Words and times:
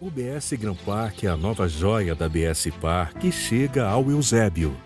O 0.00 0.08
BS 0.12 0.52
Gran 0.52 0.76
Park 0.76 1.24
é 1.24 1.26
a 1.26 1.36
nova 1.36 1.68
joia 1.68 2.14
da 2.14 2.28
BS 2.28 2.70
Park 2.80 3.18
que 3.18 3.32
chega 3.32 3.84
ao 3.84 4.08
Eusébio. 4.08 4.76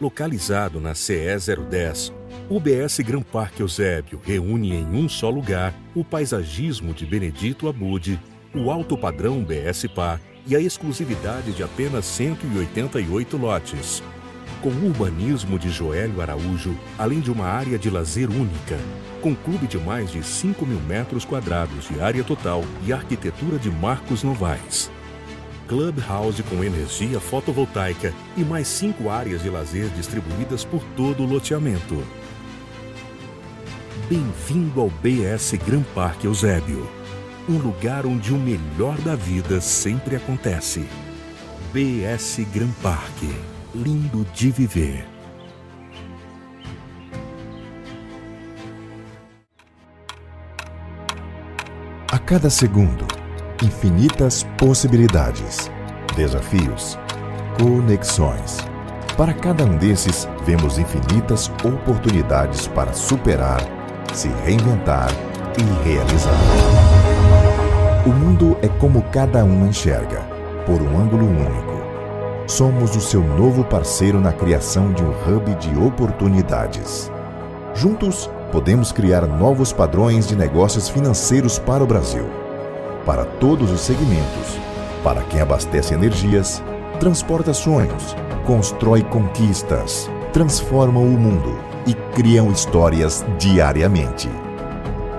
Localizado 0.00 0.80
na 0.80 0.94
CE 0.94 1.36
010, 1.68 2.10
o 2.48 2.58
BS 2.58 3.00
Gran 3.00 3.20
Park 3.20 3.60
Eusébio 3.60 4.18
reúne 4.24 4.72
em 4.72 4.86
um 4.86 5.10
só 5.10 5.28
lugar 5.28 5.74
o 5.94 6.02
paisagismo 6.02 6.94
de 6.94 7.04
Benedito 7.04 7.68
Abude, 7.68 8.18
o 8.54 8.70
alto 8.70 8.96
padrão 8.96 9.44
BS 9.44 9.88
Par 9.94 10.18
e 10.46 10.56
a 10.56 10.60
exclusividade 10.60 11.52
de 11.52 11.62
apenas 11.62 12.06
188 12.06 13.36
lotes. 13.36 14.02
Com 14.62 14.70
o 14.70 14.86
urbanismo 14.86 15.58
de 15.58 15.68
Joélio 15.68 16.22
Araújo, 16.22 16.74
além 16.96 17.20
de 17.20 17.30
uma 17.30 17.44
área 17.44 17.78
de 17.78 17.90
lazer 17.90 18.30
única, 18.30 18.78
com 19.20 19.34
clube 19.34 19.66
de 19.66 19.78
mais 19.78 20.10
de 20.10 20.22
5 20.22 20.64
mil 20.64 20.80
metros 20.80 21.24
quadrados 21.24 21.88
de 21.88 22.00
área 22.00 22.22
total 22.22 22.64
e 22.86 22.92
arquitetura 22.92 23.58
de 23.58 23.70
Marcos 23.70 24.22
Novaes. 24.22 24.90
Clubhouse 25.66 26.42
com 26.44 26.62
energia 26.62 27.18
fotovoltaica 27.18 28.14
e 28.36 28.44
mais 28.44 28.68
cinco 28.68 29.10
áreas 29.10 29.42
de 29.42 29.50
lazer 29.50 29.88
distribuídas 29.90 30.64
por 30.64 30.82
todo 30.96 31.24
o 31.24 31.26
loteamento. 31.26 32.02
Bem-vindo 34.08 34.80
ao 34.80 34.88
BS 34.88 35.56
Gran 35.66 35.82
Parque 35.94 36.26
Eusébio, 36.26 36.88
um 37.48 37.58
lugar 37.58 38.06
onde 38.06 38.32
o 38.32 38.38
melhor 38.38 38.96
da 38.98 39.16
vida 39.16 39.60
sempre 39.60 40.14
acontece. 40.14 40.86
BS 41.72 42.46
Gran 42.54 42.70
Parque, 42.80 43.34
lindo 43.74 44.24
de 44.32 44.50
viver. 44.50 45.15
Cada 52.26 52.50
segundo, 52.50 53.06
infinitas 53.62 54.44
possibilidades, 54.58 55.70
desafios, 56.16 56.98
conexões. 57.56 58.58
Para 59.16 59.32
cada 59.32 59.64
um 59.64 59.76
desses, 59.76 60.28
vemos 60.44 60.76
infinitas 60.76 61.48
oportunidades 61.64 62.66
para 62.66 62.92
superar, 62.92 63.60
se 64.12 64.26
reinventar 64.44 65.08
e 65.56 65.88
realizar. 65.88 66.34
O 68.04 68.08
mundo 68.08 68.58
é 68.60 68.66
como 68.80 69.02
cada 69.12 69.44
um 69.44 69.64
enxerga, 69.68 70.18
por 70.66 70.82
um 70.82 70.98
ângulo 70.98 71.26
único. 71.26 71.76
Somos 72.48 72.96
o 72.96 73.00
seu 73.00 73.22
novo 73.22 73.62
parceiro 73.62 74.20
na 74.20 74.32
criação 74.32 74.92
de 74.92 75.00
um 75.00 75.10
hub 75.10 75.54
de 75.60 75.78
oportunidades. 75.78 77.08
Juntos, 77.72 78.28
podemos 78.50 78.92
criar 78.92 79.26
novos 79.26 79.72
padrões 79.72 80.26
de 80.26 80.36
negócios 80.36 80.88
financeiros 80.88 81.58
para 81.58 81.82
o 81.82 81.86
Brasil. 81.86 82.26
Para 83.04 83.24
todos 83.24 83.70
os 83.70 83.80
segmentos. 83.80 84.58
Para 85.02 85.22
quem 85.22 85.40
abastece 85.40 85.94
energias, 85.94 86.62
transporta 86.98 87.52
sonhos, 87.54 88.16
constrói 88.44 89.02
conquistas, 89.02 90.10
transforma 90.32 90.98
o 90.98 91.18
mundo 91.18 91.58
e 91.86 91.94
criam 92.14 92.50
histórias 92.50 93.24
diariamente. 93.38 94.28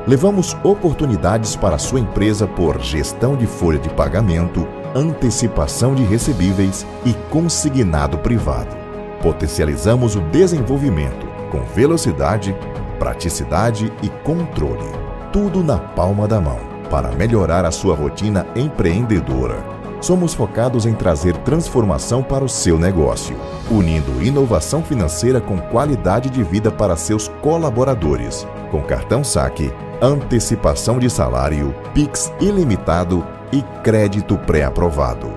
Levamos 0.06 0.56
oportunidades 0.63 1.56
para 1.56 1.75
a 1.75 1.79
sua 1.79 2.00
empresa 2.00 2.47
por 2.47 2.79
gestão 2.79 3.35
de 3.35 3.45
folha 3.45 3.77
de 3.77 3.89
pagamento, 3.89 4.65
antecipação 4.95 5.94
de 5.94 6.03
recebíveis 6.03 6.85
e 7.06 7.13
consignado 7.29 8.18
privado. 8.18 8.75
Potencializamos 9.21 10.15
o 10.15 10.21
desenvolvimento 10.21 11.27
com 11.51 11.62
velocidade, 11.74 12.56
praticidade 12.98 13.92
e 14.02 14.10
controle. 14.10 14.92
Tudo 15.32 15.64
na 15.64 15.78
palma 15.78 16.28
da 16.28 16.42
mão 16.42 16.60
para 16.90 17.12
melhorar 17.12 17.66
a 17.66 17.72
sua 17.72 17.96
rotina 17.96 18.46
empreendedora. 18.56 19.64
Somos 20.00 20.34
focados 20.34 20.86
em 20.86 20.94
trazer 20.94 21.36
transformação 21.38 22.22
para 22.22 22.44
o 22.44 22.50
seu 22.50 22.78
negócio, 22.78 23.36
unindo 23.70 24.24
inovação 24.24 24.84
financeira 24.84 25.42
com 25.42 25.58
qualidade 25.58 26.30
de 26.30 26.44
vida 26.44 26.72
para 26.72 26.96
seus 26.96 27.28
colaboradores, 27.42 28.48
com 28.70 28.82
cartão 28.84 29.24
saque, 29.24 29.72
antecipação 30.02 31.00
de 31.00 31.10
salário, 31.10 31.74
Pix 31.94 32.32
ilimitado 32.40 33.26
e 33.52 33.64
crédito 33.84 34.38
pré-aprovado. 34.38 35.32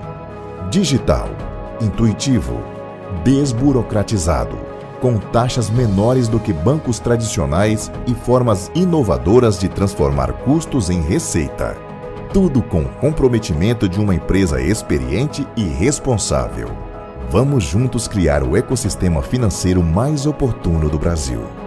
Digital, 0.69 1.27
intuitivo, 1.81 2.61
desburocratizado, 3.23 4.70
com 5.01 5.17
taxas 5.17 5.69
menores 5.69 6.27
do 6.27 6.39
que 6.39 6.53
bancos 6.53 6.99
tradicionais 6.99 7.91
e 8.07 8.13
formas 8.13 8.71
inovadoras 8.75 9.59
de 9.59 9.67
transformar 9.67 10.31
custos 10.31 10.89
em 10.89 11.01
receita. 11.01 11.75
Tudo 12.31 12.61
com 12.61 12.85
comprometimento 12.85 13.89
de 13.89 13.99
uma 13.99 14.15
empresa 14.15 14.61
experiente 14.61 15.45
e 15.57 15.63
responsável. 15.63 16.69
Vamos 17.29 17.63
juntos 17.63 18.07
criar 18.07 18.43
o 18.43 18.55
ecossistema 18.55 19.21
financeiro 19.21 19.83
mais 19.83 20.25
oportuno 20.25 20.89
do 20.89 20.99
Brasil. 20.99 21.60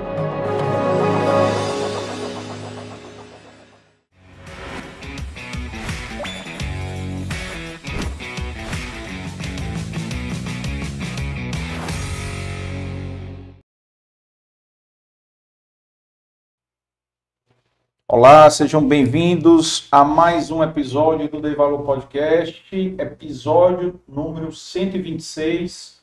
Olá, 18.07 18.51
sejam 18.51 18.87
bem-vindos 18.87 19.89
a 19.91 20.05
mais 20.05 20.51
um 20.51 20.63
episódio 20.63 21.27
do 21.27 21.41
Dei 21.41 21.55
Valor 21.55 21.85
Podcast, 21.85 22.63
episódio 22.99 23.99
número 24.07 24.53
126. 24.53 26.03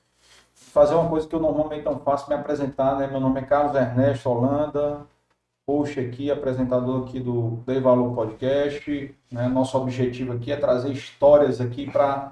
Vou 0.56 0.72
fazer 0.74 0.96
uma 0.96 1.08
coisa 1.08 1.28
que 1.28 1.36
eu 1.36 1.40
normalmente 1.40 1.86
não 1.86 2.00
faço, 2.00 2.28
me 2.28 2.34
apresentar, 2.34 2.98
né? 2.98 3.06
Meu 3.06 3.20
nome 3.20 3.40
é 3.40 3.44
Carlos 3.44 3.76
Ernesto 3.76 4.28
Holanda, 4.32 5.06
host 5.70 6.00
aqui, 6.00 6.32
apresentador 6.32 7.08
aqui 7.08 7.20
do 7.20 7.60
Dei 7.68 7.80
Valor 7.80 8.16
Podcast. 8.16 9.16
Né? 9.32 9.48
Nosso 9.48 9.78
objetivo 9.78 10.34
aqui 10.34 10.52
é 10.52 10.58
trazer 10.58 10.92
histórias 10.92 11.62
aqui 11.62 11.90
para 11.90 12.32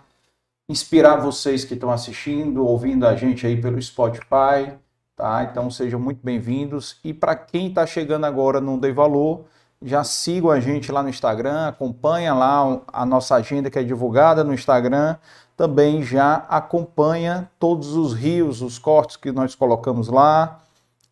inspirar 0.68 1.18
vocês 1.18 1.64
que 1.64 1.76
estão 1.76 1.92
assistindo, 1.92 2.66
ouvindo 2.66 3.06
a 3.06 3.16
gente 3.16 3.46
aí 3.46 3.62
pelo 3.62 3.80
Spotify, 3.80 4.74
tá? 5.16 5.44
Então 5.44 5.70
sejam 5.70 6.00
muito 6.00 6.22
bem-vindos. 6.24 7.00
E 7.04 7.14
para 7.14 7.36
quem 7.36 7.68
está 7.68 7.86
chegando 7.86 8.26
agora 8.26 8.60
no 8.60 8.80
Dei 8.80 8.92
Valor, 8.92 9.46
já 9.82 10.04
sigam 10.04 10.52
a 10.52 10.60
gente 10.60 10.92
lá 10.92 11.02
no 11.02 11.10
Instagram, 11.10 11.68
acompanha 11.68 12.34
lá 12.34 12.82
a 12.92 13.06
nossa 13.06 13.36
agenda 13.36 13.70
que 13.70 13.80
é 13.80 13.84
divulgada 13.84 14.44
no 14.44 14.54
Instagram, 14.54 15.16
também 15.56 16.04
já 16.04 16.46
acompanha 16.50 17.50
todos 17.60 17.96
os 17.96 18.14
rios, 18.14 18.62
os 18.62 18.78
cortes 18.78 19.18
que 19.18 19.32
nós 19.32 19.56
colocamos 19.56 20.08
lá, 20.10 20.60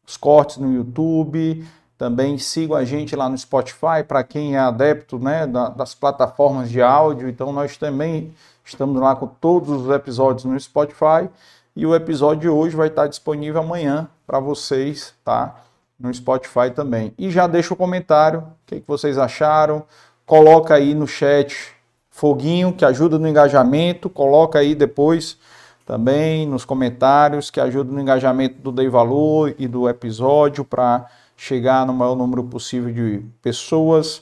os 0.06 0.18
cortes 0.18 0.58
no 0.58 0.74
YouTube, 0.74 1.68
também 1.98 2.38
sigam 2.38 2.78
a 2.78 2.86
gente 2.86 3.16
lá 3.16 3.28
no 3.28 3.38
Spotify, 3.38 4.04
para 4.08 4.24
quem 4.24 4.56
é 4.56 4.60
adepto 4.60 5.18
né, 5.18 5.48
das 5.48 5.96
plataformas 5.96 6.70
de 6.70 6.82
áudio, 6.82 7.28
então 7.28 7.52
nós 7.52 7.78
também 7.78 8.34
estamos 8.64 9.02
lá 9.02 9.16
com 9.16 9.28
todos 9.28 9.70
os 9.70 9.90
episódios 9.90 10.46
no 10.46 10.60
Spotify, 10.60 11.30
e 11.76 11.86
o 11.86 11.96
episódio 11.96 12.42
de 12.42 12.50
hoje 12.50 12.76
vai 12.76 12.88
estar 12.88 13.08
disponível 13.08 13.62
amanhã 13.62 14.08
para 14.26 14.40
vocês, 14.40 15.14
tá? 15.24 15.56
No 16.00 16.14
Spotify 16.14 16.72
também. 16.74 17.14
E 17.18 17.32
já 17.32 17.48
deixa 17.48 17.74
o 17.74 17.78
comentário, 17.78 18.40
o 18.40 18.46
que, 18.66 18.80
que 18.80 18.88
vocês 18.88 19.18
acharam. 19.18 19.84
Coloca 20.26 20.76
aí 20.76 20.94
no 20.94 21.08
chat 21.08 21.74
foguinho 22.10 22.74
que 22.74 22.86
ajuda 22.86 23.18
no 23.18 23.28
engajamento. 23.28 24.10
Coloca 24.10 24.60
aí 24.60 24.76
depois 24.76 25.38
também 25.86 26.46
nos 26.46 26.66
comentários 26.66 27.50
que 27.50 27.60
ajuda 27.60 27.92
no 27.92 28.02
engajamento 28.02 28.62
do 28.62 28.72
Dei 28.72 28.90
Valor 28.90 29.56
e 29.58 29.68
do 29.68 29.88
episódio 29.88 30.66
para 30.66 31.06
chegar 31.36 31.86
no 31.86 31.94
maior 31.94 32.16
número 32.16 32.44
possível 32.44 32.92
de 32.92 33.24
pessoas. 33.42 34.22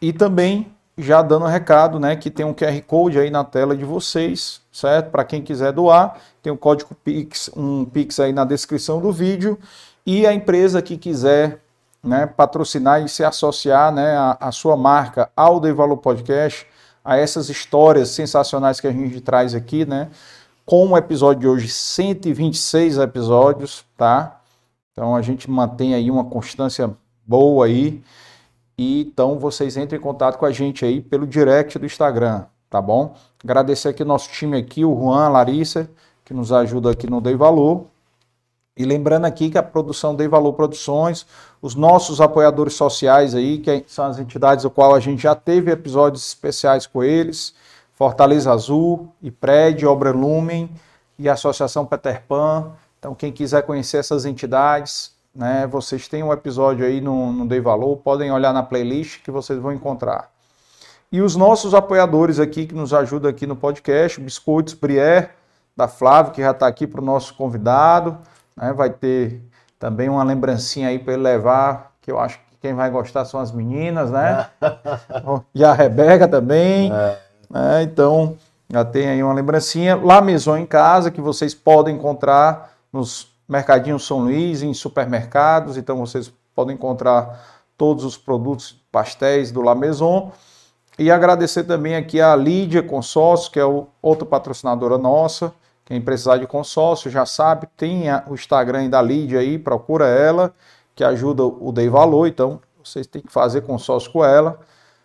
E 0.00 0.12
também 0.12 0.72
já 0.96 1.20
dando 1.22 1.46
um 1.46 1.48
recado, 1.48 1.98
né, 1.98 2.14
que 2.14 2.30
tem 2.30 2.46
um 2.46 2.54
QR 2.54 2.80
Code 2.86 3.18
aí 3.18 3.28
na 3.28 3.42
tela 3.42 3.76
de 3.76 3.84
vocês, 3.84 4.60
certo? 4.70 5.10
Para 5.10 5.24
quem 5.24 5.42
quiser 5.42 5.72
doar, 5.72 6.20
tem 6.40 6.52
o 6.52 6.54
um 6.54 6.58
código 6.58 6.94
Pix, 7.02 7.50
um 7.56 7.84
Pix 7.84 8.20
aí 8.20 8.32
na 8.32 8.44
descrição 8.44 9.00
do 9.00 9.10
vídeo 9.10 9.58
e 10.06 10.26
a 10.26 10.32
empresa 10.32 10.82
que 10.82 10.96
quiser 10.96 11.60
né, 12.02 12.26
patrocinar 12.26 13.02
e 13.02 13.08
se 13.08 13.24
associar 13.24 13.92
né, 13.92 14.16
a, 14.16 14.36
a 14.40 14.52
sua 14.52 14.76
marca 14.76 15.30
ao 15.34 15.60
The 15.60 15.72
Valor 15.72 15.96
Podcast, 15.96 16.66
a 17.04 17.16
essas 17.16 17.48
histórias 17.48 18.10
sensacionais 18.10 18.80
que 18.80 18.86
a 18.86 18.92
gente 18.92 19.20
traz 19.20 19.54
aqui, 19.54 19.84
né? 19.84 20.08
Com 20.64 20.88
o 20.88 20.96
episódio 20.96 21.40
de 21.40 21.48
hoje, 21.48 21.68
126 21.68 22.96
episódios, 22.96 23.84
tá? 23.96 24.40
Então 24.92 25.14
a 25.14 25.20
gente 25.20 25.50
mantém 25.50 25.94
aí 25.94 26.10
uma 26.10 26.24
constância 26.24 26.90
boa 27.26 27.66
aí. 27.66 28.02
E 28.78 29.02
então 29.02 29.38
vocês 29.38 29.76
entrem 29.76 30.00
em 30.00 30.02
contato 30.02 30.38
com 30.38 30.46
a 30.46 30.50
gente 30.50 30.84
aí 30.84 31.02
pelo 31.02 31.26
direct 31.26 31.78
do 31.78 31.84
Instagram, 31.84 32.44
tá 32.70 32.80
bom? 32.80 33.14
Agradecer 33.42 33.88
aqui 33.88 34.02
nosso 34.02 34.30
time 34.30 34.56
aqui, 34.56 34.84
o 34.84 34.98
Juan, 34.98 35.26
a 35.26 35.28
Larissa, 35.28 35.90
que 36.24 36.32
nos 36.32 36.52
ajuda 36.52 36.90
aqui 36.90 37.08
no 37.08 37.20
Dei 37.20 37.36
Valor. 37.36 37.86
E 38.76 38.84
lembrando 38.84 39.24
aqui 39.24 39.50
que 39.50 39.58
a 39.58 39.62
produção 39.62 40.16
Dei 40.16 40.26
Valor 40.26 40.52
Produções, 40.54 41.24
os 41.62 41.76
nossos 41.76 42.20
apoiadores 42.20 42.74
sociais 42.74 43.32
aí, 43.34 43.58
que 43.58 43.84
são 43.86 44.06
as 44.06 44.18
entidades 44.18 44.64
do 44.64 44.70
qual 44.70 44.94
a 44.94 45.00
gente 45.00 45.22
já 45.22 45.34
teve 45.34 45.70
episódios 45.70 46.26
especiais 46.26 46.84
com 46.84 47.02
eles, 47.02 47.54
Fortaleza 47.94 48.52
Azul, 48.52 49.08
IPRED, 49.22 49.86
Obra 49.86 50.10
Lumen 50.10 50.68
e 51.16 51.28
Associação 51.28 51.86
Peter 51.86 52.24
Pan. 52.26 52.72
Então, 52.98 53.14
quem 53.14 53.30
quiser 53.30 53.62
conhecer 53.62 53.98
essas 53.98 54.24
entidades, 54.24 55.12
né, 55.32 55.68
vocês 55.68 56.08
têm 56.08 56.24
um 56.24 56.32
episódio 56.32 56.84
aí 56.84 57.00
no, 57.00 57.32
no 57.32 57.46
Dei 57.46 57.60
Valor, 57.60 57.98
podem 57.98 58.32
olhar 58.32 58.52
na 58.52 58.64
playlist 58.64 59.22
que 59.22 59.30
vocês 59.30 59.58
vão 59.60 59.72
encontrar. 59.72 60.30
E 61.12 61.22
os 61.22 61.36
nossos 61.36 61.74
apoiadores 61.74 62.40
aqui 62.40 62.66
que 62.66 62.74
nos 62.74 62.92
ajudam 62.92 63.30
aqui 63.30 63.46
no 63.46 63.54
podcast, 63.54 64.20
Biscoitos 64.20 64.74
Brier, 64.74 65.30
da 65.76 65.86
Flávio, 65.86 66.32
que 66.32 66.42
já 66.42 66.50
está 66.50 66.66
aqui 66.66 66.88
para 66.88 67.00
o 67.00 67.04
nosso 67.04 67.34
convidado. 67.34 68.18
Né, 68.56 68.72
vai 68.72 68.90
ter 68.90 69.42
também 69.78 70.08
uma 70.08 70.22
lembrancinha 70.22 70.88
aí 70.88 70.98
para 70.98 71.14
ele 71.14 71.22
levar, 71.22 71.92
que 72.00 72.10
eu 72.10 72.18
acho 72.18 72.38
que 72.38 72.56
quem 72.62 72.74
vai 72.74 72.90
gostar 72.90 73.24
são 73.24 73.40
as 73.40 73.52
meninas, 73.52 74.10
né? 74.10 74.48
e 75.54 75.64
a 75.64 75.72
Rebeca 75.72 76.26
também. 76.26 76.92
É. 76.92 77.18
Né? 77.50 77.82
Então, 77.82 78.36
já 78.70 78.84
tem 78.84 79.08
aí 79.08 79.22
uma 79.22 79.34
lembrancinha. 79.34 79.96
Lá 79.96 80.20
Maison 80.20 80.56
em 80.56 80.66
Casa, 80.66 81.10
que 81.10 81.20
vocês 81.20 81.54
podem 81.54 81.96
encontrar 81.96 82.72
nos 82.92 83.28
mercadinhos 83.48 84.06
São 84.06 84.20
Luís, 84.20 84.62
em 84.62 84.72
supermercados. 84.72 85.76
Então, 85.76 85.98
vocês 85.98 86.32
podem 86.54 86.74
encontrar 86.74 87.38
todos 87.76 88.04
os 88.04 88.16
produtos 88.16 88.80
pastéis 88.90 89.52
do 89.52 89.60
La 89.60 89.74
Maison. 89.74 90.32
E 90.98 91.10
agradecer 91.10 91.64
também 91.64 91.96
aqui 91.96 92.20
a 92.20 92.34
Lídia 92.36 92.82
Consórcio, 92.82 93.50
que 93.50 93.58
é 93.58 93.64
o, 93.64 93.88
outra 94.00 94.24
patrocinadora 94.24 94.96
nossa. 94.96 95.52
Quem 95.84 96.00
precisar 96.00 96.38
de 96.38 96.46
consórcio 96.46 97.10
já 97.10 97.26
sabe, 97.26 97.68
tem 97.76 98.04
o 98.26 98.34
Instagram 98.34 98.88
da 98.88 99.02
Lídia 99.02 99.40
aí, 99.40 99.58
procura 99.58 100.06
ela 100.06 100.54
que 100.94 101.04
ajuda 101.04 101.42
o 101.44 101.72
Dei 101.72 101.88
Valor, 101.88 102.26
então 102.26 102.60
vocês 102.82 103.06
têm 103.06 103.20
que 103.20 103.32
fazer 103.32 103.62
consórcio 103.62 104.10
com 104.12 104.24
ela. 104.24 104.60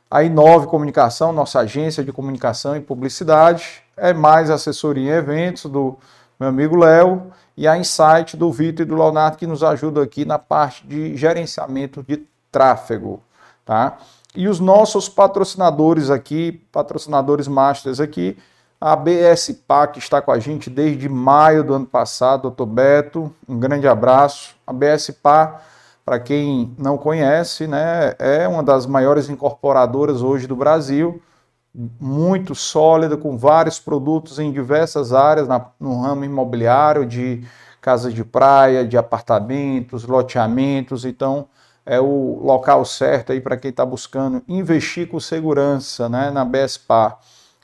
A 0.10 0.24
Inove 0.24 0.68
Comunicação, 0.68 1.32
nossa 1.32 1.60
agência 1.60 2.04
de 2.04 2.12
comunicação 2.12 2.76
e 2.76 2.80
publicidade, 2.80 3.84
é 3.96 4.14
mais 4.14 4.50
assessoria 4.50 5.04
em 5.04 5.16
eventos 5.16 5.66
do 5.66 5.98
meu 6.40 6.50
amigo 6.50 6.76
Léo 6.76 7.32
e 7.58 7.68
a 7.68 7.78
Insight 7.78 8.38
do 8.38 8.52
Vitor 8.52 8.86
e 8.86 8.90
do 8.90 8.96
Leonardo 8.96 9.38
que 9.38 9.46
nos 9.46 9.64
ajuda 9.64 10.02
aqui 10.02 10.26
na 10.26 10.40
parte 10.40 10.88
de 10.88 11.16
gerenciamento 11.16 12.04
de 12.08 12.26
tráfego, 12.52 13.22
tá? 13.66 13.98
E 14.36 14.48
os 14.48 14.60
nossos 14.60 15.10
patrocinadores 15.10 16.10
aqui, 16.10 16.64
patrocinadores 16.72 17.48
masters 17.48 18.00
aqui, 18.00 18.38
a 18.80 18.96
BSPA 18.96 19.88
que 19.88 20.00
está 20.00 20.22
com 20.22 20.32
a 20.32 20.40
gente 20.40 20.70
desde 20.70 21.10
maio 21.10 21.64
do 21.64 21.74
ano 21.74 21.86
passado, 21.86 22.44
doutor 22.44 22.66
Beto, 22.66 23.34
um 23.48 23.60
grande 23.60 23.88
abraço. 23.88 24.56
A 24.66 24.72
BSPA 24.72 25.62
para 26.06 26.20
quem 26.20 26.74
não 26.76 26.98
conhece, 26.98 27.68
né, 27.68 28.16
é 28.18 28.48
uma 28.48 28.64
das 28.64 28.88
maiores 28.88 29.30
incorporadoras 29.30 30.24
hoje 30.24 30.48
do 30.48 30.56
Brasil, 30.56 31.22
muito 32.00 32.56
sólida, 32.56 33.16
com 33.16 33.38
vários 33.38 33.80
produtos 33.80 34.40
em 34.40 34.52
diversas 34.52 35.14
áreas, 35.14 35.48
na, 35.48 35.64
no 35.80 36.02
ramo 36.02 36.26
imobiliário, 36.26 37.06
de 37.06 37.46
casas 37.80 38.12
de 38.12 38.24
praia, 38.24 38.84
de 38.84 38.98
apartamentos, 38.98 40.04
loteamentos. 40.04 41.06
Então, 41.06 41.48
é 41.86 42.00
o 42.00 42.40
local 42.44 42.84
certo 42.86 43.32
aí 43.32 43.40
para 43.40 43.56
quem 43.56 43.70
está 43.70 43.86
buscando 43.86 44.42
investir 44.48 45.08
com 45.08 45.20
segurança 45.20 46.10
né, 46.10 46.32
na 46.32 46.44
BSPA. 46.44 47.18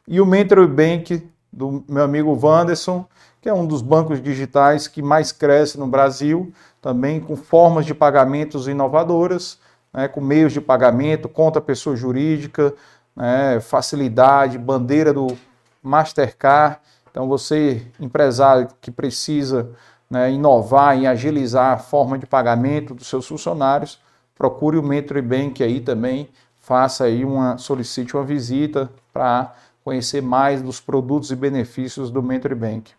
E 0.08 0.22
o 0.22 0.26
Mentor 0.26 0.68
Bank, 0.68 1.28
do 1.52 1.84
meu 1.88 2.04
amigo 2.04 2.38
Wanderson, 2.40 3.06
que 3.42 3.50
é 3.50 3.54
um 3.54 3.66
dos 3.66 3.82
bancos 3.82 4.22
digitais 4.22 4.88
que 4.88 5.02
mais 5.02 5.32
cresce 5.32 5.80
no 5.80 5.88
Brasil, 5.88 6.52
também 6.82 7.20
com 7.20 7.36
formas 7.36 7.86
de 7.86 7.94
pagamentos 7.94 8.68
inovadoras, 8.68 9.58
né, 9.92 10.08
com 10.08 10.22
meios 10.22 10.54
de 10.54 10.62
pagamento, 10.62 11.28
conta 11.28 11.60
pessoa 11.60 11.96
jurídica, 11.96 12.74
né, 13.16 13.60
facilidade, 13.60 14.58
bandeira 14.58 15.12
do 15.12 15.36
Mastercard. 15.82 16.78
Então, 17.10 17.28
você, 17.28 17.86
empresário 18.00 18.68
que 18.82 18.92
precisa 18.92 19.72
né, 20.10 20.32
inovar 20.32 20.98
e 21.00 21.08
agilizar 21.08 21.74
a 21.74 21.78
forma 21.78 22.20
de 22.20 22.28
pagamento 22.28 22.94
dos 22.94 23.08
seus 23.08 23.28
funcionários, 23.28 24.00
procure 24.36 24.78
o 24.78 24.84
Metro 24.84 25.22
Bank 25.24 25.64
aí 25.64 25.80
também, 25.80 26.30
faça 26.60 27.06
aí 27.06 27.24
uma, 27.24 27.58
solicite 27.58 28.16
uma 28.16 28.24
visita 28.24 28.90
para 29.14 29.54
conhecer 29.86 30.20
mais 30.20 30.64
dos 30.64 30.82
produtos 30.82 31.30
e 31.30 31.36
benefícios 31.36 32.10
do 32.10 32.24
Metro 32.24 32.56
Bank. 32.56 32.92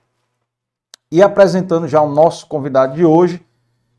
E 1.11 1.21
apresentando 1.21 1.89
já 1.89 2.01
o 2.01 2.09
nosso 2.09 2.47
convidado 2.47 2.95
de 2.95 3.05
hoje, 3.05 3.45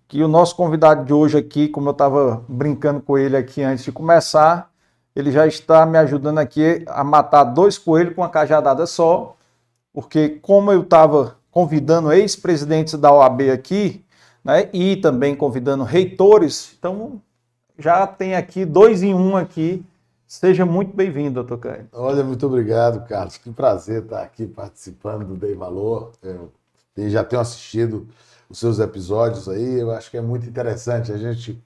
que 0.07 0.23
o 0.23 0.27
nosso 0.29 0.55
convidado 0.55 1.03
de 1.03 1.11
hoje 1.11 1.37
aqui, 1.37 1.67
como 1.67 1.89
eu 1.89 1.91
estava 1.91 2.45
brincando 2.47 3.01
com 3.01 3.17
ele 3.17 3.35
aqui 3.35 3.61
antes 3.61 3.83
de 3.83 3.91
começar, 3.91 4.71
ele 5.13 5.33
já 5.33 5.45
está 5.45 5.85
me 5.85 5.97
ajudando 5.97 6.37
aqui 6.37 6.85
a 6.87 7.03
matar 7.03 7.43
dois 7.43 7.77
coelhos 7.77 8.15
com 8.15 8.21
uma 8.21 8.29
cajadada 8.29 8.85
só, 8.85 9.35
porque 9.91 10.29
como 10.41 10.71
eu 10.71 10.83
estava 10.83 11.35
convidando 11.51 12.13
ex-presidentes 12.13 12.93
da 12.93 13.11
OAB 13.11 13.49
aqui, 13.51 14.05
né, 14.41 14.69
e 14.71 14.95
também 14.95 15.35
convidando 15.35 15.83
reitores, 15.83 16.73
então 16.79 17.21
já 17.77 18.07
tem 18.07 18.33
aqui 18.33 18.63
dois 18.63 19.03
em 19.03 19.13
um 19.13 19.35
aqui. 19.35 19.85
Seja 20.27 20.65
muito 20.65 20.93
bem-vindo, 20.93 21.35
doutor 21.35 21.57
Caio. 21.57 21.87
Olha, 21.93 22.21
muito 22.21 22.45
obrigado, 22.45 23.07
Carlos. 23.07 23.37
Que 23.37 23.49
prazer 23.49 24.03
estar 24.03 24.21
aqui 24.21 24.45
participando 24.45 25.25
do 25.25 25.35
Dei 25.37 25.55
Valor. 25.55 26.11
Eu 26.21 26.51
já 27.09 27.23
tenho 27.23 27.41
assistido 27.41 28.05
os 28.49 28.59
seus 28.59 28.77
episódios 28.79 29.47
aí. 29.47 29.79
Eu 29.79 29.89
acho 29.89 30.11
que 30.11 30.17
é 30.17 30.21
muito 30.21 30.45
interessante 30.45 31.13
a 31.13 31.17
gente 31.17 31.63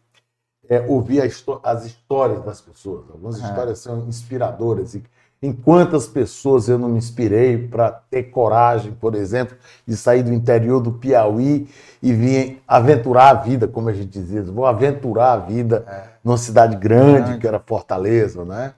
é, 0.69 0.79
ouvir 0.81 1.23
as 1.63 1.85
histórias 1.85 2.45
das 2.45 2.61
pessoas. 2.61 3.09
Algumas 3.09 3.41
é. 3.41 3.47
histórias 3.47 3.79
são 3.79 4.07
inspiradoras. 4.07 4.93
E 4.93 5.03
em 5.41 5.51
quantas 5.51 6.05
pessoas 6.05 6.69
eu 6.69 6.77
não 6.77 6.87
me 6.87 6.99
inspirei 6.99 7.57
para 7.57 7.89
ter 7.91 8.23
coragem, 8.23 8.91
por 8.91 9.15
exemplo, 9.15 9.57
de 9.87 9.97
sair 9.97 10.21
do 10.21 10.31
interior 10.31 10.79
do 10.79 10.91
Piauí 10.91 11.67
e 12.01 12.13
vir 12.13 12.61
aventurar 12.67 13.29
a 13.29 13.33
vida, 13.33 13.67
como 13.67 13.89
a 13.89 13.93
gente 13.93 14.09
dizia, 14.09 14.43
vou 14.43 14.67
aventurar 14.67 15.33
a 15.33 15.37
vida 15.37 15.83
é. 15.87 16.03
numa 16.23 16.37
cidade 16.37 16.75
grande, 16.75 17.21
grande, 17.23 17.39
que 17.39 17.47
era 17.47 17.59
Fortaleza, 17.59 18.45
né? 18.45 18.73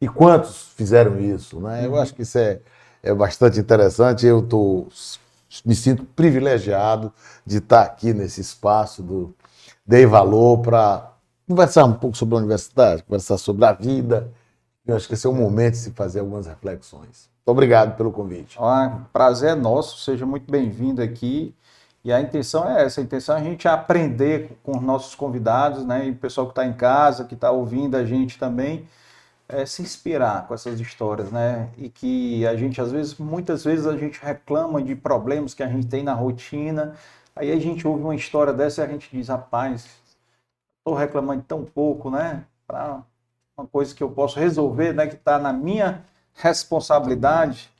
E 0.00 0.08
quantos 0.08 0.72
fizeram 0.76 1.20
isso, 1.20 1.60
né? 1.60 1.86
Eu 1.86 1.92
uhum. 1.92 2.00
acho 2.00 2.12
que 2.14 2.22
isso 2.22 2.38
é, 2.38 2.58
é 3.02 3.14
bastante 3.14 3.60
interessante. 3.60 4.26
Eu 4.26 4.40
estou 4.40 4.88
me 5.64 5.74
sinto 5.76 6.04
privilegiado 6.04 7.12
de 7.46 7.58
estar 7.58 7.82
aqui 7.82 8.12
nesse 8.12 8.40
espaço 8.40 9.02
do 9.02 9.34
Dei 9.86 10.06
Valor 10.06 10.58
para 10.58 11.12
conversar 11.46 11.84
um 11.84 11.92
pouco 11.92 12.16
sobre 12.16 12.34
a 12.34 12.38
universidade, 12.38 13.04
conversar 13.04 13.38
sobre 13.38 13.64
a 13.64 13.72
vida. 13.72 14.32
Eu 14.90 14.96
acho 14.96 15.06
que 15.06 15.14
esse 15.14 15.26
é 15.26 15.30
o 15.30 15.34
momento 15.34 15.72
de 15.72 15.78
se 15.78 15.90
fazer 15.92 16.20
algumas 16.20 16.46
reflexões. 16.46 17.28
Muito 17.38 17.48
obrigado 17.48 17.96
pelo 17.96 18.10
convite. 18.10 18.58
Ah, 18.60 19.02
prazer 19.12 19.50
é 19.50 19.54
nosso, 19.54 19.98
seja 19.98 20.26
muito 20.26 20.50
bem-vindo 20.50 21.00
aqui. 21.00 21.54
E 22.02 22.12
a 22.12 22.20
intenção 22.20 22.68
é 22.68 22.84
essa, 22.84 23.00
a 23.00 23.04
intenção 23.04 23.36
é 23.36 23.40
a 23.40 23.44
gente 23.44 23.68
aprender 23.68 24.58
com 24.64 24.76
os 24.76 24.82
nossos 24.82 25.14
convidados, 25.14 25.84
né? 25.84 26.06
E 26.06 26.10
o 26.10 26.16
pessoal 26.16 26.46
que 26.46 26.52
está 26.52 26.66
em 26.66 26.72
casa, 26.72 27.24
que 27.24 27.34
está 27.34 27.50
ouvindo 27.50 27.96
a 27.96 28.04
gente 28.04 28.38
também, 28.38 28.88
é, 29.48 29.64
se 29.66 29.82
inspirar 29.82 30.48
com 30.48 30.54
essas 30.54 30.80
histórias, 30.80 31.30
né? 31.30 31.68
E 31.76 31.88
que 31.88 32.46
a 32.46 32.56
gente, 32.56 32.80
às 32.80 32.90
vezes, 32.90 33.16
muitas 33.16 33.64
vezes 33.64 33.86
a 33.86 33.96
gente 33.96 34.18
reclama 34.20 34.82
de 34.82 34.96
problemas 34.96 35.54
que 35.54 35.62
a 35.62 35.68
gente 35.68 35.86
tem 35.86 36.02
na 36.02 36.14
rotina, 36.14 36.94
aí 37.36 37.52
a 37.52 37.60
gente 37.60 37.86
ouve 37.86 38.02
uma 38.02 38.14
história 38.16 38.52
dessa 38.52 38.82
e 38.82 38.84
a 38.84 38.88
gente 38.88 39.08
diz, 39.12 39.28
rapaz, 39.28 39.86
estou 40.78 40.94
reclamando 40.94 41.44
tão 41.46 41.64
pouco, 41.64 42.10
né? 42.10 42.44
Para 42.66 43.02
uma 43.60 43.66
coisa 43.66 43.94
que 43.94 44.02
eu 44.02 44.08
posso 44.08 44.38
resolver, 44.38 44.92
né? 44.92 45.06
Que 45.06 45.14
está 45.14 45.38
na 45.38 45.52
minha 45.52 46.02
responsabilidade. 46.34 47.70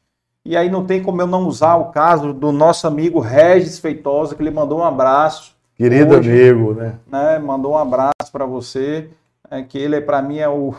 E 0.44 0.56
aí 0.56 0.70
não 0.70 0.84
tem 0.84 1.02
como 1.02 1.20
eu 1.20 1.26
não 1.26 1.46
usar 1.46 1.76
o 1.76 1.90
caso 1.90 2.32
do 2.32 2.52
nosso 2.52 2.86
amigo 2.86 3.20
Regis 3.20 3.78
Feitosa, 3.78 4.34
que 4.34 4.42
ele 4.42 4.50
mandou 4.50 4.80
um 4.80 4.84
abraço. 4.84 5.54
Querido 5.74 6.16
hoje, 6.16 6.30
amigo, 6.30 6.74
né? 6.74 6.94
né? 7.06 7.38
Mandou 7.38 7.72
um 7.72 7.78
abraço 7.78 8.30
para 8.32 8.44
você. 8.46 9.10
É, 9.50 9.62
que 9.62 9.76
ele, 9.78 10.00
para 10.00 10.22
mim, 10.22 10.38
é 10.38 10.48
o, 10.48 10.74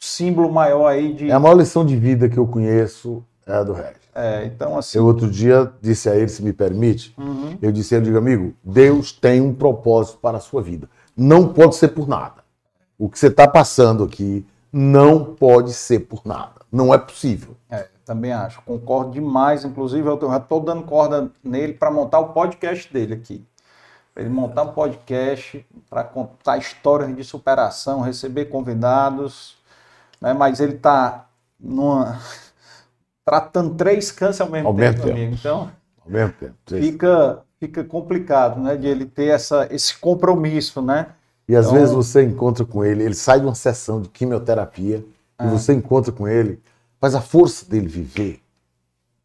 símbolo 0.00 0.50
maior 0.50 0.86
aí 0.86 1.12
de. 1.12 1.30
É 1.30 1.32
a 1.32 1.40
maior 1.40 1.56
lição 1.56 1.84
de 1.84 1.96
vida 1.96 2.28
que 2.28 2.38
eu 2.38 2.46
conheço 2.46 3.24
é 3.46 3.52
a 3.52 3.62
do 3.62 3.72
Regis. 3.72 3.98
É, 4.14 4.44
então 4.44 4.76
assim. 4.78 4.98
Eu 4.98 5.06
outro 5.06 5.30
dia 5.30 5.70
disse 5.80 6.08
a 6.08 6.16
ele, 6.16 6.28
se 6.28 6.42
me 6.42 6.52
permite, 6.52 7.14
uhum. 7.18 7.56
eu 7.60 7.72
disse 7.72 7.94
a 7.94 7.98
ele, 7.98 8.06
digo, 8.06 8.18
amigo, 8.18 8.54
Deus 8.62 9.12
tem 9.12 9.40
um 9.40 9.54
propósito 9.54 10.18
para 10.18 10.38
a 10.38 10.40
sua 10.40 10.62
vida. 10.62 10.88
Não 11.16 11.48
pode 11.48 11.76
ser 11.76 11.88
por 11.88 12.06
nada. 12.08 12.47
O 12.98 13.08
que 13.08 13.18
você 13.18 13.28
está 13.28 13.46
passando 13.46 14.04
aqui 14.04 14.44
não 14.72 15.24
pode 15.24 15.72
ser 15.72 16.00
por 16.00 16.22
nada. 16.24 16.60
Não 16.70 16.92
é 16.92 16.98
possível. 16.98 17.56
É, 17.70 17.86
também 18.04 18.32
acho. 18.32 18.60
Concordo 18.62 19.12
demais. 19.12 19.64
Inclusive, 19.64 20.06
eu 20.06 20.18
já 20.20 20.36
estou 20.36 20.60
dando 20.60 20.82
corda 20.82 21.30
nele 21.42 21.74
para 21.74 21.90
montar 21.90 22.18
o 22.18 22.32
podcast 22.32 22.92
dele 22.92 23.14
aqui. 23.14 23.44
Ele 24.16 24.28
montar 24.28 24.64
um 24.64 24.72
podcast 24.72 25.64
para 25.88 26.02
contar 26.02 26.58
histórias 26.58 27.14
de 27.14 27.22
superação, 27.22 28.00
receber 28.00 28.46
convidados 28.46 29.58
né? 30.20 30.32
mas 30.32 30.60
ele 30.60 30.74
está 30.74 31.26
tratando 33.24 33.74
três 33.74 34.10
cânceres 34.10 34.40
ao 34.40 34.50
mesmo, 34.50 34.68
ao 34.68 34.74
tempo, 34.74 35.02
tempo. 35.02 35.10
Amigo. 35.10 35.34
Então, 35.34 35.70
ao 36.04 36.10
mesmo 36.10 36.34
tempo. 36.38 36.54
Fica, 36.66 37.42
fica 37.58 37.84
complicado 37.84 38.60
né? 38.60 38.76
de 38.76 38.86
ele 38.86 39.06
ter 39.06 39.26
essa, 39.26 39.68
esse 39.70 39.96
compromisso. 39.96 40.82
Né? 40.82 41.06
E 41.48 41.56
às 41.56 41.66
então, 41.66 41.78
vezes 41.78 41.94
você 41.94 42.22
encontra 42.22 42.64
com 42.64 42.84
ele, 42.84 43.02
ele 43.02 43.14
sai 43.14 43.40
de 43.40 43.46
uma 43.46 43.54
sessão 43.54 44.02
de 44.02 44.08
quimioterapia 44.08 45.04
é. 45.38 45.46
e 45.46 45.48
você 45.48 45.72
encontra 45.72 46.12
com 46.12 46.28
ele 46.28 46.60
Mas 47.00 47.14
a 47.14 47.20
força 47.20 47.64
dele 47.64 47.88
viver 47.88 48.40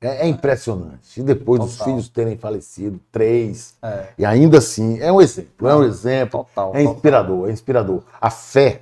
é, 0.04 0.26
é 0.26 0.28
impressionante. 0.28 1.20
E 1.20 1.24
depois 1.24 1.62
dos 1.62 1.78
Total. 1.78 1.88
filhos 1.88 2.10
terem 2.10 2.38
falecido, 2.38 3.00
três, 3.12 3.74
É. 3.82 4.08
e 4.18 4.26
ainda 4.26 4.58
assim, 4.58 5.00
é 5.00 5.12
um 5.12 5.22
exemplo, 5.22 5.68
é 5.68 5.76
um 5.76 5.84
exemplo, 5.84 6.46
Total, 6.54 6.76
é 6.76 6.84
inspirador, 6.84 7.50
é 7.50 7.52
inspirador. 7.52 8.04
A 8.20 8.30
fé, 8.30 8.82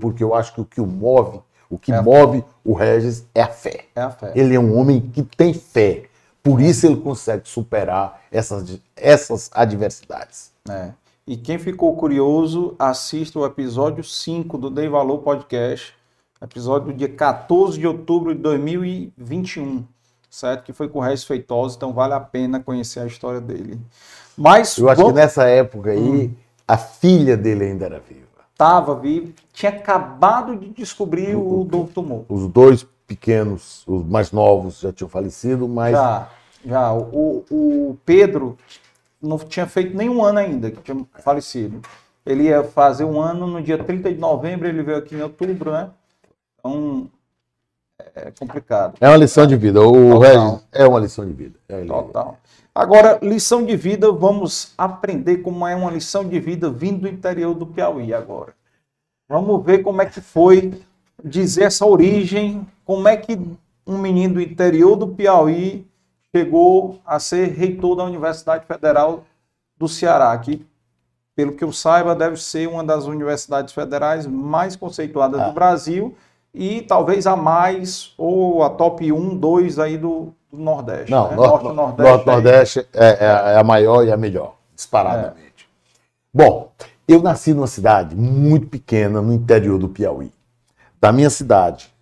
porque 0.00 0.22
eu 0.22 0.34
acho 0.34 0.54
que 0.54 0.60
o 0.60 0.64
que 0.64 0.80
o 0.80 0.86
move, 0.86 1.40
o 1.68 1.76
que 1.76 1.92
É 1.92 2.00
move 2.00 2.44
o 2.64 2.72
Regis 2.72 3.26
é 3.34 3.42
a 3.42 3.48
fé. 3.48 3.86
É 3.96 4.00
a 4.02 4.10
fé. 4.10 4.32
Ele 4.34 4.54
é 4.54 4.60
um 4.60 4.78
homem 4.78 5.00
que 5.00 5.22
tem 5.22 5.52
fé. 5.52 6.04
Por 6.42 6.60
isso 6.60 6.86
ele 6.86 6.96
consegue 6.96 7.48
superar 7.48 8.20
essas, 8.30 8.78
essas 8.96 9.50
adversidades. 9.52 10.52
É. 10.68 10.90
E 11.26 11.36
quem 11.36 11.58
ficou 11.58 11.96
curioso, 11.96 12.74
assista 12.78 13.38
o 13.38 13.46
episódio 13.46 14.04
5 14.04 14.58
do 14.58 14.68
Dei 14.68 14.88
Valor 14.88 15.18
Podcast, 15.18 15.94
episódio 16.42 16.92
do 16.92 16.98
dia 16.98 17.08
14 17.08 17.78
de 17.78 17.86
outubro 17.86 18.34
de 18.34 18.40
2021, 18.42 19.84
certo? 20.28 20.64
Que 20.64 20.72
foi 20.74 20.86
com 20.86 20.98
o 20.98 21.02
Regis 21.02 21.24
Feitosa, 21.24 21.76
então 21.76 21.94
vale 21.94 22.12
a 22.12 22.20
pena 22.20 22.60
conhecer 22.60 23.00
a 23.00 23.06
história 23.06 23.40
dele. 23.40 23.80
Mas 24.36 24.76
Eu 24.76 24.88
acho 24.90 24.98
vamos- 25.00 25.12
que 25.14 25.18
nessa 25.18 25.44
época 25.48 25.92
aí, 25.92 25.98
Hum. 26.26 26.34
a 26.68 26.76
filha 26.76 27.38
dele 27.38 27.64
ainda 27.64 27.86
era 27.86 28.00
viva. 28.00 28.20
estava 28.52 28.94
vivo, 28.94 29.32
tinha 29.52 29.72
acabado 29.72 30.54
de 30.56 30.68
descobrir 30.68 31.34
o 31.34 31.64
novo 31.64 31.90
tumor. 31.92 32.24
Os 32.28 32.46
dois 32.48 32.86
pequenos, 33.06 33.82
os 33.86 34.04
mais 34.06 34.30
novos, 34.30 34.78
já 34.80 34.92
tinham 34.92 35.08
falecido, 35.08 35.66
mas 35.66 35.92
Já, 35.92 36.28
já. 36.66 36.92
O, 36.92 37.44
o 37.50 37.96
Pedro 38.04 38.56
não 39.24 39.38
tinha 39.38 39.66
feito 39.66 39.96
nenhum 39.96 40.22
ano 40.22 40.38
ainda 40.38 40.70
que 40.70 40.82
tinha 40.82 41.04
falecido. 41.20 41.80
Ele 42.24 42.44
ia 42.44 42.62
fazer 42.62 43.04
um 43.04 43.20
ano 43.20 43.46
no 43.46 43.62
dia 43.62 43.82
30 43.82 44.12
de 44.12 44.18
novembro, 44.18 44.68
ele 44.68 44.82
veio 44.82 44.98
aqui 44.98 45.14
em 45.14 45.22
outubro, 45.22 45.72
né? 45.72 45.90
Então, 46.58 47.10
é 48.14 48.30
complicado. 48.38 48.96
é 49.00 49.08
uma 49.08 49.16
lição 49.16 49.46
de 49.46 49.56
vida. 49.56 49.80
O. 49.80 50.18
Regis 50.18 50.64
é 50.72 50.86
uma 50.86 51.00
lição 51.00 51.26
de 51.26 51.32
vida. 51.32 51.58
É, 51.68 51.84
Total. 51.84 52.38
Agora, 52.74 53.18
lição 53.22 53.64
de 53.64 53.76
vida, 53.76 54.10
vamos 54.10 54.72
aprender 54.76 55.38
como 55.38 55.66
é 55.66 55.76
uma 55.76 55.90
lição 55.90 56.26
de 56.28 56.40
vida 56.40 56.68
vindo 56.70 57.02
do 57.02 57.08
interior 57.08 57.54
do 57.54 57.66
Piauí 57.66 58.12
agora. 58.12 58.52
Vamos 59.28 59.64
ver 59.64 59.78
como 59.78 60.02
é 60.02 60.06
que 60.06 60.20
foi 60.20 60.72
dizer 61.22 61.64
essa 61.64 61.86
origem, 61.86 62.66
como 62.84 63.06
é 63.06 63.16
que 63.16 63.38
um 63.86 63.98
menino 63.98 64.34
do 64.34 64.40
interior 64.40 64.96
do 64.96 65.08
Piauí 65.08 65.86
chegou 66.34 66.98
a 67.06 67.20
ser 67.20 67.50
reitor 67.52 67.94
da 67.96 68.02
Universidade 68.04 68.66
Federal 68.66 69.22
do 69.78 69.86
Ceará, 69.88 70.36
que, 70.36 70.66
pelo 71.36 71.52
que 71.52 71.62
eu 71.62 71.72
saiba, 71.72 72.14
deve 72.14 72.36
ser 72.36 72.68
uma 72.68 72.82
das 72.82 73.04
universidades 73.06 73.72
federais 73.72 74.26
mais 74.26 74.74
conceituadas 74.74 75.40
Ah. 75.40 75.48
do 75.48 75.52
Brasil 75.52 76.16
e 76.52 76.82
talvez 76.82 77.26
a 77.26 77.36
mais, 77.36 78.12
ou 78.18 78.64
a 78.64 78.70
top 78.70 79.12
1, 79.12 79.36
2 79.36 79.78
aí 79.78 79.96
do, 79.96 80.32
do 80.50 80.58
Nordeste. 80.58 81.10
Não, 81.10 81.30
né? 81.30 81.36
Norte, 81.36 81.64
Norte, 81.64 81.76
Norte, 81.76 81.98
Nordeste. 81.98 82.20
aí. 82.30 82.34
Nordeste 82.34 82.88
é, 82.92 83.06
é- 83.06 83.54
é 83.54 83.58
a 83.58 83.64
maior 83.64 84.04
e 84.04 84.10
a 84.12 84.16
melhor, 84.16 84.56
disparadamente. 84.74 85.68
Bom, 86.32 86.72
eu 87.06 87.22
nasci 87.22 87.54
numa 87.54 87.66
cidade 87.68 88.16
muito 88.16 88.66
pequena 88.66 89.20
no 89.22 89.32
interior 89.32 89.78
do 89.78 89.88
Piauí. 89.88 90.32
Da 91.00 91.12
minha 91.12 91.30
cidade 91.30 91.92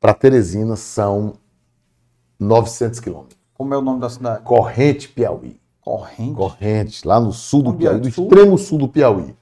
para 0.00 0.12
Teresina 0.14 0.74
são 0.76 1.34
900 2.38 2.98
quilômetros. 3.00 3.39
Como 3.60 3.74
é 3.74 3.76
o 3.76 3.82
nome 3.82 4.00
da 4.00 4.08
cidade? 4.08 4.42
Corrente 4.42 5.06
Piauí. 5.06 5.60
Corrente. 5.82 6.32
Corrente, 6.32 7.06
lá 7.06 7.20
no 7.20 7.30
sul 7.30 7.62
do 7.62 7.72
é? 7.72 7.76
Piauí, 7.76 8.00
do 8.00 8.10
Sul? 8.10 8.24
extremo 8.24 8.56
sul 8.56 8.78
do 8.78 8.88
Piauí. 8.88 9.36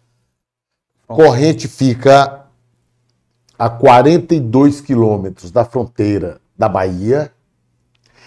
Pronto. 1.06 1.22
Corrente 1.22 1.68
fica 1.68 2.46
a 3.56 3.70
42 3.70 4.80
quilômetros 4.80 5.52
da 5.52 5.64
fronteira 5.64 6.40
da 6.58 6.68
Bahia 6.68 7.30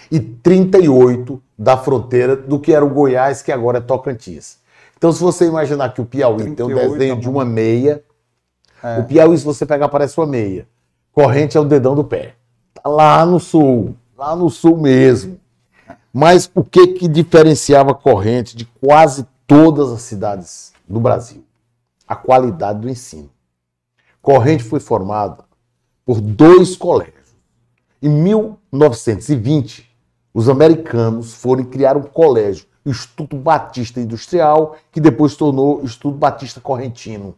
e 0.09 0.17
38 0.17 1.43
da 1.59 1.75
fronteira 1.75 2.37
do 2.37 2.57
que 2.57 2.71
era 2.71 2.85
o 2.85 2.89
Goiás, 2.89 3.41
que 3.41 3.51
agora 3.51 3.79
é 3.79 3.81
Tocantins. 3.81 4.59
Então, 4.97 5.11
se 5.11 5.19
você 5.21 5.45
imaginar 5.45 5.93
que 5.93 5.99
o 5.99 6.05
Piauí 6.05 6.37
tem 6.45 6.55
38, 6.55 6.91
desenho 6.93 7.15
tá 7.15 7.21
de 7.21 7.29
uma 7.29 7.43
meia, 7.43 8.01
É. 8.81 8.97
o 8.97 9.03
Piauí, 9.03 9.37
se 9.37 9.43
você 9.43 9.65
pegar, 9.65 9.89
parece 9.89 10.17
uma 10.17 10.25
meia. 10.25 10.65
Corrente 11.11 11.57
é 11.57 11.59
o 11.59 11.65
dedão 11.65 11.95
do 11.95 12.05
pé. 12.05 12.35
Tá 12.75 12.89
lá 12.89 13.25
no 13.25 13.41
sul, 13.41 13.93
lá 14.17 14.33
no 14.37 14.49
sul 14.49 14.77
mesmo. 14.77 15.40
Mas 16.13 16.51
o 16.53 16.63
que 16.63 16.87
que 16.87 17.07
diferenciava 17.07 17.93
Corrente 17.93 18.55
de 18.55 18.65
quase 18.65 19.25
todas 19.47 19.91
as 19.91 20.01
cidades 20.01 20.73
do 20.87 20.99
Brasil? 20.99 21.43
A 22.07 22.15
qualidade 22.15 22.79
do 22.79 22.89
ensino. 22.89 23.29
Corrente 24.21 24.63
foi 24.63 24.79
formada 24.79 25.45
por 26.05 26.19
dois 26.19 26.75
colégios. 26.75 27.35
Em 28.01 28.09
1920, 28.09 29.89
os 30.33 30.49
americanos 30.49 31.33
foram 31.33 31.63
criar 31.63 31.95
um 31.95 32.03
colégio, 32.03 32.65
o 32.83 32.89
Instituto 32.89 33.37
Batista 33.37 33.99
Industrial, 33.99 34.75
que 34.91 34.99
depois 34.99 35.35
tornou 35.35 35.83
Instituto 35.83 36.17
Batista 36.17 36.59
Correntino 36.59 37.35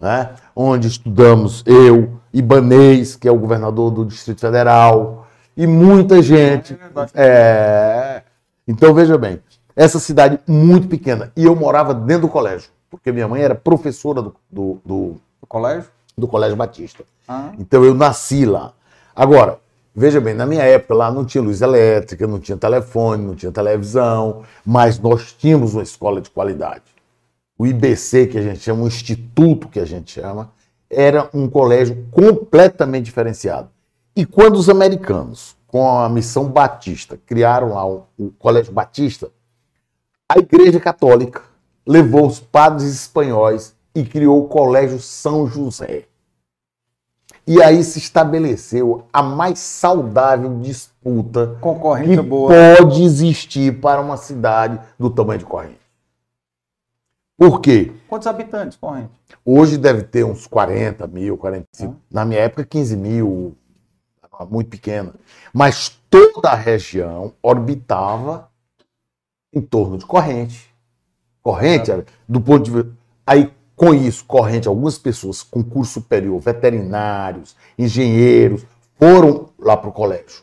né? 0.00 0.34
onde 0.54 0.86
estudamos 0.86 1.62
eu, 1.66 2.20
Ibanês, 2.32 3.16
que 3.16 3.26
é 3.26 3.32
o 3.32 3.38
governador 3.38 3.90
do 3.90 4.04
Distrito 4.04 4.40
Federal, 4.40 5.17
e 5.58 5.66
muita 5.66 6.22
gente. 6.22 6.78
É. 7.14 8.22
É. 8.22 8.22
Então, 8.66 8.94
veja 8.94 9.18
bem, 9.18 9.40
essa 9.74 9.98
cidade 9.98 10.38
muito 10.46 10.86
pequena, 10.86 11.32
e 11.36 11.44
eu 11.44 11.56
morava 11.56 11.92
dentro 11.92 12.22
do 12.22 12.28
colégio, 12.28 12.70
porque 12.88 13.10
minha 13.10 13.26
mãe 13.26 13.42
era 13.42 13.56
professora 13.56 14.22
do, 14.22 14.34
do, 14.48 14.80
do, 14.84 15.16
O 15.40 15.46
colégio? 15.46 15.90
do 16.16 16.28
Colégio 16.28 16.56
Batista. 16.56 17.04
Ah, 17.26 17.52
Então 17.58 17.84
eu 17.84 17.94
nasci 17.94 18.44
lá. 18.44 18.72
Agora, 19.14 19.58
veja 19.94 20.20
bem, 20.20 20.34
na 20.34 20.46
minha 20.46 20.62
época 20.62 20.94
lá 20.94 21.10
não 21.10 21.24
tinha 21.24 21.42
luz 21.42 21.60
elétrica, 21.60 22.26
não 22.26 22.38
tinha 22.38 22.56
telefone, 22.56 23.24
não 23.24 23.34
tinha 23.34 23.50
televisão, 23.50 24.42
mas 24.64 24.98
nós 24.98 25.32
tínhamos 25.32 25.74
uma 25.74 25.82
escola 25.82 26.20
de 26.20 26.30
qualidade. 26.30 26.82
O 27.56 27.66
IBC, 27.66 28.28
que 28.28 28.38
a 28.38 28.42
gente 28.42 28.60
chama, 28.60 28.84
o 28.84 28.86
instituto 28.86 29.68
que 29.68 29.80
a 29.80 29.84
gente 29.84 30.20
chama, 30.20 30.52
era 30.88 31.28
um 31.34 31.48
colégio 31.48 32.06
completamente 32.10 33.06
diferenciado. 33.06 33.68
E 34.18 34.26
quando 34.26 34.56
os 34.56 34.68
americanos, 34.68 35.56
com 35.68 35.96
a 35.96 36.08
missão 36.08 36.48
batista, 36.48 37.16
criaram 37.24 37.74
lá 37.74 37.86
o, 37.86 38.02
o 38.18 38.32
Colégio 38.32 38.72
Batista, 38.72 39.30
a 40.28 40.40
Igreja 40.40 40.80
Católica 40.80 41.40
levou 41.86 42.26
os 42.26 42.40
padres 42.40 42.88
espanhóis 42.92 43.76
e 43.94 44.02
criou 44.02 44.42
o 44.42 44.48
Colégio 44.48 44.98
São 44.98 45.46
José. 45.46 46.06
E 47.46 47.62
aí 47.62 47.84
se 47.84 48.00
estabeleceu 48.00 49.06
a 49.12 49.22
mais 49.22 49.60
saudável 49.60 50.58
disputa 50.62 51.56
que 52.04 52.20
boa. 52.20 52.52
pode 52.76 53.04
existir 53.04 53.80
para 53.80 54.00
uma 54.00 54.16
cidade 54.16 54.80
do 54.98 55.08
tamanho 55.10 55.38
de 55.38 55.44
Corrente. 55.44 55.78
Por 57.36 57.60
quê? 57.60 57.92
Quantos 58.08 58.26
habitantes, 58.26 58.76
corrente? 58.76 59.12
Hoje 59.44 59.78
deve 59.78 60.02
ter 60.02 60.24
uns 60.24 60.48
40 60.48 61.06
mil, 61.06 61.36
45. 61.38 61.94
Na 62.10 62.24
minha 62.24 62.40
época, 62.40 62.64
15 62.64 62.96
mil, 62.96 63.56
muito 64.46 64.70
pequena. 64.70 65.14
Mas 65.52 65.98
toda 66.10 66.50
a 66.50 66.54
região 66.54 67.32
orbitava 67.42 68.50
em 69.52 69.60
torno 69.60 69.98
de 69.98 70.06
corrente. 70.06 70.72
Corrente, 71.42 71.90
era, 71.90 72.04
do 72.28 72.40
ponto 72.40 72.64
de 72.64 72.70
vista. 72.70 72.90
Aí, 73.26 73.52
com 73.74 73.94
isso, 73.94 74.24
corrente, 74.24 74.68
algumas 74.68 74.98
pessoas 74.98 75.42
com 75.42 75.62
curso 75.62 75.94
superior, 75.94 76.40
veterinários, 76.40 77.54
engenheiros, 77.78 78.64
foram 78.98 79.50
lá 79.58 79.76
para 79.76 79.88
o 79.88 79.92
colégio. 79.92 80.42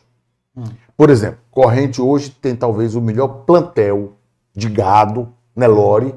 Por 0.96 1.10
exemplo, 1.10 1.38
Corrente 1.50 2.00
hoje 2.00 2.30
tem 2.30 2.56
talvez 2.56 2.94
o 2.94 3.00
melhor 3.00 3.28
plantel 3.44 4.14
de 4.54 4.68
gado, 4.68 5.32
Nelore, 5.54 6.14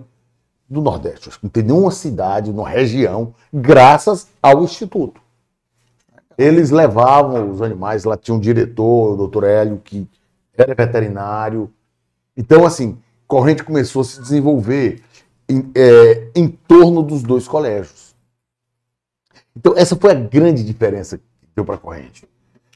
do 0.70 0.82
Nordeste. 0.82 1.30
Não 1.44 1.50
tem 1.50 1.64
nenhuma 1.64 1.92
cidade, 1.92 2.52
uma 2.52 2.70
região, 2.70 3.34
graças 3.54 4.28
ao 4.42 4.64
Instituto. 4.64 5.22
Eles 6.40 6.70
levavam 6.70 7.52
os 7.52 7.62
animais, 7.62 8.06
lá 8.06 8.16
tinha 8.16 8.34
um 8.34 8.40
diretor, 8.40 9.12
o 9.12 9.18
doutor 9.18 9.44
Hélio, 9.44 9.82
que 9.84 10.08
era 10.58 10.74
veterinário. 10.74 11.70
Então, 12.38 12.66
assim, 12.66 12.98
Corrente 13.28 13.62
começou 13.62 14.04
a 14.04 14.06
se 14.06 14.22
desenvolver 14.22 15.02
em, 15.50 15.70
é, 15.76 16.30
em 16.34 16.48
torno 16.48 17.04
dos 17.04 17.24
dois 17.24 17.46
colégios. 17.46 18.16
Então, 19.54 19.74
essa 19.76 19.98
foi 19.98 20.12
a 20.12 20.14
grande 20.14 20.64
diferença 20.64 21.18
que 21.18 21.24
deu 21.54 21.66
para 21.66 21.76
a 21.76 21.78
Corrente. 21.78 22.26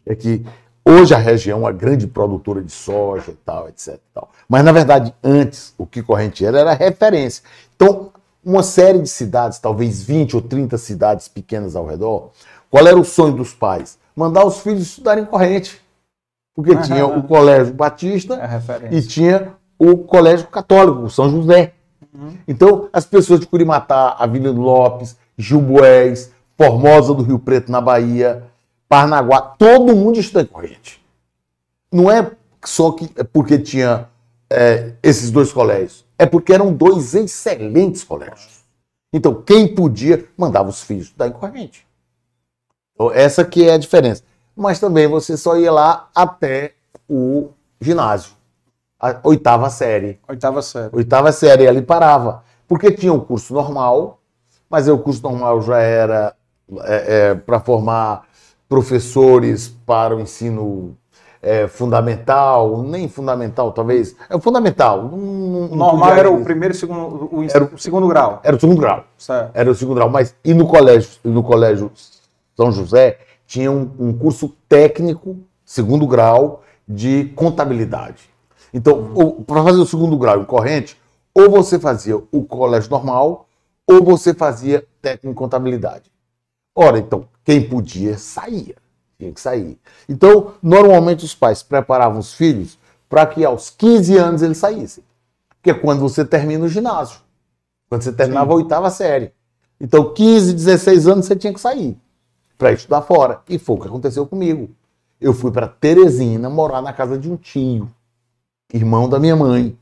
É 0.05 0.13
que 0.13 0.45
hoje 0.83 1.13
a 1.13 1.17
região 1.17 1.59
é 1.59 1.61
uma 1.61 1.71
grande 1.71 2.05
produtora 2.05 2.61
de 2.61 2.73
soja 2.73 3.31
e 3.31 3.35
tal, 3.45 3.69
etc. 3.69 3.97
tal. 4.13 4.29
Mas, 4.49 4.65
na 4.65 4.73
verdade, 4.73 5.15
antes, 5.23 5.73
o 5.77 5.85
que 5.87 6.03
Corrente 6.03 6.45
era, 6.45 6.59
era 6.59 6.73
referência. 6.73 7.41
Então, 7.77 8.11
uma 8.43 8.61
série 8.61 8.99
de 8.99 9.07
cidades, 9.07 9.57
talvez 9.57 10.03
20 10.03 10.35
ou 10.35 10.41
30 10.41 10.77
cidades 10.77 11.29
pequenas 11.29 11.77
ao 11.77 11.85
redor, 11.85 12.31
qual 12.73 12.87
era 12.87 12.99
o 12.99 13.05
sonho 13.05 13.35
dos 13.35 13.53
pais? 13.53 13.99
Mandar 14.15 14.43
os 14.43 14.61
filhos 14.61 14.81
estudarem 14.81 15.25
em 15.25 15.27
Corrente. 15.27 15.79
Porque 16.55 16.75
tinha 16.77 17.05
o 17.05 17.21
Colégio 17.21 17.71
Batista 17.71 18.33
É 18.33 18.95
e 18.95 18.99
tinha 18.99 19.53
o 19.77 19.95
Colégio 19.99 20.47
Católico, 20.47 21.03
o 21.03 21.09
São 21.09 21.29
José. 21.29 21.73
Então, 22.47 22.89
as 22.91 23.05
pessoas 23.05 23.41
de 23.41 23.45
Curimatá, 23.45 24.15
Avenida 24.17 24.51
Lopes, 24.51 25.15
Gilboés, 25.37 26.31
Formosa 26.57 27.13
do 27.13 27.21
Rio 27.21 27.37
Preto, 27.37 27.71
na 27.71 27.79
Bahia, 27.79 28.43
Parnaguá, 28.89 29.39
todo 29.39 29.95
mundo 29.95 30.19
estuda 30.19 30.41
em 30.41 30.47
corrente. 30.47 30.99
Não 31.91 32.09
é 32.09 32.31
só 32.65 32.91
que 32.93 33.07
é 33.15 33.23
porque 33.23 33.59
tinha 33.59 34.09
é, 34.49 34.93
esses 35.03 35.29
dois 35.29 35.53
colégios, 35.53 36.03
é 36.17 36.25
porque 36.25 36.51
eram 36.51 36.73
dois 36.73 37.13
excelentes 37.13 38.03
colégios. 38.03 38.63
Então, 39.13 39.43
quem 39.43 39.75
podia 39.75 40.25
mandava 40.35 40.69
os 40.69 40.81
filhos 40.81 41.05
estudar 41.05 41.27
em 41.27 41.33
corrente. 41.33 41.85
Então, 42.93 43.11
essa 43.11 43.43
que 43.43 43.67
é 43.67 43.73
a 43.73 43.77
diferença. 43.77 44.23
Mas 44.55 44.79
também 44.79 45.07
você 45.07 45.35
só 45.35 45.57
ia 45.57 45.71
lá 45.71 46.09
até 46.13 46.73
o 47.09 47.49
ginásio, 47.81 48.33
a 48.99 49.19
oitava 49.23 49.69
série. 49.69 50.19
Oitava 50.29 50.61
série. 50.61 50.89
Oitava 50.93 51.31
série, 51.31 51.67
ali 51.67 51.81
parava. 51.81 52.43
Porque 52.67 52.91
tinha 52.91 53.11
o 53.11 53.19
curso 53.19 53.53
normal, 53.53 54.19
mas 54.69 54.87
o 54.87 54.97
curso 54.97 55.21
normal 55.21 55.61
já 55.61 55.79
era 55.79 56.33
é, 56.83 57.31
é, 57.31 57.35
para 57.35 57.59
formar 57.59 58.23
professores 58.69 59.67
para 59.67 60.15
o 60.15 60.21
ensino 60.21 60.95
é, 61.41 61.67
fundamental, 61.67 62.81
nem 62.81 63.09
fundamental, 63.09 63.73
talvez. 63.73 64.15
É 64.29 64.39
fundamental. 64.39 65.03
Normal 65.03 66.13
era 66.13 66.31
o 66.31 66.41
primeiro 66.41 66.73
e 66.73 66.77
segundo, 66.77 67.29
o, 67.29 67.43
era, 67.43 67.65
o 67.65 67.77
segundo 67.77 68.07
grau. 68.07 68.39
Era 68.41 68.55
o 68.55 68.59
segundo 68.59 68.79
grau. 68.79 69.03
Certo. 69.17 69.51
Era 69.53 69.69
o 69.69 69.75
segundo 69.75 69.95
grau. 69.95 70.09
Mas 70.09 70.33
e 70.45 70.53
no 70.53 70.65
colégio, 70.65 71.09
no 71.25 71.43
colégio 71.43 71.91
São 72.55 72.71
José, 72.71 73.19
tinha 73.45 73.71
um, 73.71 73.91
um 73.99 74.17
curso 74.17 74.49
técnico, 74.67 75.37
segundo 75.65 76.07
grau, 76.07 76.63
de 76.87 77.25
contabilidade. 77.35 78.29
Então, 78.73 78.99
uhum. 79.15 79.43
para 79.43 79.63
fazer 79.63 79.77
o 79.79 79.85
segundo 79.85 80.17
grau 80.17 80.41
em 80.41 80.45
corrente, 80.45 80.99
ou 81.33 81.49
você 81.49 81.79
fazia 81.79 82.17
o 82.17 82.43
colégio 82.43 82.89
normal, 82.89 83.47
ou 83.87 84.03
você 84.03 84.33
fazia 84.33 84.85
técnico 85.01 85.27
em 85.27 85.33
contabilidade. 85.33 86.11
Ora, 86.75 86.97
então, 86.97 87.27
quem 87.43 87.67
podia 87.67 88.17
saía, 88.17 88.75
tinha 89.19 89.31
que 89.31 89.41
sair. 89.41 89.77
Então, 90.07 90.53
normalmente 90.61 91.25
os 91.25 91.35
pais 91.35 91.61
preparavam 91.61 92.19
os 92.19 92.33
filhos 92.33 92.79
para 93.09 93.25
que 93.27 93.45
aos 93.45 93.69
15 93.69 94.17
anos 94.17 94.41
eles 94.41 94.57
saíssem. 94.57 95.03
Que 95.61 95.69
é 95.69 95.73
quando 95.73 95.99
você 95.99 96.25
termina 96.25 96.65
o 96.65 96.69
ginásio. 96.69 97.19
Quando 97.87 98.01
você 98.01 98.11
terminava 98.11 98.47
Sim. 98.47 98.53
a 98.53 98.55
oitava 98.55 98.89
série. 98.89 99.31
Então, 99.79 100.13
15, 100.13 100.53
16 100.53 101.07
anos 101.07 101.25
você 101.25 101.35
tinha 101.35 101.53
que 101.53 101.61
sair 101.61 101.97
para 102.63 102.71
estudar 102.71 103.01
fora. 103.01 103.41
E 103.49 103.59
foi 103.59 103.75
o 103.75 103.79
que 103.81 103.87
aconteceu 103.87 104.25
comigo. 104.25 104.69
Eu 105.19 105.33
fui 105.33 105.51
para 105.51 105.67
Teresina 105.67 106.49
morar 106.49 106.81
na 106.81 106.93
casa 106.93 107.17
de 107.17 107.29
um 107.29 107.35
tio, 107.35 107.89
irmão 108.73 109.09
da 109.09 109.19
minha 109.19 109.35
mãe. 109.35 109.77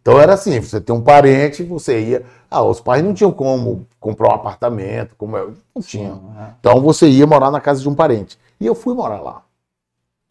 Então 0.00 0.20
era 0.20 0.34
assim, 0.34 0.60
você 0.60 0.80
tem 0.80 0.94
um 0.94 1.00
parente, 1.00 1.62
você 1.62 2.00
ia. 2.00 2.26
Ah, 2.50 2.64
os 2.64 2.80
pais 2.80 3.04
não 3.04 3.14
tinham 3.14 3.30
como 3.30 3.86
comprar 4.00 4.30
um 4.30 4.34
apartamento, 4.34 5.14
como 5.16 5.36
eu. 5.36 5.54
Não 5.72 5.80
tinham. 5.80 6.34
É. 6.36 6.54
Então 6.58 6.80
você 6.80 7.08
ia 7.08 7.26
morar 7.28 7.52
na 7.52 7.60
casa 7.60 7.80
de 7.80 7.88
um 7.88 7.94
parente. 7.94 8.36
E 8.58 8.66
eu 8.66 8.74
fui 8.74 8.92
morar 8.92 9.20
lá. 9.20 9.42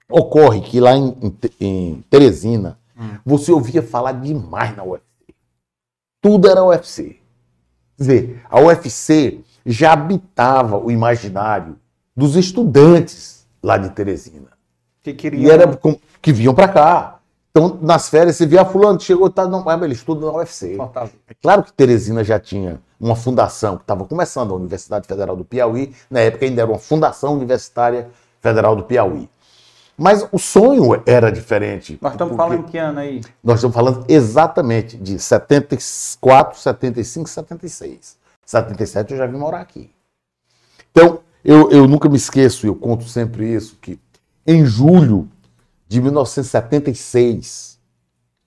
Ocorre 0.09 0.59
que 0.59 0.81
lá 0.81 0.97
em, 0.97 1.15
em, 1.21 1.37
em 1.61 2.05
Teresina, 2.09 2.77
hum. 2.99 3.17
você 3.25 3.53
ouvia 3.53 3.81
falar 3.81 4.11
demais 4.11 4.75
na 4.75 4.83
UFC. 4.83 5.05
Tudo 6.21 6.49
era 6.49 6.65
UFC. 6.65 7.17
Quer 7.97 8.03
dizer, 8.03 8.41
a 8.49 8.59
UFC 8.59 9.39
já 9.65 9.93
habitava 9.93 10.77
o 10.77 10.91
imaginário 10.91 11.77
dos 12.15 12.35
estudantes 12.35 13.45
lá 13.63 13.77
de 13.77 13.89
Teresina. 13.89 14.49
Que 15.03 15.13
queriam... 15.13 15.43
E 15.43 15.49
era 15.49 15.79
que 16.21 16.31
vinham 16.31 16.53
para 16.53 16.67
cá. 16.67 17.19
Então, 17.51 17.77
nas 17.81 18.07
férias, 18.07 18.37
você 18.37 18.45
via 18.45 18.63
fulano, 18.63 18.99
chegou, 18.99 19.29
tá, 19.29 19.45
não, 19.45 19.65
ele 19.83 19.93
estuda 19.93 20.25
na 20.25 20.31
UFC. 20.33 20.77
É 21.27 21.33
claro 21.41 21.63
que 21.63 21.73
Teresina 21.73 22.23
já 22.23 22.39
tinha 22.39 22.79
uma 22.99 23.15
fundação 23.15 23.75
que 23.75 23.83
estava 23.83 24.05
começando, 24.05 24.53
a 24.53 24.55
Universidade 24.55 25.07
Federal 25.07 25.35
do 25.35 25.43
Piauí, 25.43 25.93
na 26.09 26.21
época 26.21 26.45
ainda 26.45 26.61
era 26.61 26.71
uma 26.71 26.79
fundação 26.79 27.33
universitária 27.33 28.09
federal 28.39 28.75
do 28.75 28.83
Piauí. 28.83 29.29
Mas 29.97 30.25
o 30.31 30.39
sonho 30.39 31.01
era 31.05 31.31
diferente. 31.31 31.99
Nós 32.01 32.13
estamos 32.13 32.35
falando 32.35 32.63
que 32.63 32.77
ano 32.77 32.99
aí? 32.99 33.21
Nós 33.43 33.57
estamos 33.57 33.75
falando 33.75 34.05
exatamente 34.07 34.97
de 34.97 35.19
74, 35.19 36.57
75, 36.57 37.29
76. 37.29 38.20
77 38.45 39.11
eu 39.11 39.17
já 39.17 39.25
vim 39.25 39.37
morar 39.37 39.61
aqui. 39.61 39.91
Então, 40.91 41.19
eu, 41.43 41.71
eu 41.71 41.87
nunca 41.87 42.09
me 42.09 42.17
esqueço, 42.17 42.65
eu 42.67 42.75
conto 42.75 43.05
sempre 43.05 43.53
isso, 43.53 43.77
que 43.81 43.99
em 44.45 44.65
julho 44.65 45.29
de 45.87 46.01
1976, 46.01 47.79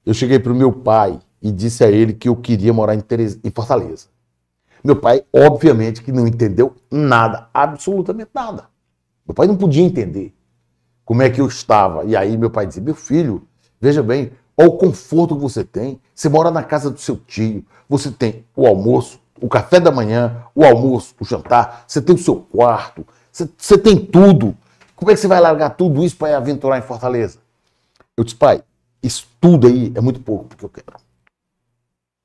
eu 0.04 0.14
cheguei 0.14 0.38
para 0.38 0.52
o 0.52 0.56
meu 0.56 0.72
pai 0.72 1.20
e 1.42 1.52
disse 1.52 1.84
a 1.84 1.90
ele 1.90 2.12
que 2.12 2.28
eu 2.28 2.36
queria 2.36 2.72
morar 2.72 2.94
em, 2.94 3.00
Teres... 3.00 3.38
em 3.44 3.50
Fortaleza. 3.50 4.06
Meu 4.82 4.96
pai, 4.96 5.24
obviamente, 5.32 6.02
que 6.02 6.12
não 6.12 6.26
entendeu 6.26 6.74
nada, 6.90 7.48
absolutamente 7.52 8.30
nada. 8.34 8.68
Meu 9.26 9.34
pai 9.34 9.46
não 9.46 9.56
podia 9.56 9.82
entender 9.82 10.34
como 11.04 11.22
é 11.22 11.30
que 11.30 11.40
eu 11.40 11.46
estava. 11.46 12.04
E 12.04 12.16
aí 12.16 12.36
meu 12.36 12.50
pai 12.50 12.66
dizia: 12.66 12.82
Meu 12.82 12.94
filho, 12.94 13.46
veja 13.80 14.02
bem, 14.02 14.32
olha 14.56 14.68
o 14.68 14.76
conforto 14.76 15.34
que 15.34 15.42
você 15.42 15.64
tem. 15.64 16.00
Você 16.14 16.28
mora 16.28 16.50
na 16.50 16.62
casa 16.62 16.90
do 16.90 17.00
seu 17.00 17.16
tio, 17.16 17.64
você 17.88 18.10
tem 18.10 18.44
o 18.54 18.66
almoço, 18.66 19.20
o 19.44 19.48
café 19.48 19.78
da 19.78 19.90
manhã, 19.90 20.42
o 20.54 20.64
almoço, 20.64 21.14
o 21.20 21.24
jantar, 21.24 21.84
você 21.86 22.00
tem 22.00 22.14
o 22.14 22.18
seu 22.18 22.36
quarto, 22.36 23.06
você, 23.30 23.46
você 23.58 23.76
tem 23.76 23.94
tudo. 23.94 24.56
Como 24.96 25.10
é 25.10 25.14
que 25.14 25.20
você 25.20 25.28
vai 25.28 25.38
largar 25.38 25.68
tudo 25.76 26.02
isso 26.02 26.16
para 26.16 26.34
aventurar 26.34 26.78
em 26.78 26.82
Fortaleza? 26.82 27.38
Eu 28.16 28.24
disse, 28.24 28.36
pai, 28.36 28.62
isso 29.02 29.28
tudo 29.38 29.66
aí 29.66 29.92
é 29.94 30.00
muito 30.00 30.18
pouco 30.20 30.46
porque 30.46 30.64
eu 30.64 30.68
quero. 30.70 30.96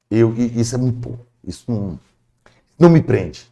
Eu, 0.10 0.34
isso 0.34 0.76
é 0.76 0.78
muito 0.78 0.98
pouco. 1.02 1.26
Isso 1.46 1.66
não, 1.68 2.00
não 2.80 2.90
me 2.90 3.02
prende. 3.02 3.52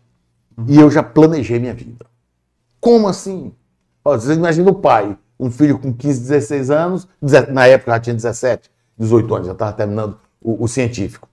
E 0.65 0.80
eu 0.80 0.89
já 0.89 1.03
planejei 1.03 1.60
minha 1.60 1.73
vida. 1.73 2.06
Como 2.80 3.06
assim? 3.06 3.53
Imagina 4.34 4.71
o 4.71 4.75
pai, 4.75 5.17
um 5.38 5.51
filho 5.51 5.77
com 5.77 5.91
15, 5.91 6.21
16 6.21 6.71
anos, 6.71 7.06
na 7.51 7.67
época 7.67 7.91
já 7.91 7.99
tinha 7.99 8.13
17, 8.13 8.71
18 8.97 9.36
anos, 9.36 9.47
já 9.47 9.53
estava 9.53 9.73
terminando 9.73 10.17
o, 10.41 10.63
o, 10.63 10.67
científico. 10.69 11.27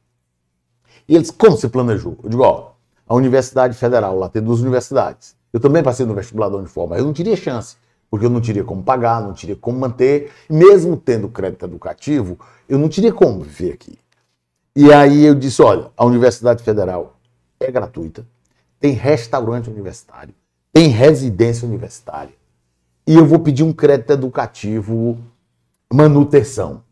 E 1.08 1.14
eles, 1.14 1.30
como 1.30 1.56
você 1.56 1.68
planejou? 1.68 2.16
Eu 2.22 2.30
digo, 2.30 2.42
ó, 2.42 2.72
a 3.06 3.14
Universidade 3.14 3.76
Federal, 3.76 4.18
lá 4.18 4.28
tem 4.28 4.42
duas 4.42 4.60
universidades. 4.60 5.36
Eu 5.52 5.60
também 5.60 5.82
passei 5.82 6.04
no 6.04 6.14
vestibular 6.14 6.48
da 6.48 6.56
Uniforma, 6.56 6.96
eu 6.96 7.04
não 7.04 7.12
teria 7.12 7.36
chance, 7.36 7.76
porque 8.10 8.26
eu 8.26 8.30
não 8.30 8.40
teria 8.40 8.64
como 8.64 8.82
pagar, 8.82 9.22
não 9.22 9.32
teria 9.32 9.56
como 9.56 9.78
manter, 9.78 10.32
mesmo 10.48 10.96
tendo 10.96 11.28
crédito 11.28 11.64
educativo, 11.64 12.38
eu 12.68 12.78
não 12.78 12.88
teria 12.88 13.12
como 13.12 13.40
viver 13.40 13.72
aqui. 13.72 13.98
E 14.74 14.92
aí 14.92 15.24
eu 15.24 15.34
disse, 15.34 15.62
olha, 15.62 15.90
a 15.96 16.04
Universidade 16.04 16.62
Federal 16.62 17.16
é 17.60 17.70
gratuita, 17.70 18.26
tem 18.80 18.92
restaurante 18.92 19.70
universitário, 19.70 20.34
tem 20.72 20.88
residência 20.88 21.68
universitária, 21.68 22.34
e 23.06 23.14
eu 23.14 23.24
vou 23.24 23.38
pedir 23.38 23.62
um 23.62 23.72
crédito 23.72 24.12
educativo 24.12 25.18
manutenção. 25.92 26.82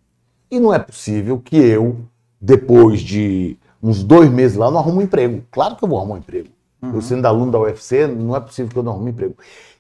E 0.51 0.61
não 0.61 0.73
é 0.73 0.79
possível 0.79 1.41
que 1.41 1.57
eu, 1.57 1.99
depois 2.41 3.01
de 3.01 3.57
uns 3.83 4.05
dois 4.05 4.31
meses 4.31 4.57
lá, 4.57 4.71
não 4.71 4.79
arrume 4.79 4.99
um 4.99 5.03
emprego. 5.03 5.43
Claro 5.51 5.77
que 5.77 5.85
eu 5.85 5.89
vou 5.89 5.99
arrumar 5.99 6.15
um 6.15 6.19
emprego. 6.19 6.49
Uhum. 6.81 6.95
Eu 6.95 7.03
sendo 7.03 7.27
aluno 7.27 7.51
da 7.51 7.59
UFC, 7.59 8.07
não 8.07 8.37
é 8.37 8.41
possível 8.41 8.71
que 8.71 8.79
eu 8.79 8.83
não 8.83 8.93
arrume 8.93 9.11
emprego. 9.11 9.37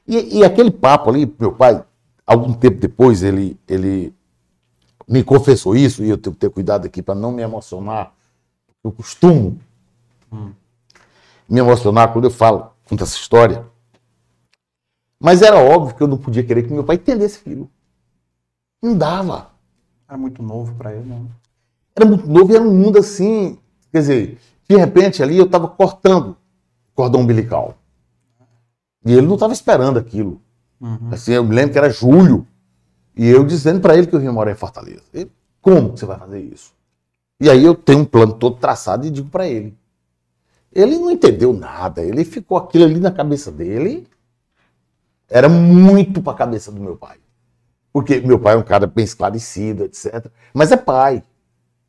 E, 0.06 0.38
e, 0.38 0.44
aquele 0.44 0.70
papo 0.70 1.08
ali, 1.08 1.32
meu 1.38 1.52
pai, 1.52 1.84
algum 2.26 2.52
tempo 2.52 2.78
depois, 2.78 3.22
ele, 3.22 3.56
ele 3.68 4.12
me 5.08 5.22
confessou 5.22 5.76
isso, 5.76 6.02
e 6.02 6.08
eu 6.08 6.18
tenho 6.18 6.34
que 6.34 6.40
ter 6.40 6.50
cuidado 6.50 6.86
aqui 6.86 7.00
para 7.00 7.14
não 7.14 7.30
me 7.30 7.42
emocionar. 7.42 8.12
Eu 8.82 8.90
costumo 8.90 9.58
uhum. 10.32 10.52
me 11.48 11.60
emocionar 11.60 12.12
quando 12.12 12.24
eu 12.24 12.30
falo, 12.30 12.72
conto 12.88 13.04
essa 13.04 13.16
história. 13.16 13.64
Mas 15.20 15.40
era 15.40 15.56
óbvio 15.56 15.94
que 15.94 16.02
eu 16.02 16.08
não 16.08 16.18
podia 16.18 16.42
querer 16.42 16.64
que 16.64 16.72
meu 16.72 16.82
pai 16.82 16.96
entendesse 16.96 17.38
aquilo. 17.38 17.70
Não 18.82 18.98
dava. 18.98 19.52
Era 20.08 20.18
muito 20.18 20.42
novo 20.42 20.74
para 20.74 20.92
ele, 20.92 21.08
não. 21.08 21.28
Era 21.94 22.04
muito 22.04 22.26
novo 22.26 22.52
e 22.52 22.56
era 22.56 22.64
um 22.64 22.74
mundo 22.74 22.98
assim. 22.98 23.56
Quer 23.92 23.98
dizer, 23.98 24.38
de 24.68 24.76
repente 24.76 25.22
ali 25.22 25.36
eu 25.36 25.44
estava 25.44 25.68
cortando 25.68 26.36
cordão 26.94 27.20
umbilical. 27.20 27.76
E 29.04 29.12
ele 29.12 29.26
não 29.26 29.34
estava 29.34 29.52
esperando 29.52 29.98
aquilo. 29.98 30.40
Uhum. 30.80 31.10
Assim, 31.12 31.32
eu 31.32 31.44
me 31.44 31.54
lembro 31.54 31.72
que 31.72 31.78
era 31.78 31.90
julho. 31.90 32.46
E 33.16 33.28
eu 33.28 33.44
dizendo 33.44 33.80
para 33.80 33.96
ele 33.96 34.06
que 34.06 34.14
eu 34.14 34.20
vinha 34.20 34.32
morar 34.32 34.50
em 34.50 34.56
Fortaleza. 34.56 35.02
Ele, 35.12 35.30
como 35.60 35.90
você 35.90 36.06
vai 36.06 36.18
fazer 36.18 36.40
isso? 36.40 36.72
E 37.40 37.50
aí 37.50 37.64
eu 37.64 37.74
tenho 37.74 38.00
um 38.00 38.04
plano 38.04 38.32
todo 38.32 38.56
traçado 38.56 39.06
e 39.06 39.10
digo 39.10 39.28
para 39.28 39.46
ele. 39.46 39.76
Ele 40.72 40.96
não 40.96 41.10
entendeu 41.10 41.52
nada. 41.52 42.02
Ele 42.02 42.24
ficou 42.24 42.56
aquilo 42.56 42.84
ali 42.84 42.98
na 42.98 43.10
cabeça 43.10 43.50
dele. 43.50 44.06
Era 45.28 45.48
muito 45.48 46.22
para 46.22 46.32
a 46.32 46.36
cabeça 46.36 46.70
do 46.72 46.80
meu 46.80 46.96
pai. 46.96 47.18
Porque 47.92 48.20
meu 48.20 48.38
pai 48.38 48.54
é 48.54 48.56
um 48.56 48.62
cara 48.62 48.86
bem 48.86 49.04
esclarecido, 49.04 49.84
etc. 49.84 50.26
Mas 50.54 50.72
é 50.72 50.76
pai. 50.76 51.22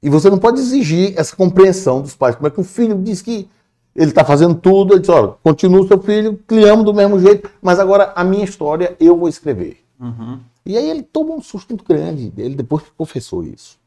E 0.04 0.10
você 0.10 0.30
não 0.30 0.38
pode 0.38 0.60
exigir 0.60 1.14
essa 1.18 1.34
compreensão 1.34 2.02
dos 2.02 2.14
pais. 2.14 2.36
Como 2.36 2.46
é 2.46 2.52
que 2.52 2.60
o 2.60 2.64
filho 2.64 3.02
diz 3.02 3.22
que 3.22 3.48
ele 3.96 4.10
está 4.10 4.26
fazendo 4.26 4.54
tudo, 4.54 4.94
ele 4.94 5.00
diz, 5.00 5.10
olha, 5.10 5.36
continua 5.42 5.82
o 5.82 5.88
seu 5.88 6.02
filho, 6.02 6.38
criamos 6.46 6.84
do 6.84 6.94
mesmo 6.94 7.18
jeito, 7.20 7.50
mas 7.62 7.80
agora 7.80 8.12
a 8.14 8.24
minha 8.24 8.44
história 8.44 8.98
eu 9.00 9.16
vou 9.16 9.30
escrever. 9.30 9.82
Uhum. 9.98 10.40
E 10.66 10.78
aí 10.78 10.90
ele 10.90 11.04
tomou 11.04 11.38
um 11.38 11.42
susto 11.42 11.70
muito 11.70 11.86
grande, 11.86 12.34
ele 12.38 12.54
depois 12.56 12.84
confessou 12.98 13.46
isso. 13.46 13.80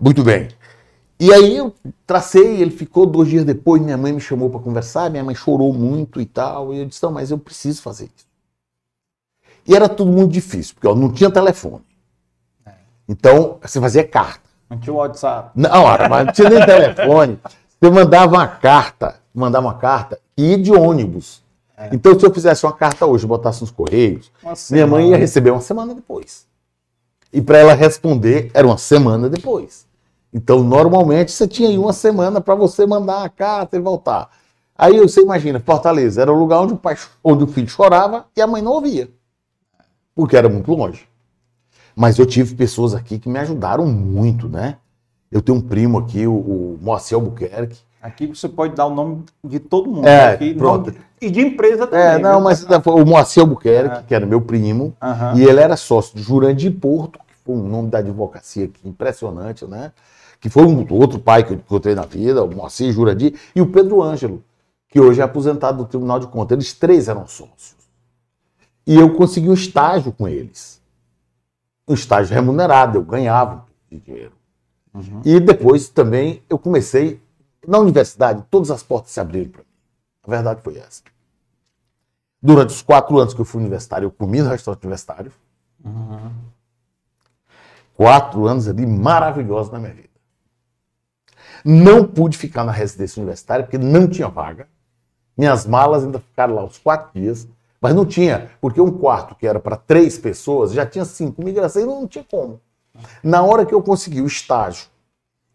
Muito 0.00 0.24
bem. 0.24 0.48
E 1.20 1.32
aí 1.32 1.56
eu 1.56 1.74
tracei, 2.06 2.62
ele 2.62 2.70
ficou 2.70 3.04
dois 3.04 3.28
dias 3.28 3.44
depois, 3.44 3.82
minha 3.82 3.98
mãe 3.98 4.12
me 4.12 4.20
chamou 4.20 4.48
para 4.48 4.60
conversar, 4.60 5.10
minha 5.10 5.22
mãe 5.22 5.34
chorou 5.34 5.72
muito 5.72 6.20
e 6.20 6.24
tal, 6.24 6.72
e 6.72 6.78
eu 6.78 6.86
disse, 6.86 7.02
não, 7.02 7.12
mas 7.12 7.30
eu 7.30 7.38
preciso 7.38 7.82
fazer 7.82 8.04
isso. 8.16 8.26
E 9.66 9.76
era 9.76 9.88
tudo 9.88 10.10
muito 10.10 10.32
difícil, 10.32 10.74
porque 10.74 10.88
ó, 10.88 10.94
não 10.94 11.12
tinha 11.12 11.30
telefone. 11.30 11.84
Então, 13.06 13.58
você 13.60 13.78
fazia 13.78 14.06
carta. 14.06 14.41
Não 14.72 14.78
tinha 14.78 14.94
o 14.94 14.96
WhatsApp. 14.96 15.50
Não, 15.54 15.84
mas 16.08 16.26
não 16.26 16.32
tinha 16.32 16.48
nem 16.48 16.64
telefone. 16.64 17.38
Você 17.78 17.90
mandava 17.90 18.34
uma 18.34 18.46
carta, 18.46 19.16
mandava 19.34 19.66
uma 19.66 19.74
carta 19.74 20.18
e 20.34 20.52
ia 20.52 20.58
de 20.58 20.72
ônibus. 20.72 21.42
Então, 21.92 22.18
se 22.18 22.24
eu 22.24 22.32
fizesse 22.32 22.64
uma 22.64 22.72
carta 22.72 23.04
hoje, 23.04 23.26
botasse 23.26 23.60
nos 23.60 23.70
correios, 23.70 24.32
minha 24.70 24.86
mãe 24.86 25.10
ia 25.10 25.16
receber 25.18 25.50
uma 25.50 25.60
semana 25.60 25.94
depois. 25.94 26.46
E 27.30 27.42
para 27.42 27.58
ela 27.58 27.74
responder, 27.74 28.50
era 28.54 28.66
uma 28.66 28.78
semana 28.78 29.28
depois. 29.28 29.86
Então, 30.32 30.62
normalmente, 30.62 31.32
você 31.32 31.46
tinha 31.46 31.68
aí 31.68 31.76
uma 31.76 31.92
semana 31.92 32.40
para 32.40 32.54
você 32.54 32.86
mandar 32.86 33.24
a 33.24 33.28
carta 33.28 33.76
e 33.76 33.80
voltar. 33.80 34.30
Aí 34.78 34.98
você 35.00 35.20
imagina, 35.20 35.60
Fortaleza 35.60 36.22
era 36.22 36.32
o 36.32 36.38
lugar 36.38 36.60
onde 36.60 36.72
o, 36.72 36.78
pai, 36.78 36.96
onde 37.22 37.44
o 37.44 37.46
filho 37.46 37.68
chorava 37.68 38.24
e 38.34 38.40
a 38.40 38.46
mãe 38.46 38.62
não 38.62 38.72
ouvia. 38.72 39.10
Porque 40.14 40.34
era 40.36 40.48
muito 40.48 40.72
longe. 40.72 41.11
Mas 41.94 42.18
eu 42.18 42.26
tive 42.26 42.54
pessoas 42.54 42.94
aqui 42.94 43.18
que 43.18 43.28
me 43.28 43.38
ajudaram 43.38 43.86
muito, 43.86 44.48
né? 44.48 44.76
Eu 45.30 45.40
tenho 45.40 45.58
um 45.58 45.60
primo 45.60 45.98
aqui, 45.98 46.26
o, 46.26 46.32
o 46.34 46.78
Moacir 46.80 47.16
Albuquerque. 47.16 47.78
Aqui 48.02 48.26
você 48.26 48.48
pode 48.48 48.74
dar 48.74 48.86
o 48.86 48.94
nome 48.94 49.22
de 49.44 49.58
todo 49.60 49.88
mundo. 49.90 50.06
É, 50.06 50.32
aqui, 50.32 50.54
pronto. 50.54 50.90
nome- 50.90 50.98
e 51.20 51.30
de 51.30 51.40
empresa 51.40 51.86
também. 51.86 52.04
É, 52.04 52.18
não, 52.18 52.32
viu? 52.32 52.40
mas 52.40 52.66
o 52.86 53.04
Moacir 53.06 53.42
Albuquerque, 53.42 54.04
que 54.08 54.14
era 54.14 54.26
meu 54.26 54.40
primo, 54.40 54.92
Aham. 55.00 55.34
e 55.38 55.44
ele 55.44 55.60
era 55.60 55.76
sócio 55.76 56.16
de 56.16 56.22
Jurandir 56.22 56.72
Porto, 56.72 57.20
que 57.20 57.34
foi 57.44 57.54
um 57.54 57.68
nome 57.68 57.88
da 57.90 57.98
advocacia 57.98 58.64
aqui 58.64 58.88
impressionante, 58.88 59.64
né? 59.64 59.92
Que 60.40 60.50
foi 60.50 60.64
um 60.64 60.84
outro 60.92 61.20
pai 61.20 61.44
que 61.44 61.52
eu 61.52 61.56
encontrei 61.56 61.94
na 61.94 62.04
vida, 62.04 62.42
o 62.42 62.52
Moacir 62.52 62.92
Jurandir, 62.92 63.38
e 63.54 63.60
o 63.62 63.66
Pedro 63.68 64.02
Ângelo, 64.02 64.42
que 64.88 65.00
hoje 65.00 65.20
é 65.20 65.24
aposentado 65.24 65.78
do 65.78 65.84
Tribunal 65.88 66.18
de 66.18 66.26
Contas. 66.26 66.56
Eles 66.56 66.72
três 66.72 67.08
eram 67.08 67.26
sócios. 67.28 67.76
E 68.84 68.96
eu 68.96 69.14
consegui 69.14 69.48
um 69.48 69.54
estágio 69.54 70.10
com 70.12 70.26
eles. 70.26 70.81
Um 71.86 71.94
estágio 71.94 72.34
remunerado, 72.34 72.98
eu 72.98 73.02
ganhava 73.02 73.66
um 73.90 73.98
dinheiro. 73.98 74.32
E 75.24 75.40
depois 75.40 75.88
também 75.88 76.42
eu 76.48 76.58
comecei, 76.58 77.20
na 77.66 77.78
universidade, 77.78 78.44
todas 78.50 78.70
as 78.70 78.82
portas 78.82 79.12
se 79.12 79.20
abriram 79.20 79.50
para 79.50 79.62
mim. 79.62 79.68
A 80.24 80.30
verdade 80.30 80.60
foi 80.62 80.78
essa. 80.78 81.02
Durante 82.40 82.70
os 82.70 82.82
quatro 82.82 83.18
anos 83.18 83.34
que 83.34 83.40
eu 83.40 83.44
fui 83.44 83.60
universitário, 83.60 84.06
eu 84.06 84.10
comi 84.10 84.42
no 84.42 84.48
restaurante 84.48 84.82
universitário. 84.84 85.32
Quatro 87.94 88.46
anos 88.46 88.68
ali 88.68 88.84
maravilhosos 88.84 89.72
na 89.72 89.78
minha 89.78 89.94
vida. 89.94 90.08
Não 91.64 92.04
pude 92.06 92.36
ficar 92.36 92.64
na 92.64 92.72
residência 92.72 93.20
universitária 93.20 93.64
porque 93.64 93.78
não 93.78 94.08
tinha 94.08 94.28
vaga. 94.28 94.68
Minhas 95.36 95.66
malas 95.66 96.04
ainda 96.04 96.18
ficaram 96.18 96.54
lá 96.54 96.64
os 96.64 96.78
quatro 96.78 97.10
dias, 97.18 97.48
mas 97.82 97.96
não 97.96 98.06
tinha, 98.06 98.48
porque 98.60 98.80
um 98.80 98.92
quarto 98.92 99.34
que 99.34 99.44
era 99.44 99.58
para 99.58 99.76
três 99.76 100.16
pessoas 100.16 100.72
já 100.72 100.86
tinha 100.86 101.04
cinco 101.04 101.44
migrações 101.44 101.84
e 101.84 101.88
não 101.88 102.06
tinha 102.06 102.24
como. 102.30 102.60
Na 103.24 103.42
hora 103.42 103.66
que 103.66 103.74
eu 103.74 103.82
consegui 103.82 104.20
o 104.20 104.26
estágio 104.26 104.86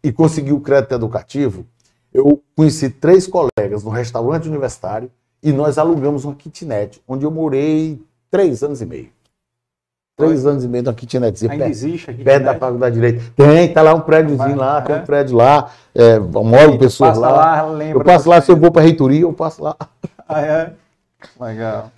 e 0.04 0.12
consegui 0.12 0.52
o 0.52 0.60
crédito 0.60 0.94
educativo, 0.94 1.64
eu 2.12 2.42
conheci 2.54 2.90
três 2.90 3.26
colegas 3.26 3.82
no 3.82 3.88
restaurante 3.88 4.46
universitário 4.46 5.10
e 5.42 5.52
nós 5.52 5.78
alugamos 5.78 6.26
uma 6.26 6.34
kitnet, 6.34 7.02
onde 7.08 7.24
eu 7.24 7.30
morei 7.30 7.98
três 8.30 8.62
anos 8.62 8.82
e 8.82 8.86
meio. 8.86 9.08
Três 10.14 10.44
anos 10.44 10.64
e 10.64 10.68
meio 10.68 10.82
numa 10.84 10.94
kitnetzinha 10.94 11.52
Ainda 11.52 11.64
perto, 11.64 11.72
existe 11.72 12.10
aqui. 12.10 12.24
perto 12.24 12.44
da 12.44 12.54
faculdade 12.56 12.94
de 12.94 13.00
Direito. 13.00 13.32
Tem, 13.36 13.72
tá 13.72 13.80
lá 13.80 13.94
um 13.94 14.00
prédiozinho 14.00 14.56
lá, 14.56 14.82
tem 14.82 14.96
é. 14.96 14.98
um 14.98 15.04
prédio 15.04 15.36
lá, 15.36 15.70
é, 15.94 16.18
moram 16.18 16.76
pessoas 16.76 17.16
lá. 17.16 17.62
lá, 17.64 17.84
Eu 17.84 18.02
passo 18.02 18.28
lá, 18.28 18.40
se 18.42 18.50
eu 18.50 18.56
vou 18.56 18.70
para 18.70 18.82
a 18.82 18.84
reitoria, 18.84 19.22
eu 19.22 19.32
passo 19.32 19.62
lá. 19.62 19.76
Ah, 20.28 20.42
é? 20.42 20.72
Legal. 21.40 21.90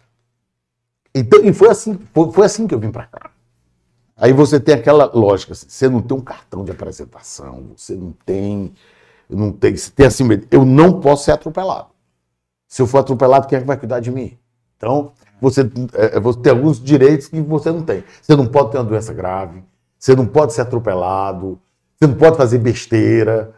Então, 1.14 1.44
e 1.44 1.52
foi 1.52 1.68
assim, 1.68 1.98
foi, 2.14 2.32
foi 2.32 2.46
assim 2.46 2.66
que 2.66 2.74
eu 2.74 2.78
vim 2.78 2.90
para 2.90 3.06
cá. 3.06 3.30
Aí 4.16 4.32
você 4.32 4.60
tem 4.60 4.74
aquela 4.74 5.10
lógica, 5.12 5.52
assim, 5.52 5.66
você 5.68 5.88
não 5.88 6.02
tem 6.02 6.16
um 6.16 6.20
cartão 6.20 6.64
de 6.64 6.70
apresentação, 6.70 7.70
você 7.76 7.94
não 7.94 8.12
tem, 8.24 8.72
não 9.28 9.50
tem, 9.50 9.74
você 9.76 9.90
tem 9.90 10.06
assim, 10.06 10.24
medo, 10.24 10.46
eu 10.50 10.64
não 10.64 11.00
posso 11.00 11.24
ser 11.24 11.32
atropelado. 11.32 11.88
Se 12.68 12.82
eu 12.82 12.86
for 12.86 12.98
atropelado, 12.98 13.48
quem 13.48 13.56
é 13.58 13.60
que 13.60 13.66
vai 13.66 13.78
cuidar 13.78 13.98
de 14.00 14.10
mim? 14.10 14.38
Então, 14.76 15.12
você, 15.40 15.62
é, 15.94 16.20
você 16.20 16.38
tem 16.40 16.52
alguns 16.52 16.80
direitos 16.80 17.28
que 17.28 17.40
você 17.40 17.72
não 17.72 17.82
tem. 17.82 18.04
Você 18.20 18.36
não 18.36 18.46
pode 18.46 18.72
ter 18.72 18.78
uma 18.78 18.84
doença 18.84 19.12
grave, 19.12 19.64
você 19.98 20.14
não 20.14 20.26
pode 20.26 20.52
ser 20.52 20.60
atropelado, 20.60 21.58
você 21.98 22.06
não 22.06 22.14
pode 22.14 22.36
fazer 22.36 22.58
besteira. 22.58 23.54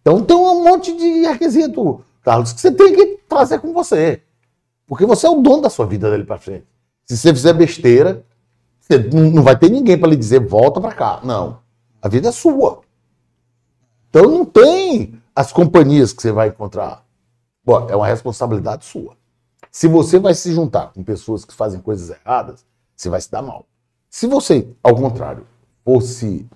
Então 0.00 0.22
tem 0.22 0.36
um 0.36 0.62
monte 0.62 0.96
de 0.96 1.26
requisito, 1.26 2.04
Carlos, 2.22 2.52
que 2.52 2.60
você 2.60 2.70
tem 2.70 2.94
que 2.94 3.18
trazer 3.28 3.58
com 3.58 3.72
você. 3.72 4.22
Porque 4.86 5.06
você 5.06 5.26
é 5.26 5.30
o 5.30 5.40
dono 5.40 5.62
da 5.62 5.70
sua 5.70 5.86
vida 5.86 6.10
dali 6.10 6.24
para 6.24 6.38
frente. 6.38 6.66
Se 7.06 7.16
você 7.16 7.34
fizer 7.34 7.52
besteira, 7.52 8.24
você 8.80 8.98
não 8.98 9.42
vai 9.42 9.58
ter 9.58 9.70
ninguém 9.70 9.98
para 9.98 10.08
lhe 10.08 10.16
dizer 10.16 10.40
volta 10.40 10.80
para 10.80 10.94
cá. 10.94 11.20
Não. 11.22 11.58
A 12.00 12.08
vida 12.08 12.28
é 12.28 12.32
sua. 12.32 12.80
Então 14.10 14.24
não 14.24 14.44
tem 14.44 15.20
as 15.34 15.52
companhias 15.52 16.12
que 16.12 16.22
você 16.22 16.30
vai 16.30 16.48
encontrar. 16.48 17.04
Bom, 17.64 17.88
é 17.88 17.96
uma 17.96 18.06
responsabilidade 18.06 18.84
sua. 18.84 19.16
Se 19.70 19.88
você 19.88 20.18
vai 20.18 20.34
se 20.34 20.52
juntar 20.52 20.92
com 20.92 21.02
pessoas 21.02 21.44
que 21.44 21.54
fazem 21.54 21.80
coisas 21.80 22.10
erradas, 22.10 22.64
você 22.94 23.08
vai 23.08 23.20
se 23.20 23.30
dar 23.30 23.42
mal. 23.42 23.66
Se 24.08 24.26
você, 24.26 24.68
ao 24.82 24.94
contrário, 24.94 25.46
fosse 25.84 26.46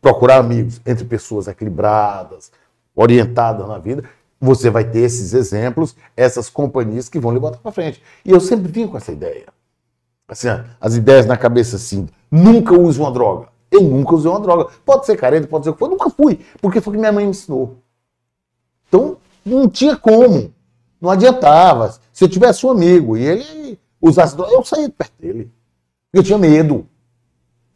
procurar 0.00 0.38
amigos 0.38 0.80
entre 0.84 1.04
pessoas 1.04 1.46
equilibradas, 1.46 2.50
orientadas 2.96 3.68
na 3.68 3.78
vida, 3.78 4.04
você 4.40 4.70
vai 4.70 4.82
ter 4.82 5.00
esses 5.00 5.34
exemplos, 5.34 5.94
essas 6.16 6.50
companhias 6.50 7.08
que 7.08 7.20
vão 7.20 7.32
lhe 7.32 7.38
botar 7.38 7.58
para 7.58 7.70
frente. 7.70 8.02
E 8.24 8.30
eu 8.30 8.40
sempre 8.40 8.72
vim 8.72 8.88
com 8.88 8.96
essa 8.96 9.12
ideia. 9.12 9.46
Assim, 10.32 10.48
as 10.80 10.94
ideias 10.96 11.26
na 11.26 11.36
cabeça 11.36 11.76
assim, 11.76 12.08
nunca 12.30 12.74
use 12.74 12.98
uma 12.98 13.12
droga. 13.12 13.48
Eu 13.70 13.82
nunca 13.82 14.14
usei 14.14 14.30
uma 14.30 14.40
droga. 14.40 14.70
Pode 14.84 15.04
ser 15.04 15.16
carente, 15.16 15.46
pode 15.46 15.64
ser 15.64 15.70
o 15.70 15.72
que 15.74 15.78
for, 15.78 15.88
nunca 15.88 16.08
fui, 16.10 16.40
porque 16.60 16.80
foi 16.80 16.90
o 16.92 16.94
que 16.94 17.00
minha 17.00 17.12
mãe 17.12 17.24
me 17.24 17.30
ensinou. 17.30 17.76
Então, 18.88 19.18
não 19.44 19.68
tinha 19.68 19.96
como. 19.96 20.52
Não 21.00 21.10
adiantava. 21.10 21.94
Se 22.12 22.24
eu 22.24 22.28
tivesse 22.28 22.64
um 22.64 22.70
amigo 22.70 23.16
e 23.16 23.24
ele 23.24 23.78
usasse 24.00 24.34
droga, 24.36 24.52
eu 24.52 24.64
saía 24.64 24.88
de 24.88 24.94
perto 24.94 25.12
dele. 25.20 25.50
Eu 26.12 26.22
tinha 26.22 26.38
medo. 26.38 26.86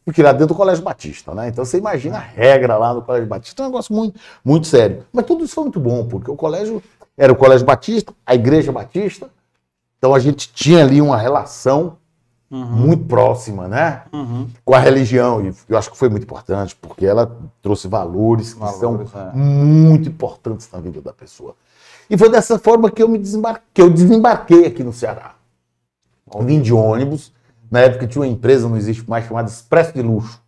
Porque 0.05 0.23
lá 0.23 0.33
dentro 0.33 0.49
do 0.49 0.55
Colégio 0.55 0.85
Batista, 0.85 1.35
né? 1.35 1.49
Então 1.49 1.65
você 1.65 1.79
imagina 1.79 2.17
a 2.17 2.21
regra 2.21 2.79
lá 2.79 2.95
no 2.95 3.03
Colégio 3.03 3.29
Batista, 3.29 3.63
é 3.63 3.67
um 3.67 3.69
negócio 3.69 3.95
muito, 3.95 4.19
muito 4.45 4.67
sério. 4.67 5.05
Mas 5.13 5.27
tudo 5.27 5.45
isso 5.45 5.55
foi 5.55 5.65
muito 5.65 5.81
bom, 5.81 6.07
porque 6.07 6.31
o 6.31 6.37
colégio 6.37 6.83
era 7.19 7.33
o 7.33 7.37
Colégio 7.37 7.67
Batista, 7.67 8.15
a 8.25 8.35
Igreja 8.35 8.71
Batista. 8.71 9.29
Então 9.99 10.15
a 10.15 10.19
gente 10.19 10.53
tinha 10.53 10.85
ali 10.85 11.03
uma 11.03 11.17
relação 11.17 11.99
muito 12.51 13.05
próxima, 13.05 13.67
né? 13.67 14.03
Uhum. 14.13 14.49
Com 14.65 14.75
a 14.75 14.79
religião. 14.79 15.45
E 15.45 15.53
eu 15.69 15.77
acho 15.77 15.91
que 15.91 15.97
foi 15.97 16.09
muito 16.09 16.23
importante, 16.23 16.77
porque 16.77 17.05
ela 17.05 17.37
trouxe 17.61 17.89
valores 17.89 18.55
que 18.55 18.61
Valores, 18.61 19.11
são 19.11 19.21
é. 19.21 19.37
muito 19.37 20.09
importantes 20.09 20.69
na 20.73 20.79
vida 20.79 21.01
da 21.01 21.13
pessoa. 21.13 21.55
E 22.09 22.17
foi 22.17 22.31
dessa 22.31 22.59
forma 22.59 22.91
que 22.91 23.03
eu 23.03 23.09
me 23.09 23.19
desembarquei, 23.19 23.65
que 23.75 23.83
eu 23.83 23.91
desembarquei 23.91 24.67
aqui 24.67 24.85
no 24.85 24.93
Ceará. 24.93 25.35
Eu 26.33 26.43
vim 26.43 26.61
de 26.61 26.73
ônibus. 26.73 27.33
Na 27.69 27.81
época 27.81 28.07
tinha 28.07 28.23
uma 28.23 28.29
empresa, 28.29 28.69
não 28.69 28.77
existe 28.77 29.09
mais, 29.09 29.27
chamada 29.27 29.49
Expresso 29.49 29.93
de 29.93 30.03
Luxo. 30.03 30.41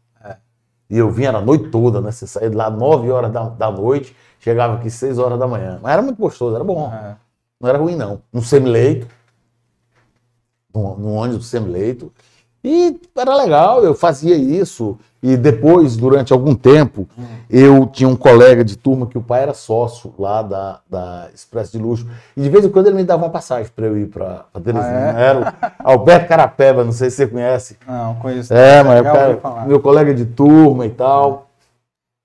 E 0.90 0.96
eu 0.96 1.10
vinha 1.10 1.30
a 1.30 1.40
noite 1.40 1.68
toda, 1.68 2.00
né? 2.00 2.10
Você 2.10 2.26
saía 2.26 2.48
de 2.48 2.56
lá 2.56 2.70
9 2.70 3.10
horas 3.10 3.30
da, 3.30 3.48
da 3.48 3.70
noite, 3.70 4.16
chegava 4.40 4.76
aqui 4.76 4.90
6 4.90 5.18
horas 5.18 5.38
da 5.38 5.46
manhã. 5.46 5.78
Mas 5.82 5.92
era 5.92 6.00
muito 6.00 6.18
gostoso, 6.18 6.54
era 6.54 6.64
bom. 6.64 6.90
É. 6.92 7.16
Não 7.60 7.68
era 7.68 7.78
ruim, 7.78 7.94
não. 7.94 8.22
No 8.32 8.42
semileito. 8.42 9.06
No, 10.74 10.96
no 10.96 11.12
ônibus 11.14 11.46
semileito. 11.46 12.12
E 12.62 13.00
era 13.16 13.34
legal, 13.36 13.82
eu 13.84 13.94
fazia 13.94 14.36
isso. 14.36 14.98
E 15.22 15.36
depois, 15.36 15.96
durante 15.96 16.32
algum 16.32 16.54
tempo, 16.54 17.08
eu 17.50 17.86
tinha 17.86 18.08
um 18.08 18.14
colega 18.14 18.64
de 18.64 18.76
turma 18.76 19.06
que 19.06 19.16
o 19.18 19.22
pai 19.22 19.42
era 19.42 19.54
sócio 19.54 20.12
lá 20.18 20.42
da, 20.42 20.80
da 20.88 21.28
Expresso 21.34 21.72
de 21.72 21.78
Luxo. 21.78 22.06
E 22.36 22.42
de 22.42 22.48
vez 22.48 22.64
em 22.64 22.68
quando 22.68 22.86
ele 22.86 22.96
me 22.96 23.04
dava 23.04 23.24
uma 23.24 23.30
passagem 23.30 23.70
para 23.74 23.86
eu 23.86 23.96
ir 23.96 24.06
para 24.06 24.44
Teresina. 24.62 25.12
Ah, 25.16 25.20
é? 25.20 25.24
Era 25.24 25.40
o 25.84 25.90
Alberto 25.90 26.28
Carapeba, 26.28 26.84
não 26.84 26.92
sei 26.92 27.10
se 27.10 27.16
você 27.16 27.26
conhece. 27.26 27.76
Não, 27.86 28.14
conheço. 28.16 28.52
É, 28.52 28.82
mas 28.84 29.02
cara- 29.02 29.64
meu 29.66 29.80
colega 29.80 30.14
de 30.14 30.24
turma 30.24 30.86
e 30.86 30.90
tal. 30.90 31.48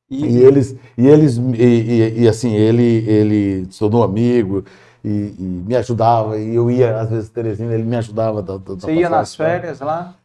E, 0.10 0.26
E 0.26 0.38
eles, 0.44 0.76
e 0.98 1.08
eles, 1.08 1.38
e, 1.38 1.64
e- 1.64 2.20
e, 2.24 2.28
assim, 2.28 2.54
ele, 2.54 2.84
ele 3.10 3.68
se 3.72 3.80
tornou 3.80 4.04
amigo 4.04 4.64
e, 5.04 5.36
e 5.38 5.44
me 5.68 5.76
ajudava. 5.76 6.38
E 6.38 6.56
eu 6.56 6.72
ia, 6.72 7.00
às 7.00 7.10
vezes, 7.10 7.30
Teresina, 7.30 7.74
ele 7.74 7.84
me 7.84 7.96
ajudava. 7.98 8.42
Da, 8.42 8.58
da- 8.58 8.74
você 8.76 8.94
ia 8.94 9.10
nas 9.10 9.36
férias 9.36 9.80
lá? 9.80 10.16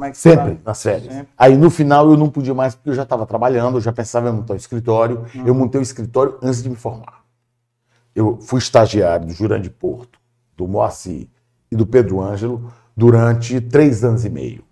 É 0.00 0.12
Sempre, 0.12 0.54
tá? 0.54 0.60
nas 0.66 0.80
férias. 0.82 1.12
Sempre. 1.12 1.28
Aí 1.36 1.56
no 1.56 1.70
final 1.70 2.08
eu 2.08 2.16
não 2.16 2.30
podia 2.30 2.54
mais, 2.54 2.74
porque 2.76 2.90
eu 2.90 2.94
já 2.94 3.02
estava 3.02 3.26
trabalhando, 3.26 3.78
eu 3.78 3.80
já 3.80 3.92
pensava 3.92 4.28
em 4.28 4.32
montar 4.32 4.54
um 4.54 4.56
escritório. 4.56 5.24
Uhum. 5.34 5.46
Eu 5.46 5.54
montei 5.54 5.80
o 5.80 5.82
escritório 5.82 6.38
antes 6.40 6.62
de 6.62 6.70
me 6.70 6.76
formar. 6.76 7.24
Eu 8.14 8.38
fui 8.40 8.58
estagiário 8.58 9.26
do 9.26 9.32
Jurandir 9.32 9.72
Porto, 9.72 10.18
do 10.56 10.68
Moacir 10.68 11.26
e 11.70 11.74
do 11.76 11.84
Pedro 11.84 12.20
Ângelo 12.20 12.72
durante 12.96 13.60
três 13.60 14.04
anos 14.04 14.24
e 14.24 14.30
meio. 14.30 14.62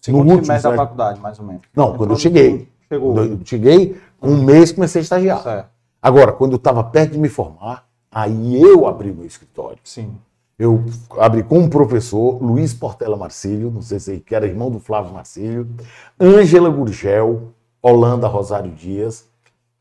Segundo 0.00 0.24
no 0.24 0.30
último 0.32 0.46
semestre 0.46 0.70
da 0.72 0.76
faculdade, 0.76 1.20
mais 1.20 1.38
ou 1.38 1.46
menos. 1.46 1.62
Não, 1.74 1.96
quando 1.96 2.10
eu 2.10 2.14
no 2.14 2.20
cheguei. 2.20 2.68
Chegou. 2.88 3.14
Quando 3.14 3.32
eu 3.32 3.40
cheguei, 3.44 4.00
um 4.20 4.42
mês 4.42 4.72
comecei 4.72 5.00
a 5.00 5.02
estagiar. 5.04 5.40
Certo. 5.40 5.68
Agora, 6.00 6.32
quando 6.32 6.52
eu 6.52 6.56
estava 6.56 6.82
perto 6.82 7.12
de 7.12 7.18
me 7.18 7.28
formar, 7.28 7.86
aí 8.12 8.60
eu 8.60 8.86
abri 8.86 9.12
meu 9.12 9.26
escritório. 9.26 9.78
Sim. 9.82 10.14
Eu 10.58 10.84
abri 11.18 11.42
com 11.42 11.58
um 11.58 11.68
professor, 11.68 12.40
Luiz 12.40 12.72
Portela 12.72 13.16
Marcílio, 13.16 13.70
não 13.70 13.82
sei 13.82 13.98
se 13.98 14.20
que 14.20 14.34
era 14.34 14.46
irmão 14.46 14.70
do 14.70 14.78
Flávio 14.78 15.12
Marcílio, 15.12 15.68
Ângela 16.20 16.68
Gurgel, 16.68 17.52
Holanda 17.82 18.28
Rosário 18.28 18.70
Dias, 18.70 19.26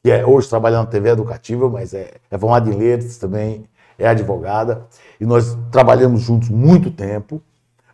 que 0.04 0.10
é, 0.10 0.26
hoje 0.26 0.50
trabalha 0.50 0.78
na 0.78 0.86
TV 0.86 1.10
Educativa, 1.10 1.70
mas 1.70 1.94
é, 1.94 2.14
é 2.32 2.38
formada 2.38 2.70
em 2.70 2.76
letras 2.76 3.18
também, 3.18 3.66
é 4.00 4.08
advogada, 4.08 4.88
e 5.20 5.26
nós 5.26 5.56
trabalhamos 5.72 6.22
juntos 6.22 6.50
muito 6.50 6.90
tempo. 6.90 7.42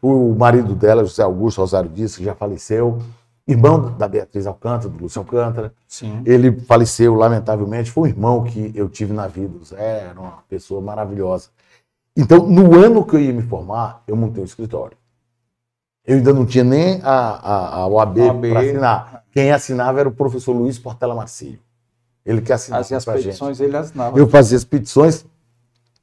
O 0.01 0.33
marido 0.35 0.73
dela, 0.73 1.03
José 1.03 1.23
Augusto 1.23 1.59
Rosário 1.59 1.89
Dias, 1.89 2.15
que 2.15 2.23
já 2.23 2.33
faleceu, 2.33 2.99
irmão 3.47 3.95
da 3.97 4.07
Beatriz 4.07 4.45
Alcântara, 4.45 4.89
do 4.89 5.03
Lúcio 5.03 5.19
Alcântara. 5.19 5.73
Sim. 5.87 6.21
Ele 6.25 6.59
faleceu, 6.61 7.15
lamentavelmente, 7.15 7.89
foi 7.89 8.09
um 8.09 8.11
irmão 8.11 8.43
que 8.43 8.71
eu 8.75 8.89
tive 8.89 9.13
na 9.13 9.27
vida, 9.27 9.57
Zé 9.63 10.07
era 10.09 10.19
uma 10.19 10.39
pessoa 10.49 10.81
maravilhosa. 10.81 11.49
Então, 12.15 12.47
no 12.47 12.75
ano 12.77 13.05
que 13.05 13.15
eu 13.15 13.19
ia 13.19 13.31
me 13.31 13.43
formar, 13.43 14.03
eu 14.07 14.15
montei 14.15 14.41
um 14.41 14.45
escritório. 14.45 14.97
Eu 16.05 16.17
ainda 16.17 16.33
não 16.33 16.45
tinha 16.45 16.63
nem 16.63 17.01
a, 17.03 17.11
a, 17.11 17.75
a 17.81 17.87
OAB, 17.87 18.17
OAB. 18.19 18.49
para 18.49 18.59
assinar. 18.61 19.23
Quem 19.31 19.51
assinava 19.51 19.99
era 19.99 20.09
o 20.09 20.11
professor 20.11 20.53
Luiz 20.53 20.79
Portela 20.79 21.13
Marcílio. 21.13 21.59
Ele 22.25 22.41
que 22.41 22.51
assinava 22.51 22.81
as 22.81 23.05
pra 23.05 23.15
gente. 23.17 23.25
petições 23.25 23.59
ele 23.59 23.77
assinava. 23.77 24.17
Eu 24.17 24.27
fazia 24.27 24.57
as 24.57 24.63
petições, 24.63 25.25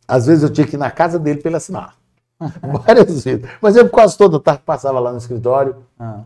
às 0.07 0.27
vezes 0.27 0.43
eu 0.45 0.51
tinha 0.51 0.67
que 0.67 0.77
ir 0.77 0.79
na 0.79 0.91
casa 0.91 1.19
dele 1.19 1.41
para 1.41 1.49
ele 1.49 1.57
assinar. 1.57 1.97
Várias 2.85 3.25
vezes. 3.25 3.47
Mas 3.61 3.77
eu 3.77 3.89
quase 3.89 4.17
toda 4.17 4.39
tarde 4.39 4.63
passava 4.65 5.01
lá 5.01 5.11
no 5.11 5.19
escritório 5.19 5.77
Ah, 5.99 6.23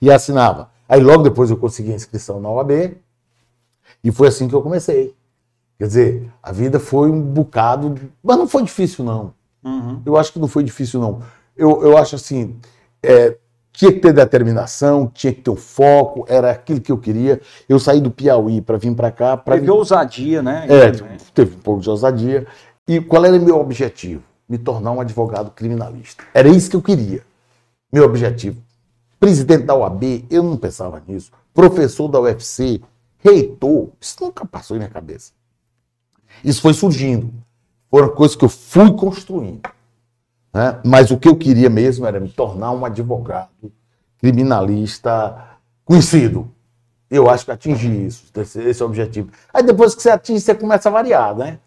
e 0.00 0.10
assinava. 0.10 0.70
Aí 0.88 1.00
logo 1.00 1.22
depois 1.22 1.50
eu 1.50 1.56
consegui 1.56 1.92
a 1.92 1.96
inscrição 1.96 2.40
na 2.40 2.48
OAB 2.48 2.96
e 4.02 4.10
foi 4.12 4.28
assim 4.28 4.48
que 4.48 4.54
eu 4.54 4.62
comecei. 4.62 5.14
Quer 5.78 5.86
dizer, 5.86 6.32
a 6.42 6.50
vida 6.50 6.80
foi 6.80 7.10
um 7.10 7.20
bocado, 7.20 7.94
mas 8.22 8.36
não 8.36 8.48
foi 8.48 8.62
difícil 8.62 9.04
não. 9.04 9.32
uhum. 9.64 10.02
Eu 10.04 10.16
acho 10.16 10.32
que 10.32 10.38
não 10.38 10.48
foi 10.48 10.64
difícil 10.64 11.00
não. 11.00 11.20
Eu, 11.56 11.82
eu 11.82 11.96
acho 11.96 12.16
assim, 12.16 12.56
é, 13.02 13.36
tinha 13.72 13.92
que 13.92 14.00
ter 14.00 14.12
determinação, 14.12 15.06
tinha 15.06 15.32
que 15.32 15.40
ter 15.40 15.50
um 15.50 15.56
foco, 15.56 16.24
era 16.28 16.50
aquilo 16.50 16.80
que 16.80 16.90
eu 16.90 16.98
queria. 16.98 17.40
Eu 17.68 17.78
saí 17.78 18.00
do 18.00 18.10
Piauí 18.10 18.60
para 18.60 18.76
vir 18.76 18.92
para 18.94 19.12
cá, 19.12 19.36
para 19.36 19.54
Teve 19.54 19.70
ousadia, 19.70 20.42
né? 20.42 20.66
é, 20.68 20.90
teve 21.32 21.54
um 21.54 21.60
pouco 21.60 21.80
de 21.80 21.88
ousadia. 21.88 22.44
E 22.86 23.00
qual 23.00 23.24
era 23.24 23.36
o 23.36 23.40
meu 23.40 23.60
objetivo? 23.60 24.22
Me 24.48 24.58
tornar 24.58 24.90
um 24.90 25.00
advogado 25.00 25.50
criminalista. 25.50 26.24
Era 26.34 26.48
isso 26.48 26.70
que 26.70 26.74
eu 26.74 26.82
queria. 26.82 27.22
Meu 27.92 28.04
objetivo. 28.04 28.60
Presidente 29.18 29.64
da 29.64 29.74
OAB, 29.74 30.24
eu 30.30 30.42
não 30.42 30.56
pensava 30.56 31.02
nisso. 31.06 31.32
Professor 31.52 32.08
da 32.08 32.20
UFC, 32.20 32.80
reitor, 33.18 33.88
isso 34.00 34.16
nunca 34.20 34.46
passou 34.46 34.76
na 34.76 34.84
minha 34.84 34.90
cabeça. 34.90 35.32
Isso 36.44 36.62
foi 36.62 36.72
surgindo. 36.72 37.32
Foram 37.90 38.10
coisas 38.10 38.36
que 38.36 38.44
eu 38.44 38.48
fui 38.48 38.92
construindo. 38.92 39.68
né? 40.52 40.80
Mas 40.84 41.10
o 41.10 41.18
que 41.18 41.28
eu 41.28 41.36
queria 41.36 41.68
mesmo 41.68 42.06
era 42.06 42.20
me 42.20 42.28
tornar 42.28 42.70
um 42.70 42.84
advogado 42.84 43.72
criminalista 44.18 45.58
conhecido. 45.84 46.50
Eu 47.10 47.30
acho 47.30 47.46
que 47.46 47.50
atingi 47.50 48.06
isso, 48.06 48.24
esse, 48.36 48.84
objetivo. 48.84 49.30
Aí 49.52 49.62
depois 49.62 49.94
que 49.94 50.02
você 50.02 50.10
atinge, 50.10 50.40
você 50.40 50.54
começa 50.54 50.88
a 50.88 50.92
variar, 50.92 51.34
né? 51.34 51.58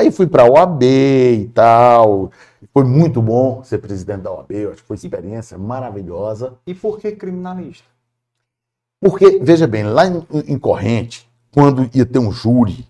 Aí 0.00 0.10
fui 0.10 0.26
para 0.26 0.44
a 0.44 0.50
OAB 0.50 0.82
e 0.82 1.50
tal. 1.52 2.30
Foi 2.72 2.84
muito 2.84 3.20
bom 3.20 3.62
ser 3.62 3.78
presidente 3.78 4.22
da 4.22 4.32
OAB, 4.32 4.50
eu 4.52 4.72
acho 4.72 4.80
que 4.80 4.88
foi 4.88 4.96
uma 4.96 4.98
experiência 4.98 5.58
maravilhosa. 5.58 6.54
E 6.66 6.74
por 6.74 6.98
que 6.98 7.12
criminalista? 7.12 7.84
Porque, 8.98 9.38
veja 9.42 9.66
bem, 9.66 9.84
lá 9.84 10.06
em, 10.06 10.24
em 10.46 10.58
Corrente, 10.58 11.28
quando 11.52 11.90
ia 11.92 12.06
ter 12.06 12.18
um 12.18 12.32
júri, 12.32 12.88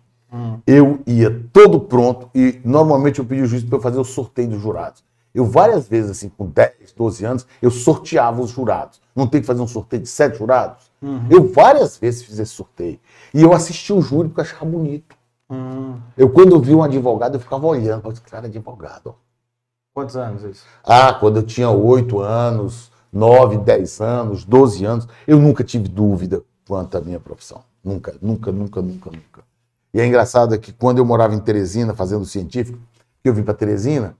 eu 0.65 1.01
ia 1.05 1.45
todo 1.53 1.81
pronto 1.81 2.31
e 2.33 2.61
normalmente 2.65 3.19
eu 3.19 3.25
pedia 3.25 3.43
o 3.43 3.47
juiz 3.49 3.65
para 3.65 3.79
eu 3.79 3.83
fazer 3.83 3.99
o 3.99 4.05
sorteio 4.05 4.51
dos 4.51 4.63
jurados. 4.63 5.03
Eu 5.35 5.45
várias 5.45 5.89
vezes, 5.89 6.13
assim, 6.13 6.29
com 6.29 6.47
10, 6.47 6.93
12 6.97 7.25
anos, 7.25 7.47
eu 7.61 7.73
sorteava 7.73 8.41
os 8.41 8.51
jurados. 8.51 9.01
Não 9.17 9.27
tem 9.27 9.41
que 9.41 9.47
fazer 9.49 9.63
um 9.63 9.67
sorteio 9.67 10.03
de 10.03 10.09
sete 10.09 10.39
jurados? 10.39 10.91
Eu 11.29 11.49
várias 11.49 11.97
vezes 11.99 12.23
fiz 12.23 12.39
esse 12.39 12.53
sorteio. 12.53 13.01
E 13.35 13.43
eu 13.43 13.53
assisti 13.53 13.93
o 13.93 14.01
júri 14.01 14.29
porque 14.29 14.41
eu 14.41 14.45
achava 14.45 14.65
bonito. 14.65 15.17
Hum. 15.51 15.97
Eu, 16.17 16.31
quando 16.31 16.61
vi 16.61 16.75
um 16.75 16.83
advogado, 16.83 17.35
eu 17.35 17.41
ficava 17.41 17.67
olhando. 17.67 18.03
Falei, 18.03 18.19
cara, 18.31 18.47
advogado. 18.47 19.09
ó. 19.09 19.15
Quantos 19.93 20.17
anos 20.17 20.45
isso? 20.45 20.65
Ah, 20.85 21.13
quando 21.13 21.39
eu 21.39 21.43
tinha 21.43 21.69
8 21.69 22.21
anos, 22.21 22.93
9, 23.13 23.59
10 23.59 24.01
anos, 24.01 24.45
12 24.45 24.85
anos, 24.85 25.09
eu 25.27 25.39
nunca 25.39 25.65
tive 25.65 25.89
dúvida 25.89 26.43
quanto 26.67 26.97
à 26.97 27.01
minha 27.01 27.19
profissão. 27.19 27.63
Nunca, 27.83 28.15
nunca, 28.23 28.53
nunca, 28.53 28.81
nunca, 28.81 29.11
nunca. 29.11 29.51
E 29.93 30.01
é 30.01 30.07
engraçado 30.07 30.55
é 30.55 30.59
que 30.59 30.73
quando 30.73 30.99
eu 30.99 31.05
morava 31.05 31.35
em 31.35 31.41
Teresina, 31.41 31.93
fazendo 31.93 32.25
científico, 32.25 32.79
eu 33.25 33.35
vim 33.35 33.43
para 33.43 33.55
Teresina 33.55 34.17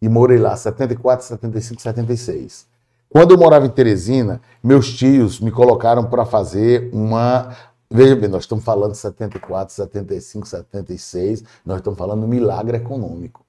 e 0.00 0.08
morei 0.08 0.38
lá 0.38 0.56
74, 0.56 1.26
75, 1.26 1.82
76. 1.82 2.66
Quando 3.08 3.32
eu 3.32 3.38
morava 3.38 3.66
em 3.66 3.70
Teresina, 3.70 4.40
meus 4.62 4.92
tios 4.92 5.40
me 5.40 5.50
colocaram 5.50 6.04
para 6.04 6.24
fazer 6.24 6.90
uma. 6.92 7.56
Veja 7.90 8.14
bem, 8.14 8.28
nós 8.28 8.42
estamos 8.42 8.64
falando 8.64 8.92
de 8.92 8.98
74, 8.98 9.74
75, 9.74 10.46
76, 10.46 11.42
nós 11.64 11.78
estamos 11.78 11.98
falando 11.98 12.20
do 12.20 12.28
milagre 12.28 12.76
econômico. 12.76 13.46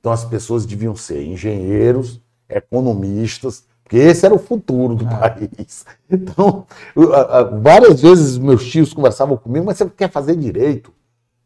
Então 0.00 0.10
as 0.10 0.24
pessoas 0.24 0.64
deviam 0.64 0.96
ser 0.96 1.22
engenheiros, 1.22 2.18
economistas, 2.48 3.64
porque 3.84 3.98
esse 3.98 4.24
era 4.24 4.34
o 4.34 4.38
futuro 4.38 4.94
do 4.94 5.04
país. 5.04 5.84
Então, 6.10 6.66
várias 7.60 8.00
vezes 8.00 8.38
meus 8.38 8.64
tios 8.64 8.94
conversavam 8.94 9.36
comigo, 9.36 9.66
mas 9.66 9.76
você 9.76 9.88
quer 9.90 10.10
fazer 10.10 10.36
direito? 10.36 10.92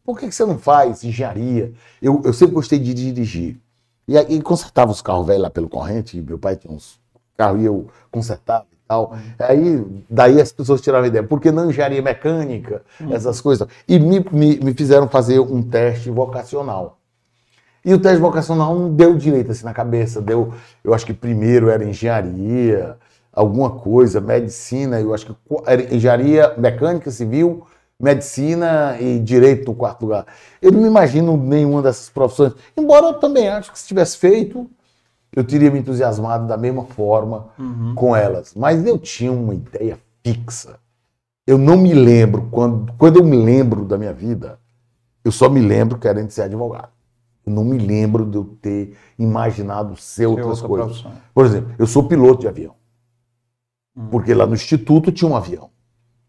Por 0.03 0.17
que 0.17 0.31
você 0.31 0.45
não 0.45 0.57
faz 0.57 1.03
engenharia? 1.03 1.73
Eu, 2.01 2.21
eu 2.23 2.31
sempre 2.31 2.55
gostei 2.55 2.79
de 2.79 2.93
dirigir. 2.93 3.59
E 4.07 4.17
aí 4.17 4.41
consertava 4.41 4.89
os 4.89 5.01
carros 5.01 5.27
velhos 5.27 5.43
lá 5.43 5.49
pelo 5.49 5.67
corrente, 5.67 6.21
meu 6.21 6.39
pai 6.39 6.55
tinha 6.55 6.73
uns 6.73 6.97
carros 7.35 7.61
e 7.61 7.65
eu 7.65 7.87
consertava 8.09 8.65
tal. 8.87 9.15
Aí, 9.39 9.85
daí 10.09 10.39
as 10.41 10.51
pessoas 10.51 10.81
tiravam 10.81 11.07
ideia, 11.07 11.23
por 11.23 11.39
que 11.41 11.51
não 11.51 11.69
engenharia 11.69 12.01
mecânica, 12.01 12.81
essas 13.11 13.41
coisas? 13.41 13.67
E 13.87 13.99
me, 13.99 14.25
me, 14.31 14.57
me 14.59 14.73
fizeram 14.73 15.07
fazer 15.07 15.39
um 15.39 15.61
teste 15.61 16.09
vocacional. 16.09 16.97
E 17.83 17.93
o 17.93 17.99
teste 17.99 18.19
vocacional 18.19 18.75
não 18.77 18.93
deu 18.93 19.15
direito 19.15 19.51
assim 19.51 19.63
na 19.65 19.73
cabeça, 19.73 20.21
deu, 20.21 20.53
eu 20.83 20.93
acho 20.93 21.05
que 21.05 21.13
primeiro 21.13 21.69
era 21.69 21.83
engenharia, 21.85 22.97
alguma 23.31 23.69
coisa, 23.69 24.19
medicina, 24.19 24.99
eu 24.99 25.13
acho 25.13 25.27
que 25.27 25.33
qu- 25.47 25.63
era 25.65 25.93
engenharia 25.93 26.53
mecânica 26.57 27.11
civil, 27.11 27.65
medicina 27.99 28.97
e 28.99 29.19
direito 29.19 29.67
no 29.71 29.75
quarto 29.75 30.01
lugar. 30.03 30.25
Eu 30.61 30.71
não 30.71 30.81
me 30.81 30.87
imagino 30.87 31.37
nenhuma 31.37 31.81
dessas 31.81 32.09
profissões, 32.09 32.53
embora 32.75 33.07
eu 33.07 33.13
também 33.13 33.47
acho 33.47 33.71
que 33.71 33.79
se 33.79 33.87
tivesse 33.87 34.17
feito, 34.17 34.69
eu 35.35 35.43
teria 35.43 35.69
me 35.69 35.79
entusiasmado 35.79 36.47
da 36.47 36.57
mesma 36.57 36.83
forma 36.83 37.49
com 37.95 38.15
elas. 38.15 38.53
Mas 38.55 38.85
eu 38.85 38.97
tinha 38.97 39.31
uma 39.31 39.53
ideia 39.53 39.97
fixa. 40.23 40.79
Eu 41.45 41.57
não 41.57 41.77
me 41.77 41.93
lembro, 41.93 42.47
quando, 42.51 42.91
quando 42.97 43.17
eu 43.17 43.23
me 43.23 43.37
lembro 43.37 43.85
da 43.85 43.97
minha 43.97 44.13
vida, 44.13 44.59
eu 45.23 45.31
só 45.31 45.49
me 45.49 45.61
lembro 45.61 45.97
querendo 45.97 46.29
ser 46.31 46.43
advogado. 46.43 46.89
Eu 47.45 47.53
não 47.53 47.63
me 47.63 47.77
lembro 47.77 48.25
de 48.25 48.37
eu 48.37 48.43
ter 48.61 48.97
imaginado 49.17 49.95
ser 49.95 50.25
outras 50.25 50.61
outra 50.61 50.67
coisas. 50.67 51.01
profissão. 51.01 51.11
Por 51.33 51.45
exemplo, 51.45 51.73
eu 51.79 51.87
sou 51.87 52.03
piloto 52.03 52.41
de 52.41 52.47
avião. 52.47 52.75
Porque 54.11 54.33
lá 54.33 54.45
no 54.45 54.53
instituto 54.53 55.11
tinha 55.11 55.29
um 55.29 55.35
avião. 55.35 55.69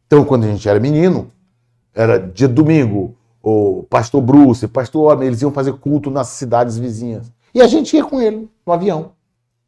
Então, 0.07 0.25
quando 0.25 0.45
a 0.45 0.47
gente 0.47 0.69
era 0.69 0.79
menino, 0.79 1.31
era 1.93 2.19
dia 2.19 2.47
de 2.47 2.55
domingo, 2.55 3.17
o 3.43 3.85
pastor 3.91 4.23
Bruce, 4.23 4.67
pastor 4.69 5.13
Homem, 5.13 5.27
eles 5.29 5.43
iam 5.43 5.51
fazer 5.51 5.73
culto 5.75 6.11
nas 6.11 6.29
cidades 6.29 6.79
vizinhas. 6.79 7.31
E 7.59 7.63
a 7.63 7.67
gente 7.67 7.97
ia 7.97 8.05
com 8.05 8.21
ele 8.21 8.49
no 8.65 8.73
avião. 8.73 9.11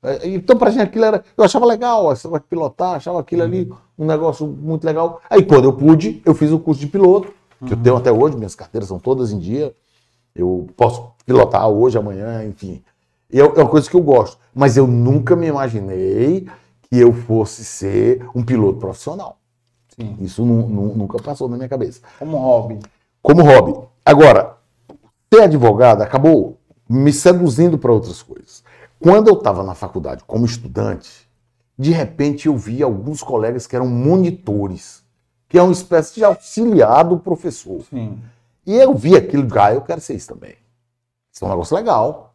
É, 0.03 0.29
Então, 0.29 0.57
pra 0.57 0.70
gente 0.70 0.83
aquilo 0.83 1.05
era. 1.05 1.24
Eu 1.37 1.44
achava 1.44 1.66
legal, 1.66 2.05
coisa 2.05 2.38
de 2.38 2.46
pilotar, 2.46 2.94
achava 2.94 3.18
aquilo 3.20 3.42
ali 3.42 3.68
um 3.98 4.07
negócio 4.07 4.46
muito 4.46 4.85
legal. 4.85 5.20
Aí, 5.29 5.42
quando 5.44 5.64
eu 5.64 5.72
pude, 5.72 6.22
eu 6.24 6.35
fiz 6.35 6.53
o 6.53 6.59
curso 6.61 6.81
de 6.81 6.87
piloto, 6.87 7.33
que 7.66 7.72
eu 7.74 7.76
tenho 7.83 7.96
até 7.96 8.11
hoje, 8.12 8.37
minhas 8.37 8.55
carteiras 8.55 8.88
são 8.88 8.98
todas 8.98 9.33
em 9.33 9.38
dia. 9.38 9.74
Eu 10.35 10.68
posso 10.76 11.11
pilotar 11.26 11.68
hoje, 11.68 11.98
amanhã, 11.98 12.44
enfim. 12.44 12.83
E 13.29 13.40
é 13.40 13.44
é 13.44 13.46
uma 13.46 13.68
coisa 13.68 13.90
que 13.90 13.96
eu 13.96 14.00
gosto. 14.03 14.38
Mas 14.55 14.76
eu 14.76 14.87
nunca 14.87 15.35
me 15.35 15.48
imaginei 15.48 16.46
que 16.83 16.96
eu 16.98 17.12
fosse 17.12 17.64
ser 17.64 18.24
um 18.34 18.43
piloto 18.45 18.78
profissional. 18.78 19.36
Sim. 19.97 20.16
Isso 20.20 20.45
nu- 20.45 20.68
nu- 20.68 20.95
nunca 20.95 21.18
passou 21.20 21.49
na 21.49 21.57
minha 21.57 21.68
cabeça. 21.68 22.01
Como 22.20 22.36
hobby. 22.38 22.78
Como 23.20 23.43
hobby. 23.43 23.74
Agora, 24.07 24.57
ser 25.32 25.43
advogado 25.43 26.03
acabou 26.03 26.57
me 26.91 27.12
seduzindo 27.12 27.78
para 27.78 27.93
outras 27.93 28.20
coisas. 28.20 28.64
Quando 28.99 29.28
eu 29.28 29.34
estava 29.34 29.62
na 29.62 29.74
faculdade 29.74 30.24
como 30.26 30.45
estudante, 30.45 31.28
de 31.78 31.93
repente 31.93 32.49
eu 32.49 32.57
vi 32.57 32.82
alguns 32.82 33.22
colegas 33.22 33.64
que 33.64 33.76
eram 33.76 33.86
monitores, 33.86 35.05
que 35.49 35.57
é 35.57 35.62
uma 35.62 35.72
espécie 35.72 36.16
de 36.16 36.24
auxiliar 36.24 37.05
do 37.05 37.16
professor. 37.16 37.80
Sim. 37.88 38.18
E 38.66 38.76
eu 38.76 38.93
vi 38.93 39.16
aquilo, 39.16 39.47
ah, 39.59 39.72
eu 39.72 39.80
quero 39.82 40.01
ser 40.01 40.14
isso 40.14 40.34
também. 40.34 40.57
Isso 41.32 41.45
é 41.45 41.47
um 41.47 41.51
negócio 41.51 41.76
legal. 41.76 42.34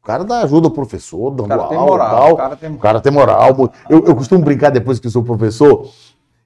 O 0.00 0.06
cara 0.06 0.24
dá 0.24 0.42
ajuda 0.42 0.68
ao 0.68 0.72
professor, 0.72 1.32
dando 1.32 1.46
O 1.46 1.48
cara 1.48 1.68
tem 1.68 1.76
aula 1.76 1.88
e 1.88 1.90
moral. 1.90 2.16
tal. 2.16 2.32
O 2.32 2.36
cara 2.36 2.56
tem 2.56 2.70
O 2.70 2.78
cara 2.78 3.00
tem 3.00 3.12
moral. 3.12 3.72
Eu, 3.90 4.04
eu 4.06 4.16
costumo 4.16 4.44
brincar 4.44 4.70
depois 4.70 5.00
que 5.00 5.08
eu 5.08 5.10
sou 5.10 5.24
professor, 5.24 5.90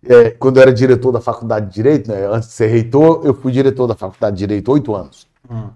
é, 0.04 0.30
quando 0.30 0.56
eu 0.56 0.62
era 0.62 0.72
diretor 0.72 1.12
da 1.12 1.20
faculdade 1.20 1.66
de 1.66 1.74
Direito, 1.74 2.10
né, 2.10 2.26
antes 2.26 2.48
de 2.48 2.54
ser 2.54 2.66
reitor, 2.68 3.20
eu 3.24 3.34
fui 3.34 3.52
diretor 3.52 3.86
da 3.86 3.94
faculdade 3.94 4.36
de 4.36 4.40
Direito 4.40 4.72
oito 4.72 4.94
anos. 4.94 5.28
Hum. 5.48 5.68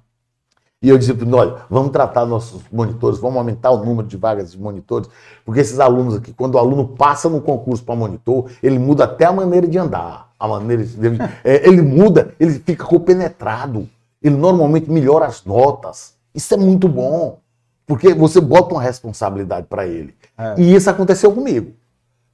E 0.82 0.90
eu 0.90 0.98
dizia 0.98 1.14
para 1.14 1.26
olha, 1.36 1.56
vamos 1.70 1.90
tratar 1.90 2.26
nossos 2.26 2.62
monitores, 2.70 3.18
vamos 3.18 3.38
aumentar 3.38 3.70
o 3.70 3.82
número 3.82 4.06
de 4.06 4.16
vagas 4.16 4.52
de 4.52 4.58
monitores, 4.58 5.08
porque 5.44 5.60
esses 5.60 5.80
alunos 5.80 6.16
aqui, 6.16 6.34
quando 6.34 6.56
o 6.56 6.58
aluno 6.58 6.88
passa 6.88 7.30
no 7.30 7.40
concurso 7.40 7.82
para 7.82 7.96
monitor, 7.96 8.50
ele 8.62 8.78
muda 8.78 9.04
até 9.04 9.24
a 9.24 9.32
maneira 9.32 9.66
de 9.66 9.78
andar, 9.78 10.30
a 10.38 10.46
maneira 10.46 10.84
de, 10.84 11.08
é, 11.42 11.66
ele 11.66 11.80
muda, 11.80 12.34
ele 12.38 12.58
fica 12.58 12.84
compenetrado, 12.84 13.88
ele 14.22 14.36
normalmente 14.36 14.90
melhora 14.90 15.24
as 15.24 15.44
notas. 15.44 16.14
Isso 16.34 16.52
é 16.52 16.56
muito 16.58 16.88
bom, 16.88 17.38
porque 17.86 18.12
você 18.12 18.38
bota 18.38 18.74
uma 18.74 18.82
responsabilidade 18.82 19.66
para 19.68 19.86
ele. 19.86 20.14
É. 20.36 20.54
E 20.58 20.74
isso 20.74 20.90
aconteceu 20.90 21.32
comigo. 21.32 21.72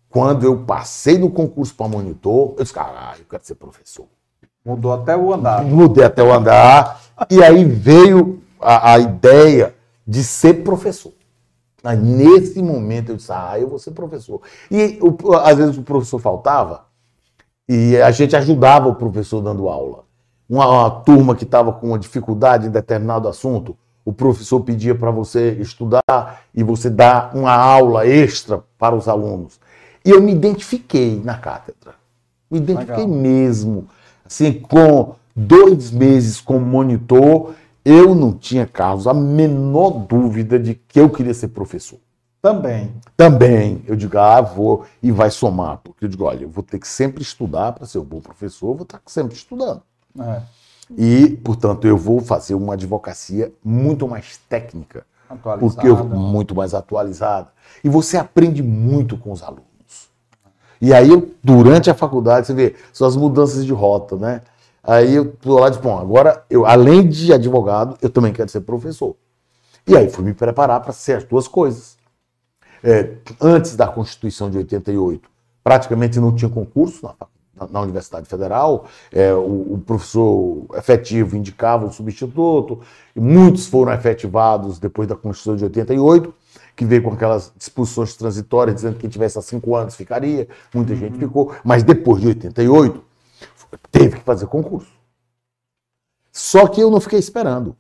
Quando 0.08 0.44
eu 0.44 0.64
passei 0.64 1.16
no 1.16 1.30
concurso 1.30 1.74
para 1.74 1.88
monitor, 1.88 2.54
eu 2.56 2.62
disse, 2.62 2.74
caralho, 2.74 3.20
eu 3.20 3.26
quero 3.30 3.44
ser 3.44 3.54
professor. 3.54 4.06
Mudou 4.64 4.92
até 4.92 5.16
o 5.16 5.32
andar. 5.32 5.64
Mudei 5.64 6.04
até 6.04 6.22
o 6.22 6.32
andar. 6.32 7.00
E 7.30 7.42
aí 7.42 7.64
veio 7.64 8.42
a, 8.60 8.92
a 8.94 8.98
ideia 8.98 9.74
de 10.06 10.22
ser 10.22 10.62
professor. 10.62 11.12
Aí, 11.84 11.96
nesse 11.96 12.62
momento 12.62 13.10
eu 13.10 13.16
disse, 13.16 13.32
ah, 13.32 13.58
eu 13.58 13.68
vou 13.68 13.78
ser 13.78 13.90
professor. 13.90 14.40
E 14.70 14.98
o- 15.00 15.34
às 15.34 15.56
vezes 15.56 15.76
o 15.76 15.82
professor 15.82 16.18
faltava 16.20 16.84
e 17.68 17.96
a 17.96 18.10
gente 18.12 18.36
ajudava 18.36 18.88
o 18.88 18.94
professor 18.94 19.40
dando 19.40 19.68
aula. 19.68 20.04
Uma, 20.48 20.68
uma 20.68 20.90
turma 20.90 21.34
que 21.34 21.44
estava 21.44 21.72
com 21.72 21.88
uma 21.88 21.98
dificuldade 21.98 22.66
em 22.66 22.70
determinado 22.70 23.26
assunto, 23.26 23.76
o 24.04 24.12
professor 24.12 24.60
pedia 24.60 24.94
para 24.94 25.10
você 25.10 25.52
estudar 25.60 26.42
e 26.54 26.62
você 26.62 26.90
dar 26.90 27.34
uma 27.34 27.52
aula 27.52 28.06
extra 28.06 28.62
para 28.78 28.94
os 28.94 29.08
alunos. 29.08 29.58
E 30.04 30.10
eu 30.10 30.20
me 30.20 30.32
identifiquei 30.32 31.20
na 31.24 31.36
cátedra. 31.38 31.94
Me 32.50 32.58
identifiquei 32.58 33.04
Legal. 33.04 33.18
mesmo. 33.18 33.88
Assim, 34.32 34.54
com 34.54 35.14
dois 35.36 35.90
meses 35.90 36.40
como 36.40 36.64
monitor, 36.64 37.52
eu 37.84 38.14
não 38.14 38.32
tinha, 38.32 38.66
Carlos, 38.66 39.06
a 39.06 39.12
menor 39.12 39.90
dúvida 39.90 40.58
de 40.58 40.74
que 40.74 40.98
eu 40.98 41.10
queria 41.10 41.34
ser 41.34 41.48
professor. 41.48 41.98
Também. 42.40 42.94
Também, 43.14 43.84
eu 43.86 43.94
digo, 43.94 44.16
ah, 44.16 44.40
vou 44.40 44.86
e 45.02 45.12
vai 45.12 45.30
somar. 45.30 45.80
Porque 45.84 46.06
eu 46.06 46.08
digo, 46.08 46.24
olha, 46.24 46.44
eu 46.44 46.48
vou 46.48 46.64
ter 46.64 46.78
que 46.78 46.88
sempre 46.88 47.22
estudar 47.22 47.72
para 47.72 47.86
ser 47.86 47.98
um 47.98 48.04
bom 48.04 48.20
professor, 48.20 48.74
vou 48.74 48.84
estar 48.84 49.02
sempre 49.06 49.36
estudando. 49.36 49.82
É. 50.18 50.40
E, 50.96 51.36
portanto, 51.36 51.86
eu 51.86 51.96
vou 51.96 52.18
fazer 52.20 52.54
uma 52.54 52.72
advocacia 52.72 53.52
muito 53.62 54.08
mais 54.08 54.38
técnica, 54.48 55.04
Atualizada. 55.28 55.74
porque 55.74 55.88
eu, 55.88 56.04
muito 56.04 56.54
mais 56.54 56.72
atualizada. 56.72 57.48
E 57.84 57.88
você 57.88 58.16
aprende 58.16 58.62
muito 58.62 59.18
com 59.18 59.30
os 59.30 59.42
alunos. 59.42 59.71
E 60.82 60.92
aí, 60.92 61.32
durante 61.44 61.88
a 61.88 61.94
faculdade, 61.94 62.48
você 62.48 62.52
vê 62.54 62.74
suas 62.92 63.14
mudanças 63.16 63.64
de 63.64 63.72
rota, 63.72 64.16
né? 64.16 64.42
Aí 64.82 65.14
eu 65.14 65.30
tô 65.36 65.60
lá 65.60 65.70
de, 65.70 65.78
bom, 65.78 65.96
agora, 65.96 66.44
eu, 66.50 66.66
além 66.66 67.08
de 67.08 67.32
advogado, 67.32 67.96
eu 68.02 68.10
também 68.10 68.32
quero 68.32 68.48
ser 68.50 68.62
professor. 68.62 69.14
E 69.86 69.96
aí 69.96 70.10
fui 70.10 70.24
me 70.24 70.34
preparar 70.34 70.80
para 70.80 70.92
ser 70.92 71.18
as 71.18 71.24
duas 71.24 71.46
coisas. 71.46 71.96
É, 72.82 73.12
antes 73.40 73.76
da 73.76 73.86
Constituição 73.86 74.50
de 74.50 74.58
88, 74.58 75.30
praticamente 75.62 76.18
não 76.18 76.34
tinha 76.34 76.50
concurso 76.50 77.06
na, 77.06 77.14
na- 77.56 77.68
na 77.72 77.80
Universidade 77.80 78.26
Federal. 78.26 78.86
É, 79.12 79.32
o, 79.32 79.74
o 79.74 79.82
professor 79.86 80.66
efetivo 80.74 81.36
indicava 81.36 81.86
o 81.86 81.92
substituto, 81.92 82.80
e 83.14 83.20
muitos 83.20 83.66
foram 83.68 83.92
efetivados 83.92 84.80
depois 84.80 85.06
da 85.06 85.14
Constituição 85.14 85.54
de 85.54 85.62
88, 85.62 86.34
que 86.82 86.88
veio 86.88 87.02
com 87.02 87.12
aquelas 87.12 87.52
disposições 87.56 88.14
transitórias 88.14 88.76
dizendo 88.76 88.94
que 88.94 89.00
quem 89.00 89.10
tivesse 89.10 89.38
há 89.38 89.42
cinco 89.42 89.74
anos 89.76 89.94
ficaria, 89.94 90.48
muita 90.74 90.94
gente 90.96 91.16
ficou, 91.18 91.54
mas 91.64 91.82
depois 91.82 92.20
de 92.20 92.28
88, 92.28 93.02
teve 93.90 94.16
que 94.16 94.22
fazer 94.22 94.46
concurso. 94.46 94.90
Só 96.32 96.66
que 96.66 96.80
eu 96.80 96.90
não 96.90 97.00
fiquei 97.00 97.18
esperando. 97.18 97.76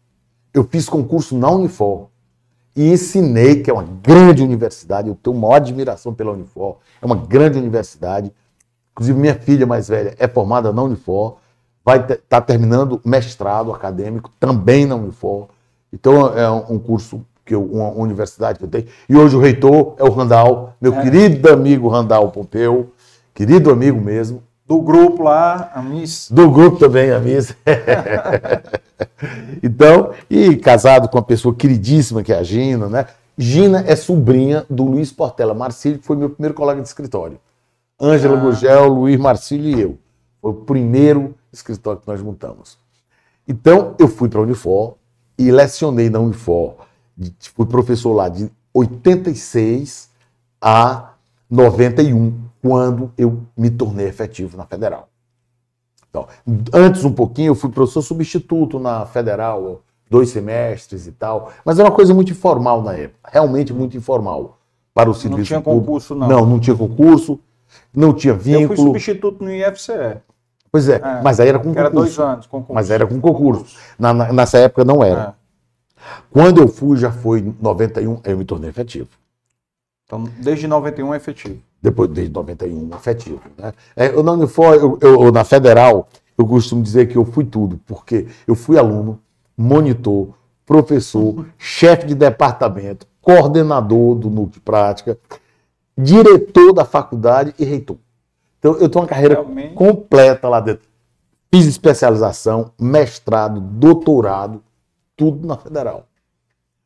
Eu 0.54 0.64
fiz 0.64 0.88
concurso 0.88 1.36
na 1.36 1.50
Unifor 1.50 2.08
e 2.76 2.90
ensinei, 2.90 3.62
que 3.62 3.70
é 3.70 3.74
uma 3.74 3.82
grande 3.82 4.42
universidade, 4.42 5.08
eu 5.08 5.14
tenho 5.14 5.36
maior 5.36 5.56
admiração 5.56 6.14
pela 6.14 6.32
Unifor, 6.32 6.76
é 7.00 7.06
uma 7.06 7.16
grande 7.16 7.58
universidade. 7.58 8.32
Inclusive, 8.92 9.18
minha 9.18 9.34
filha 9.34 9.66
mais 9.66 9.88
velha 9.88 10.14
é 10.18 10.28
formada 10.28 10.72
na 10.72 10.82
Unifor, 10.82 11.38
vai 11.84 11.98
estar 11.98 12.40
terminando 12.42 13.00
mestrado 13.04 13.72
acadêmico 13.72 14.30
também 14.38 14.86
na 14.86 14.94
Unifor. 14.94 15.48
Então, 15.92 16.26
é 16.36 16.50
um 16.50 16.78
curso, 16.78 17.24
que 17.44 17.54
eu, 17.54 17.62
uma 17.64 17.90
universidade 17.92 18.58
que 18.58 18.64
eu 18.64 18.68
tenho. 18.68 18.86
E 19.08 19.16
hoje 19.16 19.36
o 19.36 19.40
reitor 19.40 19.94
é 19.98 20.04
o 20.04 20.10
Randall, 20.10 20.74
meu 20.80 20.94
É. 20.94 21.02
querido 21.02 21.50
amigo 21.50 21.88
Randall 21.88 22.30
Pompeu, 22.30 22.92
querido 23.34 23.70
amigo 23.70 24.00
mesmo. 24.00 24.42
Do 24.66 24.80
grupo 24.80 25.24
lá, 25.24 25.70
a 25.74 25.82
Miss. 25.82 26.30
Do 26.30 26.50
grupo 26.50 26.78
também, 26.78 27.10
a 27.10 27.18
Miss. 27.18 27.54
então, 29.62 30.12
e 30.30 30.56
casado 30.56 31.08
com 31.08 31.18
uma 31.18 31.24
pessoa 31.24 31.54
queridíssima 31.54 32.22
que 32.22 32.32
é 32.32 32.38
a 32.38 32.42
Gina, 32.42 32.88
né? 32.88 33.06
Gina 33.36 33.82
é 33.86 33.96
sobrinha 33.96 34.64
do 34.68 34.84
Luiz 34.84 35.10
Portela 35.12 35.54
Marcílio, 35.54 35.98
que 35.98 36.06
foi 36.06 36.16
meu 36.16 36.30
primeiro 36.30 36.54
colega 36.54 36.80
de 36.80 36.86
escritório. 36.88 37.38
Ângela 38.00 38.36
Ah. 38.36 38.40
Gugel, 38.40 38.88
Luiz 38.88 39.18
Marcílio 39.18 39.78
e 39.78 39.80
eu. 39.80 39.98
Foi 40.40 40.50
o 40.50 40.54
primeiro 40.54 41.34
escritório 41.52 42.00
que 42.00 42.08
nós 42.08 42.20
montamos. 42.20 42.78
Então, 43.46 43.94
eu 43.98 44.08
fui 44.08 44.28
para 44.28 44.38
a 44.40 44.42
Unifor 44.42 44.94
e 45.38 45.50
lecionei 45.50 46.10
na 46.10 46.18
Unifor. 46.18 46.74
De- 47.16 47.34
Fui 47.54 47.66
professor 47.66 48.12
lá 48.12 48.28
de 48.28 48.50
86 48.74 50.10
a 50.60 51.10
91, 51.50 52.32
quando 52.62 53.12
eu 53.18 53.42
me 53.56 53.70
tornei 53.70 54.06
efetivo 54.06 54.56
na 54.56 54.64
Federal. 54.64 55.08
Então, 56.08 56.26
antes 56.72 57.04
um 57.04 57.12
pouquinho, 57.12 57.48
eu 57.50 57.54
fui 57.54 57.70
professor 57.70 58.02
substituto 58.02 58.78
na 58.78 59.06
Federal, 59.06 59.82
dois 60.10 60.30
semestres 60.30 61.06
e 61.06 61.12
tal, 61.12 61.50
mas 61.64 61.78
era 61.78 61.88
uma 61.88 61.94
coisa 61.94 62.12
muito 62.14 62.30
informal 62.32 62.82
na 62.82 62.94
época, 62.94 63.30
realmente 63.32 63.72
muito 63.72 63.96
informal 63.96 64.58
para 64.94 65.08
o 65.10 65.14
serviço 65.14 65.38
Não 65.38 65.44
tinha 65.44 65.60
público. 65.62 65.86
concurso, 65.86 66.14
não. 66.14 66.28
Não, 66.28 66.46
não 66.46 66.60
tinha 66.60 66.76
concurso, 66.76 67.40
não 67.94 68.12
tinha 68.12 68.34
Eu 68.34 68.38
fui 68.40 68.58
vínculo. 68.58 68.76
substituto 68.88 69.42
no 69.42 69.50
IFCE. 69.50 70.18
Pois 70.70 70.88
é, 70.88 70.96
É, 70.96 71.20
mas 71.22 71.38
aí 71.40 71.48
era 71.48 71.58
com 71.58 71.72
que 71.72 71.78
era 71.78 71.90
dois 71.90 72.10
concurso. 72.14 72.22
anos. 72.22 72.46
Concurso. 72.46 72.74
Mas 72.74 72.90
era 72.90 73.06
com 73.06 73.20
concurso. 73.20 73.76
Na- 73.98 74.12
na- 74.14 74.32
nessa 74.32 74.58
época 74.58 74.84
não 74.84 75.02
era. 75.04 75.34
É. 75.38 75.41
Quando 76.30 76.60
eu 76.60 76.68
fui, 76.68 76.96
já 76.96 77.10
foi 77.12 77.40
em 77.40 77.56
91, 77.60 78.20
eu 78.24 78.38
me 78.38 78.44
tornei 78.44 78.70
efetivo. 78.70 79.08
Então, 80.06 80.24
desde 80.38 80.66
91 80.66 81.14
é 81.14 81.16
efetivo. 81.16 81.58
Depois, 81.80 82.10
desde 82.10 82.32
91, 82.32 82.90
efetivo. 82.94 83.40
Né? 83.56 83.72
É, 83.96 84.08
eu 84.08 84.22
eu, 84.74 84.98
eu- 85.00 85.22
eu- 85.24 85.32
na 85.32 85.42
Federal, 85.44 86.08
eu 86.36 86.46
costumo 86.46 86.82
dizer 86.82 87.06
que 87.08 87.16
eu 87.16 87.24
fui 87.24 87.44
tudo, 87.44 87.80
porque 87.86 88.26
eu 88.46 88.54
fui 88.54 88.78
aluno, 88.78 89.18
monitor, 89.56 90.28
professor, 90.66 91.46
chefe 91.58 92.06
de 92.06 92.14
departamento, 92.14 93.06
coordenador 93.20 94.14
do 94.16 94.28
núcleo 94.28 94.52
de 94.54 94.60
prática, 94.60 95.18
diretor 95.96 96.72
da 96.72 96.84
faculdade 96.84 97.54
e 97.58 97.64
reitor. 97.64 97.96
Então, 98.58 98.74
eu 98.74 98.88
tenho 98.88 99.02
uma 99.02 99.08
carreira 99.08 99.34
Realmente. 99.34 99.74
completa 99.74 100.48
lá 100.48 100.60
dentro. 100.60 100.88
Fiz 101.52 101.66
especialização, 101.66 102.70
mestrado, 102.80 103.60
doutorado, 103.60 104.62
tudo 105.16 105.46
na 105.46 105.56
Federal. 105.56 106.06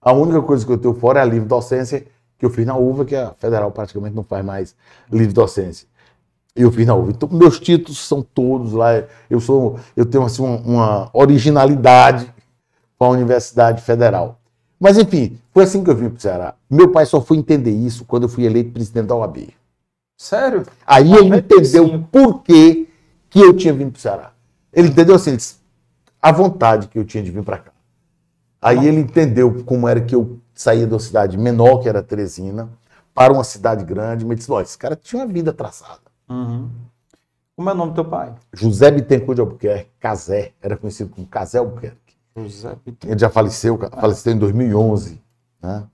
A 0.00 0.12
única 0.12 0.40
coisa 0.42 0.64
que 0.64 0.72
eu 0.72 0.78
tenho 0.78 0.94
fora 0.94 1.20
é 1.20 1.22
a 1.22 1.26
livre 1.26 1.48
docência, 1.48 2.06
que 2.38 2.44
eu 2.44 2.50
fiz 2.50 2.66
na 2.66 2.76
UVA, 2.76 3.04
que 3.04 3.16
a 3.16 3.32
Federal 3.34 3.70
praticamente 3.70 4.14
não 4.14 4.22
faz 4.22 4.44
mais 4.44 4.76
livre 5.10 5.32
docência. 5.32 5.88
Eu 6.54 6.70
fiz 6.70 6.86
na 6.86 6.94
UVA. 6.94 7.10
Então, 7.10 7.28
meus 7.30 7.58
títulos 7.58 7.98
são 7.98 8.22
todos 8.22 8.72
lá. 8.72 9.02
Eu 9.28 9.40
sou, 9.40 9.78
eu 9.96 10.06
tenho 10.06 10.24
assim, 10.24 10.42
uma, 10.42 11.10
originalidade 11.12 12.32
com 12.98 13.04
a 13.04 13.08
Universidade 13.10 13.82
Federal. 13.82 14.38
Mas, 14.78 14.98
enfim, 14.98 15.38
foi 15.52 15.64
assim 15.64 15.82
que 15.82 15.90
eu 15.90 15.96
vim 15.96 16.08
para 16.08 16.18
o 16.18 16.20
Ceará. 16.20 16.54
Meu 16.70 16.90
pai 16.90 17.06
só 17.06 17.20
foi 17.20 17.38
entender 17.38 17.72
isso 17.72 18.04
quando 18.04 18.24
eu 18.24 18.28
fui 18.28 18.44
eleito 18.44 18.72
presidente 18.72 19.06
da 19.06 19.14
OAB. 19.14 19.48
Sério? 20.16 20.64
Aí 20.86 21.12
ele 21.12 21.30
95. 21.30 21.36
entendeu 21.36 22.08
por 22.10 22.42
que, 22.42 22.88
que 23.28 23.40
eu 23.40 23.54
tinha 23.54 23.72
vindo 23.72 23.90
para 23.90 23.98
o 23.98 24.00
Ceará. 24.00 24.32
Ele 24.72 24.88
entendeu 24.88 25.14
assim, 25.14 25.30
ele 25.30 25.36
disse, 25.38 25.56
a 26.20 26.32
vontade 26.32 26.88
que 26.88 26.98
eu 26.98 27.04
tinha 27.04 27.22
de 27.22 27.30
vir 27.30 27.42
para 27.42 27.58
cá. 27.58 27.72
Aí 28.60 28.86
ele 28.88 29.00
entendeu 29.00 29.62
como 29.64 29.86
era 29.88 30.00
que 30.00 30.14
eu 30.14 30.38
saía 30.54 30.86
uma 30.86 30.98
cidade 30.98 31.36
menor, 31.36 31.78
que 31.78 31.88
era 31.88 32.02
Teresina, 32.02 32.68
para 33.14 33.32
uma 33.32 33.44
cidade 33.44 33.84
grande, 33.84 34.24
mas 34.24 34.38
disse, 34.38 34.50
"Ó, 34.52 34.60
esse 34.60 34.76
cara 34.76 34.96
tinha 34.96 35.22
uma 35.22 35.32
vida 35.32 35.52
traçada. 35.52 36.00
Uhum. 36.28 36.68
Como 37.54 37.70
é 37.70 37.72
o 37.72 37.76
nome 37.76 37.92
do 37.92 37.94
teu 37.94 38.04
pai? 38.04 38.34
José 38.52 38.90
Bittencourt 38.90 39.34
de 39.36 39.40
Albuquerque, 39.40 39.90
Casé, 39.98 40.52
era 40.60 40.76
conhecido 40.76 41.10
como 41.14 41.26
Casé 41.26 41.58
Albuquerque. 41.58 41.96
José 42.36 42.76
Pitão. 42.84 43.10
Ele 43.10 43.18
já 43.18 43.30
faleceu, 43.30 43.78
faleceu 43.78 44.32
em 44.34 44.38
2011. 44.38 45.22
Né? 45.62 45.84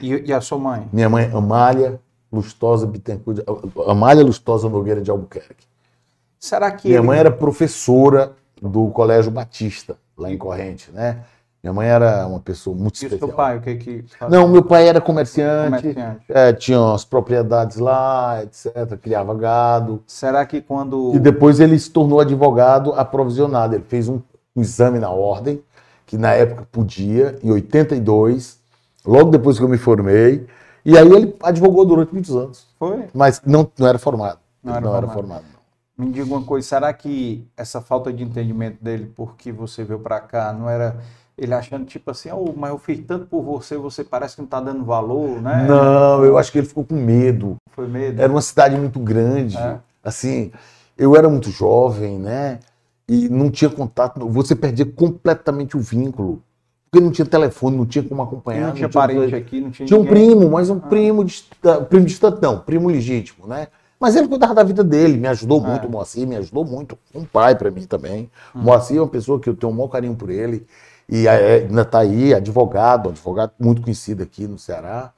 E, 0.00 0.12
e 0.28 0.32
a 0.32 0.40
sua 0.40 0.58
mãe? 0.58 0.88
Minha 0.92 1.08
mãe, 1.08 1.30
Amália 1.32 2.00
Lustosa 2.32 2.84
Bittencourt, 2.84 3.38
de, 3.38 3.44
Amália 3.86 4.24
Lustosa 4.24 4.68
Nogueira 4.68 5.00
de 5.00 5.08
Albuquerque. 5.10 5.66
Será 6.40 6.72
que 6.72 6.88
Minha 6.88 6.98
ele- 6.98 7.06
mãe 7.06 7.18
era 7.18 7.30
professora 7.30 8.32
do 8.60 8.88
Colégio 8.90 9.30
Batista, 9.30 9.96
lá 10.16 10.32
em 10.32 10.36
Corrente, 10.36 10.90
né? 10.90 11.22
Minha 11.64 11.72
mãe 11.72 11.88
era 11.88 12.26
uma 12.26 12.40
pessoa 12.40 12.76
muito 12.76 12.96
E 12.96 13.04
o 13.04 13.08
especial. 13.08 13.26
seu 13.30 13.34
pai, 13.34 13.56
o 13.56 13.60
que 13.62 13.76
que 13.76 14.04
fazia? 14.18 14.38
Não, 14.38 14.46
meu 14.46 14.62
pai 14.62 14.86
era 14.86 15.00
comerciante, 15.00 15.78
Comerciante. 15.80 16.24
é, 16.28 16.52
tinha 16.52 16.78
umas 16.78 17.06
propriedades 17.06 17.78
lá, 17.78 18.42
etc. 18.42 18.98
Criava 19.00 19.34
gado. 19.34 20.02
Será 20.06 20.44
que 20.44 20.60
quando... 20.60 21.12
E 21.14 21.18
depois 21.18 21.60
ele 21.60 21.78
se 21.78 21.90
tornou 21.90 22.20
advogado 22.20 22.92
aprovisionado. 22.92 23.74
Ele 23.76 23.84
fez 23.88 24.10
um, 24.10 24.20
um 24.54 24.60
exame 24.60 24.98
na 24.98 25.08
ordem, 25.08 25.62
que 26.04 26.18
na 26.18 26.34
época 26.34 26.68
podia, 26.70 27.38
em 27.42 27.50
82, 27.50 28.58
logo 29.06 29.30
depois 29.30 29.56
que 29.56 29.64
eu 29.64 29.68
me 29.68 29.78
formei. 29.78 30.46
E 30.84 30.98
aí 30.98 31.10
ele 31.10 31.34
advogou 31.42 31.86
durante 31.86 32.12
muitos 32.12 32.36
anos. 32.36 32.66
Foi? 32.78 33.06
Mas 33.14 33.40
não, 33.42 33.66
não 33.78 33.86
era 33.86 33.98
formado. 33.98 34.38
Não 34.62 34.74
era 34.74 34.80
era 34.86 34.90
formado. 34.90 35.14
formado. 35.14 35.44
não. 35.96 36.04
Me 36.06 36.12
diga 36.12 36.26
uma 36.26 36.42
coisa, 36.42 36.68
será 36.68 36.92
que 36.92 37.48
essa 37.56 37.80
falta 37.80 38.12
de 38.12 38.22
entendimento 38.22 38.84
dele 38.84 39.10
porque 39.16 39.50
você 39.50 39.82
veio 39.82 40.00
pra 40.00 40.20
cá 40.20 40.52
não 40.52 40.68
era 40.68 40.96
ele 41.36 41.52
achando 41.54 41.84
tipo 41.84 42.10
assim, 42.10 42.30
oh, 42.32 42.52
mas 42.56 42.70
eu 42.70 42.78
fiz 42.78 43.00
tanto 43.06 43.26
por 43.26 43.42
você, 43.42 43.76
você 43.76 44.04
parece 44.04 44.36
que 44.36 44.42
não 44.42 44.48
tá 44.48 44.60
dando 44.60 44.84
valor, 44.84 45.40
né? 45.42 45.66
Não, 45.68 46.24
eu 46.24 46.38
acho 46.38 46.52
que 46.52 46.58
ele 46.58 46.66
ficou 46.66 46.84
com 46.84 46.94
medo. 46.94 47.56
Foi 47.72 47.88
medo. 47.88 48.20
Era 48.20 48.30
uma 48.32 48.40
cidade 48.42 48.76
muito 48.76 48.98
grande. 49.00 49.56
É. 49.56 49.78
Assim, 50.02 50.52
eu 50.96 51.16
era 51.16 51.28
muito 51.28 51.50
jovem, 51.50 52.18
né? 52.18 52.60
E 53.08 53.28
não 53.28 53.50
tinha 53.50 53.68
contato. 53.68 54.26
Você 54.28 54.54
perdia 54.54 54.86
completamente 54.86 55.76
o 55.76 55.80
vínculo. 55.80 56.42
Porque 56.90 57.04
não 57.04 57.10
tinha 57.10 57.26
telefone, 57.26 57.76
não 57.76 57.84
tinha 57.86 58.04
como 58.04 58.22
acompanhar. 58.22 58.68
não 58.68 58.72
tinha 58.74 58.88
tinha- 58.88 59.02
parente 59.02 59.34
aqui, 59.34 59.60
não 59.60 59.70
tinha 59.72 59.86
Tinha 59.86 59.98
um 59.98 60.04
ninguém. 60.04 60.28
primo, 60.36 60.50
mas 60.50 60.70
um 60.70 60.78
primo 60.78 61.24
distante, 61.24 61.86
primo 61.86 62.06
distante 62.06 62.40
não, 62.40 62.60
primo 62.60 62.88
legítimo, 62.88 63.48
né? 63.48 63.66
Mas 63.98 64.14
ele 64.14 64.28
cuidava 64.28 64.54
da 64.54 64.62
vida 64.62 64.84
dele, 64.84 65.16
me 65.16 65.26
ajudou 65.26 65.60
É. 65.64 65.68
muito, 65.70 65.88
o 65.88 65.90
Moacir 65.90 66.24
me 66.26 66.36
ajudou 66.36 66.64
muito, 66.64 66.96
um 67.12 67.24
pai 67.24 67.56
para 67.56 67.70
mim 67.70 67.84
também. 67.84 68.30
O 68.54 68.58
Moacir 68.58 68.96
é 68.98 69.00
uma 69.00 69.08
pessoa 69.08 69.40
que 69.40 69.48
eu 69.48 69.56
tenho 69.56 69.72
um 69.72 69.74
maior 69.74 69.88
carinho 69.88 70.14
por 70.14 70.30
ele, 70.30 70.64
e 71.08 71.26
é, 71.28 71.56
ainda 71.56 71.82
está 71.82 72.00
aí, 72.00 72.34
advogado, 72.34 73.10
advogado 73.10 73.52
muito 73.58 73.82
conhecido 73.82 74.22
aqui 74.22 74.46
no 74.46 74.58
Ceará. 74.58 75.12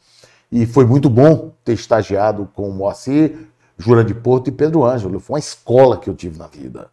E 0.51 0.67
foi 0.67 0.85
muito 0.85 1.11
bom 1.11 1.53
ter 1.65 1.73
estagiado 1.73 2.49
com 2.55 2.69
o 2.69 2.73
Moacir, 2.73 3.49
Jura 3.79 4.05
de 4.05 4.15
Porto 4.15 4.49
e 4.49 4.53
Pedro 4.53 4.85
Ângelo. 4.85 5.21
Foi 5.21 5.35
uma 5.35 5.41
escola 5.41 5.99
que 5.99 6.09
eu 6.09 6.15
tive 6.15 6.39
na 6.39 6.47
vida. 6.47 6.89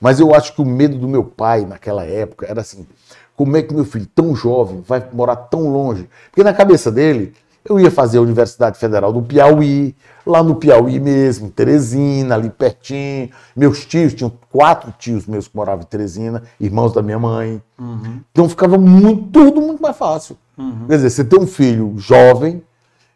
Mas 0.00 0.20
eu 0.20 0.34
acho 0.34 0.54
que 0.54 0.60
o 0.60 0.64
medo 0.64 0.98
do 0.98 1.08
meu 1.08 1.24
pai 1.24 1.64
naquela 1.64 2.04
época 2.04 2.46
era 2.46 2.60
assim: 2.60 2.86
como 3.34 3.56
é 3.56 3.62
que 3.62 3.74
meu 3.74 3.84
filho, 3.84 4.06
tão 4.14 4.34
jovem, 4.34 4.82
vai 4.86 5.06
morar 5.12 5.36
tão 5.36 5.68
longe? 5.68 6.08
Porque 6.30 6.42
na 6.42 6.54
cabeça 6.54 6.90
dele, 6.90 7.34
eu 7.68 7.78
ia 7.80 7.90
fazer 7.90 8.18
a 8.18 8.22
Universidade 8.22 8.78
Federal 8.78 9.12
do 9.12 9.22
Piauí, 9.22 9.94
lá 10.26 10.42
no 10.42 10.54
Piauí 10.56 10.98
mesmo, 11.00 11.50
Teresina, 11.50 12.34
ali 12.34 12.50
pertinho. 12.50 13.30
Meus 13.54 13.84
tios, 13.84 14.14
tinham 14.14 14.32
quatro 14.50 14.92
tios 14.98 15.26
meus 15.26 15.48
que 15.48 15.56
moravam 15.56 15.82
em 15.82 15.86
Teresina, 15.86 16.42
irmãos 16.60 16.92
da 16.92 17.02
minha 17.02 17.18
mãe. 17.18 17.62
Uhum, 17.78 18.20
Então 18.32 18.48
ficava 18.48 18.76
muito, 18.78 19.24
tudo 19.30 19.60
muito 19.60 19.82
mais 19.82 19.96
fácil. 19.96 20.36
uhum. 20.58 20.86
Quer 20.88 20.96
dizer, 20.96 21.10
você 21.10 21.24
tem 21.24 21.38
um 21.40 21.46
filho 21.46 21.94
jovem, 21.96 22.62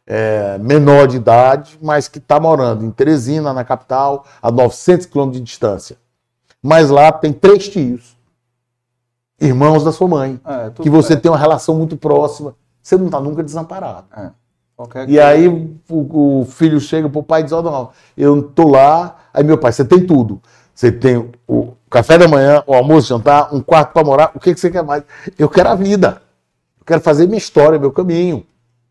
é, 0.07 0.59
menor 0.59 1.07
de 1.07 1.17
idade, 1.17 1.79
mas 1.81 2.09
que 2.09 2.19
está 2.19 2.39
morando 2.41 2.85
em 2.85 2.91
Teresina, 2.91 3.53
na 3.53 3.65
capital, 3.65 4.25
a 4.43 4.51
900 4.51 5.07
quilômetros 5.07 5.41
de 5.41 5.47
distância. 5.47 5.97
Mas 6.63 6.91
lá 6.91 7.11
tem 7.13 7.33
três 7.33 7.69
tios, 7.69 8.17
irmãos 9.41 9.85
da 9.85 9.93
sua 9.93 10.09
mãe, 10.09 10.41
É, 10.45 10.71
que 10.83 10.91
você 10.91 11.09
perto. 11.11 11.23
tem 11.23 11.31
uma 11.31 11.39
relação 11.39 11.75
muito 11.75 11.97
próxima. 11.97 12.55
Você 12.83 12.97
não 12.97 13.07
está 13.07 13.21
nunca 13.21 13.43
desamparado. 13.43 14.07
Qualquer 14.81 15.09
E 15.11 15.17
coisa. 15.17 15.27
aí 15.27 15.47
o, 15.47 16.41
o 16.41 16.45
filho 16.47 16.81
chega 16.81 17.07
pro 17.09 17.23
pai 17.23 17.41
e 17.43 17.45
diz: 17.45 17.53
Ó, 17.53 17.61
não, 17.61 17.91
eu 18.17 18.43
tô 18.43 18.69
lá. 18.69 19.19
Aí 19.35 19.45
meu 19.45 19.59
pai, 19.59 19.73
você 19.73 19.85
tem 19.85 20.07
tudo. 20.07 20.41
Você 20.75 20.91
tem 20.91 21.31
o 21.47 21.73
café 21.91 22.17
da 22.17 22.27
manhã, 22.27 22.63
o 22.67 22.73
almoço, 22.73 23.09
jantar, 23.09 23.55
um 23.55 23.61
quarto 23.61 23.93
para 23.93 24.03
morar. 24.05 24.33
O 24.35 24.41
que, 24.41 24.55
que 24.55 24.59
você 24.59 24.71
quer 24.71 24.83
mais? 24.83 25.03
Eu 25.39 25.51
quero 25.51 25.69
a 25.69 25.75
vida. 25.75 26.23
Eu 26.79 26.85
quero 26.87 27.03
fazer 27.03 27.27
minha 27.27 27.37
história, 27.37 27.79
meu 27.79 27.93
caminho. 27.93 28.47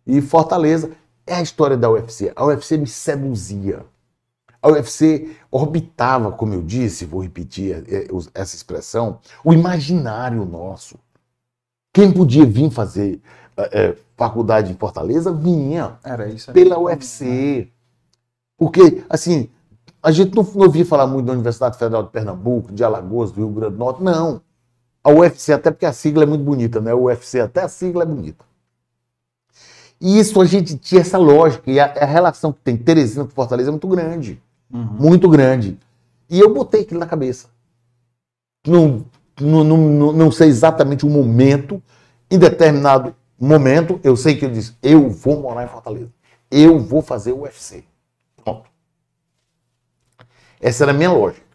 E 0.05 0.21
Fortaleza 0.21 0.91
é 1.25 1.33
a 1.35 1.41
história 1.41 1.75
da 1.75 1.89
UFC. 1.89 2.31
A 2.35 2.45
UFC 2.45 2.77
me 2.77 2.85
seduzia. 2.85 3.83
A 4.61 4.69
UFC 4.69 5.31
orbitava, 5.49 6.31
como 6.31 6.53
eu 6.53 6.61
disse, 6.61 7.03
vou 7.05 7.21
repetir 7.23 7.83
eh, 7.87 8.07
os- 8.11 8.29
essa 8.35 8.55
expressão, 8.55 9.19
o 9.43 9.51
imaginário 9.53 10.45
nosso. 10.45 10.99
Quem 11.93 12.11
podia 12.11 12.45
vir 12.45 12.69
fazer 12.69 13.19
eh, 13.59 13.69
eh, 13.73 13.95
faculdade 14.17 14.71
em 14.71 14.75
Fortaleza, 14.75 15.31
vinha 15.33 15.97
pela 16.53 16.77
UFC. 16.79 17.67
Porque, 18.57 19.03
assim, 19.09 19.49
a 20.01 20.11
gente 20.11 20.35
não, 20.35 20.43
não 20.43 20.65
ouvia 20.65 20.85
falar 20.85 21.07
muito 21.07 21.25
da 21.25 21.33
Universidade 21.33 21.77
Federal 21.77 22.03
de 22.03 22.09
Pernambuco, 22.09 22.71
de 22.73 22.83
Alagoas, 22.83 23.31
do 23.31 23.37
Rio 23.37 23.49
Grande 23.49 23.73
do 23.73 23.79
Norte, 23.79 24.03
não. 24.03 24.41
A 25.03 25.09
UFC, 25.11 25.53
até 25.53 25.71
porque 25.71 25.85
a 25.85 25.93
sigla 25.93 26.23
é 26.23 26.25
muito 26.25 26.43
bonita, 26.43 26.81
né? 26.81 26.93
O 26.93 27.03
UFC, 27.03 27.39
até 27.39 27.61
a 27.61 27.69
sigla 27.69 28.03
é 28.03 28.05
bonita. 28.05 28.43
E 30.01 30.17
isso 30.19 30.39
a 30.39 30.45
gente 30.45 30.77
tinha 30.77 31.01
essa 31.01 31.17
lógica, 31.17 31.69
e 31.69 31.79
a, 31.79 31.85
a 31.85 32.05
relação 32.05 32.53
que 32.53 32.59
tem 32.61 32.77
Teresina 32.77 33.25
com 33.25 33.31
Fortaleza 33.31 33.69
é 33.69 33.71
muito 33.71 33.87
grande. 33.87 34.41
Uhum. 34.71 34.83
Muito 34.83 35.27
grande. 35.29 35.77
E 36.29 36.39
eu 36.39 36.53
botei 36.53 36.81
aquilo 36.81 36.99
na 36.99 37.05
cabeça. 37.07 37.47
Não, 38.65 39.05
não, 39.39 39.63
não, 39.63 39.77
não- 39.77 40.13
não 40.13 40.31
sei 40.31 40.47
exatamente 40.49 41.05
o 41.05 41.09
momento, 41.09 41.81
em 42.29 42.37
determinado 42.37 43.15
momento, 43.47 43.99
eu 44.03 44.15
sei 44.15 44.35
que 44.35 44.45
eu 44.45 44.51
disse: 44.51 44.75
eu 44.81 45.09
vou 45.09 45.39
morar 45.41 45.63
em 45.63 45.67
Fortaleza. 45.67 46.11
Eu 46.51 46.79
vou 46.79 47.01
fazer 47.01 47.31
o 47.31 47.41
UFC. 47.41 47.83
Pronto. 48.43 48.69
Essa 50.59 50.83
era 50.83 50.91
a 50.91 50.95
minha 50.95 51.11
lógica. 51.11 51.45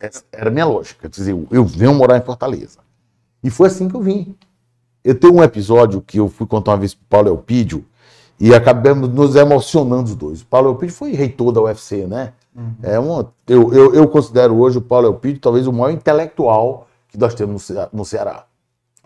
Essa 0.00 0.24
era 0.32 0.48
a 0.48 0.52
minha 0.52 0.66
lógica. 0.66 1.08
Dizer, 1.08 1.32
eu, 1.32 1.46
eu 1.50 1.64
venho 1.64 1.94
morar 1.94 2.16
em 2.18 2.22
Fortaleza. 2.22 2.78
E 3.42 3.50
foi 3.50 3.68
assim 3.68 3.88
que 3.88 3.94
eu 3.96 4.00
vim. 4.00 4.34
Eu 5.02 5.14
tenho 5.18 5.34
um 5.34 5.42
episódio 5.42 6.00
que 6.00 6.18
eu 6.18 6.28
fui 6.28 6.46
contar 6.46 6.72
uma 6.72 6.78
vez 6.78 6.94
para 6.94 7.02
o 7.04 7.08
Paulo 7.08 7.28
Elpidio 7.28 7.84
e 8.40 8.54
acabamos 8.54 9.08
nos 9.10 9.36
emocionando 9.36 10.04
os 10.10 10.14
dois. 10.16 10.40
O 10.40 10.46
Paulo 10.46 10.70
Elpidio 10.70 10.94
foi 10.94 11.12
reitor 11.12 11.52
da 11.52 11.60
UFC, 11.60 12.06
né? 12.06 12.32
É 12.82 12.98
uma, 12.98 13.32
eu, 13.48 13.72
eu, 13.74 13.94
eu 13.94 14.08
considero 14.08 14.56
hoje 14.58 14.78
o 14.78 14.82
Paulo 14.82 15.08
Elpidio 15.08 15.40
talvez 15.40 15.66
o 15.66 15.72
maior 15.72 15.90
intelectual 15.90 16.86
que 17.08 17.18
nós 17.18 17.34
temos 17.34 17.52
no, 17.52 17.58
Ce- 17.58 17.88
no 17.92 18.04
Ceará. 18.04 18.46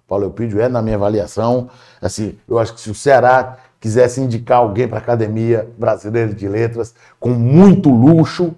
Paulo 0.09 0.24
Elpidio 0.24 0.61
é, 0.61 0.68
na 0.68 0.80
minha 0.80 0.96
avaliação, 0.96 1.68
assim, 2.00 2.36
eu 2.48 2.59
acho 2.59 2.72
que 2.72 2.80
se 2.80 2.90
o 2.90 2.94
Ceará 2.94 3.59
quisesse 3.78 4.20
indicar 4.20 4.59
alguém 4.59 4.88
para 4.88 4.96
a 4.96 5.02
Academia 5.02 5.68
Brasileira 5.78 6.32
de 6.32 6.48
Letras 6.48 6.94
com 7.20 7.28
muito 7.28 7.90
luxo, 7.90 8.54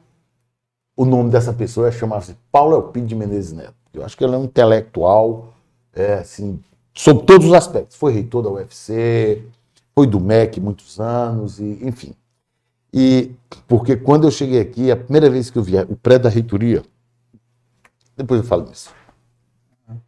o 0.96 1.04
nome 1.04 1.30
dessa 1.30 1.52
pessoa 1.52 1.90
chamar-se 1.90 2.36
Paulo 2.52 2.76
Elpidio 2.76 3.08
de 3.08 3.14
Menezes 3.16 3.52
Neto. 3.52 3.74
Eu 3.92 4.04
acho 4.04 4.16
que 4.16 4.22
ele 4.22 4.34
é 4.34 4.38
um 4.38 4.44
intelectual, 4.44 5.52
é, 5.92 6.14
assim, 6.14 6.60
sob 6.94 7.24
todos 7.24 7.48
os 7.48 7.52
aspectos. 7.52 7.96
Foi 7.96 8.12
reitor 8.12 8.42
da 8.42 8.50
UFC, 8.50 9.42
foi 9.94 10.06
do 10.06 10.20
MEC 10.20 10.60
muitos 10.60 11.00
anos, 11.00 11.58
e, 11.58 11.78
enfim. 11.82 12.14
E 12.92 13.32
porque 13.66 13.96
quando 13.96 14.26
eu 14.26 14.30
cheguei 14.30 14.60
aqui, 14.60 14.90
a 14.90 14.96
primeira 14.96 15.28
vez 15.28 15.50
que 15.50 15.58
eu 15.58 15.62
vi 15.62 15.76
o 15.78 15.96
pré 15.96 16.18
da 16.18 16.28
reitoria, 16.28 16.82
depois 18.16 18.40
eu 18.40 18.46
falo 18.46 18.64
disso. 18.64 18.90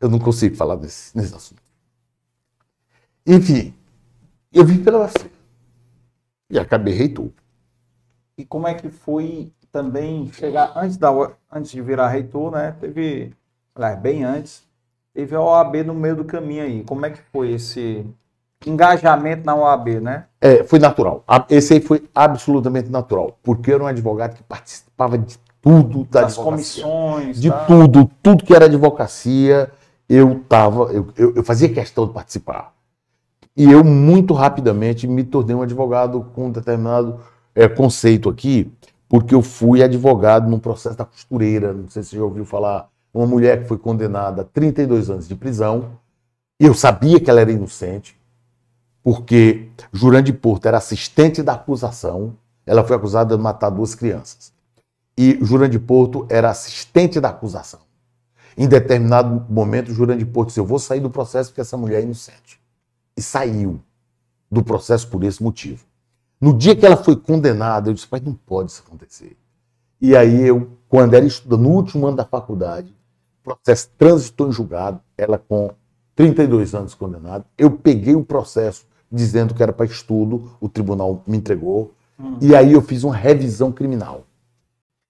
Eu 0.00 0.08
não 0.08 0.18
consigo 0.18 0.56
falar 0.56 0.76
nesse, 0.76 1.16
nesse 1.16 1.34
assunto. 1.34 1.62
Enfim, 3.26 3.74
eu 4.52 4.64
vim 4.64 4.82
pela 4.82 5.00
UFC. 5.00 5.30
E 6.50 6.58
acabei 6.58 6.94
reitor. 6.94 7.30
E 8.36 8.44
como 8.44 8.66
é 8.66 8.74
que 8.74 8.90
foi 8.90 9.52
também 9.70 10.30
chegar 10.32 10.72
antes 10.76 10.96
da 10.96 11.10
antes 11.50 11.70
de 11.70 11.80
virar 11.80 12.08
reitor, 12.08 12.52
né? 12.52 12.76
Teve, 12.80 13.32
aliás, 13.74 13.98
bem 13.98 14.24
antes, 14.24 14.62
teve 15.14 15.34
a 15.34 15.40
OAB 15.40 15.76
no 15.86 15.94
meio 15.94 16.16
do 16.16 16.24
caminho 16.24 16.62
aí. 16.62 16.84
Como 16.84 17.06
é 17.06 17.10
que 17.10 17.20
foi 17.32 17.52
esse 17.52 18.06
engajamento 18.66 19.44
na 19.44 19.54
OAB, 19.54 20.00
né? 20.00 20.26
É, 20.40 20.64
foi 20.64 20.78
natural. 20.78 21.24
Esse 21.48 21.74
aí 21.74 21.80
foi 21.80 22.08
absolutamente 22.14 22.90
natural. 22.90 23.38
Porque 23.42 23.70
eu 23.70 23.76
era 23.76 23.84
um 23.84 23.86
advogado 23.86 24.34
que 24.34 24.42
participava 24.42 25.16
de 25.16 25.38
tudo 25.62 26.04
da 26.10 26.22
Das 26.22 26.38
advocacia. 26.38 26.82
comissões, 26.84 27.40
De 27.40 27.50
tá? 27.50 27.64
tudo, 27.66 28.10
tudo 28.22 28.44
que 28.44 28.54
era 28.54 28.66
advocacia, 28.66 29.70
eu 30.08 30.40
tava, 30.48 30.92
eu, 30.92 31.08
eu, 31.16 31.34
eu 31.36 31.44
fazia 31.44 31.72
questão 31.72 32.06
de 32.06 32.12
participar. 32.12 32.74
E 33.56 33.70
eu, 33.70 33.84
muito 33.84 34.34
rapidamente, 34.34 35.06
me 35.06 35.24
tornei 35.24 35.54
um 35.54 35.62
advogado 35.62 36.26
com 36.34 36.46
um 36.46 36.50
determinado 36.50 37.20
eh, 37.54 37.68
conceito 37.68 38.28
aqui, 38.28 38.72
porque 39.08 39.34
eu 39.34 39.42
fui 39.42 39.82
advogado 39.82 40.48
num 40.50 40.58
processo 40.58 40.96
da 40.96 41.04
costureira. 41.04 41.72
Não 41.72 41.88
sei 41.88 42.02
se 42.02 42.10
você 42.10 42.16
já 42.16 42.24
ouviu 42.24 42.44
falar. 42.46 42.88
Uma 43.14 43.26
mulher 43.26 43.62
que 43.62 43.68
foi 43.68 43.78
condenada 43.78 44.42
a 44.42 44.44
32 44.44 45.10
anos 45.10 45.28
de 45.28 45.34
prisão. 45.34 45.90
E 46.58 46.64
eu 46.64 46.74
sabia 46.74 47.20
que 47.20 47.28
ela 47.30 47.40
era 47.42 47.52
inocente, 47.52 48.16
porque 49.02 49.68
Jurandir 49.92 50.34
Porto 50.38 50.66
era 50.66 50.78
assistente 50.78 51.42
da 51.42 51.52
acusação. 51.54 52.34
Ela 52.64 52.84
foi 52.84 52.96
acusada 52.96 53.36
de 53.36 53.42
matar 53.42 53.70
duas 53.70 53.94
crianças. 53.94 54.52
E 55.16 55.38
Jurandir 55.42 55.80
Porto 55.80 56.26
era 56.30 56.50
assistente 56.50 57.20
da 57.20 57.28
acusação. 57.28 57.80
Em 58.56 58.68
determinado 58.68 59.46
momento, 59.52 59.92
Jurandir 59.92 60.26
Porto 60.26 60.48
disse: 60.48 60.60
Eu 60.60 60.66
vou 60.66 60.78
sair 60.78 61.00
do 61.00 61.10
processo 61.10 61.50
porque 61.50 61.60
essa 61.60 61.76
mulher 61.76 62.00
é 62.00 62.02
inocente. 62.02 62.60
E 63.16 63.22
saiu 63.22 63.80
do 64.50 64.62
processo 64.62 65.08
por 65.08 65.22
esse 65.24 65.42
motivo. 65.42 65.84
No 66.40 66.56
dia 66.56 66.74
que 66.74 66.84
ela 66.84 66.96
foi 66.96 67.16
condenada, 67.16 67.90
eu 67.90 67.94
disse: 67.94 68.08
Mas 68.10 68.22
não 68.22 68.34
pode 68.34 68.72
isso 68.72 68.82
acontecer. 68.86 69.36
E 70.00 70.16
aí 70.16 70.46
eu, 70.46 70.70
quando 70.88 71.14
era 71.14 71.24
estudante, 71.24 71.62
no 71.62 71.70
último 71.70 72.06
ano 72.06 72.16
da 72.16 72.24
faculdade, 72.24 72.92
o 73.40 73.44
processo 73.44 73.88
transitou 73.96 74.48
em 74.48 74.52
julgado, 74.52 75.00
ela 75.16 75.38
com 75.38 75.70
32 76.16 76.74
anos 76.74 76.94
condenado. 76.94 77.44
Eu 77.56 77.70
peguei 77.70 78.14
o 78.14 78.24
processo 78.24 78.86
dizendo 79.10 79.54
que 79.54 79.62
era 79.62 79.72
para 79.72 79.86
estudo, 79.86 80.50
o 80.60 80.68
tribunal 80.68 81.22
me 81.26 81.36
entregou. 81.36 81.92
Hum. 82.18 82.38
E 82.40 82.54
aí 82.54 82.72
eu 82.72 82.82
fiz 82.82 83.04
uma 83.04 83.14
revisão 83.14 83.70
criminal. 83.70 84.24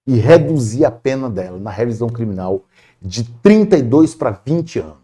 E 0.05 0.15
reduzi 0.15 0.83
a 0.83 0.91
pena 0.91 1.29
dela 1.29 1.59
na 1.59 1.71
revisão 1.71 2.09
criminal 2.09 2.63
de 3.01 3.23
32 3.23 4.15
para 4.15 4.31
20 4.31 4.79
anos. 4.79 4.97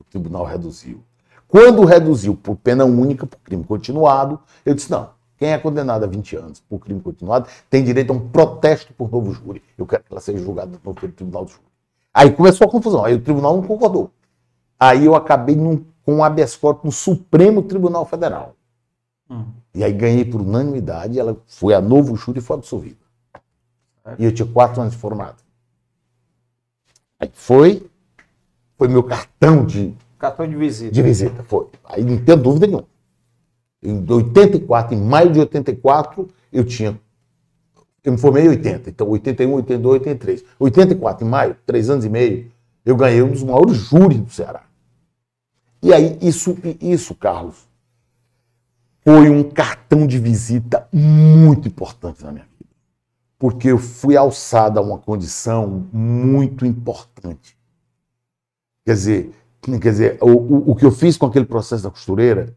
O 0.00 0.04
tribunal 0.04 0.44
reduziu. 0.44 1.02
Quando 1.48 1.84
reduziu 1.84 2.34
por 2.34 2.56
pena 2.56 2.84
única, 2.84 3.26
por 3.26 3.38
crime 3.38 3.64
continuado, 3.64 4.40
eu 4.64 4.74
disse: 4.74 4.90
não, 4.90 5.10
quem 5.38 5.50
é 5.52 5.58
condenado 5.58 6.04
a 6.04 6.06
20 6.06 6.36
anos 6.36 6.60
por 6.60 6.78
crime 6.78 7.00
continuado 7.00 7.48
tem 7.68 7.84
direito 7.84 8.10
a 8.12 8.16
um 8.16 8.28
protesto 8.28 8.92
por 8.94 9.10
novo 9.10 9.32
júri. 9.32 9.62
Eu 9.76 9.86
quero 9.86 10.02
que 10.02 10.12
ela 10.12 10.20
seja 10.20 10.38
julgada 10.38 10.78
pelo 10.78 10.94
Tribunal 10.94 11.44
do 11.44 11.50
Júri. 11.50 11.66
Aí 12.12 12.32
começou 12.32 12.66
a 12.66 12.70
confusão, 12.70 13.04
aí 13.04 13.14
o 13.14 13.20
tribunal 13.20 13.56
não 13.56 13.62
concordou. 13.62 14.10
Aí 14.80 15.04
eu 15.04 15.14
acabei 15.14 15.54
num, 15.54 15.84
com 16.04 16.16
um 16.16 16.24
habeas 16.24 16.56
corpus 16.56 16.84
no 16.84 16.92
Supremo 16.92 17.62
Tribunal 17.62 18.06
Federal. 18.06 18.54
Hum. 19.28 19.44
E 19.74 19.84
aí 19.84 19.92
ganhei 19.92 20.24
por 20.24 20.40
unanimidade, 20.40 21.18
ela 21.18 21.36
foi 21.46 21.74
a 21.74 21.80
novo 21.80 22.16
júri 22.16 22.38
e 22.38 22.42
foi 22.42 22.56
absolvida. 22.56 23.05
E 24.18 24.24
eu 24.24 24.32
tinha 24.32 24.46
quatro 24.46 24.80
anos 24.80 24.94
de 24.94 25.00
formado. 25.00 25.42
Aí 27.18 27.30
foi, 27.32 27.88
foi 28.76 28.88
meu 28.88 29.02
cartão 29.02 29.64
de... 29.64 29.94
Cartão 30.18 30.48
de 30.48 30.56
visita. 30.56 30.92
De 30.92 31.02
visita, 31.02 31.42
foi. 31.42 31.66
Aí 31.84 32.04
não 32.04 32.18
tenho 32.18 32.38
dúvida 32.38 32.66
nenhuma. 32.66 32.86
Em 33.82 34.04
84, 34.08 34.94
em 34.94 35.00
maio 35.00 35.32
de 35.32 35.40
84, 35.40 36.28
eu 36.52 36.64
tinha. 36.64 36.98
Eu 38.02 38.12
me 38.12 38.18
formei 38.18 38.44
em 38.44 38.48
80, 38.48 38.90
então 38.90 39.08
81, 39.08 39.52
82, 39.52 39.94
83. 39.94 40.44
84, 40.58 41.26
em 41.26 41.30
maio, 41.30 41.56
três 41.66 41.90
anos 41.90 42.04
e 42.04 42.08
meio, 42.08 42.50
eu 42.84 42.96
ganhei 42.96 43.22
um 43.22 43.30
dos 43.30 43.42
maiores 43.42 43.76
júris 43.76 44.20
do 44.20 44.30
Ceará. 44.30 44.62
E 45.82 45.92
aí, 45.92 46.18
isso, 46.22 46.56
isso, 46.80 47.14
Carlos, 47.14 47.68
foi 49.04 49.28
um 49.28 49.42
cartão 49.42 50.06
de 50.06 50.18
visita 50.18 50.88
muito 50.92 51.68
importante 51.68 52.24
na 52.24 52.32
minha 52.32 52.44
vida. 52.44 52.55
Porque 53.38 53.68
eu 53.68 53.78
fui 53.78 54.16
alçado 54.16 54.78
a 54.78 54.82
uma 54.82 54.98
condição 54.98 55.86
muito 55.92 56.64
importante. 56.64 57.56
Quer 58.84 58.94
dizer, 58.94 59.30
quer 59.62 59.90
dizer 59.90 60.18
o, 60.20 60.30
o, 60.30 60.70
o 60.70 60.76
que 60.76 60.84
eu 60.84 60.92
fiz 60.92 61.16
com 61.16 61.26
aquele 61.26 61.44
processo 61.44 61.82
da 61.82 61.90
costureira 61.90 62.54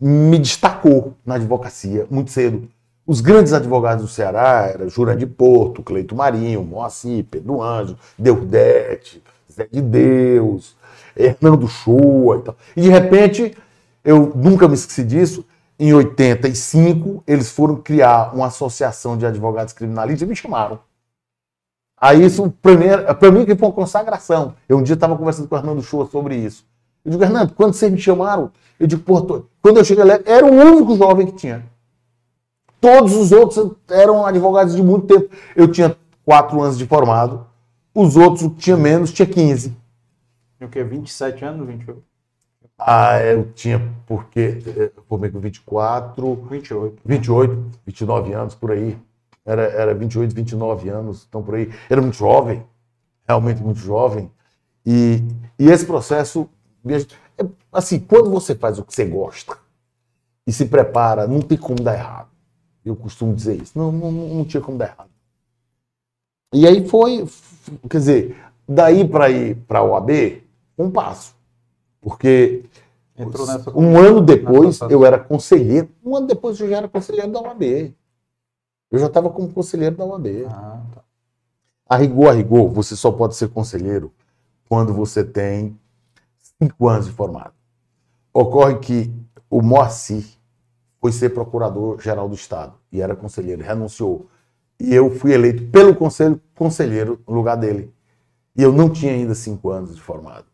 me 0.00 0.38
destacou 0.38 1.14
na 1.24 1.34
advocacia 1.34 2.06
muito 2.10 2.30
cedo. 2.30 2.68
Os 3.06 3.20
grandes 3.20 3.52
advogados 3.52 4.04
do 4.04 4.08
Ceará 4.08 4.70
eram 4.72 4.88
Jura 4.88 5.16
de 5.16 5.26
Porto, 5.26 5.82
Cleito 5.82 6.14
Marinho, 6.14 6.62
Moacir, 6.62 7.24
Pedro 7.24 7.60
Anjo, 7.60 7.98
Deudete, 8.16 9.22
Zé 9.52 9.66
de 9.70 9.82
Deus, 9.82 10.76
Hernando 11.16 11.66
Shoa 11.66 12.38
e 12.38 12.42
tal. 12.42 12.56
E 12.76 12.82
de 12.82 12.88
repente, 12.88 13.56
eu 14.04 14.32
nunca 14.34 14.68
me 14.68 14.74
esqueci 14.74 15.02
disso, 15.02 15.44
em 15.80 15.94
85, 15.94 17.24
eles 17.26 17.50
foram 17.50 17.76
criar 17.76 18.34
uma 18.34 18.48
associação 18.48 19.16
de 19.16 19.24
advogados 19.24 19.72
criminalistas 19.72 20.26
e 20.26 20.28
me 20.28 20.36
chamaram. 20.36 20.78
Aí 21.98 22.22
isso, 22.22 22.50
para 22.60 23.32
mim, 23.32 23.46
que 23.46 23.56
foi 23.56 23.68
uma 23.68 23.74
consagração. 23.74 24.54
Eu 24.68 24.76
um 24.76 24.82
dia 24.82 24.92
estava 24.92 25.16
conversando 25.16 25.48
com 25.48 25.54
o 25.54 25.58
Hernando 25.58 25.82
Shoa 25.82 26.06
sobre 26.06 26.36
isso. 26.36 26.66
Eu 27.02 27.12
digo, 27.12 27.24
Hernando, 27.24 27.54
quando 27.54 27.72
vocês 27.72 27.90
me 27.90 27.98
chamaram, 27.98 28.52
eu 28.78 28.86
digo, 28.86 29.02
pô, 29.02 29.22
tô... 29.22 29.46
quando 29.62 29.78
eu 29.78 29.84
cheguei 29.84 30.04
lá, 30.04 30.18
era 30.26 30.44
o 30.44 30.50
único 30.50 30.94
jovem 30.96 31.26
que 31.26 31.32
tinha. 31.32 31.64
Todos 32.78 33.14
os 33.14 33.32
outros 33.32 33.72
eram 33.88 34.26
advogados 34.26 34.76
de 34.76 34.82
muito 34.82 35.06
tempo. 35.06 35.34
Eu 35.56 35.66
tinha 35.66 35.96
quatro 36.26 36.60
anos 36.60 36.76
de 36.76 36.86
formado, 36.86 37.46
os 37.94 38.16
outros 38.18 38.50
tinha 38.58 38.76
menos, 38.76 39.12
tinha 39.12 39.26
15. 39.26 39.74
O 40.60 40.68
quê? 40.68 40.84
27 40.84 41.42
anos, 41.42 41.66
28? 41.66 42.09
Ah, 42.82 43.22
eu 43.22 43.52
tinha, 43.52 43.80
porque 44.06 44.62
eu 44.96 45.02
formei 45.08 45.30
com 45.30 45.38
24. 45.38 46.34
28. 46.50 47.02
28, 47.04 47.80
29 47.86 48.32
anos 48.32 48.54
por 48.54 48.72
aí. 48.72 48.98
Era, 49.44 49.62
era 49.62 49.94
28, 49.94 50.34
29 50.34 50.88
anos, 50.88 51.26
então 51.28 51.42
por 51.42 51.54
aí. 51.54 51.70
Era 51.88 52.00
muito 52.00 52.16
jovem, 52.16 52.64
realmente 53.26 53.62
muito 53.62 53.80
jovem. 53.80 54.30
E, 54.84 55.22
e 55.58 55.68
esse 55.68 55.84
processo 55.84 56.48
é, 57.38 57.46
assim, 57.72 57.98
quando 57.98 58.30
você 58.30 58.54
faz 58.54 58.78
o 58.78 58.84
que 58.84 58.94
você 58.94 59.04
gosta 59.04 59.56
e 60.46 60.52
se 60.52 60.66
prepara, 60.66 61.26
não 61.26 61.40
tem 61.40 61.58
como 61.58 61.82
dar 61.82 61.94
errado. 61.94 62.28
Eu 62.84 62.96
costumo 62.96 63.34
dizer 63.34 63.60
isso. 63.60 63.78
Não, 63.78 63.92
não, 63.92 64.10
não 64.10 64.44
tinha 64.44 64.60
como 64.60 64.78
dar 64.78 64.86
errado. 64.86 65.10
E 66.52 66.66
aí 66.66 66.86
foi, 66.88 67.26
quer 67.88 67.98
dizer, 67.98 68.36
daí 68.66 69.06
para 69.06 69.30
ir 69.30 69.56
para 69.68 69.82
o 69.82 69.94
AB, 69.94 70.42
um 70.78 70.90
passo. 70.90 71.34
Porque 72.00 72.64
um 73.74 73.98
ano 73.98 74.20
depois 74.20 74.80
eu 74.88 75.04
era 75.04 75.18
conselheiro. 75.18 75.88
Um 76.04 76.16
ano 76.16 76.26
depois 76.26 76.58
eu 76.58 76.68
já 76.68 76.78
era 76.78 76.88
conselheiro 76.88 77.30
da 77.30 77.40
UAB. 77.40 77.94
Eu 78.90 78.98
já 78.98 79.06
estava 79.06 79.30
como 79.30 79.52
conselheiro 79.52 79.96
da 79.96 80.04
UAB. 80.04 80.46
Ah, 80.48 80.82
tá. 80.94 81.04
A 81.88 81.96
rigor, 81.96 82.28
a 82.28 82.32
rigor, 82.32 82.68
você 82.68 82.96
só 82.96 83.10
pode 83.10 83.34
ser 83.34 83.48
conselheiro 83.48 84.12
quando 84.68 84.94
você 84.94 85.24
tem 85.24 85.78
cinco 86.38 86.88
anos 86.88 87.06
de 87.06 87.12
formado. 87.12 87.52
Ocorre 88.32 88.78
que 88.78 89.12
o 89.50 89.60
Moacir 89.60 90.24
foi 91.00 91.12
ser 91.12 91.30
procurador-geral 91.30 92.28
do 92.28 92.34
Estado 92.34 92.74
e 92.92 93.00
era 93.00 93.16
conselheiro, 93.16 93.62
renunciou. 93.62 94.28
E 94.78 94.94
eu 94.94 95.10
fui 95.10 95.32
eleito 95.32 95.64
pelo 95.70 95.94
conselho 95.94 96.40
conselheiro 96.54 97.20
no 97.26 97.34
lugar 97.34 97.56
dele. 97.56 97.92
E 98.56 98.62
eu 98.62 98.72
não 98.72 98.88
tinha 98.88 99.12
ainda 99.12 99.34
cinco 99.34 99.70
anos 99.70 99.94
de 99.94 100.00
formado. 100.00 100.46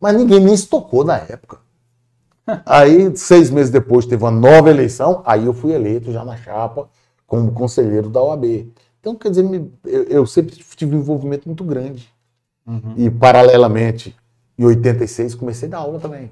Mas 0.00 0.16
ninguém 0.16 0.40
me 0.40 0.52
estocou 0.52 1.04
na 1.04 1.18
época. 1.18 1.58
Aí, 2.64 3.14
seis 3.16 3.50
meses 3.50 3.70
depois, 3.70 4.06
teve 4.06 4.24
uma 4.24 4.30
nova 4.30 4.70
eleição, 4.70 5.22
aí 5.24 5.46
eu 5.46 5.52
fui 5.52 5.72
eleito 5.72 6.10
já 6.10 6.24
na 6.24 6.36
chapa 6.36 6.88
como 7.26 7.52
conselheiro 7.52 8.08
da 8.08 8.20
OAB. 8.20 8.72
Então, 8.98 9.14
quer 9.14 9.30
dizer, 9.30 9.44
eu, 9.84 10.02
eu 10.04 10.26
sempre 10.26 10.56
tive 10.56 10.96
um 10.96 10.98
envolvimento 10.98 11.46
muito 11.46 11.62
grande. 11.62 12.12
Uhum. 12.66 12.94
E, 12.96 13.08
paralelamente, 13.08 14.16
em 14.58 14.64
86 14.64 15.34
comecei 15.36 15.68
a 15.68 15.72
dar 15.72 15.78
aula 15.78 16.00
também. 16.00 16.24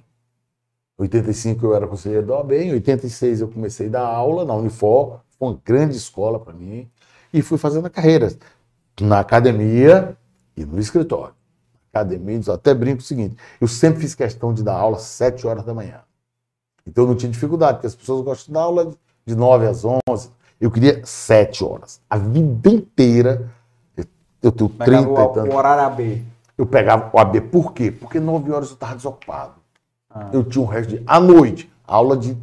Em 0.98 1.02
85 1.02 1.64
eu 1.64 1.74
era 1.74 1.86
conselheiro 1.86 2.26
da 2.26 2.34
OAB, 2.34 2.52
em 2.52 2.72
86 2.72 3.40
eu 3.40 3.48
comecei 3.48 3.86
a 3.86 3.90
dar 3.90 4.06
aula 4.06 4.44
na 4.44 4.54
Unifor, 4.54 5.20
foi 5.38 5.48
uma 5.48 5.60
grande 5.64 5.96
escola 5.96 6.40
para 6.40 6.52
mim, 6.52 6.90
e 7.32 7.40
fui 7.42 7.56
fazendo 7.56 7.86
a 7.86 7.90
carreira 7.90 8.36
na 9.00 9.20
academia 9.20 10.16
e 10.56 10.64
no 10.64 10.80
escritório. 10.80 11.37
Academia, 12.00 12.40
até 12.52 12.74
brinco 12.74 13.00
o 13.00 13.04
seguinte, 13.04 13.36
eu 13.60 13.68
sempre 13.68 14.00
fiz 14.00 14.14
questão 14.14 14.52
de 14.52 14.62
dar 14.62 14.74
aula 14.74 14.96
às 14.96 15.02
7 15.02 15.46
horas 15.46 15.64
da 15.64 15.74
manhã. 15.74 16.00
Então 16.86 17.04
eu 17.04 17.08
não 17.08 17.16
tinha 17.16 17.30
dificuldade, 17.30 17.74
porque 17.74 17.86
as 17.86 17.94
pessoas 17.94 18.24
gostam 18.24 18.46
de 18.46 18.52
dar 18.52 18.62
aula 18.62 18.90
de 19.26 19.36
9 19.36 19.66
às 19.66 19.84
11. 19.84 20.30
Eu 20.60 20.70
queria 20.70 21.00
7 21.04 21.64
horas. 21.64 22.00
A 22.08 22.16
vida 22.16 22.68
inteira, 22.68 23.50
eu 24.42 24.50
tenho 24.52 24.70
30 24.70 25.08
o, 25.08 25.12
e 25.12 25.34
tantos. 25.34 25.54
O 25.54 25.56
horário 25.56 25.84
AB 25.84 26.24
eu 26.58 26.66
pegava 26.66 27.08
o 27.12 27.18
AB. 27.18 27.40
Por 27.42 27.72
quê? 27.72 27.92
Porque 27.92 28.18
nove 28.18 28.50
horas 28.50 28.68
eu 28.68 28.74
estava 28.74 28.96
desocupado. 28.96 29.54
Ah. 30.10 30.28
Eu 30.32 30.42
tinha 30.42 30.62
um 30.62 30.66
resto 30.66 30.90
de. 30.90 31.02
À 31.06 31.20
noite, 31.20 31.70
aula 31.86 32.16
de 32.16 32.36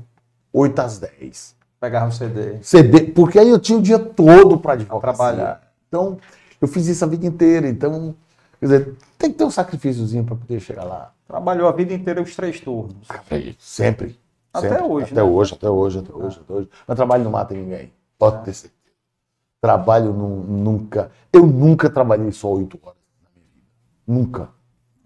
8 0.53 0.79
às 0.79 0.97
10. 0.99 1.53
Pegava 1.81 2.07
o 2.07 2.11
CD. 2.11 2.57
CD, 2.63 3.01
porque 3.11 3.37
aí 3.37 3.49
eu 3.49 3.59
tinha 3.59 3.77
o 3.77 3.81
dia 3.81 3.99
todo 3.99 4.57
para 4.57 4.77
trabalhar. 4.77 5.61
Então, 5.89 6.17
eu 6.61 6.67
fiz 6.67 6.87
isso 6.87 7.03
a 7.03 7.07
vida 7.07 7.27
inteira. 7.27 7.67
Então, 7.67 8.15
quer 8.59 8.65
dizer, 8.65 8.95
tem 9.17 9.31
que 9.31 9.37
ter 9.37 9.43
um 9.43 9.51
sacrifíciozinho 9.51 10.23
para 10.23 10.35
poder 10.35 10.59
chegar 10.59 10.83
lá. 10.83 11.13
Trabalhou 11.27 11.67
a 11.67 11.71
vida 11.71 11.93
inteira 11.93 12.21
os 12.21 12.35
três 12.35 12.59
turnos. 12.59 13.07
Sempre. 13.57 14.19
Até 14.53 14.69
sempre. 14.69 14.83
hoje, 14.85 15.05
até 15.05 15.15
né? 15.15 15.23
Hoje, 15.23 15.53
até 15.53 15.69
hoje, 15.69 15.99
até 15.99 16.13
hoje, 16.13 16.39
até 16.39 16.53
hoje. 16.53 16.69
Mas 16.87 16.95
trabalho 16.95 17.23
não 17.23 17.31
mata 17.31 17.53
ninguém. 17.53 17.91
Pode 18.17 18.37
é. 18.37 18.39
ter 18.41 18.53
certeza. 18.53 18.75
Trabalho 19.61 20.13
nunca. 20.13 21.11
Eu 21.33 21.45
nunca 21.45 21.89
trabalhei 21.89 22.31
só 22.31 22.53
oito 22.53 22.79
horas. 22.83 22.97
Nunca. 24.07 24.49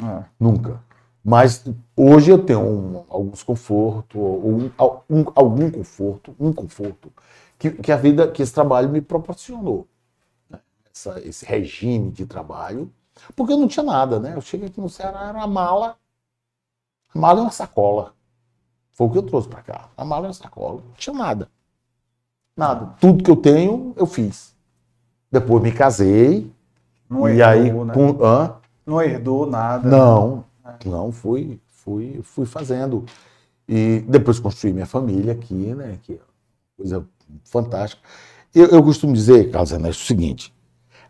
É. 0.03 0.23
Nunca. 0.39 0.83
Mas 1.23 1.65
hoje 1.95 2.31
eu 2.31 2.43
tenho 2.43 2.61
um, 2.61 3.05
alguns 3.09 3.43
confortos, 3.43 4.19
um, 4.19 4.69
um, 5.09 5.25
algum 5.35 5.69
conforto, 5.69 6.35
um 6.39 6.51
conforto 6.51 7.11
que, 7.57 7.71
que, 7.71 7.91
a 7.91 7.97
vida, 7.97 8.31
que 8.31 8.41
esse 8.41 8.53
trabalho 8.53 8.89
me 8.89 9.01
proporcionou. 9.01 9.87
Né? 10.49 10.59
Essa, 10.93 11.19
esse 11.21 11.45
regime 11.45 12.11
de 12.11 12.25
trabalho. 12.25 12.91
Porque 13.35 13.53
eu 13.53 13.57
não 13.57 13.67
tinha 13.67 13.83
nada, 13.83 14.19
né? 14.19 14.33
Eu 14.35 14.41
cheguei 14.41 14.67
aqui 14.67 14.79
no 14.79 14.89
Ceará, 14.89 15.29
era 15.29 15.37
uma 15.37 15.47
mala. 15.47 15.97
A 17.13 17.19
mala 17.19 17.39
e 17.39 17.41
uma 17.41 17.51
sacola. 17.51 18.13
Foi 18.91 19.07
o 19.07 19.09
que 19.09 19.17
eu 19.17 19.23
trouxe 19.23 19.47
para 19.47 19.61
cá. 19.61 19.89
A 19.95 20.03
mala 20.05 20.25
e 20.25 20.27
uma 20.27 20.33
sacola. 20.33 20.81
Não 20.85 20.93
tinha 20.93 21.15
nada. 21.15 21.49
Nada. 22.55 22.95
Tudo 22.99 23.23
que 23.23 23.31
eu 23.31 23.35
tenho, 23.35 23.93
eu 23.95 24.05
fiz. 24.05 24.55
Depois 25.31 25.63
me 25.63 25.71
casei. 25.71 26.51
Não 27.09 27.29
e 27.29 27.41
aí, 27.41 27.71
né? 27.71 27.93
com, 27.93 28.23
hã? 28.23 28.55
Não 28.85 29.01
herdou 29.01 29.45
nada? 29.45 29.87
Não, 29.87 30.43
é. 30.65 30.89
não, 30.89 31.11
fui, 31.11 31.59
fui, 31.67 32.19
fui 32.23 32.45
fazendo. 32.45 33.05
E 33.67 34.03
depois 34.07 34.39
construí 34.39 34.73
minha 34.73 34.85
família 34.85 35.33
aqui, 35.33 35.53
né? 35.53 35.99
Que 36.03 36.13
é 36.13 36.19
coisa 36.75 37.05
fantástica. 37.45 38.01
Eu, 38.53 38.67
eu 38.67 38.83
costumo 38.83 39.13
dizer, 39.13 39.51
Carlos 39.51 39.71
Ernesto, 39.71 40.03
o 40.03 40.05
seguinte: 40.05 40.53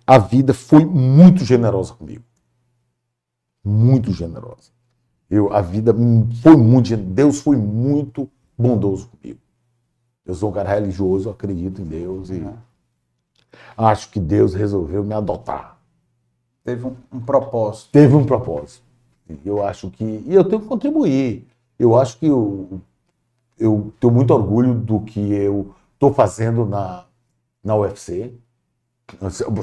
a 0.09 0.17
vida 0.17 0.55
foi 0.55 0.83
muito 0.83 1.45
generosa 1.45 1.93
comigo. 1.93 2.23
Muito 3.63 4.11
generosa. 4.11 4.71
Eu, 5.29 5.53
a 5.53 5.61
vida 5.61 5.93
foi 6.41 6.57
muito. 6.57 6.97
Deus 6.97 7.41
foi 7.41 7.55
muito 7.55 8.27
bondoso 8.57 9.07
comigo. 9.09 9.39
Eu 10.25 10.33
sou 10.33 10.49
um 10.49 10.51
cara 10.51 10.73
religioso, 10.73 11.29
acredito 11.29 11.83
em 11.83 11.85
Deus 11.85 12.31
e 12.31 12.43
acho 13.77 14.09
que 14.09 14.19
Deus 14.19 14.55
resolveu 14.55 15.03
me 15.03 15.13
adotar. 15.13 15.77
Teve 16.63 16.87
um, 16.87 16.95
um 17.13 17.19
propósito. 17.19 17.91
Teve 17.91 18.15
um 18.15 18.25
propósito. 18.25 18.83
Eu 19.45 19.63
acho 19.63 19.91
que. 19.91 20.23
E 20.25 20.33
eu 20.33 20.43
tenho 20.43 20.63
que 20.63 20.67
contribuir. 20.67 21.47
Eu 21.77 21.95
acho 21.95 22.17
que 22.17 22.25
eu, 22.25 22.81
eu 23.59 23.93
tenho 23.99 24.11
muito 24.11 24.33
orgulho 24.33 24.73
do 24.73 25.01
que 25.01 25.19
eu 25.19 25.71
estou 25.93 26.11
fazendo 26.11 26.65
na, 26.65 27.05
na 27.63 27.75
UFC. 27.75 28.33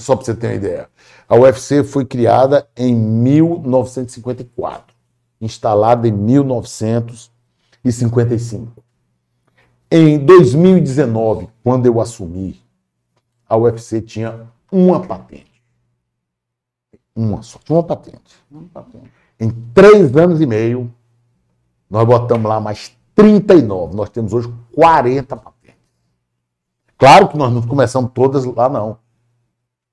Só 0.00 0.16
para 0.16 0.24
você 0.24 0.34
ter 0.34 0.48
uma 0.48 0.54
ideia. 0.54 0.88
A 1.28 1.36
UFC 1.36 1.84
foi 1.84 2.04
criada 2.04 2.68
em 2.76 2.92
1954, 2.94 4.94
instalada 5.40 6.08
em 6.08 6.12
1955. 6.12 8.84
Em 9.90 10.18
2019, 10.18 11.48
quando 11.62 11.86
eu 11.86 11.98
assumi, 12.00 12.60
a 13.48 13.56
UFC 13.56 14.02
tinha 14.02 14.48
uma 14.70 15.00
patente. 15.00 15.62
Uma 17.14 17.42
só, 17.42 17.58
tinha 17.64 17.76
uma 17.76 17.84
patente. 17.84 18.36
Uma 18.50 18.68
patente. 18.74 19.10
Em 19.38 19.50
três 19.72 20.16
anos 20.16 20.40
e 20.40 20.46
meio, 20.46 20.92
nós 21.88 22.04
botamos 22.04 22.48
lá 22.48 22.58
mais 22.58 22.96
39. 23.14 23.94
Nós 23.94 24.10
temos 24.10 24.32
hoje 24.32 24.52
40 24.74 25.36
patentes. 25.36 25.76
Claro 26.98 27.28
que 27.28 27.36
nós 27.36 27.52
não 27.52 27.62
começamos 27.62 28.10
todas 28.12 28.44
lá, 28.44 28.68
não. 28.68 28.98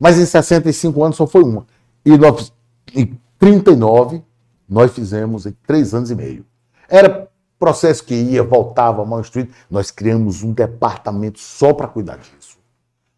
Mas 0.03 0.19
em 0.19 0.25
65 0.25 1.01
anos 1.01 1.15
só 1.15 1.25
foi 1.25 1.41
uma. 1.43 1.65
E 2.03 2.17
nós, 2.17 2.51
em 2.93 3.17
39, 3.39 4.21
nós 4.67 4.91
fizemos 4.91 5.45
em 5.45 5.55
três 5.65 5.93
anos 5.93 6.11
e 6.11 6.15
meio. 6.15 6.45
Era 6.89 7.31
processo 7.57 8.03
que 8.03 8.13
ia, 8.13 8.43
voltava, 8.43 9.05
mal 9.05 9.21
instruído. 9.21 9.53
Nós 9.71 9.91
criamos 9.91 10.43
um 10.43 10.51
departamento 10.51 11.39
só 11.39 11.71
para 11.71 11.87
cuidar 11.87 12.17
disso. 12.17 12.57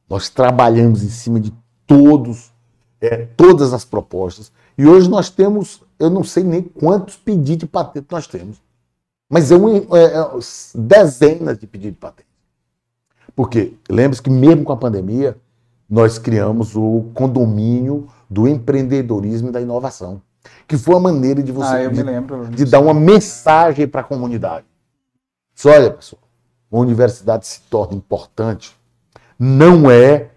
Nós 0.08 0.30
trabalhamos 0.30 1.02
em 1.02 1.10
cima 1.10 1.40
de 1.40 1.52
todos, 1.88 2.54
é, 3.02 3.26
todas 3.36 3.74
as 3.74 3.84
propostas. 3.84 4.52
E 4.78 4.86
hoje 4.86 5.10
nós 5.10 5.32
temos, 5.32 5.82
eu 5.98 6.12
não 6.12 6.24
sei 6.24 6.44
nem 6.44 6.62
quantos 6.62 7.18
pedidos 7.18 7.62
de 7.62 7.66
patente 7.66 8.06
nós 8.12 8.28
temos. 8.28 8.62
Mas 9.28 9.52
é, 9.52 9.56
um, 9.56 9.76
é, 9.76 10.04
é 10.04 10.30
dezenas 10.76 11.58
de 11.58 11.66
pedidos 11.66 11.96
de 11.96 12.00
patente. 12.00 12.30
Porque 13.36 13.74
lembre-se 13.90 14.22
que 14.22 14.30
mesmo 14.30 14.64
com 14.64 14.72
a 14.72 14.78
pandemia, 14.78 15.36
nós 15.96 16.20
criamos 16.20 16.76
o 16.76 17.06
condomínio 17.14 18.08
do 18.30 18.48
empreendedorismo 18.48 19.50
e 19.50 19.52
da 19.52 19.62
inovação 19.62 20.22
que 20.68 20.78
foi 20.78 20.96
a 20.96 21.00
maneira 21.00 21.42
de 21.42 21.52
você 21.52 21.76
ah, 21.76 21.88
de, 21.88 22.04
lembro, 22.04 22.48
de 22.48 22.66
dar 22.66 22.80
uma 22.80 22.94
mensagem 22.94 23.88
para 23.88 24.02
a 24.02 24.04
comunidade. 24.04 24.66
Só 25.54 25.70
olha, 25.70 25.92
pessoal, 25.92 26.22
uma 26.72 26.82
universidade 26.82 27.48
se 27.48 27.62
torna 27.62 27.96
importante 27.96 28.78
não 29.38 29.90
é 29.90 30.30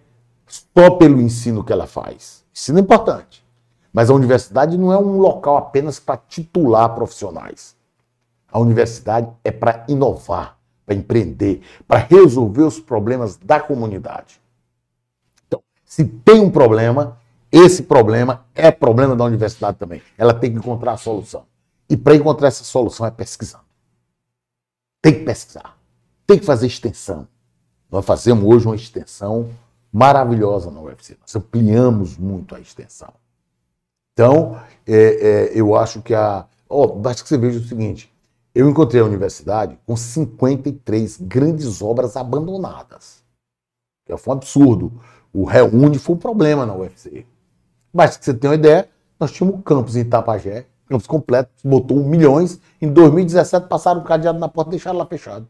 só 0.47 0.91
pelo 0.91 1.21
ensino 1.21 1.65
que 1.65 1.73
ela 1.73 1.87
faz. 1.87 2.45
Ensino 2.55 2.79
é 2.79 2.83
importante. 2.83 3.47
Mas 3.93 4.11
a 4.11 4.15
universidade 4.15 4.77
não 4.77 4.93
é 4.93 4.99
um 4.99 5.19
local 5.19 5.57
apenas 5.57 5.99
para 5.99 6.17
titular 6.17 6.95
profissionais. 6.95 7.77
A 8.51 8.59
universidade 8.59 9.29
é 9.45 9.51
para 9.51 9.85
inovar, 9.89 10.59
para 10.85 10.95
empreender, 10.95 11.63
para 11.87 11.99
resolver 11.99 12.63
os 12.63 12.81
problemas 12.81 13.37
da 13.37 13.61
comunidade. 13.61 14.41
Se 15.89 16.05
tem 16.05 16.39
um 16.39 16.51
problema, 16.51 17.19
esse 17.51 17.83
problema 17.83 18.45
é 18.55 18.71
problema 18.71 19.17
da 19.17 19.25
universidade 19.25 19.79
também. 19.79 20.03
Ela 20.19 20.35
tem 20.35 20.53
que 20.53 20.59
encontrar 20.59 20.93
a 20.93 20.97
solução. 20.99 21.47
E 21.89 21.97
para 21.97 22.15
encontrar 22.15 22.49
essa 22.49 22.63
solução 22.63 23.07
é 23.07 23.11
pesquisando. 23.11 23.65
Tem 25.01 25.15
que 25.15 25.25
pesquisar. 25.25 25.79
Tem 26.27 26.39
que 26.39 26.45
fazer 26.45 26.67
extensão. 26.67 27.27
Nós 27.91 28.05
fazemos 28.05 28.45
hoje 28.45 28.67
uma 28.67 28.77
extensão 28.77 29.49
maravilhosa 29.91 30.71
na 30.71 30.79
UFC. 30.79 31.17
Nós 31.19 31.35
ampliamos 31.35 32.19
muito 32.19 32.55
a 32.55 32.61
extensão. 32.61 33.15
Então, 34.13 34.61
é, 34.87 34.95
é, 34.95 35.51
eu 35.55 35.75
acho 35.75 36.03
que 36.03 36.13
a. 36.13 36.47
Oh, 36.69 36.87
basta 36.89 37.23
que 37.23 37.29
você 37.31 37.39
veja 37.39 37.61
o 37.61 37.65
seguinte: 37.65 38.13
eu 38.55 38.69
encontrei 38.69 39.01
a 39.01 39.07
universidade 39.07 39.79
com 39.87 39.97
53 39.97 41.17
grandes 41.23 41.81
obras 41.81 42.15
abandonadas. 42.15 43.23
Foi 44.19 44.35
um 44.35 44.37
absurdo. 44.37 45.01
O 45.39 45.45
Reúne 45.45 46.01
foi 46.01 46.17
um 46.17 46.19
problema 46.19 46.67
na 46.67 46.75
UFC. 46.75 47.25
Mas 47.93 48.17
que 48.17 48.25
você 48.25 48.35
tenha 48.35 48.51
uma 48.51 48.57
ideia, 48.57 48.89
nós 49.21 49.31
tínhamos 49.31 49.61
um 49.61 49.63
campus 49.63 49.95
em 49.95 50.01
Itapajé, 50.01 50.67
campus 50.89 51.07
completo, 51.07 51.49
botou 51.63 52.03
milhões. 52.03 52.61
Em 52.83 52.93
2017 52.93 53.69
passaram 53.69 54.01
um 54.01 54.05
cadeado 54.05 54.37
na 54.37 54.49
porta 54.49 54.71
e 54.71 54.73
deixaram 54.73 54.99
lá 54.99 55.07
fechado. 55.07 55.47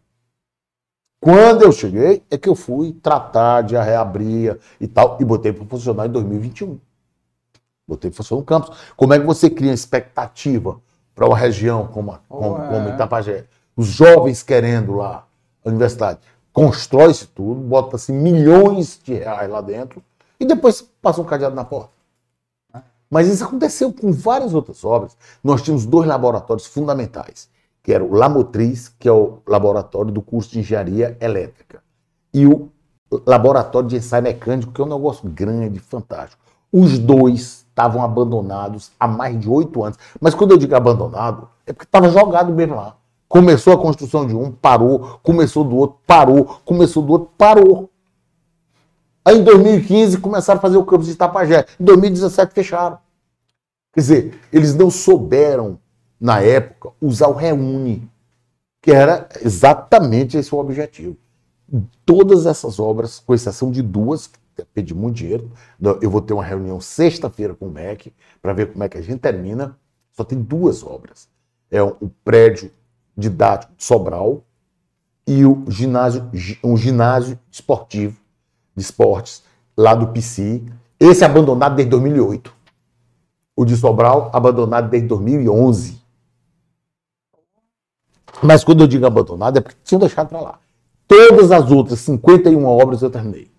Quando 1.18 1.62
eu 1.62 1.72
cheguei, 1.72 2.22
é 2.30 2.36
que 2.36 2.50
eu 2.50 2.54
fui 2.54 2.92
tratar 3.02 3.62
de 3.62 3.76
reabrir 3.76 4.58
e 4.78 4.86
tal, 4.86 5.16
e 5.20 5.24
botei 5.24 5.54
para 5.54 5.64
funcionar 5.64 6.06
em 6.06 6.10
2021. 6.10 6.78
Botei 7.88 8.10
para 8.10 8.18
funcionar 8.18 8.40
no 8.40 8.46
campus. 8.46 8.76
Como 8.94 9.14
é 9.14 9.18
que 9.18 9.24
você 9.24 9.48
cria 9.48 9.72
expectativa 9.72 10.78
para 11.14 11.26
uma 11.26 11.36
região 11.36 11.86
como, 11.86 12.12
a, 12.12 12.18
como, 12.28 12.58
oh, 12.58 12.62
é. 12.62 12.68
como 12.68 12.88
Itapajé? 12.90 13.46
Os 13.74 13.86
jovens 13.86 14.42
querendo 14.42 14.96
lá 14.96 15.26
a 15.64 15.68
universidade. 15.70 16.18
Constrói-se 16.52 17.26
tudo, 17.26 17.60
bota-se 17.60 18.12
milhões 18.12 18.98
de 19.02 19.14
reais 19.14 19.50
lá 19.50 19.60
dentro 19.60 20.02
e 20.40 20.44
depois 20.44 20.82
passa 21.02 21.20
um 21.20 21.24
cadeado 21.24 21.54
na 21.54 21.64
porta. 21.64 21.90
Mas 23.10 23.26
isso 23.28 23.44
aconteceu 23.44 23.92
com 23.92 24.12
várias 24.12 24.52
outras 24.52 24.84
obras. 24.84 25.16
Nós 25.42 25.62
tínhamos 25.62 25.86
dois 25.86 26.06
laboratórios 26.06 26.66
fundamentais, 26.66 27.48
que 27.82 27.92
era 27.92 28.04
o 28.04 28.12
Lamotriz, 28.12 28.88
que 28.98 29.08
é 29.08 29.12
o 29.12 29.38
laboratório 29.46 30.12
do 30.12 30.20
curso 30.20 30.50
de 30.50 30.60
engenharia 30.60 31.16
elétrica, 31.20 31.82
e 32.34 32.46
o 32.46 32.68
laboratório 33.26 33.88
de 33.88 33.96
ensaio 33.96 34.22
mecânico, 34.22 34.72
que 34.72 34.80
é 34.80 34.84
um 34.84 34.88
negócio 34.88 35.28
grande, 35.28 35.78
fantástico. 35.80 36.42
Os 36.70 36.98
dois 36.98 37.64
estavam 37.68 38.02
abandonados 38.02 38.90
há 39.00 39.08
mais 39.08 39.40
de 39.40 39.48
oito 39.48 39.82
anos. 39.82 39.98
Mas 40.20 40.34
quando 40.34 40.50
eu 40.50 40.58
digo 40.58 40.74
abandonado, 40.74 41.48
é 41.64 41.72
porque 41.72 41.86
estava 41.88 42.10
jogado 42.10 42.52
mesmo 42.52 42.74
lá. 42.74 42.97
Começou 43.28 43.74
a 43.74 43.78
construção 43.78 44.26
de 44.26 44.34
um, 44.34 44.50
parou. 44.50 45.20
Começou 45.22 45.62
do 45.62 45.76
outro, 45.76 45.98
parou. 46.06 46.60
Começou 46.64 47.02
do 47.02 47.12
outro, 47.12 47.30
parou. 47.36 47.90
Aí 49.24 49.38
em 49.38 49.44
2015 49.44 50.18
começaram 50.18 50.58
a 50.58 50.62
fazer 50.62 50.78
o 50.78 50.84
campus 50.84 51.06
de 51.06 51.12
Itapajé. 51.12 51.66
Em 51.78 51.84
2017 51.84 52.54
fecharam. 52.54 52.98
Quer 53.92 54.00
dizer, 54.00 54.40
eles 54.50 54.74
não 54.74 54.90
souberam, 54.90 55.78
na 56.18 56.40
época, 56.40 56.90
usar 57.00 57.28
o 57.28 57.34
Reúne, 57.34 58.08
que 58.80 58.90
era 58.90 59.28
exatamente 59.42 60.38
esse 60.38 60.54
o 60.54 60.58
objetivo. 60.58 61.16
Todas 62.06 62.46
essas 62.46 62.80
obras, 62.80 63.20
com 63.20 63.34
exceção 63.34 63.70
de 63.70 63.82
duas, 63.82 64.26
que 64.26 64.64
pedi 64.72 64.94
muito 64.94 65.16
dinheiro, 65.16 65.52
eu 66.00 66.10
vou 66.10 66.22
ter 66.22 66.32
uma 66.32 66.44
reunião 66.44 66.80
sexta-feira 66.80 67.54
com 67.54 67.66
o 67.66 67.70
MEC 67.70 68.12
para 68.40 68.54
ver 68.54 68.72
como 68.72 68.82
é 68.82 68.88
que 68.88 68.96
a 68.96 69.02
gente 69.02 69.20
termina. 69.20 69.76
Só 70.12 70.24
tem 70.24 70.40
duas 70.40 70.82
obras. 70.82 71.28
É 71.70 71.82
o 71.82 72.10
prédio 72.24 72.70
didático 73.18 73.72
de 73.76 73.82
Sobral 73.82 74.44
e 75.26 75.44
o 75.44 75.64
ginásio, 75.68 76.30
um 76.62 76.76
ginásio 76.76 77.38
esportivo 77.50 78.16
de 78.76 78.82
esportes 78.82 79.42
lá 79.76 79.94
do 79.94 80.08
PC. 80.08 80.62
Esse 81.00 81.24
é 81.24 81.26
abandonado 81.26 81.74
desde 81.74 81.90
2008. 81.90 82.54
O 83.56 83.64
de 83.64 83.76
Sobral, 83.76 84.30
abandonado 84.32 84.88
desde 84.88 85.08
2011. 85.08 86.00
Mas 88.40 88.62
quando 88.62 88.82
eu 88.82 88.86
digo 88.86 89.04
abandonado, 89.04 89.58
é 89.58 89.60
porque 89.60 89.76
tinham 89.82 89.98
deixado 89.98 90.28
para 90.28 90.40
lá. 90.40 90.58
Todas 91.08 91.50
as 91.50 91.70
outras 91.72 91.98
51 92.00 92.64
obras 92.64 93.02
eu 93.02 93.10
terminei. 93.10 93.50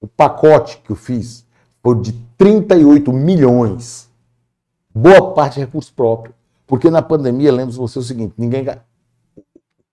O 0.00 0.06
pacote 0.06 0.78
que 0.84 0.90
eu 0.90 0.96
fiz 0.96 1.46
foi 1.82 1.98
de 2.00 2.12
38 2.36 3.10
milhões. 3.12 4.10
Boa 4.94 5.32
parte 5.32 5.58
é 5.58 5.64
recurso 5.64 5.92
próprio. 5.94 6.34
Porque 6.66 6.90
na 6.90 7.02
pandemia, 7.02 7.52
lembro 7.52 7.72
você 7.74 7.98
o 7.98 8.02
seguinte: 8.02 8.34
ninguém. 8.36 8.66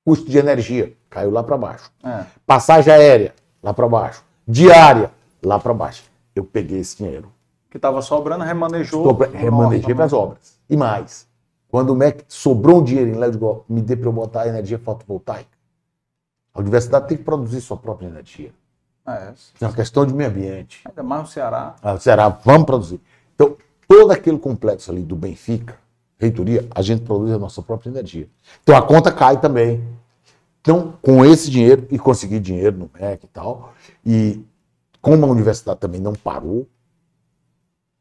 Custo 0.06 0.30
de 0.30 0.38
energia 0.38 0.94
caiu 1.10 1.32
lá 1.32 1.44
para 1.44 1.58
baixo. 1.58 1.92
É. 2.04 2.26
Passagem 2.46 2.92
aérea, 2.92 3.34
lá 3.62 3.74
para 3.74 3.88
baixo 3.88 4.24
diária 4.48 5.12
lá 5.44 5.60
para 5.60 5.74
baixo. 5.74 6.04
Eu 6.36 6.44
peguei 6.44 6.80
esse 6.80 6.98
dinheiro. 6.98 7.32
Que 7.70 7.78
estava 7.78 8.02
sobrando, 8.02 8.44
remanejou. 8.44 9.18
Remanejei 9.34 9.96
para 9.96 10.06
as 10.06 10.14
obras. 10.14 10.60
E 10.70 10.78
mais, 10.78 11.28
quando 11.70 11.92
o 11.92 11.96
MEC 11.96 12.24
sobrou 12.28 12.80
um 12.80 12.84
dinheiro 12.84 13.12
em 13.12 13.16
Léo 13.16 13.32
de 13.32 13.38
Gol, 13.38 13.66
me 13.68 13.82
dê 13.82 13.96
para 13.96 14.08
eu 14.08 14.14
botar 14.14 14.48
energia 14.48 14.78
fotovoltaica. 14.78 15.50
A 16.54 16.60
universidade 16.60 17.08
tem 17.08 17.18
que 17.18 17.24
produzir 17.24 17.62
sua 17.62 17.78
própria 17.78 18.08
energia. 18.08 18.52
É, 19.06 19.34
é 19.60 19.66
uma 19.66 19.74
questão 19.74 20.06
de 20.06 20.14
meio 20.14 20.30
ambiente. 20.30 20.82
Ainda 20.86 21.04
mais 21.04 21.22
no 21.24 21.28
Ceará. 21.28 21.76
Ah, 21.82 21.98
Ceará, 21.98 22.30
vamos 22.30 22.66
produzir. 22.66 23.02
Então, 23.34 23.58
todo 23.88 24.12
aquele 24.12 24.38
complexo 24.38 24.92
ali 24.92 25.02
do 25.02 25.16
Benfica, 25.16 25.78
reitoria, 26.24 26.68
a 26.74 26.82
gente 26.82 27.04
produz 27.04 27.32
a 27.32 27.40
nossa 27.40 27.62
própria 27.62 27.90
energia. 27.90 28.28
Então 28.62 28.76
a 28.76 28.82
conta 28.82 29.12
cai 29.12 29.40
também. 29.40 29.84
Então, 30.62 30.94
com 31.02 31.26
esse 31.26 31.52
dinheiro, 31.52 31.86
e 31.92 32.00
conseguir 32.00 32.40
dinheiro 32.40 32.78
no 32.78 32.90
MEC 32.94 33.26
e 33.26 33.28
tal, 33.28 33.74
e 34.06 34.42
como 35.02 35.26
a 35.26 35.30
universidade 35.30 35.80
também 35.80 36.00
não 36.00 36.14
parou, 36.14 36.66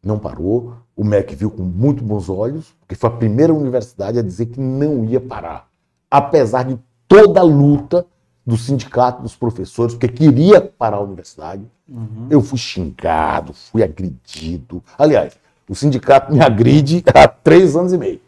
não 0.04 0.18
parou. 0.18 0.74
O 0.94 1.04
MEC 1.04 1.34
viu 1.34 1.50
com 1.50 1.62
muito 1.62 2.04
bons 2.04 2.28
olhos, 2.28 2.72
porque 2.80 2.94
foi 2.94 3.10
a 3.10 3.12
primeira 3.12 3.52
universidade 3.52 4.18
a 4.18 4.22
dizer 4.22 4.46
que 4.46 4.60
não 4.60 5.04
ia 5.04 5.20
parar. 5.20 5.68
Apesar 6.10 6.64
de 6.64 6.78
toda 7.08 7.40
a 7.40 7.44
luta 7.44 8.06
do 8.46 8.56
sindicato 8.56 9.22
dos 9.22 9.34
professores, 9.34 9.94
porque 9.94 10.08
queria 10.08 10.60
parar 10.60 10.98
a 10.98 11.02
universidade, 11.02 11.64
uhum. 11.88 12.26
eu 12.30 12.40
fui 12.42 12.58
xingado, 12.58 13.52
fui 13.52 13.82
agredido. 13.82 14.82
Aliás, 14.98 15.36
o 15.72 15.74
sindicato 15.74 16.30
me 16.30 16.38
agride 16.38 17.02
há 17.14 17.26
três 17.26 17.74
anos 17.74 17.94
e 17.94 17.98
meio. 17.98 18.20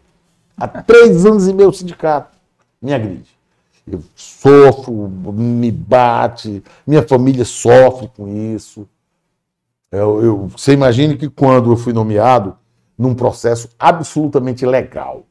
Há 0.56 0.66
três 0.66 1.26
anos 1.26 1.46
e 1.46 1.52
meio 1.52 1.68
o 1.68 1.74
sindicato 1.74 2.34
me 2.80 2.94
agride. 2.94 3.28
Eu 3.86 4.02
sofro, 4.14 4.92
me 4.92 5.70
bate, 5.70 6.64
minha 6.86 7.02
família 7.06 7.44
sofre 7.44 8.10
com 8.16 8.26
isso. 8.54 8.88
Eu, 9.92 10.24
eu, 10.24 10.46
você 10.48 10.72
imagine 10.72 11.18
que 11.18 11.28
quando 11.28 11.70
eu 11.70 11.76
fui 11.76 11.92
nomeado, 11.92 12.56
num 12.96 13.14
processo 13.14 13.68
absolutamente 13.78 14.64
legal. 14.64 15.24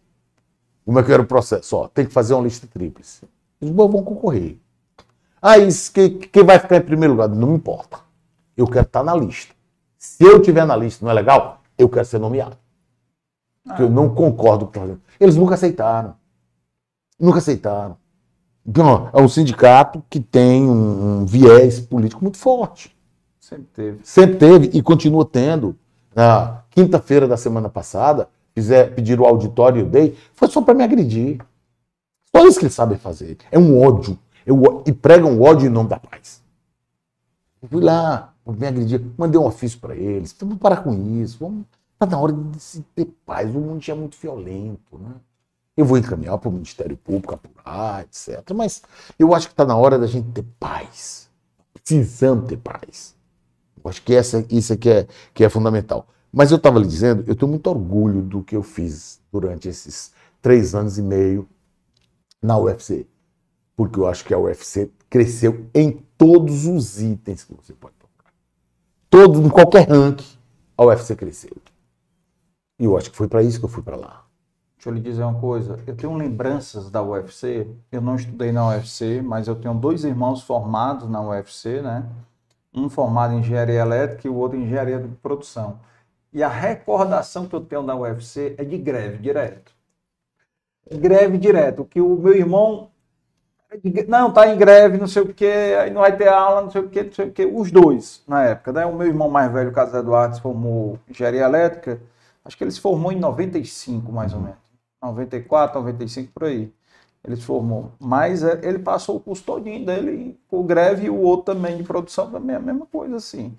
Como 0.85 0.99
é 0.99 1.03
que 1.03 1.11
era 1.11 1.21
o 1.21 1.25
processo? 1.25 1.77
Ó, 1.77 1.87
tem 1.87 2.05
que 2.05 2.13
fazer 2.13 2.35
uma 2.35 2.43
lista 2.43 2.67
tríplice. 2.67 3.23
Bons 3.59 3.91
vão 3.91 4.03
concorrer. 4.03 4.57
Ah, 5.41 5.57
isso, 5.57 5.91
que, 5.91 6.09
quem 6.09 6.43
vai 6.43 6.59
ficar 6.59 6.77
em 6.77 6.81
primeiro 6.81 7.13
lugar? 7.13 7.27
Não 7.27 7.47
me 7.47 7.55
importa. 7.55 7.99
Eu 8.55 8.67
quero 8.67 8.85
estar 8.85 9.03
na 9.03 9.15
lista. 9.15 9.53
Se 9.97 10.23
eu 10.23 10.37
estiver 10.37 10.65
na 10.65 10.75
lista, 10.75 11.03
não 11.03 11.11
é 11.11 11.15
legal? 11.15 11.62
Eu 11.77 11.89
quero 11.89 12.05
ser 12.05 12.19
nomeado. 12.19 12.57
Porque 13.63 13.81
eu 13.81 13.89
não 13.89 14.13
concordo 14.13 14.67
com 14.67 14.79
o 14.79 14.99
Eles 15.19 15.35
nunca 15.35 15.55
aceitaram. 15.55 16.15
Nunca 17.19 17.37
aceitaram. 17.37 17.97
Então, 18.65 19.09
é 19.11 19.21
um 19.21 19.27
sindicato 19.27 20.03
que 20.09 20.19
tem 20.19 20.63
um, 20.63 21.25
viés 21.25 21.79
político 21.79 22.23
muito 22.23 22.37
forte. 22.37 22.95
Sempre 23.39 23.67
teve. 23.73 23.99
Sempre 24.03 24.35
teve 24.37 24.77
e 24.77 24.81
continua 24.81 25.25
tendo. 25.25 25.75
Na 26.15 26.63
quinta-feira 26.69 27.27
da 27.27 27.35
semana 27.35 27.69
passada, 27.69 28.29
fizer, 28.53 28.93
pedir 28.93 29.19
o 29.19 29.25
auditório 29.25 29.85
dei, 29.85 30.17
foi 30.33 30.47
só 30.47 30.61
para 30.61 30.73
me 30.73 30.83
agredir. 30.83 31.39
Só 32.35 32.45
isso 32.47 32.59
que 32.59 32.65
eles 32.65 32.75
sabem 32.75 32.97
fazer. 32.97 33.37
É 33.51 33.57
um 33.57 33.81
ódio. 33.81 34.17
Eu, 34.45 34.83
e 34.85 34.91
pregam 34.91 35.41
ódio 35.41 35.67
em 35.67 35.71
nome 35.71 35.89
da 35.89 35.99
paz. 35.99 36.41
Eu 37.61 37.69
fui 37.69 37.81
lá, 37.81 38.32
me 38.51 38.67
agredir, 38.67 39.01
mandei 39.17 39.39
um 39.39 39.45
ofício 39.45 39.79
para 39.79 39.95
eles. 39.95 40.35
Vamos 40.37 40.57
parar 40.57 40.83
com 40.83 40.93
isso. 41.21 41.37
Vamos, 41.39 41.65
tá 41.97 42.05
na 42.05 42.19
hora 42.19 42.33
de 42.33 42.59
se 42.59 42.81
ter 42.93 43.05
paz. 43.25 43.49
O 43.55 43.59
mundo 43.59 43.83
é 43.87 43.93
muito 43.93 44.17
violento. 44.17 44.97
Né? 44.97 45.11
Eu 45.77 45.85
vou 45.85 45.97
encaminhar 45.97 46.37
para 46.37 46.49
o 46.49 46.51
Ministério 46.51 46.97
Público 46.97 47.33
apurar, 47.33 48.03
etc. 48.03 48.43
Mas 48.53 48.81
eu 49.17 49.33
acho 49.33 49.47
que 49.47 49.53
está 49.53 49.65
na 49.65 49.77
hora 49.77 49.97
da 49.97 50.07
gente 50.07 50.29
ter 50.31 50.45
paz. 50.59 51.29
Precisamos 51.73 52.47
ter 52.47 52.57
paz. 52.57 53.15
Eu 53.81 53.89
acho 53.89 54.01
que 54.03 54.13
essa, 54.13 54.45
isso 54.49 54.73
aqui 54.73 54.89
é, 54.89 55.07
que 55.33 55.43
é 55.43 55.49
fundamental. 55.49 56.07
Mas 56.31 56.51
eu 56.51 56.57
estava 56.57 56.79
lhe 56.79 56.87
dizendo, 56.87 57.23
eu 57.27 57.35
tenho 57.35 57.49
muito 57.49 57.67
orgulho 57.67 58.21
do 58.21 58.43
que 58.43 58.55
eu 58.55 58.63
fiz 58.63 59.21
durante 59.31 59.69
esses 59.69 60.11
três 60.41 60.75
anos 60.75 60.97
e 60.97 61.01
meio 61.01 61.47
na 62.41 62.57
UFC. 62.57 63.07
Porque 63.75 63.99
eu 63.99 64.07
acho 64.07 64.25
que 64.25 64.33
a 64.33 64.39
UFC 64.39 64.91
cresceu 65.09 65.67
em 65.73 66.03
todos 66.17 66.65
os 66.65 67.01
itens 67.01 67.43
que 67.43 67.53
você 67.53 67.73
pode 67.73 68.02
Todos, 69.13 69.39
em 69.39 69.47
qualquer 69.47 69.87
ranking, 69.87 70.25
a 70.75 70.85
UFC 70.85 71.15
cresceu. 71.15 71.55
E 72.79 72.85
eu 72.85 72.97
acho 72.97 73.11
que 73.11 73.15
foi 73.15 73.27
para 73.27 73.43
isso 73.43 73.59
que 73.59 73.65
eu 73.65 73.69
fui 73.69 73.83
para 73.83 73.95
lá. 73.95 74.25
Deixa 74.75 74.89
eu 74.89 74.93
lhe 74.95 74.99
dizer 74.99 75.21
uma 75.21 75.39
coisa. 75.39 75.79
Eu 75.85 75.95
tenho 75.95 76.17
lembranças 76.17 76.89
da 76.89 76.99
UFC. 77.03 77.67
Eu 77.91 78.01
não 78.01 78.15
estudei 78.15 78.51
na 78.51 78.69
UFC, 78.69 79.21
mas 79.21 79.47
eu 79.47 79.53
tenho 79.53 79.75
dois 79.75 80.03
irmãos 80.03 80.41
formados 80.41 81.07
na 81.07 81.21
UFC, 81.21 81.79
né? 81.79 82.09
Um 82.73 82.89
formado 82.89 83.35
em 83.35 83.37
engenharia 83.37 83.81
elétrica 83.81 84.27
e 84.27 84.31
o 84.31 84.35
outro 84.35 84.57
em 84.57 84.63
engenharia 84.63 84.97
de 84.97 85.07
produção. 85.17 85.79
E 86.33 86.41
a 86.41 86.49
recordação 86.49 87.45
que 87.47 87.53
eu 87.55 87.61
tenho 87.61 87.83
da 87.83 87.95
UFC 87.95 88.55
é 88.57 88.63
de 88.65 88.79
greve 88.79 89.19
direto. 89.19 89.75
Greve 90.91 91.37
direto. 91.37 91.85
Que 91.85 92.01
o 92.01 92.17
meu 92.17 92.35
irmão. 92.35 92.89
Não, 94.07 94.31
tá 94.31 94.47
em 94.47 94.57
greve, 94.57 94.97
não 94.97 95.07
sei 95.07 95.23
o 95.23 95.33
quê, 95.33 95.75
aí 95.79 95.89
não 95.89 96.01
vai 96.01 96.15
ter 96.15 96.27
aula, 96.27 96.61
não 96.61 96.71
sei 96.71 96.81
o 96.81 96.89
quê, 96.89 97.03
não 97.03 97.11
sei 97.11 97.27
o 97.27 97.31
quê. 97.31 97.45
Os 97.45 97.71
dois, 97.71 98.23
na 98.27 98.43
época. 98.43 98.71
Né? 98.71 98.85
O 98.85 98.95
meu 98.95 99.07
irmão 99.07 99.29
mais 99.29 99.51
velho, 99.51 99.71
Carlos 99.71 99.93
Eduardo, 99.93 100.35
se 100.35 100.41
formou 100.41 100.99
engenharia 101.09 101.43
elétrica. 101.43 101.99
Acho 102.45 102.57
que 102.57 102.63
ele 102.63 102.71
se 102.71 102.81
formou 102.81 103.11
em 103.11 103.19
95, 103.19 104.11
mais 104.11 104.33
ou 104.33 104.39
menos. 104.39 104.57
94, 105.01 105.79
95 105.79 106.31
por 106.33 106.45
aí. 106.45 106.73
Ele 107.23 107.35
se 107.35 107.43
formou. 107.43 107.91
Mas 107.99 108.43
é, 108.43 108.59
ele 108.63 108.79
passou 108.79 109.15
o 109.15 109.19
curso 109.19 109.43
todinho 109.43 109.85
dele 109.85 110.37
com 110.49 110.65
greve 110.65 111.05
e 111.05 111.09
o 111.09 111.19
outro 111.19 111.53
também 111.53 111.77
de 111.77 111.83
produção 111.83 112.29
também, 112.29 112.55
a 112.55 112.59
mesma 112.59 112.85
coisa 112.85 113.15
assim. 113.15 113.55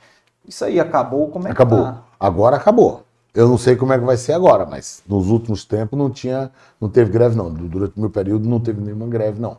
Isso 0.46 0.64
aí 0.64 0.78
acabou, 0.78 1.30
como 1.30 1.48
é 1.48 1.50
acabou. 1.50 1.78
que 1.78 1.84
tá? 1.84 2.02
Agora 2.20 2.56
acabou. 2.56 3.02
Eu 3.34 3.48
não 3.48 3.58
sei 3.58 3.74
como 3.74 3.92
é 3.92 3.98
que 3.98 4.04
vai 4.04 4.16
ser 4.16 4.32
agora, 4.32 4.64
mas 4.64 5.02
nos 5.08 5.28
últimos 5.28 5.64
tempos 5.64 5.98
não 5.98 6.08
tinha, 6.08 6.52
não 6.80 6.88
teve 6.88 7.10
greve 7.10 7.34
não. 7.34 7.52
Durante 7.52 7.96
o 7.96 8.00
meu 8.00 8.10
período 8.10 8.48
não 8.48 8.60
teve 8.60 8.80
nenhuma 8.80 9.08
greve 9.08 9.40
não. 9.40 9.58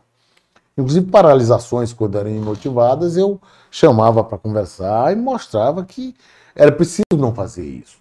Inclusive 0.76 1.10
paralisações 1.10 1.92
quando 1.92 2.18
eram 2.18 2.30
imotivadas, 2.30 3.16
eu 3.16 3.40
chamava 3.70 4.22
para 4.22 4.36
conversar 4.36 5.12
e 5.12 5.16
mostrava 5.16 5.84
que 5.84 6.14
era 6.54 6.70
preciso 6.70 7.04
não 7.16 7.34
fazer 7.34 7.64
isso. 7.64 7.96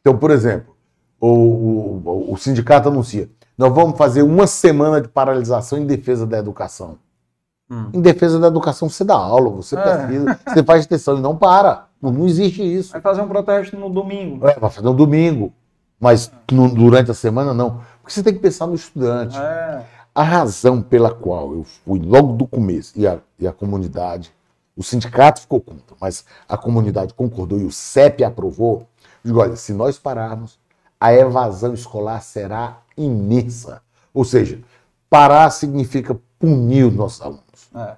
Então, 0.00 0.16
por 0.18 0.30
exemplo, 0.30 0.74
o, 1.20 1.28
o, 1.28 2.32
o 2.32 2.36
sindicato 2.36 2.88
anuncia: 2.88 3.30
nós 3.56 3.72
vamos 3.72 3.96
fazer 3.96 4.22
uma 4.22 4.46
semana 4.46 5.00
de 5.00 5.08
paralisação 5.08 5.78
em 5.78 5.86
defesa 5.86 6.26
da 6.26 6.38
educação. 6.38 6.98
Hum. 7.70 7.88
Em 7.94 8.00
defesa 8.00 8.38
da 8.38 8.48
educação, 8.48 8.88
você 8.88 9.04
dá 9.04 9.14
aula, 9.14 9.48
você 9.48 9.76
é. 9.76 9.82
pesquisa, 9.82 10.40
você 10.46 10.62
faz 10.64 10.80
extensão 10.80 11.16
e 11.16 11.20
não 11.20 11.36
para. 11.36 11.86
Não, 12.00 12.10
não, 12.10 12.26
existe 12.26 12.62
isso. 12.62 12.92
Vai 12.92 13.00
fazer 13.00 13.22
um 13.22 13.28
protesto 13.28 13.76
no 13.76 13.88
domingo. 13.88 14.46
É, 14.46 14.58
vai 14.58 14.70
fazer 14.70 14.84
no 14.84 14.92
domingo. 14.92 15.52
Mas 16.00 16.32
no, 16.50 16.68
durante 16.68 17.12
a 17.12 17.14
semana, 17.14 17.54
não. 17.54 17.80
Porque 18.00 18.12
você 18.12 18.24
tem 18.24 18.34
que 18.34 18.40
pensar 18.40 18.66
no 18.66 18.74
estudante. 18.74 19.38
É. 19.38 19.84
A 20.14 20.22
razão 20.22 20.82
pela 20.82 21.14
qual 21.14 21.54
eu 21.54 21.64
fui 21.64 21.98
logo 21.98 22.34
do 22.34 22.46
começo 22.46 22.92
e 22.96 23.06
a, 23.06 23.18
e 23.38 23.46
a 23.46 23.52
comunidade, 23.52 24.32
o 24.76 24.82
sindicato 24.82 25.40
ficou 25.40 25.60
contra, 25.60 25.96
mas 26.00 26.24
a 26.48 26.56
comunidade 26.56 27.14
concordou 27.14 27.58
e 27.58 27.64
o 27.64 27.72
CEP 27.72 28.22
aprovou. 28.22 28.86
Digo, 29.24 29.40
olha, 29.40 29.56
se 29.56 29.72
nós 29.72 29.98
pararmos, 29.98 30.58
a 31.00 31.14
evasão 31.14 31.72
escolar 31.72 32.20
será 32.22 32.82
imensa. 32.96 33.82
Ou 34.12 34.24
seja, 34.24 34.60
parar 35.08 35.50
significa 35.50 36.18
punir 36.38 36.84
os 36.84 36.94
nossos 36.94 37.22
alunos. 37.22 37.70
É. 37.74 37.96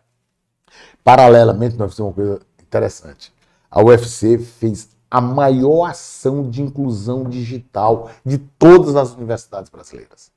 Paralelamente, 1.02 1.76
nós 1.76 1.90
fizemos 1.90 2.10
uma 2.10 2.14
coisa 2.14 2.40
interessante. 2.62 3.32
A 3.70 3.82
UFC 3.82 4.38
fez 4.38 4.88
a 5.10 5.20
maior 5.20 5.86
ação 5.86 6.48
de 6.48 6.62
inclusão 6.62 7.24
digital 7.24 8.10
de 8.24 8.38
todas 8.38 8.96
as 8.96 9.12
universidades 9.14 9.70
brasileiras. 9.70 10.33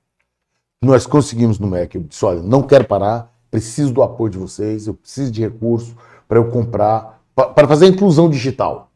Nós 0.82 1.08
conseguimos 1.08 1.58
no 1.60 1.68
MEC. 1.68 1.96
Eu 1.96 2.04
disse: 2.04 2.24
olha, 2.24 2.42
não 2.42 2.62
quero 2.62 2.86
parar, 2.86 3.34
preciso 3.50 3.94
do 3.94 4.04
apoio 4.04 4.32
de 4.32 4.38
vocês, 4.38 4.88
eu 4.88 4.94
preciso 4.94 5.32
de 5.32 5.42
recurso 5.42 5.96
para 6.28 6.38
eu 6.38 6.50
comprar, 6.52 7.22
para 7.34 7.68
fazer 7.68 7.86
a 7.86 7.90
inclusão 7.90 8.30
digital. 8.30 8.92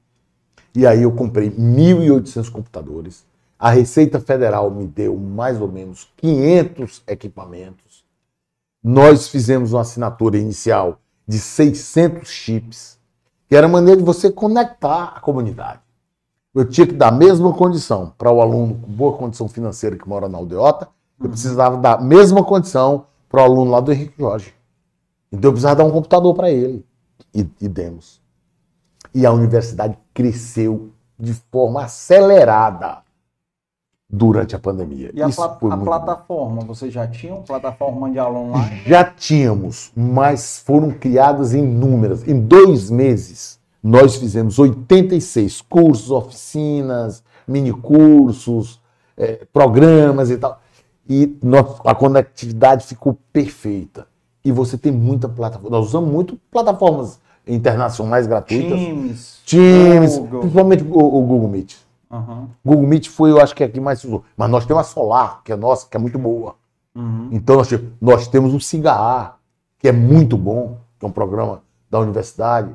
E 0.76 0.86
aí 0.86 1.04
eu 1.04 1.12
comprei 1.12 1.50
1.800 1.50 2.50
computadores, 2.50 3.26
a 3.60 3.70
Receita 3.70 4.20
Federal 4.20 4.72
me 4.72 4.88
deu 4.88 5.18
mais 5.18 5.62
ou 5.62 5.68
menos 5.68 6.12
500 6.18 7.04
equipamentos. 7.08 8.04
Nós 8.84 9.28
fizemos 9.28 9.74
uma 9.74 9.82
assinatura 9.82 10.38
inicial 10.38 11.00
de 11.28 11.38
600 11.38 12.28
chips, 12.28 12.98
que 13.48 13.56
era 13.56 13.68
a 13.68 13.70
maneira 13.70 14.00
de 14.00 14.06
você 14.06 14.32
conectar 14.32 15.14
a 15.16 15.20
comunidade. 15.20 15.82
Eu 16.54 16.68
tinha 16.68 16.88
que 16.88 16.94
dar 16.94 17.10
a 17.10 17.12
mesma 17.12 17.54
condição 17.54 18.14
para 18.18 18.32
o 18.32 18.42
aluno 18.42 18.76
com 18.76 18.92
boa 18.92 19.18
condição 19.18 19.48
financeira 19.48 19.98
que 19.98 20.08
mora 20.08 20.28
na 20.28 20.38
aldeota, 20.38 20.90
eu 21.22 21.30
precisava 21.30 21.78
dar 21.78 22.00
a 22.00 22.02
mesma 22.02 22.44
condição 22.44 23.06
para 23.30 23.42
o 23.42 23.44
aluno 23.44 23.72
lá 23.72 23.80
do 23.80 23.92
Henrique 23.92 24.16
Jorge. 24.18 24.54
Então 25.32 25.50
eu 25.50 25.54
precisava 25.54 25.76
dar 25.76 25.86
um 25.86 25.92
computador 25.92 26.34
para 26.34 26.50
ele. 26.50 26.86
E, 27.34 27.48
e 27.62 27.68
demos. 27.68 28.22
E 29.14 29.26
a 29.26 29.32
universidade 29.32 29.98
cresceu 30.14 30.92
de 31.18 31.34
forma 31.34 31.84
acelerada 31.84 33.04
durante 34.10 34.56
a 34.56 34.60
pandemia. 34.60 35.12
E 35.14 35.22
a, 35.22 35.30
pla 35.30 35.46
a 35.46 35.78
plataforma, 35.78 36.62
você 36.64 36.92
já 36.92 37.08
tinha 37.08 37.34
uma 37.34 37.44
plataforma 37.44 38.10
de 38.10 38.20
aula 38.20 38.40
online? 38.40 38.82
Já 38.86 39.04
tínhamos, 39.06 39.92
mas 39.96 40.62
foram 40.66 40.92
criadas 40.92 41.54
inúmeras. 41.54 42.28
Em 42.28 42.40
dois 42.40 42.90
meses, 42.90 43.60
nós 43.82 44.18
fizemos 44.18 44.60
86 44.60 45.62
cursos, 45.62 46.12
oficinas, 46.12 47.24
minicursos, 47.48 48.82
é, 49.16 49.46
programas 49.54 50.30
e 50.30 50.38
tal. 50.38 50.61
E 51.14 51.38
a 51.84 51.94
conectividade 51.94 52.88
ficou 52.88 53.18
perfeita. 53.34 54.08
E 54.46 54.50
você 54.50 54.78
tem 54.78 54.94
muita 54.94 55.28
plataforma. 55.28 55.78
Nós 55.78 55.88
usamos 55.88 56.10
muito 56.10 56.40
plataformas 56.50 57.20
internacionais 57.46 58.26
gratuitas. 58.26 58.80
Teams. 58.80 59.42
Teams, 59.46 60.18
Google. 60.18 60.40
principalmente 60.40 60.84
o, 60.86 61.18
o 61.18 61.22
Google 61.22 61.50
Meet. 61.50 61.76
Uhum. 62.10 62.48
Google 62.64 62.88
Meet 62.88 63.10
foi, 63.10 63.30
eu 63.30 63.42
acho 63.42 63.54
que 63.54 63.62
é 63.62 63.66
a 63.66 63.70
que 63.70 63.82
mais 63.82 64.00
se 64.00 64.08
usou. 64.08 64.24
Mas 64.38 64.50
nós 64.50 64.66
temos 64.66 64.80
a 64.80 64.84
Solar, 64.86 65.42
que 65.44 65.52
é 65.52 65.56
nossa, 65.58 65.86
que 65.86 65.98
é 65.98 66.00
muito 66.00 66.18
boa. 66.18 66.56
Uhum. 66.96 67.28
Então 67.30 67.58
nós, 67.58 67.68
nós 68.00 68.28
temos 68.30 68.54
o 68.54 68.62
Cigarrar, 68.62 69.38
que 69.80 69.90
é 69.90 69.92
muito 69.92 70.38
bom, 70.38 70.78
que 70.98 71.06
é 71.06 71.10
um 71.10 71.12
programa 71.12 71.62
da 71.90 72.00
universidade. 72.00 72.74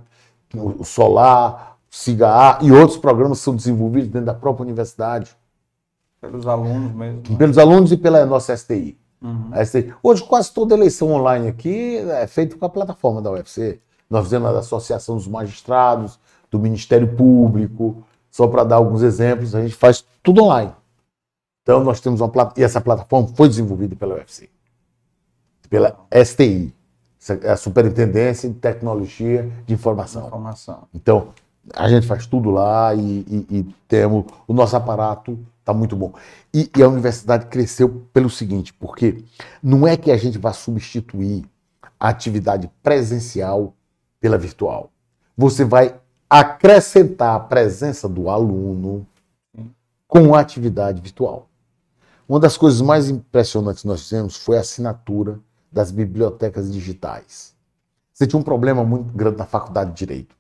O 0.55 0.85
Solar, 0.85 1.79
SIGA 1.89 2.59
e 2.61 2.71
outros 2.71 2.99
programas 2.99 3.39
são 3.39 3.57
desenvolvidos 3.57 4.11
dentro 4.11 4.27
da 4.27 4.35
própria 4.35 4.65
universidade. 4.65 5.35
Pelos 6.31 6.47
alunos 6.47 6.93
mesmo. 6.93 7.23
Né? 7.29 7.37
Pelos 7.37 7.59
alunos 7.59 7.93
e 7.93 7.97
pela 7.97 8.25
nossa 8.27 8.57
STI. 8.57 8.99
Uhum. 9.23 9.51
STI. 9.65 9.95
Hoje, 10.03 10.23
quase 10.25 10.53
toda 10.53 10.75
eleição 10.75 11.13
online 11.13 11.49
aqui 11.49 11.97
é 11.97 12.27
feita 12.27 12.57
com 12.57 12.65
a 12.65 12.69
plataforma 12.69 13.23
da 13.23 13.31
UFC. 13.31 13.81
Nós 14.09 14.25
fizemos 14.25 14.49
a 14.55 14.59
Associação 14.59 15.17
dos 15.17 15.27
Magistrados, 15.27 16.19
do 16.51 16.59
Ministério 16.59 17.17
Público, 17.17 18.05
só 18.31 18.47
para 18.47 18.65
dar 18.65 18.77
alguns 18.77 19.03
exemplos, 19.03 19.55
a 19.55 19.63
gente 19.63 19.75
faz 19.75 20.05
tudo 20.23 20.45
online. 20.45 20.73
Então, 21.63 21.83
nós 21.83 22.01
temos 22.01 22.21
uma 22.21 22.29
plataforma, 22.29 22.61
e 22.61 22.65
essa 22.65 22.81
plataforma 22.81 23.29
foi 23.35 23.49
desenvolvida 23.49 23.97
pela 23.97 24.15
UFC, 24.15 24.49
pela 25.69 25.97
STI, 26.25 26.73
é 27.43 27.51
a 27.51 27.57
Superintendência 27.57 28.49
de 28.49 28.55
Tecnologia 28.55 29.51
de 29.67 29.75
Informação. 29.75 30.27
Informação. 30.29 30.83
Então, 30.95 31.29
a 31.75 31.89
gente 31.89 32.07
faz 32.07 32.27
tudo 32.27 32.51
lá 32.51 32.95
e, 32.95 33.01
e, 33.01 33.47
e 33.51 33.75
temos 33.89 34.25
o 34.47 34.53
nosso 34.53 34.77
aparato 34.77 35.37
está 35.67 35.75
muito 35.75 35.97
bom. 35.97 36.13
E, 36.55 36.71
e, 36.77 36.83
a 36.83 36.89
universidade 36.89 37.47
cresceu 37.47 38.07
pelo 38.13 38.31
seguinte, 38.31 38.73
porque 38.73 39.25
não 39.61 39.87
é 39.87 39.97
que 39.97 40.13
a 40.13 40.17
gente 40.17 40.39
vá 40.39 40.53
substituir 40.53 41.45
a 41.99 42.09
atividade 42.09 42.71
presencial 42.85 43.75
pela 44.21 44.39
virtual. 44.39 44.91
Você 45.37 45.65
vai 45.65 45.99
acrescentar 46.31 47.35
a 47.35 47.41
presença 47.41 48.09
do 48.09 48.31
aluno 48.31 49.07
com 50.07 50.35
a 50.35 50.41
atividade 50.41 51.03
virtual. 51.03 51.49
Uma 52.29 52.39
das 52.39 52.57
coisas 52.57 52.81
mais 52.81 53.11
impressionantes 53.11 53.83
que 53.83 53.89
nós 53.89 54.03
fizemos 54.03 54.37
foi 54.37 54.57
a 54.57 54.61
assinatura 54.61 55.41
das 55.71 55.91
bibliotecas 55.91 56.73
digitais. 56.73 57.55
Você 58.13 58.27
tinha 58.27 58.39
um 58.39 58.45
problema 58.45 58.85
muito 58.85 59.13
grande 59.13 59.37
na 59.37 59.45
faculdade 59.45 59.91
de 59.91 59.97
Direito. 59.97 60.35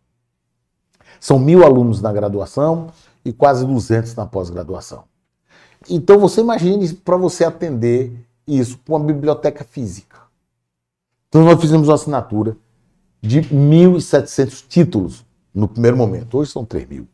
São 1.20 1.38
mil 1.38 1.64
alunos 1.64 2.00
na 2.00 2.12
graduação 2.12 2.90
e 3.24 3.32
quase 3.32 3.66
200 3.66 4.14
na 4.14 4.26
pós-graduação. 4.26 5.04
Então 5.88 6.18
você 6.18 6.40
imagine 6.40 6.92
para 6.94 7.16
você 7.16 7.44
atender 7.44 8.12
isso 8.46 8.78
com 8.86 8.94
uma 8.94 9.04
biblioteca 9.04 9.64
física. 9.64 10.18
Então 11.28 11.44
nós 11.44 11.60
fizemos 11.60 11.88
uma 11.88 11.94
assinatura 11.94 12.56
de 13.20 13.42
1.700 13.42 14.64
títulos 14.68 15.24
no 15.54 15.66
primeiro 15.66 15.96
momento. 15.96 16.38
Hoje 16.38 16.50
são 16.50 16.64
3 16.64 16.88
mil. 16.88 17.08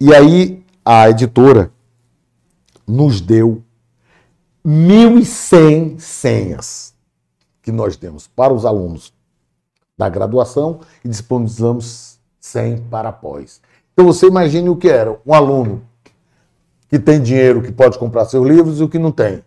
E 0.00 0.14
aí 0.14 0.64
a 0.84 1.08
editora 1.08 1.72
nos 2.86 3.20
deu 3.20 3.62
1.100 4.64 5.98
senhas 5.98 6.94
que 7.62 7.72
nós 7.72 7.96
demos 7.96 8.26
para 8.26 8.52
os 8.52 8.64
alunos 8.64 9.12
da 9.96 10.08
graduação 10.08 10.80
e 11.04 11.08
disponibilizamos 11.08 12.18
100 12.40 12.82
para 12.90 13.10
após. 13.10 13.60
Então 13.92 14.06
você 14.06 14.26
imagine 14.26 14.68
o 14.68 14.76
que 14.76 14.88
era 14.88 15.20
um 15.24 15.34
aluno 15.34 15.82
que 16.92 16.98
tem 16.98 17.22
dinheiro, 17.22 17.62
que 17.62 17.72
pode 17.72 17.98
comprar 17.98 18.26
seus 18.26 18.46
livros 18.46 18.78
e 18.78 18.82
o 18.82 18.88
que 18.88 18.98
não 18.98 19.10
tem. 19.10 19.42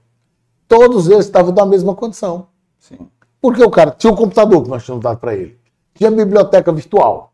Todos 0.68 1.08
eles 1.08 1.26
estavam 1.26 1.54
da 1.54 1.64
mesma 1.64 1.94
condição. 1.94 2.48
Sim. 2.80 2.98
Porque 3.40 3.64
o 3.64 3.70
cara 3.70 3.92
tinha 3.92 4.12
um 4.12 4.16
computador 4.16 4.64
que 4.64 4.70
nós 4.70 4.84
tínhamos 4.84 5.04
dado 5.04 5.20
para 5.20 5.36
ele, 5.36 5.56
tinha 5.94 6.10
biblioteca 6.10 6.72
virtual. 6.72 7.34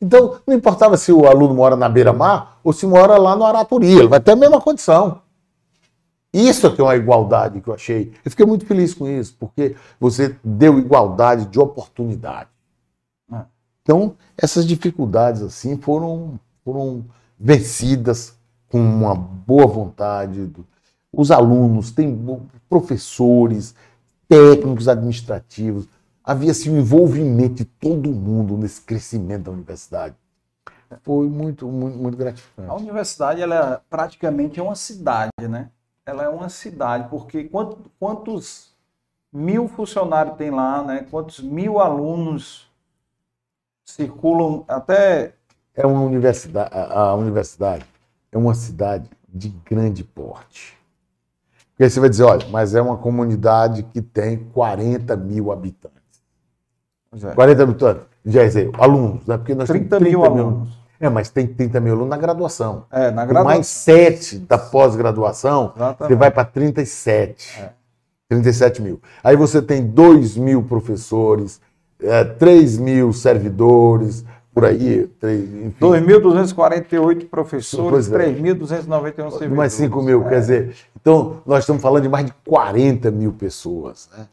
Então, 0.00 0.38
não 0.46 0.56
importava 0.56 0.96
se 0.96 1.12
o 1.12 1.26
aluno 1.26 1.52
mora 1.52 1.76
na 1.76 1.86
beira-mar 1.86 2.60
ou 2.64 2.72
se 2.72 2.86
mora 2.86 3.18
lá 3.18 3.36
no 3.36 3.44
Araturia, 3.44 3.98
ele 3.98 4.08
vai 4.08 4.20
ter 4.20 4.30
a 4.30 4.36
mesma 4.36 4.58
condição. 4.58 5.20
Isso 6.32 6.66
é 6.66 6.70
que 6.74 6.80
é 6.80 6.84
uma 6.84 6.96
igualdade 6.96 7.60
que 7.60 7.68
eu 7.68 7.74
achei. 7.74 8.10
Eu 8.24 8.30
fiquei 8.30 8.46
muito 8.46 8.64
feliz 8.64 8.94
com 8.94 9.06
isso, 9.06 9.36
porque 9.38 9.76
você 10.00 10.34
deu 10.42 10.78
igualdade 10.78 11.44
de 11.44 11.60
oportunidade. 11.60 12.48
É. 13.30 13.42
Então, 13.82 14.16
essas 14.34 14.66
dificuldades 14.66 15.42
assim 15.42 15.76
foram, 15.76 16.40
foram 16.64 17.04
vencidas 17.38 18.40
com 18.72 18.78
uma 18.78 19.14
boa 19.14 19.66
vontade. 19.66 20.50
Os 21.12 21.30
alunos, 21.30 21.90
tem 21.90 22.18
professores, 22.70 23.74
técnicos 24.26 24.88
administrativos. 24.88 25.86
Havia 26.24 26.52
assim, 26.52 26.70
um 26.70 26.78
envolvimento 26.78 27.56
de 27.56 27.64
todo 27.66 28.10
mundo 28.10 28.56
nesse 28.56 28.80
crescimento 28.80 29.42
da 29.42 29.50
universidade. 29.50 30.14
Foi 31.02 31.28
muito, 31.28 31.68
muito, 31.68 31.98
muito 31.98 32.16
gratificante. 32.16 32.70
A 32.70 32.74
universidade 32.74 33.42
ela 33.42 33.74
é 33.74 33.80
praticamente 33.90 34.58
é 34.58 34.62
uma 34.62 34.74
cidade, 34.74 35.30
né? 35.48 35.68
Ela 36.06 36.24
é 36.24 36.28
uma 36.28 36.48
cidade, 36.48 37.08
porque 37.10 37.44
quantos, 37.44 37.78
quantos 38.00 38.72
mil 39.30 39.68
funcionários 39.68 40.36
tem 40.36 40.50
lá, 40.50 40.82
né? 40.82 41.06
Quantos 41.10 41.40
mil 41.40 41.78
alunos 41.78 42.70
circulam 43.84 44.64
até. 44.66 45.34
É 45.74 45.86
uma 45.86 46.00
universidade, 46.00 46.70
a 46.72 47.14
universidade 47.14 47.91
é 48.32 48.38
uma 48.38 48.54
cidade 48.54 49.08
de 49.28 49.50
grande 49.64 50.02
porte. 50.02 50.76
Porque 51.70 51.84
aí 51.84 51.90
você 51.90 52.00
vai 52.00 52.08
dizer, 52.08 52.24
olha, 52.24 52.46
mas 52.48 52.74
é 52.74 52.82
uma 52.82 52.96
comunidade 52.96 53.82
que 53.82 54.00
tem 54.00 54.38
40 54.52 55.16
mil 55.16 55.52
habitantes. 55.52 55.92
É. 57.22 57.34
40 57.34 57.62
habitantes, 57.62 58.02
já 58.24 58.42
dizer, 58.42 58.70
alunos, 58.78 59.26
né? 59.26 59.36
Porque 59.36 59.54
nós 59.54 59.68
30 59.68 59.88
temos 59.88 60.00
30 60.00 60.00
mil, 60.00 60.20
mil 60.20 60.24
alunos. 60.24 60.82
É, 60.98 61.08
mas 61.08 61.30
tem 61.30 61.46
30 61.46 61.80
mil 61.80 61.94
alunos 61.94 62.10
na 62.10 62.16
graduação. 62.16 62.86
É, 62.90 63.10
na 63.10 63.24
graduação. 63.26 63.44
mais 63.44 63.66
7 63.66 64.38
da 64.38 64.56
pós-graduação, 64.56 65.74
você 65.98 66.14
vai 66.14 66.30
para 66.30 66.44
37. 66.44 67.60
É. 67.60 67.70
37 68.28 68.80
mil. 68.80 69.00
Aí 69.22 69.36
você 69.36 69.60
tem 69.60 69.84
2 69.84 70.36
mil 70.36 70.62
professores, 70.62 71.60
é, 72.00 72.24
3 72.24 72.78
mil 72.78 73.12
servidores, 73.12 74.24
por 74.54 74.64
aí. 74.64 75.10
2.248 75.22 77.28
professores, 77.28 78.10
é. 78.12 78.16
3.291 78.16 79.14
servidores. 79.14 79.50
Mais 79.50 79.72
5 79.72 80.02
mil, 80.02 80.24
é. 80.26 80.28
quer 80.28 80.40
dizer. 80.40 80.74
Então, 81.00 81.40
nós 81.46 81.60
estamos 81.60 81.80
falando 81.82 82.02
de 82.02 82.08
mais 82.08 82.26
de 82.26 82.32
40 82.46 83.10
mil 83.10 83.32
pessoas. 83.32 84.08
Né? 84.16 84.26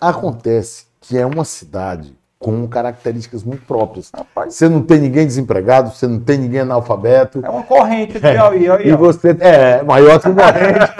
Acontece 0.00 0.86
que 1.00 1.16
é 1.16 1.24
uma 1.24 1.44
cidade 1.44 2.18
com 2.38 2.66
características 2.66 3.44
muito 3.44 3.64
próprias. 3.66 4.10
Rapaz. 4.14 4.54
Você 4.54 4.68
não 4.68 4.82
tem 4.82 4.98
ninguém 4.98 5.26
desempregado, 5.26 5.90
você 5.90 6.06
não 6.06 6.18
tem 6.18 6.38
ninguém 6.38 6.60
analfabeto. 6.60 7.44
É 7.44 7.50
uma 7.50 7.62
corrente 7.62 8.18
Piauí, 8.18 8.66
é. 8.66 8.80
E 8.88 8.96
você 8.96 9.36
é 9.38 9.82
maior 9.82 10.18
que 10.18 10.28
corrente. 10.32 10.90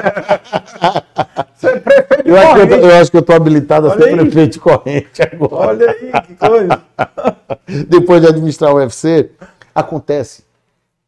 você 1.61 1.68
é 1.68 1.80
prefeito 1.80 2.28
eu 2.28 2.36
acho, 2.36 2.58
eu, 2.58 2.80
eu 2.80 2.96
acho 2.96 3.11
que 3.11 3.16
eu 3.16 3.20
estou 3.20 3.36
habilitado 3.36 3.86
a 3.88 3.90
Olha 3.90 4.02
ser 4.02 4.08
aí. 4.08 4.16
prefeito 4.16 4.52
de 4.52 4.61
corrente 4.61 5.22
agora. 5.22 5.54
Olha 5.54 5.90
aí, 5.90 6.12
que 6.26 6.34
coisa. 6.36 6.82
Depois 7.88 8.22
de 8.22 8.28
administrar 8.28 8.72
o 8.72 8.76
UFC, 8.76 9.30
acontece 9.74 10.44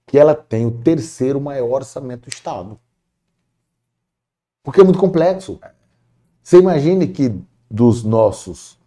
que 0.07 0.19
ela 0.19 0.35
tem 0.35 0.67
o 0.67 0.71
terceiro 0.71 1.41
maior 1.41 1.77
orçamento 1.77 2.29
do 2.29 2.33
Estado. 2.33 2.79
Porque 4.63 4.81
é 4.81 4.85
muito 4.85 4.99
complexo. 4.99 5.59
Você 6.43 6.59
imagine 6.59 7.09
que 7.09 7.35
dos 7.71 8.05
nossos 8.05 8.79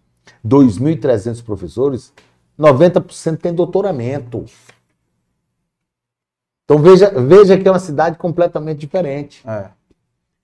2.300 0.46 1.44
professores, 1.44 2.14
90% 2.60 3.38
tem 3.38 3.54
doutoramento. 3.54 4.46
Então 6.64 6.80
veja, 6.80 7.10
veja 7.10 7.58
que 7.58 7.68
é 7.68 7.72
uma 7.72 7.80
cidade 7.80 8.18
completamente 8.18 8.80
diferente. 8.80 9.42
É. 9.48 9.70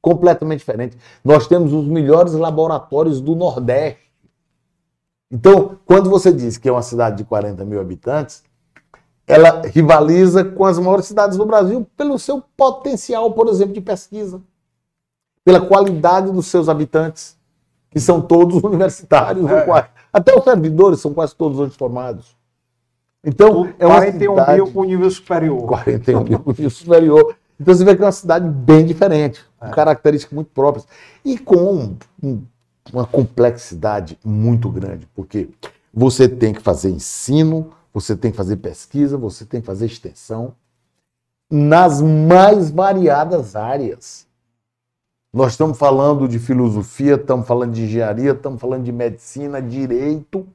Completamente 0.01 0.59
diferente. 0.59 0.97
Nós 1.23 1.47
temos 1.47 1.73
os 1.73 1.85
melhores 1.85 2.33
laboratórios 2.33 3.21
do 3.21 3.35
Nordeste. 3.35 4.11
Então, 5.31 5.77
quando 5.85 6.09
você 6.09 6.31
diz 6.33 6.57
que 6.57 6.67
é 6.67 6.71
uma 6.71 6.81
cidade 6.81 7.17
de 7.17 7.23
40 7.23 7.63
mil 7.63 7.79
habitantes, 7.79 8.43
ela 9.27 9.61
rivaliza 9.61 10.43
com 10.43 10.65
as 10.65 10.77
maiores 10.77 11.05
cidades 11.05 11.37
do 11.37 11.45
Brasil 11.45 11.87
pelo 11.95 12.19
seu 12.19 12.43
potencial, 12.57 13.31
por 13.31 13.47
exemplo, 13.47 13.73
de 13.73 13.81
pesquisa, 13.81 14.41
pela 15.45 15.61
qualidade 15.61 16.31
dos 16.31 16.47
seus 16.47 16.67
habitantes 16.67 17.37
que 17.91 17.99
são 17.99 18.21
todos 18.21 18.61
universitários, 18.63 19.49
é. 19.49 19.61
quase, 19.61 19.87
até 20.11 20.37
os 20.37 20.43
servidores 20.43 20.99
são 20.99 21.13
quase 21.13 21.35
todos 21.35 21.59
hoje 21.59 21.75
formados. 21.77 22.35
Então, 23.23 23.69
é 23.77 23.85
uma 23.85 23.97
41 23.97 24.31
cidade, 24.31 24.61
mil 24.61 24.71
com 24.71 24.83
nível 24.83 25.11
superior. 25.11 25.65
41 25.67 26.23
mil 26.23 26.39
com 26.39 26.51
nível 26.51 26.69
superior. 26.69 27.35
Então 27.59 27.75
você 27.75 27.85
vê 27.85 27.95
que 27.95 28.01
é 28.01 28.05
uma 28.05 28.11
cidade 28.11 28.47
bem 28.49 28.83
diferente, 28.83 29.45
é. 29.61 29.69
características 29.69 30.33
muito 30.33 30.51
próprias 30.51 30.87
e 31.23 31.37
com 31.37 31.95
um, 32.21 32.41
uma 32.91 33.05
complexidade 33.05 34.17
muito 34.23 34.69
grande, 34.69 35.07
porque 35.15 35.49
você 35.93 36.27
tem 36.27 36.53
que 36.53 36.61
fazer 36.61 36.89
ensino, 36.89 37.71
você 37.93 38.15
tem 38.15 38.31
que 38.31 38.37
fazer 38.37 38.57
pesquisa, 38.57 39.17
você 39.17 39.45
tem 39.45 39.61
que 39.61 39.67
fazer 39.67 39.85
extensão 39.85 40.53
nas 41.51 42.01
mais 42.01 42.71
variadas 42.71 43.55
áreas. 43.55 44.25
Nós 45.33 45.51
estamos 45.51 45.77
falando 45.77 46.27
de 46.27 46.39
filosofia, 46.39 47.15
estamos 47.15 47.47
falando 47.47 47.73
de 47.73 47.83
engenharia, 47.83 48.31
estamos 48.31 48.59
falando 48.59 48.83
de 48.83 48.91
medicina, 48.91 49.61
direito. 49.61 50.47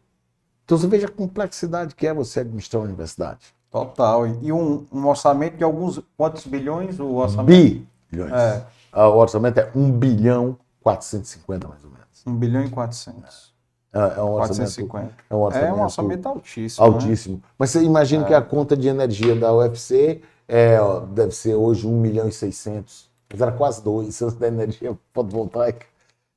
Então 0.65 0.77
você 0.77 0.87
veja 0.87 1.07
a 1.07 1.11
complexidade 1.11 1.95
que 1.95 2.07
é 2.07 2.13
você 2.13 2.41
administrar 2.41 2.81
uma 2.81 2.89
universidade. 2.89 3.55
Total. 3.71 4.27
E 4.27 4.53
um, 4.53 4.87
um 4.91 5.07
orçamento 5.07 5.57
de 5.57 5.65
alguns. 5.65 6.01
Quantos 6.17 6.47
bilhões 6.47 6.99
o 6.99 7.15
orçamento? 7.15 7.87
Bilhões. 8.11 8.33
É. 8.33 8.67
Ah, 8.97 9.09
o 9.09 9.19
orçamento 9.19 9.59
é 9.61 9.71
1 9.75 9.91
bilhão 9.93 10.57
450, 10.81 11.69
mais 11.69 11.85
ou 11.85 11.91
menos. 11.91 12.07
1 12.27 12.35
bilhão 12.35 12.65
e 12.65 12.71
400. 12.71 13.55
É, 13.93 13.99
é 13.99 14.23
um 14.23 14.33
orçamento, 14.33 14.87
450. 14.87 15.15
é 15.31 15.35
um 15.35 15.39
orçamento, 15.41 15.69
É 15.69 15.73
um 15.75 15.83
orçamento 15.83 16.29
altíssimo. 16.29 16.87
né? 16.87 16.93
altíssimo. 16.95 17.43
Mas 17.59 17.71
você 17.71 17.83
imagina 17.83 18.25
É. 18.25 18.27
que 18.29 18.35
a 18.35 18.41
conta 18.41 18.77
de 18.77 18.89
energia 18.89 19.37
da 19.37 19.53
UFC 19.55 20.23
é, 20.49 20.81
ó, 20.81 21.01
deve 21.01 21.33
ser 21.33 21.55
hoje 21.55 21.87
1 21.87 21.91
milhão 22.01 22.27
e 22.29 22.33
600. 22.33 23.11
Mas 23.31 23.41
era 23.41 23.53
quase 23.53 23.83
dois 23.83 24.19
da 24.41 24.49
energia 24.49 24.97
fotovoltaica. 25.13 25.85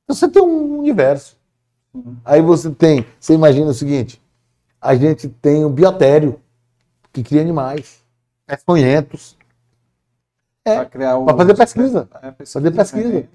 Então 0.04 0.14
você 0.14 0.28
tem 0.28 0.42
um 0.42 0.78
universo. 0.78 1.36
Uhum. 1.94 2.16
Aí 2.24 2.42
você 2.42 2.70
tem, 2.70 3.06
você 3.18 3.34
imagina 3.34 3.70
o 3.70 3.74
seguinte, 3.74 4.20
a 4.80 4.94
gente 4.94 5.28
tem 5.28 5.64
o 5.64 5.70
biotério, 5.70 6.40
que 7.12 7.22
cria 7.22 7.40
animais, 7.40 8.02
peçonhentos. 8.46 9.36
É, 10.64 10.74
Pra 10.76 10.84
criar 10.86 11.16
o... 11.18 11.24
pra 11.24 11.36
fazer 11.36 11.56
pesquisa. 11.56 12.08
É, 12.22 12.30
pesquisa. 12.32 12.60
Fazer 12.60 12.70
pesquisa. 12.76 13.28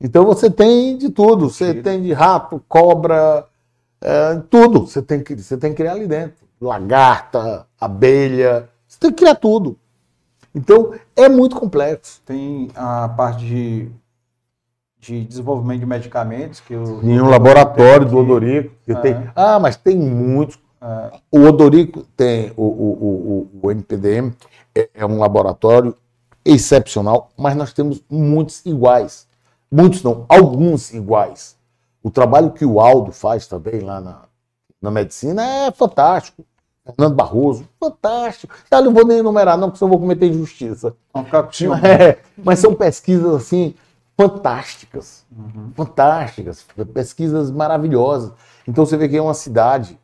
Então 0.00 0.24
você 0.24 0.50
tem 0.50 0.96
de 0.96 1.10
tudo. 1.10 1.50
Você 1.50 1.74
tem 1.74 2.02
de 2.02 2.12
rato, 2.12 2.62
cobra, 2.68 3.46
é, 4.00 4.36
tudo. 4.48 4.86
Você 4.86 5.02
tem, 5.02 5.22
que, 5.22 5.34
você 5.36 5.56
tem 5.58 5.70
que 5.72 5.76
criar 5.76 5.92
ali 5.92 6.06
dentro. 6.06 6.46
Lagarta, 6.60 7.66
abelha. 7.78 8.68
Você 8.88 8.98
tem 8.98 9.10
que 9.10 9.18
criar 9.18 9.34
tudo. 9.34 9.78
Então 10.54 10.92
é 11.14 11.28
muito 11.28 11.54
complexo. 11.56 12.22
Tem 12.24 12.70
a 12.74 13.08
parte 13.10 13.44
de, 13.44 13.88
de 14.98 15.24
desenvolvimento 15.26 15.80
de 15.80 15.86
medicamentos 15.86 16.60
que. 16.60 16.72
Em 16.74 17.20
um 17.20 17.28
laboratório 17.28 18.06
do 18.08 18.16
Odorico. 18.18 18.74
que 18.84 18.92
É. 18.92 18.96
tem, 18.96 19.30
ah, 19.36 19.58
mas 19.60 19.76
tem 19.76 19.96
muitos. 19.98 20.58
É, 20.82 21.10
O 21.30 21.40
Odorico 21.44 22.04
tem 22.16 22.52
o, 22.56 22.62
o, 22.64 22.68
o, 22.68 23.50
o- 23.62 23.66
o 23.66 23.70
NPDM, 23.70 24.32
é, 24.74 24.88
é 24.94 25.04
um 25.06 25.18
laboratório 25.18 25.94
excepcional, 26.44 27.30
mas 27.36 27.56
nós 27.56 27.72
temos 27.72 28.02
muitos 28.08 28.64
iguais. 28.64 29.26
Muitos 29.70 30.02
não, 30.02 30.26
alguns 30.28 30.92
iguais. 30.92 31.56
O 32.02 32.10
trabalho 32.10 32.50
que 32.50 32.64
o 32.64 32.80
Aldo 32.80 33.12
faz 33.12 33.46
também 33.46 33.80
lá 33.80 34.00
na, 34.00 34.22
na 34.80 34.90
medicina 34.90 35.44
é 35.44 35.70
fantástico. 35.70 36.44
Fernando 36.84 37.14
Barroso, 37.14 37.68
fantástico. 37.78 38.54
Eu 38.70 38.84
não 38.84 38.92
vou 38.92 39.06
nem 39.06 39.18
enumerar, 39.18 39.56
não, 39.56 39.68
porque 39.68 39.78
senão 39.78 39.88
eu 39.88 39.98
vou 39.98 40.00
cometer 40.00 40.26
injustiça. 40.26 40.96
com 41.44 41.52
ciúme. 41.52 41.80
É, 41.86 42.18
mas 42.36 42.58
são 42.58 42.74
pesquisas 42.74 43.34
assim 43.34 43.74
fantásticas, 44.16 45.24
fantásticas, 45.74 46.66
pesquisas 46.92 47.50
maravilhosas. 47.50 48.32
Então 48.66 48.84
você 48.84 48.96
vê 48.96 49.08
que 49.08 49.16
é 49.16 49.22
uma 49.22 49.34
cidade, 49.34 49.98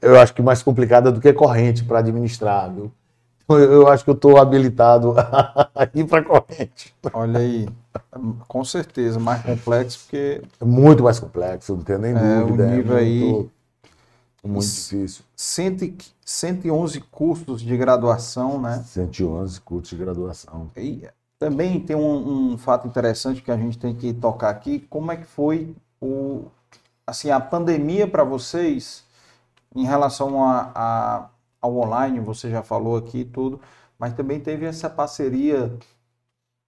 eu 0.00 0.18
acho 0.20 0.34
que 0.34 0.42
mais 0.42 0.62
complicada 0.62 1.12
do 1.12 1.20
que 1.20 1.32
corrente 1.32 1.84
para 1.84 2.00
administrar, 2.00 2.72
viu? 2.72 2.90
Eu 3.48 3.88
acho 3.88 4.04
que 4.04 4.10
eu 4.10 4.14
estou 4.14 4.38
habilitado 4.38 5.14
a 5.18 5.88
ir 5.94 6.06
para 6.06 6.24
corrente. 6.24 6.94
Olha 7.12 7.38
aí, 7.40 7.68
com 8.48 8.64
certeza, 8.64 9.18
mais 9.18 9.42
complexo, 9.42 10.00
porque 10.00 10.42
É 10.60 10.64
muito 10.64 11.02
mais 11.02 11.18
complexo, 11.20 11.76
não 11.76 11.82
tenho 11.82 11.98
nem 11.98 12.12
É, 12.16 12.38
o 12.42 12.46
dúvida. 12.46 12.66
nível 12.76 12.96
aí- 12.96 13.20
muito, 13.20 13.50
muito 14.44 14.66
difícil. 14.66 15.24
100, 15.36 15.96
111 16.24 17.00
cursos 17.00 17.60
de 17.60 17.76
graduação, 17.76 18.60
né? 18.60 18.82
111 18.86 19.60
cursos 19.60 19.90
de 19.90 19.96
graduação. 19.96 20.70
E 20.76 21.06
também 21.38 21.80
tem 21.80 21.96
um, 21.96 22.52
um 22.52 22.58
fato 22.58 22.86
interessante 22.86 23.42
que 23.42 23.50
a 23.50 23.56
gente 23.56 23.76
tem 23.78 23.94
que 23.94 24.12
tocar 24.14 24.50
aqui, 24.50 24.80
como 24.88 25.10
é 25.12 25.16
que 25.16 25.26
foi 25.26 25.74
o, 26.00 26.44
assim, 27.06 27.30
a 27.30 27.40
pandemia 27.40 28.06
para 28.06 28.24
vocês 28.24 29.04
em 29.74 29.84
relação 29.84 30.42
a, 30.44 30.70
a- 30.74 31.28
ao 31.62 31.78
online, 31.78 32.18
você 32.18 32.50
já 32.50 32.62
falou 32.62 32.96
aqui 32.96 33.24
tudo, 33.24 33.60
mas 33.96 34.12
também 34.14 34.40
teve 34.40 34.66
essa 34.66 34.90
parceria 34.90 35.72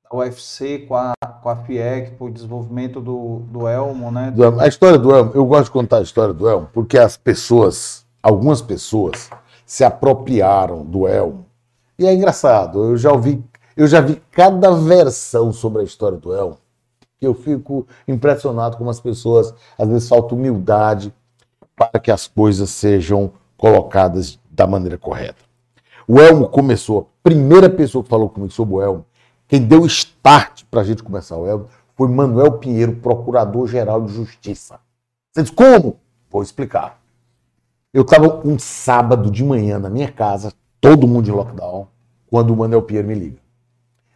da 0.04 0.16
UFC 0.16 0.86
com 0.86 0.94
a, 0.94 1.12
com 1.42 1.48
a 1.48 1.56
FIEC 1.56 2.14
o 2.20 2.30
desenvolvimento 2.30 3.00
do, 3.00 3.40
do 3.48 3.66
Elmo, 3.66 4.12
né? 4.12 4.32
A 4.60 4.68
história 4.68 4.96
do 4.96 5.12
Elmo, 5.12 5.32
eu 5.34 5.44
gosto 5.44 5.64
de 5.64 5.70
contar 5.72 5.98
a 5.98 6.02
história 6.02 6.32
do 6.32 6.48
Elmo, 6.48 6.68
porque 6.72 6.96
as 6.96 7.16
pessoas, 7.16 8.06
algumas 8.22 8.62
pessoas, 8.62 9.28
se 9.66 9.82
apropriaram 9.82 10.84
do 10.84 11.08
Elmo. 11.08 11.46
E 11.98 12.06
é 12.06 12.14
engraçado, 12.14 12.84
eu 12.84 12.96
já 12.96 13.10
ouvi, 13.10 13.42
eu 13.76 13.88
já 13.88 14.00
vi 14.00 14.22
cada 14.30 14.72
versão 14.72 15.52
sobre 15.52 15.82
a 15.82 15.84
história 15.84 16.18
do 16.18 16.32
Elmo, 16.32 16.58
que 17.18 17.26
eu 17.26 17.34
fico 17.34 17.86
impressionado 18.06 18.76
como 18.76 18.90
as 18.90 19.00
pessoas, 19.00 19.52
às 19.76 19.88
vezes, 19.88 20.08
falta 20.08 20.36
humildade 20.36 21.12
para 21.74 21.98
que 21.98 22.12
as 22.12 22.28
coisas 22.28 22.70
sejam 22.70 23.32
colocadas 23.56 24.38
da 24.54 24.66
maneira 24.66 24.96
correta. 24.96 25.42
O 26.06 26.20
Elmo 26.20 26.48
começou, 26.48 27.00
a 27.00 27.22
primeira 27.22 27.68
pessoa 27.68 28.04
que 28.04 28.10
falou 28.10 28.28
comigo 28.28 28.52
sobre 28.52 28.74
o 28.74 28.82
Elmo, 28.82 29.06
quem 29.48 29.62
deu 29.62 29.84
start 29.86 30.64
para 30.70 30.80
a 30.80 30.84
gente 30.84 31.02
começar 31.02 31.36
o 31.36 31.46
Elmo, 31.46 31.68
foi 31.96 32.08
Manuel 32.08 32.52
Pinheiro, 32.58 32.96
Procurador-Geral 32.96 34.02
de 34.04 34.12
Justiça. 34.12 34.78
Você 35.32 35.42
diz, 35.42 35.50
como? 35.50 35.98
Vou 36.30 36.42
explicar. 36.42 37.00
Eu 37.92 38.02
estava 38.02 38.46
um 38.46 38.58
sábado 38.58 39.30
de 39.30 39.44
manhã 39.44 39.78
na 39.78 39.88
minha 39.88 40.10
casa, 40.10 40.52
todo 40.80 41.06
mundo 41.06 41.28
em 41.28 41.32
lockdown, 41.32 41.88
quando 42.28 42.52
o 42.52 42.56
Manuel 42.56 42.82
Pinheiro 42.82 43.08
me 43.08 43.14
liga. 43.14 43.38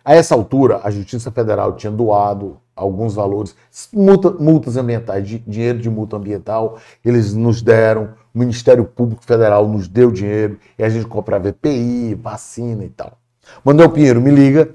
A 0.04 0.14
essa 0.14 0.34
altura, 0.34 0.80
a 0.82 0.90
Justiça 0.90 1.30
Federal 1.30 1.74
tinha 1.74 1.90
doado 1.90 2.58
alguns 2.78 3.14
valores, 3.14 3.54
multa- 3.92 4.30
multas 4.30 4.76
ambientais, 4.76 5.26
di- 5.26 5.42
dinheiro 5.46 5.78
de 5.78 5.90
multa 5.90 6.16
ambiental, 6.16 6.78
eles 7.04 7.34
nos 7.34 7.60
deram, 7.60 8.10
o 8.34 8.38
Ministério 8.38 8.84
Público 8.84 9.24
Federal 9.24 9.66
nos 9.66 9.88
deu 9.88 10.10
dinheiro, 10.10 10.58
e 10.78 10.84
a 10.84 10.88
gente 10.88 11.06
comprava 11.06 11.48
EPI, 11.48 12.14
vacina 12.14 12.84
e 12.84 12.88
tal. 12.88 13.18
Manuel 13.64 13.90
Pinheiro 13.90 14.20
me 14.20 14.30
liga, 14.30 14.70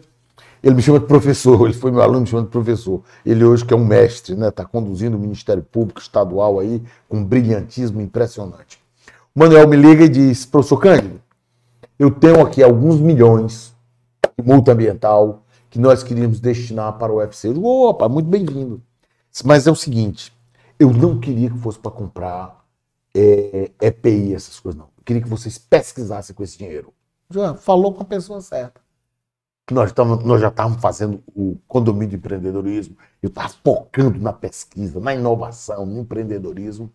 ele 0.61 0.75
me 0.75 0.81
chama 0.81 0.99
de 0.99 1.05
professor, 1.05 1.63
ele 1.65 1.73
foi 1.73 1.91
meu 1.91 2.01
aluno, 2.01 2.21
me 2.21 2.27
chama 2.27 2.43
de 2.43 2.49
professor. 2.49 3.01
Ele 3.25 3.43
hoje 3.43 3.65
que 3.65 3.73
é 3.73 3.77
um 3.77 3.85
mestre, 3.85 4.35
né? 4.35 4.49
Está 4.49 4.65
conduzindo 4.65 5.15
o 5.15 5.19
Ministério 5.19 5.63
Público 5.63 5.99
Estadual 5.99 6.59
aí 6.59 6.81
com 7.07 7.17
um 7.17 7.23
brilhantismo 7.23 8.01
impressionante. 8.01 8.79
O 9.35 9.39
Manuel 9.39 9.67
me 9.67 9.75
liga 9.75 10.03
e 10.05 10.09
diz, 10.09 10.45
professor 10.45 10.77
Cândido, 10.77 11.21
eu 11.97 12.11
tenho 12.11 12.41
aqui 12.41 12.63
alguns 12.63 12.99
milhões 12.99 13.73
de 14.37 14.45
multa 14.45 14.71
ambiental 14.71 15.42
que 15.73 15.79
nós 15.79 16.03
queríamos 16.03 16.39
destinar 16.39 16.99
para 16.99 17.11
o 17.11 17.15
UFC. 17.17 17.47
Eu 17.47 17.55
digo, 17.55 17.67
opa, 17.67 18.07
muito 18.07 18.29
bem-vindo. 18.29 18.79
Mas 19.43 19.65
é 19.65 19.71
o 19.71 19.75
seguinte, 19.75 20.31
eu 20.77 20.93
não 20.93 21.19
queria 21.19 21.49
que 21.49 21.57
fosse 21.57 21.79
para 21.79 21.89
comprar 21.89 22.63
é, 23.11 23.71
EPI, 23.81 24.35
essas 24.35 24.59
coisas, 24.59 24.77
não. 24.77 24.85
Eu 24.95 25.03
queria 25.03 25.23
que 25.23 25.27
vocês 25.27 25.57
pesquisassem 25.57 26.35
com 26.35 26.43
esse 26.43 26.59
dinheiro. 26.59 26.93
Já 27.27 27.55
falou 27.55 27.91
com 27.91 28.03
a 28.03 28.05
pessoa 28.05 28.39
certa 28.39 28.83
nós, 29.71 29.91
tamo, 29.91 30.17
nós 30.17 30.39
já 30.41 30.49
estávamos 30.49 30.79
fazendo 30.79 31.23
o 31.33 31.57
condomínio 31.67 32.09
de 32.09 32.15
empreendedorismo, 32.17 32.95
eu 33.21 33.29
estava 33.29 33.49
focando 33.49 34.19
na 34.19 34.31
pesquisa, 34.31 34.99
na 34.99 35.15
inovação, 35.15 35.85
no 35.85 36.01
empreendedorismo, 36.01 36.91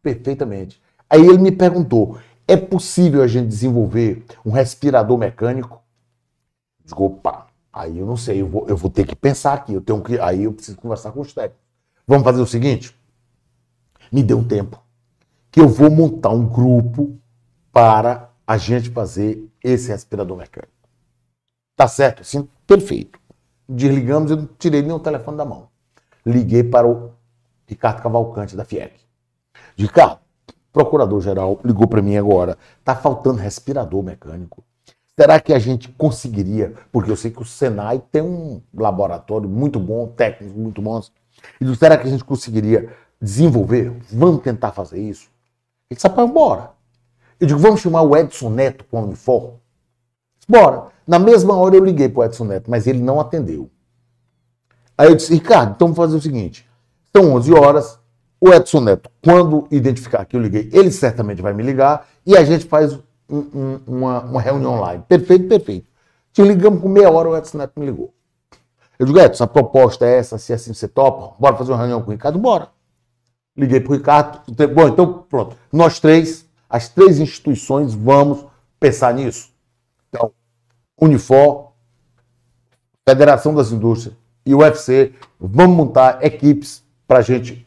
perfeitamente. 0.00 0.80
Aí 1.08 1.20
ele 1.20 1.38
me 1.38 1.50
perguntou: 1.50 2.18
é 2.46 2.56
possível 2.56 3.22
a 3.22 3.26
gente 3.26 3.48
desenvolver 3.48 4.24
um 4.44 4.50
respirador 4.50 5.18
mecânico? 5.18 5.82
Digo, 6.84 7.06
opa, 7.06 7.46
aí 7.72 7.98
eu 7.98 8.06
não 8.06 8.16
sei, 8.16 8.40
eu 8.40 8.48
vou, 8.48 8.66
eu 8.68 8.76
vou 8.76 8.90
ter 8.90 9.06
que 9.06 9.14
pensar 9.14 9.54
aqui, 9.54 9.72
eu 9.74 9.80
tenho 9.80 10.02
que, 10.02 10.18
aí 10.18 10.44
eu 10.44 10.52
preciso 10.52 10.76
conversar 10.78 11.12
com 11.12 11.20
os 11.20 11.32
técnicos. 11.32 11.60
Vamos 12.06 12.24
fazer 12.24 12.40
o 12.40 12.46
seguinte? 12.46 12.96
Me 14.10 14.22
dê 14.22 14.34
um 14.34 14.46
tempo, 14.46 14.82
que 15.50 15.60
eu 15.60 15.68
vou 15.68 15.90
montar 15.90 16.30
um 16.30 16.46
grupo 16.46 17.16
para 17.72 18.30
a 18.46 18.56
gente 18.56 18.90
fazer 18.90 19.48
esse 19.62 19.88
respirador 19.88 20.36
mecânico. 20.36 20.72
Tá 21.76 21.86
certo? 21.86 22.22
Assim, 22.22 22.48
perfeito. 22.66 23.18
Desligamos, 23.68 24.30
eu 24.30 24.38
não 24.38 24.48
tirei 24.58 24.82
nem 24.82 24.92
o 24.92 24.98
telefone 24.98 25.36
da 25.36 25.44
mão. 25.44 25.68
Liguei 26.26 26.64
para 26.64 26.86
o 26.86 27.12
Ricardo 27.66 28.02
Cavalcante, 28.02 28.56
da 28.56 28.64
FIEC. 28.64 29.00
Ricardo, 29.76 30.18
procurador-geral, 30.72 31.60
ligou 31.64 31.86
para 31.86 32.02
mim 32.02 32.16
agora. 32.16 32.58
Tá 32.84 32.96
faltando 32.96 33.38
respirador 33.38 34.02
mecânico. 34.02 34.64
Será 35.18 35.38
que 35.40 35.52
a 35.52 35.58
gente 35.58 35.88
conseguiria? 35.90 36.74
Porque 36.90 37.10
eu 37.10 37.16
sei 37.16 37.30
que 37.30 37.42
o 37.42 37.44
Senai 37.44 38.02
tem 38.10 38.22
um 38.22 38.62
laboratório 38.72 39.48
muito 39.48 39.78
bom, 39.78 40.06
técnicos 40.06 40.56
muito 40.56 40.80
bons. 40.80 41.12
E 41.60 41.76
será 41.76 41.96
que 41.96 42.06
a 42.06 42.10
gente 42.10 42.24
conseguiria 42.24 42.90
desenvolver? 43.20 43.92
Vamos 44.10 44.42
tentar 44.42 44.72
fazer 44.72 45.00
isso? 45.00 45.28
Ele 45.90 45.96
disse, 45.96 46.06
rapaz, 46.06 46.30
bora. 46.30 46.70
Eu 47.38 47.46
digo, 47.46 47.58
vamos 47.58 47.80
chamar 47.80 48.02
o 48.02 48.16
Edson 48.16 48.50
Neto 48.50 48.84
com 48.84 48.98
a 48.98 49.02
Unifor? 49.02 49.54
Bora. 50.48 50.86
Na 51.06 51.18
mesma 51.18 51.56
hora 51.56 51.74
eu 51.74 51.84
liguei 51.84 52.08
para 52.08 52.20
o 52.20 52.24
Edson 52.24 52.44
Neto, 52.44 52.70
mas 52.70 52.86
ele 52.86 53.00
não 53.00 53.18
atendeu. 53.18 53.70
Aí 54.96 55.08
eu 55.08 55.16
disse, 55.16 55.32
Ricardo, 55.32 55.72
então 55.72 55.88
vamos 55.88 55.96
fazer 55.96 56.16
o 56.16 56.20
seguinte. 56.20 56.68
São 57.14 57.34
11 57.34 57.52
horas, 57.52 57.98
o 58.40 58.52
Edson 58.52 58.80
Neto, 58.80 59.10
quando 59.22 59.66
identificar 59.70 60.24
que 60.24 60.36
eu 60.36 60.40
liguei, 60.40 60.70
ele 60.72 60.90
certamente 60.90 61.42
vai 61.42 61.52
me 61.52 61.62
ligar 61.62 62.06
e 62.24 62.36
a 62.36 62.44
gente 62.44 62.66
faz 62.66 62.98
um- 63.30 63.50
um- 63.54 63.80
uma, 63.86 64.20
uma 64.20 64.40
reunião 64.40 64.74
online. 64.74 65.04
Perfeito, 65.08 65.48
perfeito. 65.48 65.86
Te 66.32 66.42
ligamos 66.42 66.80
com 66.80 66.88
meia 66.88 67.10
hora, 67.10 67.28
o 67.28 67.36
Edson 67.36 67.58
Neto 67.58 67.78
me 67.78 67.86
ligou. 67.86 68.14
Eu 68.98 69.06
digo, 69.06 69.18
Edson, 69.18 69.44
a 69.44 69.46
proposta 69.46 70.04
é 70.06 70.18
essa, 70.18 70.38
se 70.38 70.52
assim 70.52 70.72
você 70.74 70.86
topa, 70.86 71.34
bora 71.38 71.56
fazer 71.56 71.72
uma 71.72 71.78
reunião 71.78 72.02
com 72.02 72.08
o 72.08 72.12
Ricardo? 72.12 72.38
Bora. 72.38 72.68
Liguei 73.56 73.80
para 73.80 73.90
o 73.92 73.96
Ricardo, 73.96 74.40
bom, 74.74 74.88
então 74.88 75.24
pronto. 75.28 75.56
Nós 75.72 75.98
três, 75.98 76.46
as 76.68 76.88
três 76.88 77.18
instituições, 77.18 77.94
vamos 77.94 78.44
pensar 78.78 79.12
nisso. 79.14 79.50
Então, 80.08 80.32
Unifor, 81.00 81.72
Federação 83.08 83.54
das 83.54 83.72
Indústrias 83.72 84.14
e 84.46 84.54
UFC, 84.54 85.12
vamos 85.38 85.76
montar 85.76 86.24
equipes 86.24 86.82
para 87.08 87.18
a 87.18 87.22
gente 87.22 87.66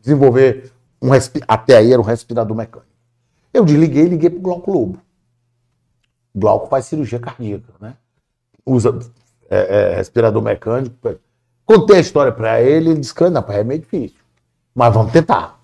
desenvolver 0.00 0.72
um 1.00 1.10
até 1.46 1.76
aí 1.76 1.92
era 1.92 2.00
um 2.00 2.04
respirador 2.04 2.56
mecânico. 2.56 2.90
Eu 3.56 3.64
desliguei 3.64 4.04
e 4.04 4.08
liguei 4.08 4.28
para 4.28 4.38
o 4.38 4.42
Glauco 4.42 4.70
Lobo. 4.70 5.00
Glauco 6.34 6.68
faz 6.68 6.84
cirurgia 6.84 7.18
cardíaca, 7.18 7.72
né? 7.80 7.96
Usa 8.66 8.98
é, 9.48 9.92
é, 9.92 9.96
respirador 9.96 10.42
mecânico. 10.42 10.94
Contei 11.64 11.96
a 11.96 12.00
história 12.00 12.30
para 12.30 12.60
ele, 12.60 12.90
ele 12.90 13.00
disse 13.00 13.14
não, 13.30 13.42
é 13.48 13.64
meio 13.64 13.80
difícil. 13.80 14.18
Mas 14.74 14.92
vamos 14.92 15.10
tentar. 15.10 15.58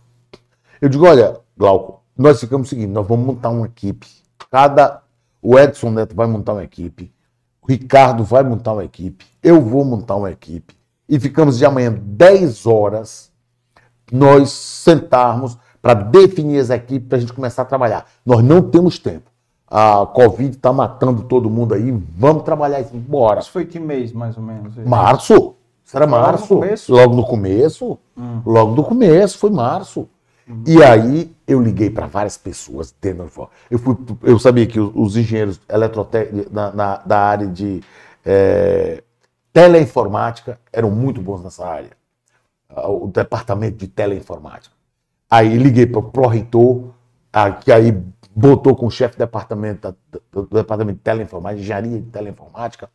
Eu 0.80 0.88
digo, 0.88 1.06
olha, 1.06 1.38
Glauco, 1.54 2.02
nós 2.16 2.40
ficamos 2.40 2.66
o 2.66 2.70
seguinte, 2.70 2.88
nós 2.88 3.06
vamos 3.06 3.26
montar 3.26 3.50
uma 3.50 3.66
equipe. 3.66 4.06
Cada. 4.50 5.02
O 5.42 5.58
Edson 5.58 5.90
Neto 5.90 6.14
vai 6.14 6.26
montar 6.26 6.54
uma 6.54 6.64
equipe. 6.64 7.12
O 7.60 7.66
Ricardo 7.66 8.24
vai 8.24 8.42
montar 8.42 8.72
uma 8.72 8.84
equipe. 8.84 9.26
Eu 9.42 9.60
vou 9.60 9.84
montar 9.84 10.16
uma 10.16 10.30
equipe. 10.30 10.74
E 11.06 11.20
ficamos 11.20 11.58
de 11.58 11.66
amanhã 11.66 11.92
10 11.92 12.64
horas 12.64 13.30
nós 14.10 14.50
sentarmos 14.50 15.58
para 15.82 15.94
definir 15.94 16.60
as 16.60 16.70
equipes 16.70 17.08
para 17.08 17.18
a 17.18 17.20
gente 17.20 17.32
começar 17.32 17.62
a 17.62 17.64
trabalhar. 17.64 18.06
Nós 18.24 18.42
não 18.42 18.62
temos 18.62 19.00
tempo. 19.00 19.30
A 19.66 20.06
Covid 20.06 20.56
está 20.56 20.72
matando 20.72 21.22
todo 21.22 21.50
mundo 21.50 21.74
aí. 21.74 21.90
Vamos 22.16 22.44
trabalhar 22.44 22.80
isso. 22.80 22.94
Bora. 22.94 23.40
Isso 23.40 23.50
foi 23.50 23.66
que 23.66 23.80
mês, 23.80 24.12
mais 24.12 24.36
ou 24.36 24.42
menos? 24.42 24.76
Março. 24.76 25.56
Isso 25.84 25.96
era 25.96 26.06
março. 26.06 26.54
Logo 26.54 26.60
no 26.60 26.66
começo? 26.66 26.92
Logo 26.92 27.16
no 27.16 27.26
começo. 27.26 27.98
Hum. 28.16 28.42
Logo 28.46 28.74
no 28.76 28.84
começo, 28.84 29.38
foi 29.38 29.50
março. 29.50 30.08
Hum. 30.48 30.62
E 30.66 30.82
aí 30.82 31.34
eu 31.46 31.60
liguei 31.60 31.90
para 31.90 32.06
várias 32.06 32.36
pessoas 32.36 32.94
dentro 33.00 33.48
eu 33.70 33.78
fui 33.78 33.96
Eu 34.22 34.38
sabia 34.38 34.66
que 34.66 34.78
os 34.78 35.16
engenheiros 35.16 35.60
eletrotécnicos 35.68 36.52
na, 36.52 36.70
na, 36.72 36.96
da 36.98 37.18
área 37.18 37.46
de 37.46 37.82
é, 38.24 39.02
teleinformática 39.52 40.58
eram 40.72 40.90
muito 40.90 41.20
bons 41.20 41.42
nessa 41.42 41.66
área. 41.66 41.90
O 42.68 43.06
departamento 43.06 43.76
de 43.76 43.86
teleinformática. 43.86 44.74
Aí 45.32 45.56
liguei 45.56 45.86
para 45.86 46.00
o 46.00 46.02
pró-reitor, 46.02 46.90
que 47.64 47.72
aí 47.72 47.98
botou 48.34 48.76
com 48.76 48.84
o 48.84 48.90
chefe 48.90 49.16
do 49.16 49.20
departamento, 49.20 49.96
do 50.30 50.42
departamento 50.42 50.98
de 50.98 51.02
teleinformática, 51.02 51.62
engenharia 51.62 52.00
de 52.02 52.10
teleinformática, 52.10 52.90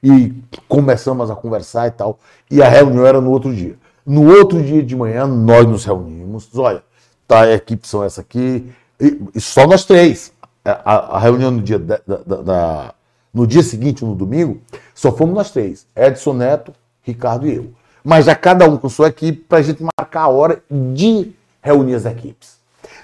e 0.00 0.32
começamos 0.68 1.32
a 1.32 1.34
conversar 1.34 1.88
e 1.88 1.90
tal. 1.90 2.20
E 2.48 2.62
a 2.62 2.68
reunião 2.68 3.04
era 3.04 3.20
no 3.20 3.32
outro 3.32 3.52
dia. 3.52 3.76
No 4.06 4.24
outro 4.30 4.62
dia 4.62 4.84
de 4.84 4.94
manhã, 4.94 5.26
nós 5.26 5.66
nos 5.66 5.84
reunimos. 5.84 6.56
Olha, 6.56 6.84
tá, 7.26 7.40
a 7.40 7.54
equipe 7.54 7.88
são 7.88 8.04
essa 8.04 8.20
aqui, 8.20 8.72
e, 9.00 9.20
e 9.34 9.40
só 9.40 9.66
nós 9.66 9.84
três. 9.84 10.32
A, 10.64 11.16
a 11.16 11.18
reunião 11.18 11.50
no 11.50 11.60
dia, 11.60 11.80
da, 11.80 11.98
da, 12.06 12.36
da, 12.36 12.94
no 13.34 13.48
dia 13.48 13.64
seguinte, 13.64 14.04
no 14.04 14.14
domingo, 14.14 14.60
só 14.94 15.10
fomos 15.10 15.34
nós 15.34 15.50
três: 15.50 15.88
Edson 15.96 16.34
Neto, 16.34 16.72
Ricardo 17.02 17.48
e 17.48 17.56
eu. 17.56 17.72
Mas 18.04 18.26
já 18.26 18.36
cada 18.36 18.70
um 18.70 18.76
com 18.76 18.88
sua 18.88 19.08
equipe 19.08 19.40
para 19.40 19.58
a 19.58 19.62
gente 19.62 19.82
marcar 19.82 20.22
a 20.22 20.28
hora 20.28 20.62
de 20.70 21.32
reunir 21.62 21.94
as 21.94 22.06
equipes. 22.06 22.58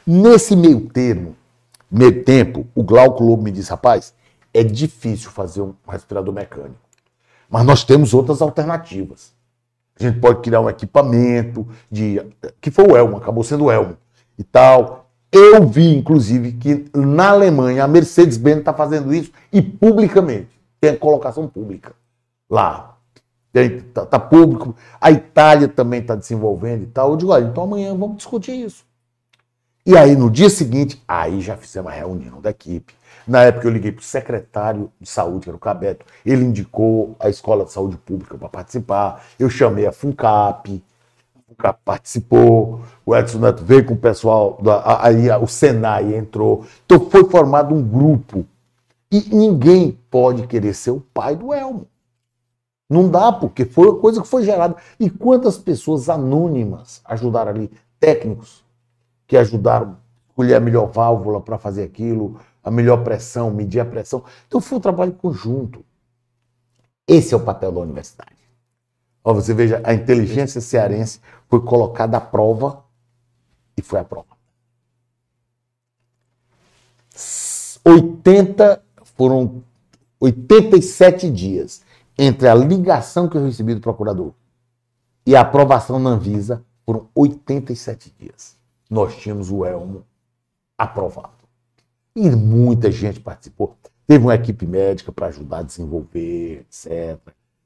Nesse 0.07 0.55
meio 0.57 0.89
termo, 0.89 1.37
meio 1.91 2.25
tempo, 2.25 2.67
o 2.75 2.83
Glauco 2.83 3.23
Lobo 3.23 3.43
me 3.43 3.51
disse, 3.51 3.71
rapaz, 3.71 4.15
é 4.53 4.63
difícil 4.63 5.31
fazer 5.31 5.61
um 5.61 5.75
respirador 5.87 6.33
mecânico. 6.33 6.81
Mas 7.49 7.65
nós 7.65 7.85
temos 7.85 8.15
outras 8.15 8.41
alternativas. 8.41 9.33
A 9.99 10.03
gente 10.03 10.19
pode 10.19 10.41
criar 10.43 10.61
um 10.61 10.69
equipamento 10.69 11.67
de. 11.91 12.21
que 12.61 12.71
foi 12.71 12.87
o 12.87 12.97
Elmo, 12.97 13.17
acabou 13.17 13.43
sendo 13.43 13.65
o 13.65 13.71
Elmo 13.71 13.97
e 14.39 14.45
tal. 14.45 15.11
Eu 15.33 15.67
vi, 15.67 15.95
inclusive, 15.95 16.53
que 16.53 16.87
na 16.95 17.31
Alemanha 17.31 17.85
a 17.85 17.89
Mercedes-Benz 17.89 18.59
está 18.59 18.73
fazendo 18.73 19.13
isso 19.13 19.31
e 19.53 19.61
publicamente. 19.61 20.49
Tem 20.81 20.91
a 20.91 20.97
colocação 20.97 21.49
pública 21.49 21.95
lá. 22.49 22.96
Está 23.61 24.07
tá 24.07 24.19
público. 24.19 24.75
A 25.01 25.11
Itália 25.11 25.69
também 25.69 26.01
está 26.01 26.15
desenvolvendo 26.15 26.83
e 26.83 26.87
tal. 26.87 27.11
Eu 27.11 27.17
digo, 27.17 27.33
olha, 27.33 27.45
então 27.45 27.65
amanhã 27.65 27.95
vamos 27.97 28.19
discutir 28.19 28.53
isso. 28.53 28.85
E 29.87 29.97
aí, 29.97 30.17
no 30.17 30.29
dia 30.29 30.51
seguinte, 30.51 31.01
aí 31.07 31.41
já 31.41 31.57
fizemos 31.57 31.93
a 31.93 31.95
reunião 31.95 32.41
da 32.41 32.51
equipe. 32.51 32.93
Na 33.27 33.43
época, 33.45 33.69
eu 33.69 33.73
liguei 33.73 33.93
para 33.93 34.01
o 34.01 34.05
secretário 34.05 34.91
de 35.01 35.09
saúde, 35.09 35.45
que 35.45 35.49
era 35.49 35.57
o 35.57 35.61
Cabeto. 35.61 36.05
Ele 36.25 36.45
indicou 36.45 37.15
a 37.21 37.29
Escola 37.29 37.65
de 37.65 37.73
Saúde 37.73 37.97
Pública 37.97 38.37
para 38.37 38.49
participar. 38.49 39.25
Eu 39.39 39.49
chamei 39.49 39.87
a 39.87 39.93
FUNCAP. 39.93 40.83
A 41.37 41.39
FUNCAP 41.49 41.81
participou. 41.85 42.81
O 43.05 43.17
Edson 43.17 43.39
Neto 43.39 43.65
veio 43.65 43.87
com 43.87 43.95
o 43.95 43.97
pessoal. 43.97 44.59
Aí 45.01 45.31
o 45.41 45.47
Senai 45.47 46.17
entrou. 46.17 46.67
Então, 46.85 47.09
foi 47.09 47.25
formado 47.31 47.73
um 47.73 47.83
grupo. 47.83 48.45
E 49.11 49.21
ninguém 49.33 49.97
pode 50.11 50.49
querer 50.49 50.75
ser 50.75 50.91
o 50.91 51.01
pai 51.01 51.37
do 51.37 51.55
Elmo. 51.55 51.87
Não 52.89 53.09
dá, 53.09 53.33
porque 53.33 53.65
foi 53.65 53.89
uma 53.89 53.99
coisa 53.99 54.23
que 54.23 54.29
foi 54.29 54.45
gerada. 54.45 54.77
E 54.99 55.11
quantas 55.11 55.59
pessoas 55.59 56.09
anônimas 56.09 57.01
ajudaram 57.05 57.51
ali? 57.51 57.71
Técnicos 57.99 58.65
que 59.27 59.37
ajudaram 59.37 59.97
a 60.39 60.57
a 60.57 60.61
melhor 60.61 60.87
válvula 60.87 61.41
para 61.41 61.59
fazer 61.59 61.83
aquilo, 61.83 62.39
a 62.63 62.71
melhor 62.71 63.03
pressão, 63.03 63.51
medir 63.51 63.81
a 63.81 63.85
pressão. 63.85 64.23
Então 64.47 64.61
foi 64.61 64.79
um 64.79 64.81
trabalho 64.81 65.13
conjunto. 65.13 65.85
Esse 67.09 67.33
é 67.33 67.37
o 67.37 67.41
papel 67.41 67.73
da 67.73 67.81
universidade. 67.81 68.37
Ó, 69.25 69.33
você 69.33 69.55
veja, 69.55 69.81
a 69.83 69.95
inteligência 69.95 70.61
cearense 70.61 71.21
foi 71.49 71.61
colocada 71.61 72.17
à 72.17 72.21
prova 72.21 72.85
e 73.77 73.83
foi 73.83 73.99
aprovada. 73.99 74.37
80 77.85 78.83
foram 79.17 79.63
87 80.21 81.31
dias 81.31 81.83
entre 82.19 82.49
a 82.49 82.55
ligação 82.55 83.29
que 83.29 83.37
eu 83.37 83.45
recebi 83.45 83.75
do 83.75 83.81
procurador 83.81 84.33
e 85.27 85.35
a 85.37 85.41
aprovação 85.41 85.99
na 85.99 86.11
Anvisa 86.11 86.65
foram 86.85 87.09
87 87.15 88.15
dias 88.19 88.57
nós 88.91 89.17
tínhamos 89.17 89.51
o 89.51 89.65
Elmo 89.65 90.05
aprovado. 90.77 91.31
E 92.15 92.31
muita 92.31 92.91
gente 92.91 93.21
participou. 93.21 93.77
Teve 94.07 94.25
uma 94.25 94.35
equipe 94.35 94.67
médica 94.67 95.13
para 95.13 95.27
ajudar 95.27 95.59
a 95.59 95.63
desenvolver, 95.63 96.61
etc. 96.61 97.19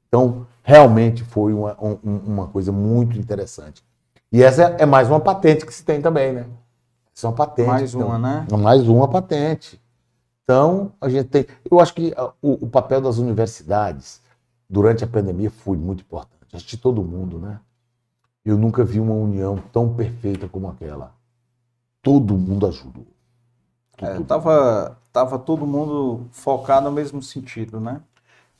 Então, 0.07 0.45
realmente 0.63 1.23
foi 1.23 1.53
uma, 1.53 1.77
um, 1.81 1.97
uma 2.03 2.47
coisa 2.47 2.71
muito 2.71 3.17
interessante. 3.17 3.83
E 4.31 4.43
essa 4.43 4.63
é 4.79 4.85
mais 4.85 5.07
uma 5.07 5.19
patente 5.19 5.65
que 5.65 5.73
se 5.73 5.83
tem 5.85 6.01
também, 6.01 6.33
né? 6.33 6.45
Essa 7.15 7.27
é 7.27 7.29
uma 7.29 7.35
patente. 7.35 7.67
Mais 7.67 7.93
então, 7.93 8.07
uma, 8.07 8.17
né? 8.17 8.47
Mais 8.57 8.87
uma 8.87 9.07
patente. 9.07 9.79
Então, 10.43 10.91
a 10.99 11.07
gente 11.07 11.29
tem. 11.29 11.45
Eu 11.69 11.79
acho 11.79 11.93
que 11.93 12.13
o, 12.41 12.65
o 12.65 12.67
papel 12.67 12.99
das 12.99 13.17
universidades 13.17 14.21
durante 14.71 15.03
a 15.03 15.07
pandemia 15.07 15.51
foi 15.51 15.75
muito 15.75 16.01
importante. 16.01 16.55
Acho 16.55 16.65
que 16.65 16.77
todo 16.77 17.03
mundo, 17.03 17.37
né? 17.37 17.59
Eu 18.43 18.57
nunca 18.57 18.85
vi 18.85 19.01
uma 19.01 19.13
união 19.13 19.61
tão 19.71 19.93
perfeita 19.93 20.47
como 20.47 20.69
aquela. 20.69 21.13
Todo 22.01 22.37
mundo 22.37 22.65
ajudou. 22.65 23.05
É, 23.97 24.19
tava, 24.21 24.97
tava 25.11 25.37
todo 25.37 25.67
mundo 25.67 26.25
focado 26.31 26.89
no 26.89 26.91
mesmo 26.91 27.21
sentido, 27.21 27.79
né? 27.81 28.01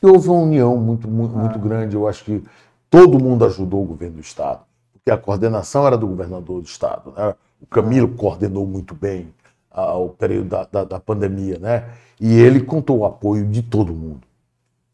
E 0.04 0.06
houve 0.06 0.30
uma 0.30 0.42
união 0.42 0.76
muito, 0.78 1.08
muito, 1.08 1.36
muito 1.36 1.58
é. 1.58 1.62
grande. 1.62 1.96
Eu 1.96 2.08
acho 2.08 2.26
que 2.26 2.44
todo 2.90 3.18
mundo 3.18 3.46
ajudou 3.46 3.82
o 3.82 3.88
governo 3.88 4.16
do 4.16 4.22
Estado. 4.22 4.64
Porque 4.92 5.10
a 5.10 5.18
coordenação 5.18 5.88
era 5.88 5.98
do 5.98 6.08
governador 6.08 6.62
do 6.62 6.68
Estado. 6.68 7.12
Né? 7.12 7.34
O 7.62 7.66
Camilo 7.66 8.10
coordenou 8.10 8.68
muito 8.68 8.94
bem 8.94 9.34
ah, 9.72 9.96
o 9.96 10.10
período 10.10 10.50
da, 10.50 10.66
da, 10.66 10.84
da 10.84 11.00
pandemia, 11.00 11.58
né? 11.58 11.90
E 12.20 12.38
ele 12.38 12.62
contou 12.62 13.00
o 13.00 13.06
apoio 13.06 13.48
de 13.48 13.64
todo 13.64 13.94
mundo. 13.94 14.31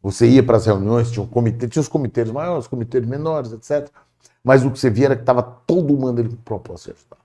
Você 0.02 0.28
ia 0.28 0.44
para 0.44 0.58
as 0.58 0.66
reuniões, 0.66 1.12
tinha 1.12 1.24
um 1.24 1.28
comitê, 1.28 1.68
tinha 1.68 1.82
os 1.82 1.88
comitês 1.88 2.30
maiores, 2.32 2.66
os 2.66 2.68
comitês 2.68 3.06
menores, 3.06 3.52
etc. 3.52 3.90
Mas 4.44 4.64
o 4.64 4.72
que 4.72 4.80
você 4.80 4.90
via 4.90 5.08
era 5.08 5.16
que 5.16 5.24
estava 5.24 5.44
todo 5.44 5.98
mundo 5.98 6.20
ali 6.20 6.30
com 6.30 6.36
propósito 6.38 6.94
de 6.94 7.00
ajudar. 7.00 7.18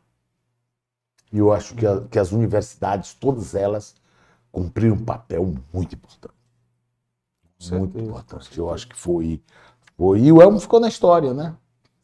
E 1.33 1.39
eu 1.39 1.53
acho 1.53 1.75
que, 1.75 1.87
a, 1.87 2.01
que 2.11 2.19
as 2.19 2.33
universidades, 2.33 3.15
todas 3.15 3.55
elas, 3.55 3.95
cumpriram 4.51 4.97
um 4.97 5.05
papel 5.05 5.55
muito 5.73 5.95
importante. 5.95 6.35
muito 7.71 7.99
importante. 7.99 8.59
Eu 8.59 8.71
acho 8.71 8.89
que 8.89 8.97
foi, 8.97 9.41
foi. 9.97 10.21
E 10.21 10.33
o 10.33 10.43
Elmo 10.43 10.61
ficou 10.61 10.79
na 10.81 10.89
história, 10.89 11.33
né? 11.33 11.55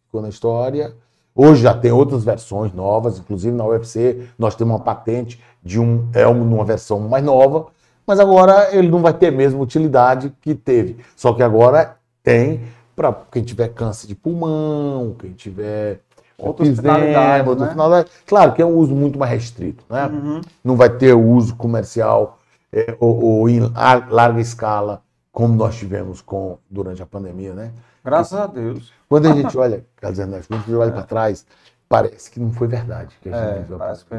Ficou 0.07 0.23
na 0.23 0.29
história. 0.29 0.97
Hoje 1.35 1.63
já 1.63 1.77
tem 1.77 1.93
outras 1.93 2.25
versões 2.25 2.73
novas, 2.73 3.19
inclusive 3.19 3.55
na 3.55 3.65
UFC 3.65 4.29
nós 4.39 4.57
temos 4.57 4.75
uma 4.75 4.83
patente 4.83 5.43
de 5.63 5.79
um 5.79 6.09
Elmo 6.13 6.45
numa 6.45 6.65
versão 6.65 7.01
mais 7.01 7.25
nova, 7.25 7.67
mas 8.09 8.19
agora 8.19 8.75
ele 8.75 8.89
não 8.89 9.03
vai 9.03 9.13
ter 9.13 9.27
a 9.27 9.31
mesma 9.31 9.61
utilidade 9.61 10.33
que 10.41 10.55
teve. 10.55 10.97
Só 11.15 11.35
que 11.35 11.43
agora 11.43 11.97
tem 12.23 12.63
para 12.97 13.13
quem 13.31 13.43
tiver 13.43 13.69
câncer 13.69 14.07
de 14.07 14.15
pulmão, 14.15 15.15
quem 15.19 15.33
tiver 15.33 16.01
outras 16.39 16.75
finalidades, 16.75 17.57
né? 17.57 17.69
finalidade. 17.69 18.11
Claro 18.27 18.55
que 18.55 18.63
é 18.63 18.65
um 18.65 18.75
uso 18.75 18.95
muito 18.95 19.19
mais 19.19 19.31
restrito, 19.31 19.85
né? 19.91 20.07
Uhum. 20.07 20.41
Não 20.65 20.75
vai 20.75 20.89
ter 20.89 21.13
o 21.13 21.23
uso 21.23 21.55
comercial 21.55 22.39
é, 22.73 22.97
ou, 22.99 23.23
ou, 23.23 23.49
em 23.49 23.61
larga 24.09 24.41
escala 24.41 25.03
como 25.31 25.55
nós 25.55 25.77
tivemos 25.77 26.23
com, 26.23 26.57
durante 26.71 27.03
a 27.03 27.07
pandemia, 27.07 27.53
né? 27.53 27.73
Graças 28.03 28.39
e, 28.39 28.43
a 28.43 28.47
Deus. 28.47 28.91
Quando 29.07 29.27
a 29.27 29.35
gente 29.35 29.57
olha, 29.59 29.85
quando 30.01 30.21
a 30.35 30.41
gente 30.41 30.75
olha 30.75 30.93
para 30.93 31.03
trás, 31.03 31.45
parece 31.87 32.31
que 32.31 32.41
não 32.41 32.53
foi 32.53 32.69
verdade. 32.69 33.15
Que 33.21 33.29
é, 33.29 33.67
parece 33.77 34.07
que... 34.07 34.15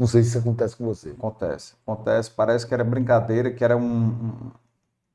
Não 0.00 0.06
sei 0.06 0.22
se 0.22 0.30
isso 0.30 0.38
acontece 0.38 0.74
com 0.74 0.86
você. 0.86 1.10
Acontece, 1.10 1.74
acontece. 1.86 2.30
Parece 2.30 2.66
que 2.66 2.72
era 2.72 2.82
brincadeira, 2.82 3.50
que 3.50 3.62
era 3.62 3.76
um, 3.76 4.50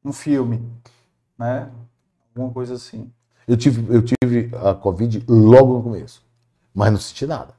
um, 0.05 0.13
filme, 0.13 0.61
né? 1.35 1.71
Alguma 2.35 2.53
coisa 2.53 2.75
assim. 2.75 3.09
Eu 3.47 3.57
tive, 3.57 3.91
eu 3.91 4.03
tive 4.03 4.51
a 4.55 4.75
Covid 4.75 5.25
logo 5.27 5.73
no 5.73 5.81
começo. 5.81 6.23
mas 6.71 6.91
não 6.91 6.99
senti 6.99 7.25
nada. 7.25 7.55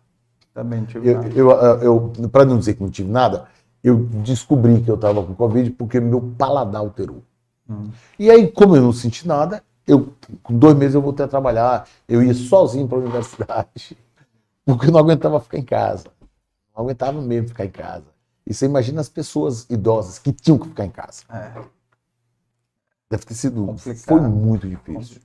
Também 0.55 0.82
não 0.82 0.86
tive 0.86 1.09
Eu, 1.09 1.15
nada. 1.15 1.28
eu, 1.35 1.51
eu, 1.51 2.12
eu 2.16 2.28
para 2.28 2.44
não 2.44 2.61
dizer 2.61 2.74
que 2.74 2.82
não 2.85 2.90
tive 2.90 3.11
nada, 3.11 3.48
eu 3.82 3.97
descobri 4.23 4.81
que 4.81 4.89
eu 4.89 4.94
estava 4.94 5.20
com 5.20 5.35
Covid 5.35 5.73
porque 5.73 5.98
meu 5.98 6.32
paladar 6.39 6.81
alterou. 6.81 7.24
Hum. 7.69 7.90
E 8.20 8.31
aí, 8.31 8.53
como 8.53 8.77
eu 8.77 8.82
não 8.82 8.93
senti 8.93 9.27
nada, 9.27 9.65
eu, 9.85 10.12
com 10.44 10.57
dois 10.57 10.77
meses 10.77 10.94
eu 10.94 11.03
voltei 11.03 11.24
a 11.27 11.28
trabalhar. 11.28 11.89
Eu 12.09 12.23
ia 12.23 12.35
sozinho 12.35 12.86
para 12.86 12.98
a 12.98 13.01
universidade, 13.01 13.98
porque 14.65 14.86
eu 14.86 14.93
não 14.93 15.01
aguentava 15.01 15.40
ficar 15.40 15.59
em 15.59 15.65
casa. 15.65 16.05
Não 16.77 16.85
aguentava 16.85 17.20
mesmo 17.20 17.48
ficar 17.48 17.65
em 17.65 17.70
casa. 17.70 18.05
E 18.47 18.55
você 18.55 18.66
imagina 18.66 19.01
as 19.01 19.09
pessoas 19.09 19.66
idosas 19.70 20.19
que 20.19 20.32
tinham 20.32 20.59
que 20.59 20.69
ficar 20.69 20.85
em 20.85 20.90
casa. 20.90 21.23
É, 21.28 21.53
Deve 23.11 23.24
ter 23.24 23.35
sido. 23.35 23.66
Complicado. 23.66 24.05
Foi 24.07 24.20
muito 24.20 24.69
difícil. 24.69 25.20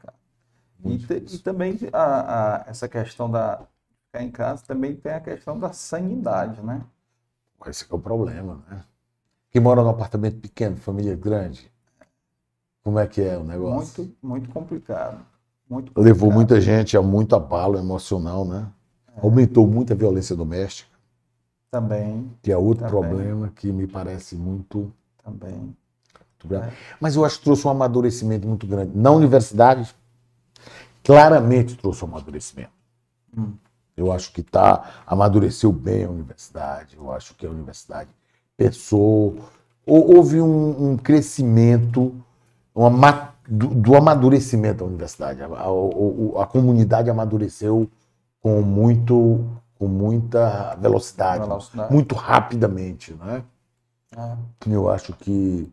E, 0.84 0.84
Muito 0.84 1.08
te- 1.08 1.14
difícil. 1.16 1.40
e 1.40 1.40
também 1.44 1.78
a, 1.94 2.64
a- 2.64 2.66
essa 2.68 2.88
questão 2.88 3.30
da 3.30 3.68
ficar 4.08 4.24
em 4.24 4.32
casa 4.32 4.64
também 4.66 4.96
tem 4.96 5.12
a 5.14 5.20
questão 5.22 5.60
da 5.60 5.74
sanidade, 5.74 6.62
né? 6.62 6.84
Esse 7.66 7.86
que 7.86 7.94
é 7.94 7.96
o 7.96 8.00
problema, 8.00 8.62
né? 8.70 8.84
Quem 9.52 9.62
mora 9.62 9.84
num 9.84 9.90
apartamento 9.90 10.40
pequeno, 10.42 10.78
família 10.78 11.16
grande, 11.16 11.72
como 12.84 13.00
é 13.00 13.08
que 13.08 13.22
é 13.22 13.38
o 13.38 13.44
negócio? 13.44 14.04
Muito, 14.04 14.18
muito 14.22 14.50
complicado. 14.50 15.26
Muito 15.70 15.92
Levou 15.96 16.30
complicado. 16.30 16.36
muita 16.36 16.62
gente 16.62 16.98
a 16.98 17.02
muito 17.02 17.36
abalo 17.36 17.78
emocional, 17.78 18.46
né? 18.46 18.68
Aumentou 19.22 19.68
muito 19.68 19.94
a 19.94 19.96
violência 19.96 20.36
doméstica, 20.36 20.91
Também, 21.72 22.30
que 22.44 22.52
é 22.52 22.58
outro 22.58 22.86
Também. 22.86 23.00
problema 23.00 23.50
que 23.56 23.72
me 23.72 23.88
parece 23.88 24.36
muito, 24.36 24.92
também. 25.24 25.54
muito 25.54 26.48
grave. 26.48 26.76
Mas 27.00 27.16
eu 27.16 27.24
acho 27.24 27.38
que 27.38 27.46
trouxe 27.46 27.66
um 27.66 27.72
amadurecimento 27.72 28.46
muito 28.46 28.68
grande. 28.68 28.92
Na 28.94 29.10
universidade, 29.12 29.96
claramente 31.04 31.78
trouxe 31.78 32.04
um 32.04 32.10
amadurecimento. 32.10 32.72
Hum. 33.38 33.54
Eu 33.96 34.12
acho 34.12 34.34
que 34.34 34.44
tá, 34.44 35.04
amadureceu 35.06 35.72
bem 35.72 36.04
a 36.06 36.10
universidade. 36.10 36.98
Eu 36.98 37.12
acho 37.12 37.36
que 37.36 37.46
a 37.46 37.50
universidade 37.50 38.10
pensou. 38.58 39.38
hou- 39.86 40.16
Houve 40.18 40.42
um, 40.42 40.92
um 40.92 40.98
crescimento 40.98 42.14
uma 42.76 42.90
ma- 42.90 43.34
do, 43.48 43.68
do 43.68 43.96
amadurecimento 43.96 44.80
da 44.80 44.86
universidade. 44.86 45.42
A, 45.42 45.46
a- 45.46 45.72
o- 45.72 46.36
a 46.38 46.46
comunidade 46.48 47.10
amadureceu 47.10 47.90
com, 48.42 48.62
muito, 48.62 49.46
com 49.82 49.88
muita 49.88 50.76
velocidade, 50.76 51.40
Velocidade. 51.40 51.92
muito 51.92 52.14
rapidamente. 52.14 53.16
Né? 53.16 53.44
É, 54.16 54.36
Eu 54.72 54.88
acho 54.88 55.12
que, 55.14 55.72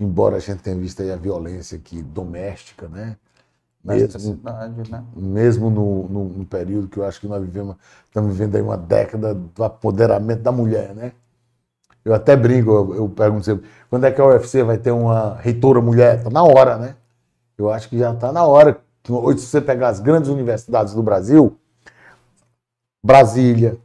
embora 0.00 0.38
a 0.38 0.40
gente 0.40 0.60
tenha 0.60 0.74
visto 0.76 1.00
aí 1.00 1.12
a 1.12 1.16
violência 1.16 1.78
aqui 1.78 2.02
doméstica, 2.02 2.88
né? 2.88 3.16
mesmo, 3.84 4.18
cidade, 4.18 4.90
né? 4.90 5.04
mesmo 5.14 5.70
no, 5.70 6.08
no, 6.08 6.24
no 6.30 6.44
período 6.44 6.88
que 6.88 6.98
eu 6.98 7.04
acho 7.04 7.20
que 7.20 7.28
nós 7.28 7.40
vivemos, 7.44 7.76
estamos 8.06 8.32
vivendo 8.32 8.56
aí 8.56 8.62
uma 8.62 8.76
década 8.76 9.32
do 9.32 9.62
apoderamento 9.62 10.42
da 10.42 10.50
mulher, 10.50 10.92
né? 10.92 11.12
Eu 12.04 12.12
até 12.12 12.34
brinco, 12.34 12.72
eu, 12.72 12.94
eu 12.96 13.08
pergunto 13.08 13.44
sempre, 13.44 13.68
quando 13.88 14.02
é 14.02 14.10
que 14.10 14.20
a 14.20 14.26
UFC 14.26 14.64
vai 14.64 14.78
ter 14.78 14.90
uma 14.90 15.36
reitora 15.36 15.80
mulher? 15.80 16.18
Está 16.18 16.30
na 16.30 16.42
hora, 16.42 16.76
né? 16.76 16.96
Eu 17.56 17.70
acho 17.70 17.88
que 17.88 17.96
já 17.96 18.12
está 18.12 18.32
na 18.32 18.44
hora. 18.44 18.80
Hoje, 19.08 19.38
se 19.38 19.46
você 19.46 19.60
pegar 19.60 19.90
as 19.90 20.00
grandes 20.00 20.28
universidades 20.28 20.92
do 20.92 21.04
Brasil, 21.04 21.56
Brasília, 23.04 23.76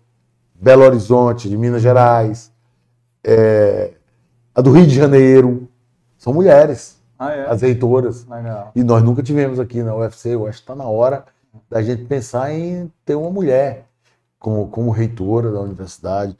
Belo 0.55 0.83
Horizonte, 0.83 1.49
de 1.49 1.57
Minas 1.57 1.81
Gerais, 1.81 2.51
é, 3.21 3.93
a 4.55 4.61
do 4.61 4.71
Rio 4.71 4.87
de 4.87 4.95
Janeiro, 4.95 5.67
são 6.17 6.33
mulheres, 6.33 6.97
Ah, 7.19 7.31
é? 7.33 7.49
as 7.49 7.61
reitoras. 7.61 8.25
Legal. 8.25 8.71
E 8.73 8.81
nós 8.81 9.03
nunca 9.03 9.21
tivemos 9.21 9.59
aqui 9.59 9.83
na 9.83 9.93
UFC. 9.93 10.33
Eu 10.33 10.47
acho 10.47 10.59
que 10.59 10.63
está 10.63 10.73
na 10.75 10.85
hora 10.85 11.25
da 11.69 11.81
gente 11.81 12.05
pensar 12.05 12.53
em 12.53 12.89
ter 13.03 13.15
uma 13.15 13.29
mulher 13.29 13.85
como, 14.39 14.69
como 14.69 14.89
reitora 14.89 15.51
da 15.51 15.59
universidade. 15.59 16.35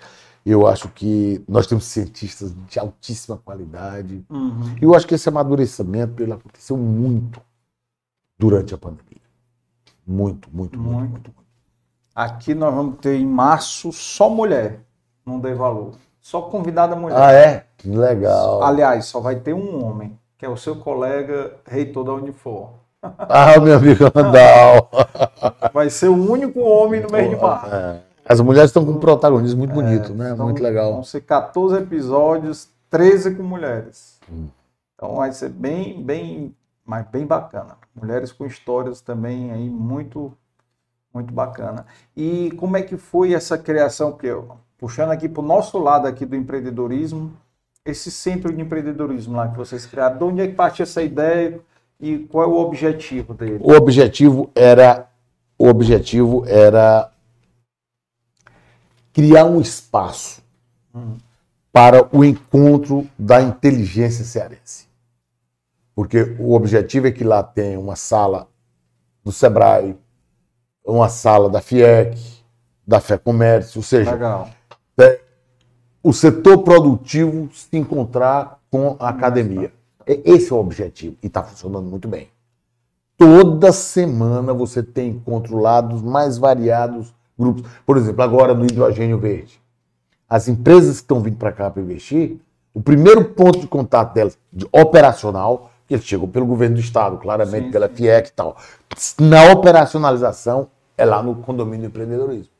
Eu 0.46 0.66
acho 0.66 0.88
que 0.90 1.44
nós 1.50 1.68
temos 1.68 1.84
cientistas 1.84 2.56
de 2.70 2.80
altíssima 2.80 3.38
qualidade. 3.38 4.24
Uhum. 4.30 4.76
E 4.82 4.84
eu 4.86 4.96
acho 4.96 5.06
que 5.06 5.16
esse 5.16 5.28
amadurecimento 5.28 6.24
ele 6.24 6.32
aconteceu 6.32 6.78
muito 6.78 7.42
durante 8.38 8.74
a 8.74 8.78
pandemia. 8.78 9.20
Muito, 10.08 10.50
muito, 10.52 10.80
muito, 10.80 10.94
Muito. 10.98 11.12
muito. 11.12 11.32
muito. 11.36 11.49
Aqui 12.20 12.54
nós 12.54 12.76
vamos 12.76 12.98
ter 13.00 13.16
em 13.16 13.26
março 13.26 13.94
só 13.94 14.30
mulher. 14.30 14.82
Não 15.26 15.40
dei 15.40 15.54
valor. 15.54 15.94
Só 16.20 16.42
convidada 16.42 16.94
mulher. 16.94 17.18
Ah, 17.18 17.32
é? 17.32 17.66
Que 17.78 17.88
legal. 17.88 18.62
Aliás, 18.62 19.06
só 19.06 19.22
vai 19.22 19.38
ter 19.38 19.54
um 19.54 19.82
homem, 19.86 20.20
que 20.38 20.46
é 20.46 20.50
o 20.50 20.58
seu 20.58 20.76
colega 20.76 21.54
reitor 21.66 22.04
da 22.04 22.12
Unifor. 22.12 22.72
Ah, 23.18 23.58
meu 23.58 23.78
amigo 23.78 24.04
Randall. 24.14 24.90
Vai 25.72 25.90
ser 25.90 26.10
o 26.10 26.30
único 26.30 26.60
homem 26.60 27.00
no 27.00 27.10
mês 27.10 27.30
de 27.30 27.38
março. 27.38 27.74
É. 27.74 28.02
As 28.26 28.42
mulheres 28.42 28.70
estão 28.70 28.86
com 28.86 28.92
um 28.92 29.00
protagonismo 29.00 29.60
muito 29.60 29.74
bonito, 29.74 30.14
né? 30.14 30.32
Então, 30.34 30.48
Muito 30.48 30.62
legal. 30.62 30.92
Vão 30.92 31.04
ser 31.06 31.22
14 31.22 31.78
episódios, 31.78 32.68
13 32.90 33.36
com 33.36 33.44
mulheres. 33.44 34.20
Hum. 34.30 34.50
Então 34.94 35.16
vai 35.16 35.32
ser 35.32 35.48
bem, 35.48 36.04
bem, 36.04 36.54
mas 36.86 37.08
bem 37.08 37.26
bacana. 37.26 37.78
Mulheres 37.96 38.34
com 38.34 38.46
histórias 38.46 39.00
também 39.00 39.54
aí 39.54 39.70
muito, 39.70 40.34
muito 41.14 41.34
bacana. 41.34 41.86
E 42.16 42.52
como 42.52 42.78
é 42.78 42.82
que 42.82 42.98
foi 42.98 43.34
essa 43.34 43.58
criação? 43.58 44.12
Porque 44.12 44.30
puxando 44.78 45.12
aqui 45.12 45.28
para 45.28 45.42
o 45.42 45.46
nosso 45.46 45.78
lado 45.78 46.08
aqui 46.08 46.26
do 46.26 46.36
empreendedorismo, 46.36 47.34
esse 47.86 48.12
centro 48.12 48.54
de 48.54 48.62
empreendedorismo 48.62 49.36
lá 49.36 49.48
que 49.48 49.58
vocês 49.58 49.86
criaram, 49.86 50.18
de 50.18 50.24
onde 50.24 50.42
é 50.42 50.48
que 50.48 50.54
partiu 50.54 50.84
essa 50.84 51.02
ideia 51.02 51.60
e 52.00 52.20
qual 52.20 52.44
é 52.44 52.48
o 52.48 52.58
objetivo 52.58 53.34
dele? 53.34 53.60
O 53.62 53.74
objetivo 53.74 54.50
era 54.56 55.08
o 55.58 55.68
objetivo 55.68 56.46
era 56.48 57.12
criar 59.12 59.44
um 59.44 59.60
espaço 59.60 60.42
para 61.72 62.08
o 62.16 62.24
encontro 62.24 63.06
da 63.18 63.42
inteligência 63.42 64.24
cearense. 64.24 64.88
Porque 65.94 66.36
o 66.40 66.54
objetivo 66.54 67.08
é 67.08 67.12
que 67.12 67.26
lá 67.26 67.44
tem 67.44 67.76
uma 67.76 67.98
sala 67.98 68.48
do 69.22 69.34
Sebrae, 69.34 69.98
uma 70.92 71.10
sala 71.10 71.50
da 71.50 71.62
FIEC, 71.62 72.18
da 72.86 73.00
Fé 73.00 73.18
Comércio, 73.18 73.80
ou 73.80 73.84
seja, 73.84 74.12
Legal. 74.12 74.50
o 76.04 76.14
setor 76.14 76.60
produtivo 76.60 77.50
se 77.54 77.78
encontrar 77.78 78.60
com 78.72 78.96
a 79.00 79.10
academia. 79.10 79.72
E- 80.08 80.22
Esse 80.26 80.52
é 80.52 80.56
o 80.56 80.60
objetivo 80.60 81.16
e 81.22 81.28
está 81.28 81.44
funcionando 81.44 81.86
muito 81.90 82.08
bem. 82.08 82.30
Toda 83.18 83.72
semana 83.74 84.54
você 84.54 84.82
tem 84.82 85.10
encontro 85.10 85.58
lá 85.60 85.82
dos 85.82 86.02
mais 86.02 86.38
variados 86.38 87.14
grupos. 87.38 87.64
Por 87.86 87.98
exemplo, 87.98 88.24
agora 88.24 88.54
no 88.54 88.64
hidrogênio 88.64 89.20
verde. 89.20 89.60
As 90.28 90.48
empresas 90.48 90.98
que 90.98 91.04
estão 91.04 91.20
vindo 91.22 91.38
para 91.38 91.52
cá 91.52 91.70
para 91.70 91.82
investir, 91.82 92.38
o 92.74 92.82
primeiro 92.82 93.26
ponto 93.26 93.60
de 93.60 93.68
contato 93.68 94.14
delas, 94.14 94.38
de 94.54 94.66
operacional, 94.72 95.70
que 95.88 95.96
eles 95.96 96.06
chegam 96.06 96.28
pelo 96.28 96.46
governo 96.46 96.76
do 96.76 96.82
estado, 96.82 97.18
claramente 97.18 97.66
Sim, 97.66 97.72
pela 97.72 97.88
sim. 97.90 97.96
FIEC 97.96 98.30
e 98.30 98.32
tal. 98.32 98.56
Na 99.20 99.52
operacionalização, 99.52 100.68
é 101.00 101.06
lá 101.06 101.24
no 101.24 101.36
condomínio 101.36 101.90
do 101.90 101.92
empreendedorismo. 101.92 102.52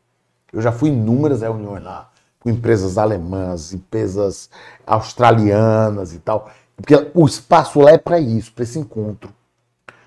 Eu 0.52 0.62
já 0.62 0.72
fui 0.72 0.90
em 0.90 0.94
inúmeras 0.94 1.42
reuniões 1.42 1.84
lá, 1.84 2.10
com 2.40 2.50
empresas 2.50 2.98
alemãs, 2.98 3.74
empresas 3.74 4.50
australianas 4.88 6.14
e 6.14 6.20
tal. 6.20 6.50
Porque 6.76 7.12
o 7.14 7.26
espaço 7.26 7.82
lá 7.82 7.92
é 7.92 7.98
para 7.98 8.18
isso, 8.20 8.54
para 8.54 8.64
esse 8.64 8.80
encontro. 8.80 9.30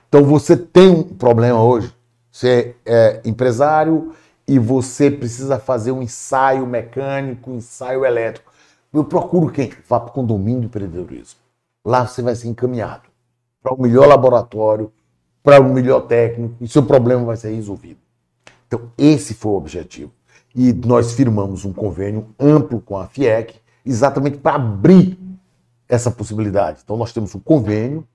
Então 0.09 0.25
você 0.25 0.57
tem 0.57 0.89
um 0.89 1.03
problema 1.03 1.63
hoje, 1.63 1.95
você 2.31 2.75
é 2.87 3.21
empresário 3.25 4.13
e 4.49 4.59
você 4.59 5.11
precisa 5.11 5.59
fazer 5.59 5.93
um 5.93 6.03
ensaio 6.03 6.67
mecânico, 6.67 7.51
um 7.51 7.57
ensaio 7.57 8.05
elétrico. 8.05 8.51
Eu 8.93 9.05
procuro 9.05 9.53
quem? 9.53 9.73
Vá 9.89 10.01
para 10.01 10.11
o 10.11 10.13
condomínio 10.13 10.63
do 10.63 10.67
empreendedorismo. 10.67 11.39
Lá 11.85 12.07
você 12.07 12.23
vai 12.23 12.35
ser 12.35 12.49
encaminhado 12.49 13.03
para 13.63 13.75
o 13.75 13.81
melhor 13.81 14.07
laboratório, 14.07 14.91
para 15.43 15.61
o 15.61 15.73
melhor 15.73 16.03
técnico, 16.03 16.55
e 16.61 16.69
seu 16.69 16.83
problema 16.83 17.25
vai 17.25 17.37
ser 17.37 17.55
resolvido. 17.55 18.02
Então, 18.73 18.91
esse 18.97 19.35
foi 19.35 19.53
o 19.53 19.57
objetivo. 19.57 20.11
E 20.55 20.73
nós 20.73 21.13
firmamos 21.13 21.67
um 21.67 21.75
convênio 21.75 22.35
amplo 22.41 22.81
com 22.81 22.97
a 22.97 23.07
FIEC, 23.07 23.61
exatamente 23.85 24.39
para 24.39 24.57
abrir 24.57 25.19
essa 25.87 26.11
possibilidade. 26.11 26.81
Então, 26.83 26.97
nós 26.97 27.13
temos 27.13 27.35
um 27.35 27.39
convênio, 27.39 28.09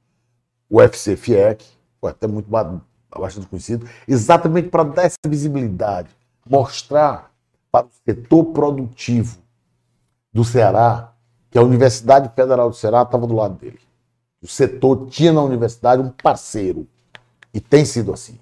o 0.68 0.78
UFC 0.78 1.16
FIEC, 1.16 1.64
foi 2.02 2.10
até 2.10 2.26
muito 2.26 2.50
ba- 2.50 2.82
bastante 3.16 3.46
conhecido, 3.46 3.88
exatamente 4.08 4.70
para 4.70 4.84
dar 4.84 5.04
essa 5.04 5.18
visibilidade, 5.28 6.10
mostrar 6.50 7.32
para 7.72 7.86
o 7.86 7.90
setor 8.04 8.46
produtivo 8.46 9.38
do 10.34 10.44
Ceará 10.44 11.14
que 11.52 11.60
a 11.60 11.62
Universidade 11.62 12.32
Federal 12.36 12.72
do 12.72 12.76
Ceará 12.76 13.04
estava 13.04 13.28
do 13.28 13.36
lado 13.36 13.54
dele. 13.60 13.80
O 14.42 14.48
setor 14.48 15.06
tinha 15.08 15.32
na 15.32 15.44
universidade 15.44 16.02
um 16.02 16.10
parceiro. 16.10 16.88
E 17.54 17.60
tem 17.60 17.86
sido 17.86 18.12
assim 18.12 18.40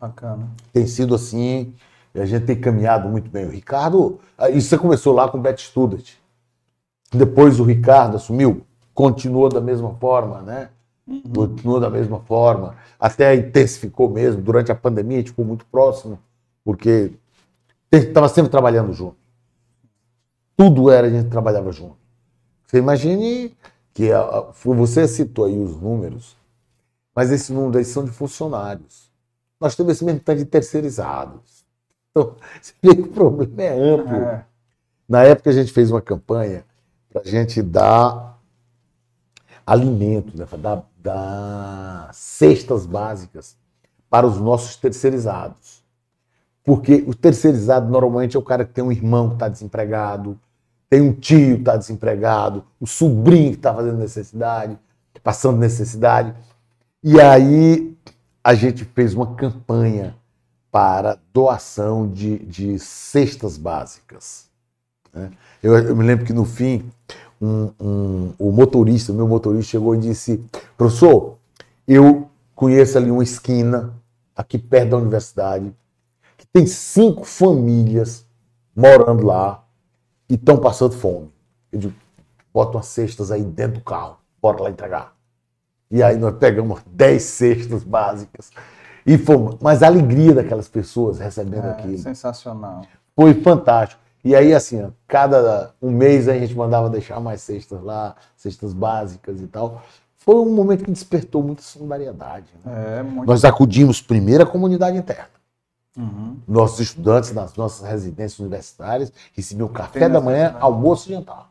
Bacana. 0.00 0.48
tem 0.72 0.86
sido 0.86 1.14
assim, 1.14 1.74
a 2.14 2.24
gente 2.24 2.46
tem 2.46 2.58
caminhado 2.60 3.08
muito 3.08 3.28
bem. 3.30 3.46
O 3.46 3.50
Ricardo, 3.50 4.18
ah, 4.38 4.48
isso 4.48 4.68
você 4.68 4.78
começou 4.78 5.12
lá 5.14 5.28
com 5.28 5.38
o 5.38 5.40
Bet 5.40 5.62
Student. 5.62 6.14
Depois 7.12 7.60
o 7.60 7.64
Ricardo 7.64 8.16
assumiu, 8.16 8.64
continuou 8.94 9.48
da 9.48 9.60
mesma 9.60 9.94
forma, 9.96 10.40
né? 10.42 10.70
Continuou 11.34 11.80
da 11.80 11.90
mesma 11.90 12.20
forma, 12.20 12.76
até 12.98 13.34
intensificou 13.34 14.08
mesmo. 14.08 14.40
Durante 14.40 14.70
a 14.72 14.74
pandemia 14.76 15.16
a 15.18 15.20
gente 15.20 15.30
ficou 15.30 15.44
muito 15.44 15.66
próximo, 15.66 16.18
porque 16.64 17.12
Estava 17.92 18.28
sempre 18.28 18.50
trabalhando 18.52 18.92
junto. 18.92 19.16
Tudo 20.56 20.90
era, 20.90 21.08
a 21.08 21.10
gente 21.10 21.28
trabalhava 21.28 21.72
junto. 21.72 21.96
Você 22.66 22.78
imagine 22.78 23.56
que 23.92 24.12
a- 24.12 24.20
a- 24.20 24.52
você 24.64 25.08
citou 25.08 25.46
aí 25.46 25.58
os 25.58 25.76
números, 25.76 26.36
mas 27.14 27.32
esses 27.32 27.50
números 27.50 27.76
aí 27.78 27.84
são 27.84 28.04
de 28.04 28.12
funcionários. 28.12 29.09
Nós 29.60 29.76
temos 29.76 29.92
esse 29.92 30.04
mesmo 30.04 30.20
tanto 30.20 30.38
de 30.38 30.44
terceirizados. 30.46 31.64
Então, 32.10 32.36
você 32.60 32.72
vê 32.82 32.94
que 32.94 33.02
o 33.02 33.08
problema 33.08 33.62
é 33.62 33.78
amplo. 33.78 34.16
É. 34.16 34.44
Na 35.08 35.22
época 35.24 35.50
a 35.50 35.52
gente 35.52 35.72
fez 35.72 35.90
uma 35.90 36.00
campanha 36.00 36.64
para 37.12 37.22
a 37.22 37.24
gente 37.24 37.60
dar 37.62 38.38
alimento, 39.66 40.36
né, 40.36 40.46
dar, 40.58 40.84
dar 40.96 42.10
cestas 42.12 42.86
básicas 42.86 43.56
para 44.08 44.26
os 44.26 44.38
nossos 44.38 44.76
terceirizados. 44.76 45.84
Porque 46.64 47.04
o 47.06 47.14
terceirizado 47.14 47.90
normalmente 47.90 48.36
é 48.36 48.38
o 48.38 48.42
cara 48.42 48.64
que 48.64 48.72
tem 48.72 48.82
um 48.82 48.92
irmão 48.92 49.28
que 49.28 49.34
está 49.34 49.48
desempregado, 49.48 50.38
tem 50.88 51.00
um 51.00 51.12
tio 51.12 51.56
que 51.56 51.62
está 51.62 51.76
desempregado, 51.76 52.64
o 52.80 52.86
sobrinho 52.86 53.52
que 53.52 53.58
está 53.58 53.72
fazendo 53.72 53.98
necessidade, 53.98 54.78
passando 55.22 55.58
necessidade. 55.58 56.34
E 57.02 57.20
aí 57.20 57.96
a 58.42 58.54
gente 58.54 58.84
fez 58.84 59.14
uma 59.14 59.34
campanha 59.34 60.16
para 60.70 61.18
doação 61.32 62.08
de, 62.08 62.38
de 62.40 62.78
cestas 62.78 63.56
básicas. 63.56 64.48
né? 65.12 65.30
Eu, 65.62 65.76
eu 65.78 65.96
me 65.96 66.04
lembro 66.04 66.24
que 66.24 66.32
no 66.32 66.44
fim, 66.44 66.90
um- 67.40 67.72
um- 67.80 68.34
o 68.38 68.52
motorista, 68.52 69.12
o 69.12 69.14
meu 69.16 69.28
motorista 69.28 69.72
chegou 69.72 69.94
e 69.94 69.98
disse: 69.98 70.42
professor, 70.76 71.38
eu 71.88 72.30
conheço 72.54 72.98
ali 72.98 73.10
uma 73.10 73.22
esquina, 73.22 73.94
aqui 74.36 74.58
perto 74.58 74.90
da 74.90 74.96
universidade, 74.98 75.74
que 76.36 76.46
tem 76.46 76.66
cinco 76.66 77.24
famílias 77.24 78.26
morando 78.76 79.26
lá 79.26 79.64
e 80.28 80.34
estão 80.34 80.58
passando 80.58 80.94
fome. 80.94 81.30
Eu 81.72 81.78
digo: 81.80 81.94
bota 82.52 82.76
umas 82.78 82.86
cestas 82.86 83.30
aí 83.30 83.42
dentro 83.44 83.78
do 83.80 83.84
carro, 83.84 84.18
bora 84.40 84.62
lá 84.64 84.70
entregar. 84.70 85.14
E 85.90 86.02
aí 86.02 86.16
nós 86.16 86.36
pegamos 86.36 86.80
10 86.86 87.22
cestas 87.22 87.82
básicas. 87.82 88.50
E 89.04 89.18
fomos. 89.18 89.56
Mas 89.60 89.82
a 89.82 89.86
alegria 89.86 90.34
daquelas 90.34 90.68
pessoas 90.68 91.18
recebendo 91.18 91.66
É, 91.66 91.70
aquilo 91.70 91.98
sensacional. 91.98 92.82
foi 93.16 93.34
fantástico. 93.34 94.00
E 94.22 94.34
aí, 94.36 94.52
assim, 94.54 94.82
ó, 94.82 94.90
cada 95.08 95.72
um 95.80 95.90
mês 95.90 96.28
a 96.28 96.38
gente 96.38 96.54
mandava 96.54 96.90
deixar 96.90 97.18
mais 97.20 97.40
cestas 97.40 97.82
lá, 97.82 98.14
cestas 98.36 98.72
básicas 98.74 99.40
e 99.40 99.46
tal. 99.46 99.82
Foi 100.18 100.34
um 100.36 100.54
momento 100.54 100.84
que 100.84 100.90
despertou 100.90 101.42
muita 101.42 101.62
solidariedade. 101.62 102.46
né? 102.62 102.98
É 102.98 103.02
muito. 103.02 103.26
Nós 103.26 103.44
acudimos 103.44 104.02
primeiro 104.02 104.44
à 104.44 104.46
comunidade 104.46 104.96
interna. 104.98 105.30
Uhum. 105.96 106.36
Nossos 106.46 106.78
estudantes 106.80 107.32
nas 107.32 107.56
nossas 107.56 107.88
residências 107.88 108.38
universitárias 108.38 109.10
recebiam 109.32 109.66
café 109.68 110.08
da 110.08 110.20
manhã, 110.20 110.54
almoço 110.60 111.08
e 111.10 111.14
jantar. 111.14 111.50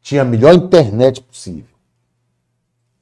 Tinha 0.00 0.22
a 0.22 0.24
melhor 0.24 0.54
internet 0.54 1.22
possível. 1.22 1.75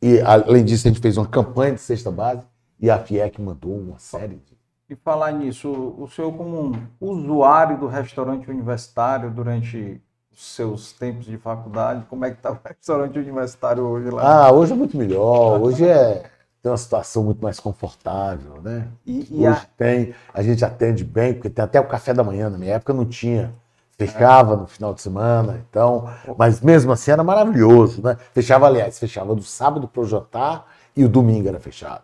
E, 0.05 0.20
além 0.20 0.64
disso, 0.64 0.86
a 0.86 0.90
gente 0.90 1.01
fez 1.01 1.16
uma 1.16 1.26
campanha 1.26 1.72
de 1.74 1.81
cesta 1.81 2.10
básica 2.10 2.47
e 2.78 2.90
a 2.90 2.98
FIEC 2.98 3.40
mandou 3.40 3.74
uma 3.76 3.98
série 3.98 4.36
de. 4.36 4.55
E 4.89 4.94
falar 4.94 5.32
nisso, 5.32 5.70
o 5.98 6.06
senhor 6.09 6.31
como 6.36 6.72
um 7.01 7.09
usuário 7.10 7.78
do 7.78 7.86
restaurante 7.86 8.51
universitário 8.51 9.31
durante 9.31 10.01
os 10.31 10.44
seus 10.55 10.93
tempos 10.93 11.24
de 11.24 11.39
faculdade, 11.39 12.05
como 12.10 12.24
é 12.26 12.31
que 12.31 12.36
está 12.36 12.52
o 12.52 12.59
restaurante 12.62 13.18
universitário 13.18 13.82
hoje 13.82 14.10
lá? 14.10 14.44
Ah, 14.47 14.52
hoje 14.52 14.72
é 14.72 14.76
muito 14.76 14.97
melhor. 14.97 15.60
Hoje 15.62 15.86
é 15.89 16.31
tem 16.62 16.70
uma 16.70 16.78
situação 16.78 17.22
muito 17.24 17.43
mais 17.43 17.60
confortável, 17.60 18.60
né? 18.62 18.89
e, 19.06 19.26
e 19.31 19.47
Hoje 19.47 19.60
a- 19.60 19.66
tem, 19.76 20.14
a 20.32 20.43
gente 20.43 20.64
atende 20.64 21.05
bem, 21.05 21.35
porque 21.35 21.51
tem 21.51 21.62
até 21.62 21.78
o 21.78 21.86
café 21.86 22.14
da 22.14 22.24
manhã. 22.24 22.48
Na 22.48 22.56
minha 22.56 22.74
época 22.74 22.94
não 22.94 23.05
tinha. 23.05 23.52
Fechava 23.97 24.57
no 24.57 24.66
final 24.66 24.93
de 24.93 25.01
semana, 25.01 25.65
então. 25.71 26.09
Mas 26.37 26.61
mesmo 26.61 26.91
assim 26.93 27.12
era 27.12 27.23
maravilhoso, 27.23 28.03
né? 28.03 28.16
Fechava, 28.33 28.66
aliás, 28.66 28.99
fechava 28.99 29.35
do 29.35 29.43
sábado 29.43 29.87
para 29.87 30.03
o 30.03 30.05
jantar 30.05 30.66
e 30.97 31.05
o 31.05 31.09
domingo 31.09 31.49
era 31.49 31.61
fechado. 31.61 32.03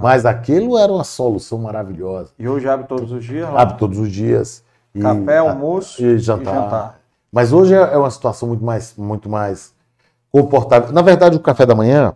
Mas 0.00 0.24
aquilo 0.24 0.78
era 0.78 0.92
uma 0.92 1.04
solução 1.04 1.58
maravilhosa. 1.58 2.30
e 2.38 2.48
hoje 2.48 2.68
abre 2.68 2.86
todos 2.86 3.10
os 3.12 3.24
dias? 3.24 3.48
Abre 3.54 3.76
todos 3.76 3.98
os 3.98 4.10
dias. 4.10 4.62
e- 4.94 5.00
Café, 5.00 5.38
almoço 5.38 6.02
e 6.02 6.18
jantar. 6.18 6.52
e 6.54 6.56
jantar. 6.60 7.00
Mas 7.32 7.52
hoje 7.52 7.74
é 7.74 7.78
é 7.78 7.96
uma 7.98 8.10
situação 8.10 8.48
muito 8.48 8.64
mais, 8.64 8.94
muito 8.96 9.28
mais 9.28 9.74
confortável. 10.32 10.92
Na 10.92 11.02
verdade, 11.02 11.36
o 11.36 11.40
café 11.40 11.66
da 11.66 11.74
manhã, 11.74 12.14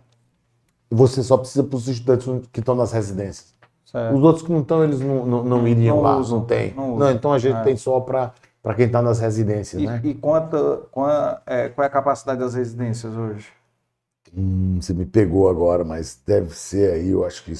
você 0.89 1.21
só 1.23 1.37
precisa 1.37 1.63
para 1.63 1.75
os 1.75 1.87
estudantes 1.87 2.27
que 2.51 2.59
estão 2.59 2.75
nas 2.75 2.91
residências. 2.91 3.53
Certo. 3.85 4.15
Os 4.15 4.23
outros 4.23 4.45
que 4.45 4.51
não 4.51 4.61
estão, 4.61 4.83
eles 4.83 4.99
não, 5.01 5.25
não, 5.25 5.43
não 5.43 5.67
iriam 5.67 5.97
Não 5.97 6.03
lá, 6.03 6.17
usam, 6.17 6.39
não 6.39 6.45
tem. 6.45 6.73
não 6.73 6.97
Não, 6.97 7.11
então 7.11 7.31
a 7.33 7.39
gente 7.39 7.57
É. 7.57 7.61
tem 7.63 7.75
só 7.77 7.99
para 7.99 8.31
quem 8.75 8.85
está 8.85 9.01
nas 9.01 9.19
residências, 9.19 9.81
E, 9.81 9.85
né? 9.87 9.99
e 10.03 10.13
quanta, 10.13 10.77
qua- 10.91 11.41
é, 11.45 11.69
qual 11.69 11.83
é 11.83 11.87
a 11.87 11.91
capacidade 11.91 12.39
das 12.39 12.53
residências 12.53 13.15
hoje? 13.15 13.47
Hum, 14.35 14.79
você 14.81 14.93
me 14.93 15.05
pegou 15.05 15.49
agora, 15.49 15.83
mas 15.83 16.21
deve 16.25 16.55
ser 16.55 16.93
aí, 16.93 17.09
eu 17.09 17.25
acho 17.25 17.43
que 17.43 17.53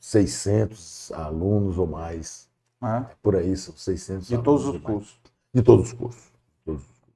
600 0.00 1.10
alunos 1.12 1.76
ou 1.76 1.86
mais. 1.86 2.48
né? 2.80 3.06
Por 3.22 3.34
aí, 3.36 3.56
são 3.56 3.74
600 3.76 4.28
De 4.28 4.38
todos 4.38 4.64
os 4.66 4.78
cursos. 4.80 5.18
De 5.52 5.62
todos 5.62 5.86
os 5.88 5.92
cursos. 5.92 6.22
Todos 6.64 6.80
os 6.82 6.86
cursos. 6.86 7.08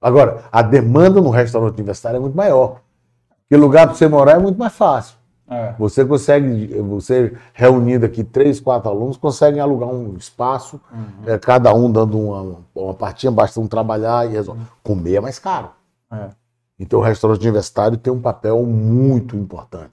Agora, 0.00 0.44
a 0.52 0.62
demanda 0.62 1.20
no 1.20 1.30
restaurante 1.30 1.74
universitário 1.76 2.16
é 2.18 2.20
muito 2.20 2.36
maior. 2.36 2.80
Porque 3.42 3.56
lugar 3.56 3.86
para 3.86 3.94
você 3.96 4.06
morar 4.08 4.32
é 4.32 4.38
muito 4.38 4.58
mais 4.58 4.72
fácil. 4.74 5.17
É. 5.50 5.74
Você 5.78 6.04
consegue, 6.04 6.66
você 6.82 7.34
reunindo 7.54 8.04
aqui 8.04 8.22
três, 8.22 8.60
quatro 8.60 8.90
alunos, 8.90 9.16
conseguem 9.16 9.60
alugar 9.60 9.88
um 9.88 10.14
espaço, 10.16 10.80
Uhum. 10.92 10.98
eh, 11.26 11.38
cada 11.38 11.72
um 11.74 11.90
dando 11.90 12.18
uma, 12.18 12.56
uma 12.74 12.94
partinha, 12.94 13.32
basta 13.32 13.58
um 13.58 13.66
trabalhar 13.66 14.26
e 14.28 14.32
resolve. 14.32 14.60
Comer 14.82 15.14
é 15.16 15.20
mais 15.20 15.38
caro. 15.38 15.70
É. 16.12 16.28
Então 16.78 17.00
o 17.00 17.02
restaurante 17.02 17.40
universitário 17.42 17.96
tem 17.96 18.12
um 18.12 18.20
papel 18.20 18.62
muito 18.64 19.36
importante. 19.36 19.92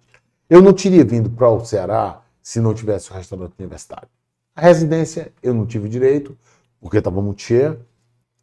Eu 0.49 0.61
não 0.61 0.73
teria 0.73 1.03
vindo 1.05 1.29
para 1.29 1.49
o 1.49 1.63
Ceará 1.65 2.21
se 2.41 2.59
não 2.59 2.73
tivesse 2.73 3.09
o 3.11 3.13
restaurante 3.15 3.53
universitário. 3.57 4.07
A 4.55 4.61
residência 4.61 5.31
eu 5.41 5.53
não 5.53 5.65
tive 5.65 5.89
direito, 5.89 6.37
porque 6.79 6.97
estava 6.97 7.21
muito 7.21 7.41
cheia, 7.41 7.79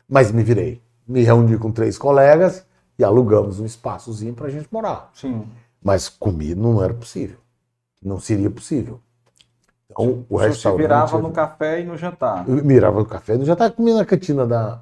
mas 0.08 0.32
me 0.32 0.42
virei. 0.42 0.80
Me 1.06 1.22
reuni 1.22 1.56
com 1.58 1.70
três 1.70 1.96
colegas 1.96 2.66
e 2.98 3.04
alugamos 3.04 3.60
um 3.60 3.64
espaçozinho 3.64 4.34
para 4.34 4.46
a 4.46 4.50
gente 4.50 4.68
morar. 4.72 5.10
Sim. 5.14 5.44
Mas 5.82 6.08
comer 6.08 6.54
não 6.56 6.82
era 6.82 6.94
possível. 6.94 7.36
Não 8.02 8.18
seria 8.20 8.50
possível. 8.50 9.00
Então, 9.90 10.24
o 10.28 10.36
restaurante. 10.36 10.80
virava 10.80 11.18
no 11.20 11.30
café 11.32 11.80
e 11.80 11.84
no 11.84 11.96
jantar. 11.96 12.48
Eu 12.48 12.64
mirava 12.64 12.98
no 12.98 13.04
café, 13.06 13.34
eu 13.34 13.44
já 13.44 13.52
estava 13.52 13.70
comendo 13.72 13.98
na 13.98 14.04
cantina 14.06 14.46
da, 14.46 14.80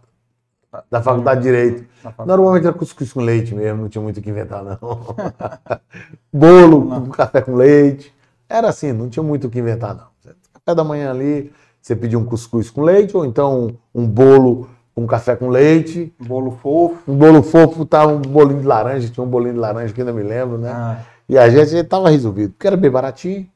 da 0.88 1.02
faculdade 1.02 1.40
de 1.40 1.46
Direito. 1.48 1.84
Normalmente 2.24 2.66
era 2.66 2.72
cuscuz 2.76 3.12
com 3.12 3.20
leite 3.20 3.54
mesmo, 3.54 3.82
não 3.82 3.88
tinha 3.88 4.00
muito 4.02 4.18
o 4.18 4.22
que 4.22 4.30
inventar, 4.30 4.62
não. 4.62 4.78
Bolo, 6.32 6.84
Não. 6.84 7.06
com 7.06 7.10
café 7.10 7.40
com 7.40 7.54
leite. 7.56 8.14
Era 8.48 8.68
assim, 8.68 8.92
não 8.92 9.08
tinha 9.08 9.22
muito 9.22 9.46
o 9.46 9.50
que 9.50 9.58
inventar, 9.58 9.94
não. 9.94 10.06
Café 10.52 10.74
da 10.76 10.84
manhã 10.84 11.10
ali, 11.10 11.52
você 11.80 11.96
pedia 11.96 12.18
um 12.18 12.24
cuscuz 12.24 12.70
com 12.70 12.82
leite, 12.82 13.16
ou 13.16 13.24
então 13.24 13.76
um 13.94 14.06
bolo 14.06 14.68
com 14.94 15.06
café 15.06 15.36
com 15.36 15.48
leite. 15.48 16.12
Bolo 16.18 16.50
fofo. 16.52 17.10
Um 17.10 17.16
bolo 17.16 17.42
fofo, 17.42 17.84
tava 17.84 18.12
um 18.12 18.20
bolinho 18.20 18.60
de 18.60 18.66
laranja, 18.66 19.08
tinha 19.08 19.24
um 19.24 19.28
bolinho 19.28 19.54
de 19.54 19.60
laranja 19.60 19.92
que 19.94 20.00
ainda 20.00 20.12
me 20.12 20.22
lembro, 20.22 20.58
né? 20.58 20.70
Ah, 20.70 21.02
E 21.28 21.38
a 21.38 21.48
gente 21.48 21.74
estava 21.76 22.10
resolvido, 22.10 22.52
porque 22.52 22.66
era 22.66 22.76
bem 22.76 22.90
baratinho. 22.90 23.48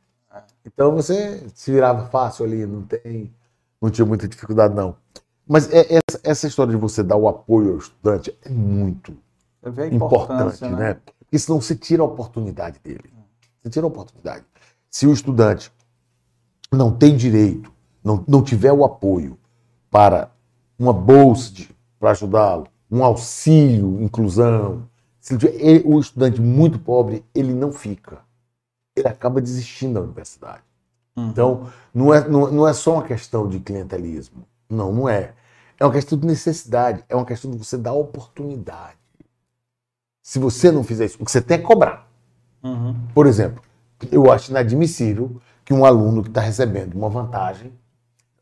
Então 0.64 0.94
você 0.94 1.44
se 1.54 1.70
virava 1.70 2.06
fácil 2.08 2.44
ali, 2.46 2.64
não 2.64 2.82
tem, 2.82 3.30
não 3.80 3.90
tinha 3.90 4.06
muita 4.06 4.26
dificuldade 4.26 4.74
não. 4.74 4.96
Mas 5.46 5.70
é- 5.72 5.86
essa, 5.96 6.20
essa 6.24 6.46
história 6.46 6.72
de 6.72 6.78
você 6.78 7.02
dar 7.02 7.16
o 7.16 7.28
apoio 7.28 7.72
ao 7.72 7.78
estudante 7.78 8.34
é 8.44 8.48
muito 8.48 9.14
importante, 9.66 9.94
importância, 9.94 10.70
né? 10.70 10.96
Porque 11.18 11.38
senão 11.38 11.60
você 11.60 11.74
tira 11.74 12.02
a 12.02 12.06
oportunidade 12.06 12.78
dele. 12.82 13.12
Você 13.62 13.70
tira 13.70 13.84
a 13.84 13.88
oportunidade. 13.88 14.44
Se 14.90 15.06
o 15.06 15.12
estudante 15.12 15.70
não 16.72 16.90
tem 16.92 17.14
direito, 17.16 17.70
não, 18.02 18.24
não 18.26 18.42
tiver 18.42 18.72
o 18.72 18.84
apoio 18.84 19.36
para 19.90 20.30
uma 20.84 20.92
bolsa 20.92 21.52
para 21.98 22.10
ajudá-lo, 22.10 22.66
um 22.90 23.02
auxílio, 23.02 24.00
inclusão, 24.02 24.88
se 25.20 25.32
ele 25.34 25.40
tiver- 25.40 25.54
ele- 25.60 25.82
o 25.86 25.98
estudante 25.98 26.40
muito 26.40 26.78
pobre, 26.78 27.24
ele 27.34 27.54
não 27.54 27.72
fica. 27.72 28.18
Ele 28.94 29.08
acaba 29.08 29.40
desistindo 29.40 29.94
da 29.94 30.00
universidade. 30.02 30.62
Uhum. 31.16 31.28
Então, 31.28 31.68
não 31.92 32.12
é, 32.12 32.28
não, 32.28 32.50
não 32.52 32.68
é 32.68 32.72
só 32.72 32.94
uma 32.94 33.02
questão 33.02 33.48
de 33.48 33.58
clientelismo. 33.58 34.44
Não, 34.68 34.92
não 34.92 35.08
é. 35.08 35.32
É 35.78 35.84
uma 35.84 35.92
questão 35.92 36.18
de 36.18 36.26
necessidade. 36.26 37.02
É 37.08 37.16
uma 37.16 37.24
questão 37.24 37.50
de 37.50 37.56
você 37.56 37.78
dar 37.78 37.92
oportunidade. 37.94 38.98
Se 40.22 40.38
você 40.38 40.70
não 40.70 40.84
fizer 40.84 41.06
isso, 41.06 41.18
o 41.20 41.24
que 41.24 41.30
você 41.30 41.40
tem 41.40 41.58
é 41.58 41.60
cobrar. 41.60 42.08
Uhum. 42.62 42.94
Por 43.14 43.26
exemplo, 43.26 43.62
eu 44.10 44.30
acho 44.30 44.50
inadmissível 44.50 45.40
que 45.64 45.72
um 45.74 45.84
aluno 45.84 46.22
que 46.22 46.28
está 46.28 46.40
recebendo 46.40 46.94
uma 46.94 47.08
vantagem, 47.08 47.72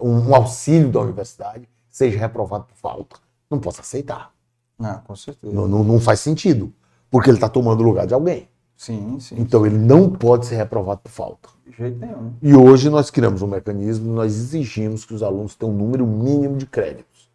um, 0.01 0.31
um 0.31 0.35
auxílio 0.35 0.91
da 0.91 1.01
universidade, 1.01 1.69
seja 1.93 2.19
reprovado 2.19 2.65
por 2.65 2.77
falta. 2.77 3.17
Não 3.49 3.61
posso 3.61 3.81
aceitar. 3.81 4.33
Ah, 4.81 5.01
com 5.07 5.15
certeza. 5.15 5.55
Não, 5.55 5.69
não, 5.69 5.85
não 5.85 6.01
faz 6.01 6.19
sentido. 6.19 6.73
Porque 7.11 7.31
ele 7.31 7.37
está 7.37 7.49
tomando 7.49 7.81
o 7.81 7.85
lugar 7.85 8.07
de 8.07 8.15
alguém. 8.15 8.49
Sim, 8.75 9.21
sim. 9.21 9.37
Então 9.39 9.65
ele 9.65 9.79
não 9.79 10.11
pode 10.11 10.47
ser 10.47 10.57
reprovado 10.57 11.03
por 11.05 11.11
falta. 11.11 11.49
De 11.65 11.77
jeito 11.77 12.01
nenhum. 12.01 12.33
E 12.43 12.55
hoje 12.55 12.91
nós 12.91 13.11
criamos 13.11 13.43
um 13.43 13.47
mecanismo, 13.47 14.13
nós 14.13 14.33
exigimos 14.35 15.05
que 15.05 15.15
os 15.15 15.23
alunos 15.23 15.55
tenham 15.55 15.73
um 15.73 15.77
número 15.77 16.05
mínimo 16.05 16.57
de 16.57 16.67
créditos. 16.67 17.31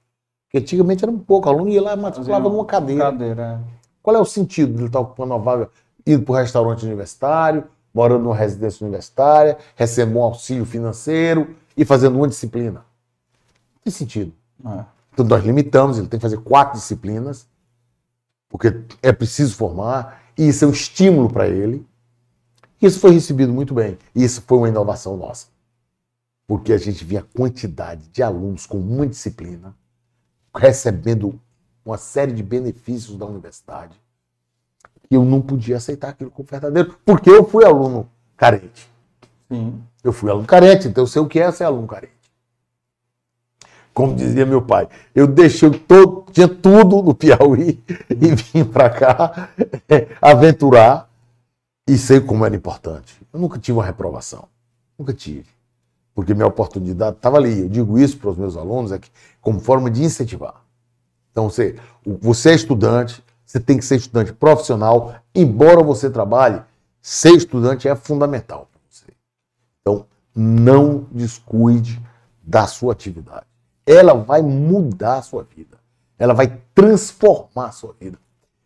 Porque 0.46 0.58
antigamente 0.58 1.06
era 1.06 1.12
um 1.12 1.20
pouco, 1.20 1.48
o 1.48 1.52
aluno 1.52 1.70
ia 1.70 1.82
lá 1.82 1.94
e 1.94 1.98
matriculava 1.98 2.50
numa 2.50 2.66
cadeira. 2.66 3.04
Cadeira. 3.06 3.62
é. 3.64 3.78
Qual 4.02 4.16
é 4.16 4.20
o 4.20 4.26
sentido 4.26 4.74
de 4.74 4.80
ele 4.80 4.88
estar 4.88 5.00
ocupando 5.00 5.34
uma 5.34 5.40
vaga, 5.40 5.70
indo 6.06 6.24
para 6.24 6.32
o 6.34 6.36
restaurante 6.36 6.86
universitário, 6.86 7.66
morando 7.94 8.24
numa 8.24 8.36
residência 8.36 8.86
universitária, 8.86 9.58
recebendo 9.76 10.18
um 10.18 10.24
auxílio 10.24 10.66
financeiro 10.66 11.56
e 11.76 11.86
fazendo 11.86 12.16
uma 12.16 12.28
disciplina? 12.28 12.80
Não 12.80 13.82
tem 13.84 13.92
sentido. 13.94 14.34
É. 14.66 14.86
Então 15.14 15.26
nós 15.26 15.44
limitamos, 15.44 15.98
ele 15.98 16.08
tem 16.08 16.20
que 16.20 16.24
fazer 16.24 16.38
quatro 16.38 16.78
disciplinas, 16.78 17.48
porque 18.50 18.82
é 19.02 19.12
preciso 19.12 19.56
formar, 19.56 20.22
e 20.38 20.48
isso 20.48 20.64
é 20.64 20.68
um 20.68 20.72
estímulo 20.72 21.30
para 21.30 21.48
ele. 21.48 21.86
Isso 22.82 23.00
foi 23.00 23.12
recebido 23.12 23.52
muito 23.52 23.74
bem. 23.74 23.98
E 24.14 24.24
isso 24.24 24.42
foi 24.42 24.58
uma 24.60 24.70
inovação 24.70 25.18
nossa. 25.18 25.48
Porque 26.46 26.72
a 26.72 26.78
gente 26.78 27.04
via 27.04 27.20
a 27.22 27.38
quantidade 27.38 28.08
de 28.10 28.22
alunos 28.22 28.66
com 28.66 28.78
uma 28.78 29.08
disciplina, 29.08 29.76
recebendo 30.56 31.40
uma 31.84 31.98
série 31.98 32.32
de 32.32 32.44
benefícios 32.44 33.18
da 33.18 33.26
universidade, 33.26 34.00
que 35.10 35.16
eu 35.16 35.24
não 35.24 35.42
podia 35.42 35.78
aceitar 35.78 36.10
aquilo 36.10 36.30
como 36.30 36.48
verdadeiro, 36.48 36.98
porque 37.06 37.30
eu 37.30 37.48
fui 37.48 37.66
aluno 37.66 38.10
carente. 38.36 38.90
Sim. 39.50 39.82
Eu 40.04 40.14
fui 40.14 40.30
aluno 40.30 40.46
carente, 40.46 40.88
então 40.88 41.04
eu 41.04 41.08
sei 41.08 41.22
o 41.22 41.28
que 41.28 41.40
é 41.40 41.52
ser 41.52 41.64
aluno 41.64 41.88
carente. 41.88 42.17
Como 43.98 44.14
dizia 44.14 44.46
meu 44.46 44.62
pai, 44.62 44.88
eu 45.16 45.26
deixei 45.26 45.72
todo, 45.72 46.24
tinha 46.32 46.48
tudo 46.48 47.02
no 47.02 47.16
Piauí 47.16 47.84
e 48.08 48.36
vim 48.36 48.64
para 48.64 48.92
cá 48.92 49.50
é, 49.90 50.10
aventurar 50.22 51.10
e 51.88 51.98
sei 51.98 52.22
como 52.22 52.46
era 52.46 52.56
importante. 52.56 53.20
Eu 53.34 53.40
nunca 53.40 53.58
tive 53.58 53.80
uma 53.80 53.84
reprovação, 53.84 54.48
nunca 55.00 55.16
tive, 55.16 55.48
porque 56.14 56.36
minha 56.36 56.46
oportunidade 56.46 57.16
estava 57.16 57.38
ali. 57.38 57.62
Eu 57.62 57.70
digo 57.70 57.98
isso 57.98 58.20
para 58.20 58.30
os 58.30 58.38
meus 58.38 58.56
alunos 58.56 58.92
é 58.92 59.00
que 59.00 59.10
como 59.42 59.60
forma 59.60 59.90
de 59.90 60.04
incentivar. 60.04 60.64
Então 61.32 61.50
você, 61.50 61.76
você 62.06 62.52
é 62.52 62.54
estudante, 62.54 63.24
você 63.44 63.60
tem 63.60 63.80
que 63.80 63.86
ser 63.86 63.96
estudante 63.96 64.32
profissional, 64.32 65.16
embora 65.34 65.82
você 65.82 66.08
trabalhe, 66.08 66.62
ser 67.02 67.32
estudante 67.32 67.88
é 67.88 67.96
fundamental 67.96 68.70
para 68.72 68.82
você. 68.88 69.12
Então 69.82 70.06
não 70.36 71.08
descuide 71.12 72.00
da 72.44 72.68
sua 72.68 72.94
atividade 72.94 73.47
ela 73.88 74.14
vai 74.14 74.42
mudar 74.42 75.20
a 75.20 75.22
sua 75.22 75.44
vida. 75.44 75.78
Ela 76.20 76.34
vai 76.34 76.60
transformar 76.76 77.68
a 77.68 77.72
sua 77.72 77.96
vida. 77.98 78.20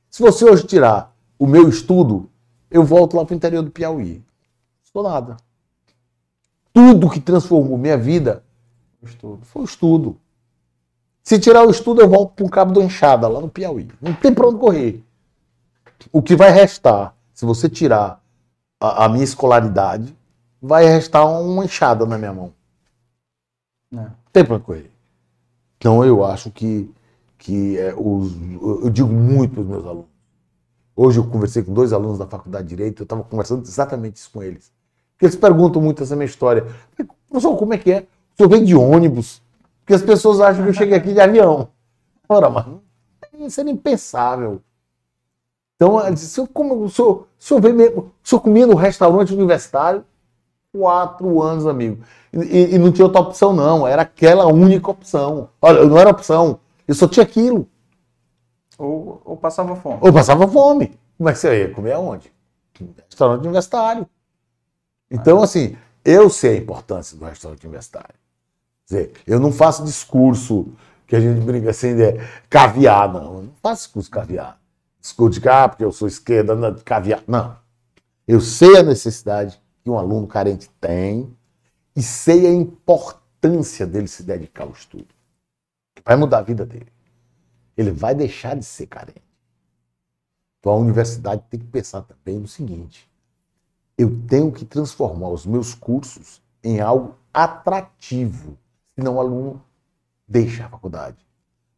Se 0.10 0.24
você 0.24 0.44
hoje 0.44 0.66
tirar 0.66 1.16
o 1.38 1.46
meu 1.46 1.70
estudo, 1.70 2.28
eu 2.72 2.84
volto 2.84 3.16
lá 3.16 3.24
para 3.24 3.34
o 3.34 3.38
interior 3.38 3.62
do 3.62 3.70
Piauí. 3.70 4.24
Sou 4.82 5.04
nada. 5.04 5.38
Tudo 6.74 7.10
que 7.10 7.20
transformou 7.20 7.78
minha 7.78 7.98
vida 7.98 8.44
Estudo. 9.04 9.46
foi 9.46 9.62
o 9.62 9.66
estudo. 9.66 10.18
Se 11.24 11.40
tirar 11.40 11.66
o 11.66 11.70
estudo, 11.72 12.02
eu 12.02 12.10
volto 12.10 12.34
para 12.34 12.46
um 12.46 12.50
cabo 12.50 12.74
do 12.74 12.82
enxada, 12.82 13.28
lá 13.28 13.40
no 13.40 13.50
Piauí. 13.50 13.90
Não 14.02 14.14
tem 14.14 14.34
para 14.34 14.48
onde 14.48 14.58
correr. 14.58 15.04
O 16.12 16.22
que 16.22 16.36
vai 16.36 16.50
restar, 16.52 17.16
se 17.34 17.46
você 17.46 17.70
tirar 17.70 18.20
a, 18.80 19.06
a 19.06 19.10
minha 19.10 19.24
escolaridade, 19.24 20.16
vai 20.60 20.86
restar 20.86 21.30
uma 21.30 21.66
enxada 21.66 22.06
na 22.06 22.18
minha 22.18 22.34
mão. 22.34 22.54
É. 23.94 23.98
Não 23.98 24.16
tem 24.32 24.44
para 24.44 24.56
onde 24.56 24.64
correr. 24.64 24.92
Então 25.82 26.06
eu 26.06 26.24
acho 26.24 26.52
que, 26.52 26.94
que 27.40 27.76
é, 27.80 27.92
os, 27.98 28.34
eu 28.84 28.90
digo 28.92 29.10
muito 29.10 29.56
para 29.56 29.62
os 29.62 29.68
meus 29.68 29.84
alunos. 29.84 30.12
Hoje 30.96 31.18
eu 31.18 31.28
conversei 31.28 31.64
com 31.64 31.74
dois 31.74 31.92
alunos 31.92 32.20
da 32.20 32.28
faculdade 32.28 32.68
de 32.68 32.76
Direito, 32.76 33.02
eu 33.02 33.04
estava 33.04 33.24
conversando 33.24 33.64
exatamente 33.64 34.18
isso 34.18 34.30
com 34.32 34.44
eles. 34.44 34.72
Porque 35.14 35.26
eles 35.26 35.36
perguntam 35.36 35.82
muito 35.82 36.04
essa 36.04 36.16
minha 36.16 36.28
história. 36.28 36.68
Professor, 37.28 37.58
como 37.58 37.74
é 37.74 37.80
que 37.80 37.92
é? 37.92 38.02
O 38.36 38.38
senhor 38.38 38.50
vem 38.50 38.64
de 38.64 38.76
ônibus? 38.76 39.42
Porque 39.80 39.96
as 39.96 40.04
pessoas 40.04 40.40
acham 40.40 40.62
que 40.62 40.70
eu 40.70 40.74
cheguei 40.76 40.96
aqui 40.96 41.14
de 41.14 41.20
avião. 41.20 41.70
Ora, 42.30 42.48
mas 42.48 42.68
isso 43.40 43.60
era 43.60 43.70
impensável. 43.72 44.62
Então, 45.76 46.00
ela 46.00 46.12
disse, 46.12 46.28
"Senhor, 46.28 46.48
como, 46.54 46.76
o, 46.84 46.90
senhor, 46.92 47.22
o, 47.40 47.44
senhor 47.44 47.60
veio 47.60 47.74
mesmo, 47.74 48.02
o 48.24 48.28
senhor 48.28 48.42
comia 48.42 48.68
no 48.68 48.76
restaurante 48.76 49.34
universitário? 49.34 50.06
Quatro 50.74 51.42
anos, 51.42 51.68
amigo. 51.68 52.04
E, 52.32 52.76
e 52.76 52.78
não 52.78 52.92
tinha 52.92 53.06
outra 53.06 53.22
opção, 53.22 53.54
não. 53.54 53.86
Era 53.88 54.04
aquela 54.04 54.46
única 54.48 54.90
opção. 54.90 55.50
Olha, 55.62 55.86
não 55.86 55.98
era 55.98 56.10
opção. 56.10 56.60
Eu 56.88 56.96
só 56.96 57.08
tinha 57.08 57.24
aquilo. 57.24 57.68
Ou, 58.78 59.22
ou 59.26 59.38
passava 59.38 59.76
fome. 59.76 60.00
Ou 60.02 60.14
passava 60.14 60.48
fome. 60.48 60.98
Como 61.18 61.30
é 61.30 61.34
que 61.34 61.40
você 61.40 61.60
ia 61.60 61.74
comer 61.74 61.92
aonde? 61.92 62.32
Restaurante 63.10 63.42
universitário. 63.42 64.08
Então, 65.10 65.44
assim, 65.44 65.76
eu 66.04 66.30
sei 66.30 66.58
a 66.58 66.62
importância 66.62 67.18
do 67.18 67.26
restaurante 67.26 67.64
universitário. 67.66 68.16
Quer 68.88 68.96
dizer, 68.96 69.14
eu 69.28 69.40
não 69.40 69.52
faço 69.52 69.84
discurso 69.84 70.70
que 71.06 71.16
a 71.16 71.20
gente 71.20 71.42
brinca 71.42 71.70
assim, 71.70 71.96
de 71.96 72.14
caviar, 72.50 73.12
não. 73.12 73.36
Eu 73.36 73.42
não 73.44 73.54
faço 73.62 73.84
discurso 73.84 74.10
caviar. 74.10 74.58
Discurso 75.00 75.34
de 75.34 75.42
cá, 75.42 75.68
porque 75.68 75.84
eu 75.84 75.92
sou 75.92 76.08
esquerda, 76.08 76.56
não, 76.56 76.74
caviar. 76.76 77.22
Não. 77.28 77.56
Eu 78.28 78.40
sei 78.40 78.78
a 78.78 78.84
necessidade 78.84 79.61
que 79.84 79.90
um 79.90 79.98
aluno 79.98 80.28
carente 80.28 80.70
tem 80.80 81.36
e 81.96 82.02
sei 82.02 82.48
a 82.48 82.52
importância 82.52 83.86
dele 83.86 84.08
se 84.08 84.24
dedicar 84.24 84.64
ao 84.64 84.72
estudo. 84.72 85.08
Vai 86.06 86.16
mudar 86.16 86.40
a 86.40 86.44
vida 86.44 86.66
dele. 86.66 86.92
Ele 87.76 87.92
vai 87.92 88.16
deixar 88.16 88.56
de 88.56 88.66
ser 88.66 88.88
carente. 88.88 89.24
Então 90.60 90.74
a 90.74 90.78
universidade 90.78 91.44
tem 91.50 91.60
que 91.60 91.66
pensar 91.66 92.02
também 92.04 92.40
no 92.40 92.48
seguinte: 92.48 93.10
eu 93.98 94.22
tenho 94.28 94.52
que 94.52 94.64
transformar 94.64 95.30
os 95.30 95.46
meus 95.46 95.74
cursos 95.74 96.42
em 96.64 96.80
algo 96.80 97.16
atrativo, 97.34 98.58
senão 98.96 99.16
o 99.16 99.20
aluno 99.20 99.62
deixa 100.28 100.66
a 100.66 100.70
faculdade. 100.70 101.18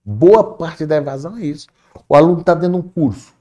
Boa 0.04 0.56
parte 0.56 0.86
da 0.86 0.98
evasão 0.98 1.38
é 1.38 1.46
isso. 1.46 1.68
O 2.10 2.16
aluno 2.16 2.42
está 2.42 2.54
dando 2.54 2.78
um 2.78 2.82
curso, 2.82 3.34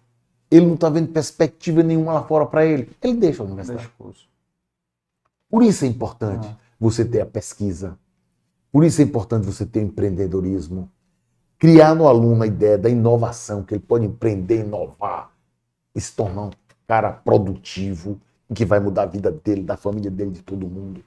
ele 0.50 0.66
não 0.66 0.74
está 0.74 0.88
vendo 0.88 1.12
perspectiva 1.12 1.82
nenhuma 1.82 2.12
lá 2.12 2.22
fora 2.22 2.46
para 2.46 2.64
ele, 2.64 2.90
ele 3.02 3.14
deixa 3.14 3.42
a 3.42 3.46
universidade. 3.46 3.80
Deixa 3.80 3.94
o 3.98 4.04
curso. 4.04 4.31
Por 5.52 5.62
isso 5.62 5.84
é 5.84 5.88
importante 5.88 6.48
Ah. 6.48 6.56
você 6.80 7.04
ter 7.04 7.20
a 7.20 7.26
pesquisa. 7.26 7.98
Por 8.72 8.84
isso 8.84 9.02
é 9.02 9.04
importante 9.04 9.44
você 9.44 9.66
ter 9.66 9.80
o 9.80 9.82
empreendedorismo. 9.82 10.90
Criar 11.58 11.94
no 11.94 12.08
aluno 12.08 12.42
a 12.42 12.46
ideia 12.46 12.78
da 12.78 12.88
inovação, 12.88 13.62
que 13.62 13.74
ele 13.74 13.82
pode 13.86 14.06
empreender, 14.06 14.64
inovar 14.64 15.30
e 15.94 16.00
se 16.00 16.16
tornar 16.16 16.44
um 16.44 16.50
cara 16.88 17.12
produtivo, 17.12 18.18
e 18.48 18.54
que 18.54 18.64
vai 18.64 18.80
mudar 18.80 19.02
a 19.02 19.06
vida 19.06 19.30
dele, 19.30 19.62
da 19.62 19.76
família 19.76 20.10
dele, 20.10 20.30
de 20.30 20.42
todo 20.42 20.66
mundo. 20.66 21.04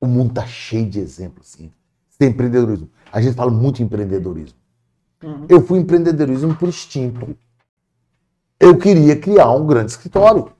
O 0.00 0.06
mundo 0.06 0.30
está 0.30 0.46
cheio 0.46 0.88
de 0.88 1.00
exemplos 1.00 1.52
assim. 1.52 1.72
Tem 2.16 2.28
empreendedorismo. 2.30 2.88
A 3.12 3.20
gente 3.20 3.34
fala 3.34 3.50
muito 3.50 3.82
em 3.82 3.84
empreendedorismo. 3.84 4.56
Uhum. 5.24 5.46
Eu 5.48 5.60
fui 5.66 5.80
empreendedorismo 5.80 6.54
por 6.54 6.68
instinto. 6.68 7.36
Eu 8.60 8.78
queria 8.78 9.16
criar 9.16 9.50
um 9.50 9.66
grande 9.66 9.90
escritório. 9.90 10.52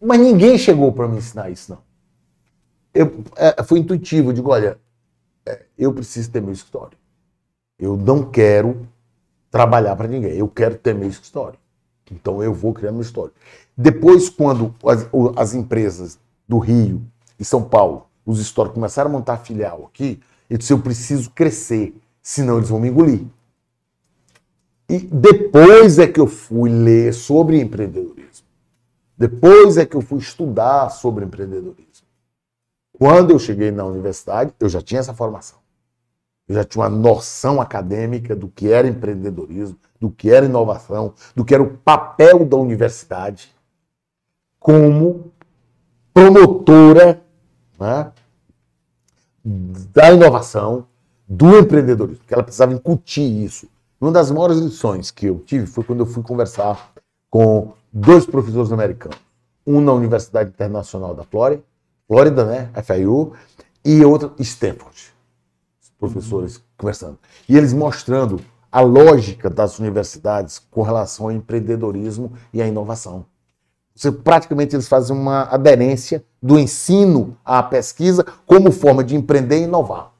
Mas 0.00 0.18
ninguém 0.18 0.56
chegou 0.56 0.92
para 0.92 1.06
me 1.06 1.18
ensinar 1.18 1.50
isso, 1.50 1.72
não. 1.72 1.78
Eu, 2.92 3.22
é, 3.36 3.62
foi 3.62 3.78
intuitivo, 3.78 4.30
eu 4.30 4.32
digo, 4.32 4.50
olha, 4.50 4.78
é, 5.46 5.62
eu 5.78 5.92
preciso 5.92 6.30
ter 6.30 6.40
meu 6.40 6.52
escritório. 6.52 6.96
Eu 7.78 7.96
não 7.96 8.24
quero 8.24 8.88
trabalhar 9.50 9.94
para 9.96 10.08
ninguém, 10.08 10.32
eu 10.32 10.48
quero 10.48 10.76
ter 10.76 10.94
meu 10.94 11.08
escritório. 11.08 11.58
Então 12.10 12.42
eu 12.42 12.52
vou 12.52 12.72
criar 12.72 12.92
meu 12.92 13.00
escritório. 13.02 13.32
Depois, 13.76 14.28
quando 14.28 14.74
as, 14.84 15.08
as 15.36 15.54
empresas 15.54 16.18
do 16.48 16.58
Rio 16.58 17.02
e 17.38 17.44
São 17.44 17.62
Paulo, 17.62 18.06
os 18.26 18.40
históricos, 18.40 18.74
começaram 18.74 19.10
a 19.10 19.12
montar 19.12 19.38
filial 19.38 19.88
aqui, 19.92 20.20
eu 20.48 20.58
disse, 20.58 20.72
eu 20.72 20.80
preciso 20.80 21.30
crescer, 21.30 21.94
senão 22.22 22.56
eles 22.56 22.68
vão 22.68 22.80
me 22.80 22.88
engolir. 22.88 23.24
E 24.88 24.98
depois 24.98 25.98
é 26.00 26.06
que 26.06 26.18
eu 26.18 26.26
fui 26.26 26.68
ler 26.68 27.14
sobre 27.14 27.60
empreendedorismo. 27.60 28.46
Depois 29.20 29.76
é 29.76 29.84
que 29.84 29.94
eu 29.94 30.00
fui 30.00 30.16
estudar 30.16 30.88
sobre 30.88 31.26
empreendedorismo. 31.26 32.06
Quando 32.98 33.32
eu 33.32 33.38
cheguei 33.38 33.70
na 33.70 33.84
universidade, 33.84 34.54
eu 34.58 34.66
já 34.66 34.80
tinha 34.80 34.98
essa 34.98 35.12
formação. 35.12 35.58
Eu 36.48 36.54
já 36.54 36.64
tinha 36.64 36.82
uma 36.82 36.88
noção 36.88 37.60
acadêmica 37.60 38.34
do 38.34 38.48
que 38.48 38.72
era 38.72 38.88
empreendedorismo, 38.88 39.78
do 40.00 40.10
que 40.10 40.30
era 40.30 40.46
inovação, 40.46 41.12
do 41.36 41.44
que 41.44 41.52
era 41.52 41.62
o 41.62 41.76
papel 41.76 42.46
da 42.46 42.56
universidade 42.56 43.54
como 44.58 45.30
promotora 46.14 47.22
né, 47.78 48.12
da 49.44 50.12
inovação, 50.12 50.86
do 51.28 51.58
empreendedorismo, 51.58 52.24
que 52.26 52.32
ela 52.32 52.42
precisava 52.42 52.72
incutir 52.72 53.44
isso. 53.44 53.68
Uma 54.00 54.12
das 54.12 54.30
maiores 54.30 54.56
lições 54.56 55.10
que 55.10 55.26
eu 55.26 55.40
tive 55.40 55.66
foi 55.66 55.84
quando 55.84 56.00
eu 56.00 56.06
fui 56.06 56.22
conversar 56.22 56.94
com 57.28 57.74
dois 57.92 58.26
professores 58.26 58.72
americanos, 58.72 59.18
um 59.66 59.80
na 59.80 59.92
Universidade 59.92 60.50
Internacional 60.50 61.14
da 61.14 61.24
Flórida, 61.24 61.62
Flórida, 62.06 62.44
né, 62.44 62.70
FIU, 62.82 63.32
e 63.84 64.04
outro 64.04 64.34
Stanford. 64.38 65.12
Os 65.82 65.90
professores 65.98 66.62
conversando. 66.76 67.18
E 67.48 67.56
eles 67.56 67.72
mostrando 67.72 68.40
a 68.70 68.80
lógica 68.80 69.50
das 69.50 69.78
universidades 69.78 70.58
com 70.58 70.82
relação 70.82 71.26
ao 71.26 71.32
empreendedorismo 71.32 72.32
e 72.52 72.62
à 72.62 72.66
inovação. 72.66 73.26
Você, 73.94 74.10
praticamente 74.10 74.74
eles 74.74 74.88
fazem 74.88 75.14
uma 75.14 75.42
aderência 75.42 76.24
do 76.42 76.58
ensino 76.58 77.36
à 77.44 77.62
pesquisa 77.62 78.24
como 78.46 78.70
forma 78.70 79.04
de 79.04 79.16
empreender 79.16 79.58
e 79.58 79.64
inovar. 79.64 80.12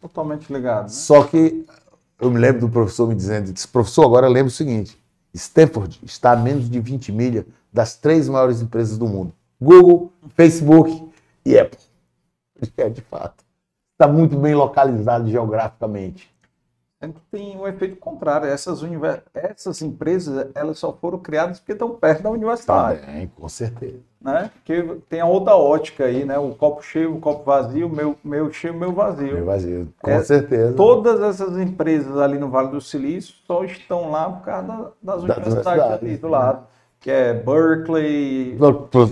Totalmente 0.00 0.52
ligado. 0.52 0.84
Né? 0.84 0.88
Só 0.88 1.22
que 1.22 1.64
eu 2.20 2.30
me 2.30 2.38
lembro 2.38 2.62
do 2.62 2.68
professor 2.68 3.06
me 3.06 3.14
dizendo, 3.14 3.52
disse, 3.52 3.68
professor, 3.68 4.04
agora 4.04 4.26
lembro 4.26 4.48
o 4.48 4.54
seguinte, 4.54 5.01
Stanford 5.34 5.98
está 6.02 6.32
a 6.32 6.36
menos 6.36 6.68
de 6.68 6.78
20 6.78 7.12
milhas 7.12 7.44
das 7.72 7.96
três 7.96 8.28
maiores 8.28 8.60
empresas 8.60 8.98
do 8.98 9.06
mundo. 9.06 9.32
Google, 9.60 10.12
Facebook 10.36 11.10
e 11.44 11.58
Apple. 11.58 11.78
É, 12.76 12.88
de 12.88 13.00
fato. 13.00 13.44
Está 13.92 14.06
muito 14.06 14.36
bem 14.36 14.54
localizado 14.54 15.28
geograficamente. 15.28 16.31
Tem 17.30 17.56
um 17.56 17.66
efeito 17.66 17.96
contrário. 17.96 18.48
Essas, 18.48 18.82
univers... 18.82 19.22
Essas 19.34 19.82
empresas 19.82 20.48
elas 20.54 20.78
só 20.78 20.92
foram 20.92 21.18
criadas 21.18 21.58
porque 21.58 21.72
estão 21.72 21.90
perto 21.90 22.22
da 22.22 22.30
universidade. 22.30 23.00
Também, 23.00 23.30
com 23.34 23.48
certeza. 23.48 23.98
Né? 24.20 24.50
Porque 24.54 25.00
tem 25.08 25.20
a 25.20 25.26
outra 25.26 25.56
ótica 25.56 26.04
aí, 26.04 26.24
né? 26.24 26.38
O 26.38 26.54
copo 26.54 26.80
cheio, 26.82 27.14
o 27.14 27.20
copo 27.20 27.44
vazio, 27.44 27.88
meu, 27.88 28.16
meu 28.22 28.52
cheio, 28.52 28.72
meu 28.72 28.92
vazio. 28.92 29.34
Meu 29.34 29.44
vazio, 29.44 29.88
com 30.00 30.10
é, 30.10 30.22
certeza. 30.22 30.74
Todas 30.74 31.20
essas 31.20 31.58
empresas 31.58 32.16
ali 32.18 32.38
no 32.38 32.48
Vale 32.48 32.68
do 32.68 32.80
Silício 32.80 33.34
só 33.46 33.64
estão 33.64 34.12
lá 34.12 34.30
por 34.30 34.44
causa 34.44 34.92
das 35.02 35.22
universidades 35.24 35.84
ali 35.84 36.16
do 36.16 36.28
lado. 36.28 36.66
Que 37.00 37.10
é 37.10 37.34
Berkeley. 37.34 38.56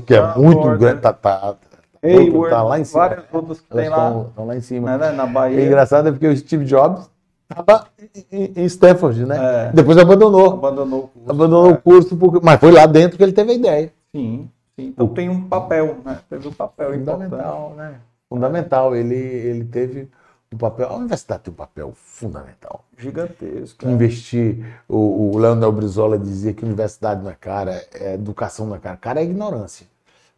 Que 0.06 0.14
é 0.14 0.34
muito 0.36 0.78
grande. 0.78 1.00
Tá, 1.00 1.12
tá, 1.12 1.56
Hayward, 2.02 2.50
tá 2.50 2.62
lá 2.62 2.78
em 2.78 2.84
cima. 2.84 3.00
várias 3.00 3.24
outras 3.32 3.60
que 3.60 3.68
tem 3.68 3.88
lá. 3.88 4.24
Estão 4.28 4.46
lá 4.46 4.56
em 4.56 4.60
cima. 4.60 4.96
Né, 4.96 5.10
na 5.10 5.26
Bahia. 5.26 5.60
É 5.60 5.66
engraçado 5.66 6.08
é 6.08 6.12
porque 6.12 6.26
o 6.26 6.36
Steve 6.36 6.64
Jobs 6.64 7.10
estava 7.50 7.86
em 8.30 8.64
Stanford, 8.64 9.26
né? 9.26 9.68
É. 9.68 9.72
Depois 9.72 9.98
abandonou. 9.98 10.54
Abandonou 10.54 11.04
o 11.04 11.08
curso. 11.08 11.30
Abandonou 11.30 11.70
é. 11.70 11.72
o 11.72 11.76
curso, 11.80 12.16
porque... 12.16 12.40
mas 12.42 12.60
foi 12.60 12.70
lá 12.70 12.86
dentro 12.86 13.16
que 13.16 13.22
ele 13.22 13.32
teve 13.32 13.52
a 13.52 13.54
ideia. 13.54 13.92
Sim, 14.14 14.48
sim. 14.76 14.86
Então 14.88 15.08
tem 15.08 15.28
um 15.28 15.48
papel, 15.48 15.98
né? 16.04 16.18
Teve 16.28 16.48
um 16.48 16.52
papel 16.52 16.92
fundamental, 16.92 17.74
né? 17.76 17.94
Fundamental. 18.28 18.96
Ele, 18.96 19.14
ele 19.14 19.64
teve 19.64 20.08
um 20.52 20.56
papel. 20.56 20.88
A 20.88 20.96
universidade 20.96 21.42
tem 21.42 21.52
um 21.52 21.56
papel 21.56 21.92
fundamental. 21.94 22.84
Gigantesco. 22.96 23.86
É. 23.86 23.90
Investir. 23.90 24.64
O, 24.88 25.32
o 25.34 25.38
Leonel 25.38 25.72
Brizola 25.72 26.18
dizia 26.18 26.52
que 26.52 26.64
universidade 26.64 27.22
não 27.22 27.30
é 27.30 27.36
cara, 27.38 27.84
é 27.94 28.14
educação 28.14 28.66
não 28.66 28.76
é 28.76 28.78
cara. 28.78 28.96
Cara 28.96 29.20
é 29.20 29.24
ignorância. 29.24 29.86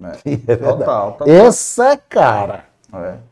É, 0.00 0.32
é 0.52 0.56
total, 0.56 1.12
total. 1.12 1.28
Essa 1.28 1.96
cara. 1.96 2.64
É. 2.92 3.31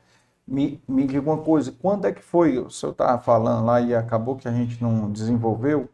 Me, 0.51 0.83
me 0.89 1.07
diga 1.07 1.21
uma 1.21 1.39
coisa, 1.39 1.73
quando 1.81 2.07
é 2.07 2.13
que 2.13 2.21
foi, 2.21 2.59
o 2.59 2.69
senhor 2.69 2.91
estava 2.91 3.23
falando 3.23 3.65
lá 3.67 3.81
e 3.81 3.95
acabou 3.95 4.35
que 4.35 4.49
a 4.49 4.53
gente 4.53 4.83
não 4.83 5.09
desenvolveu, 5.09 5.89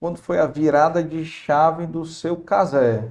quando 0.00 0.16
foi 0.16 0.38
a 0.38 0.46
virada 0.46 1.04
de 1.04 1.26
chave 1.26 1.86
do 1.86 2.06
seu 2.06 2.34
casé? 2.34 3.06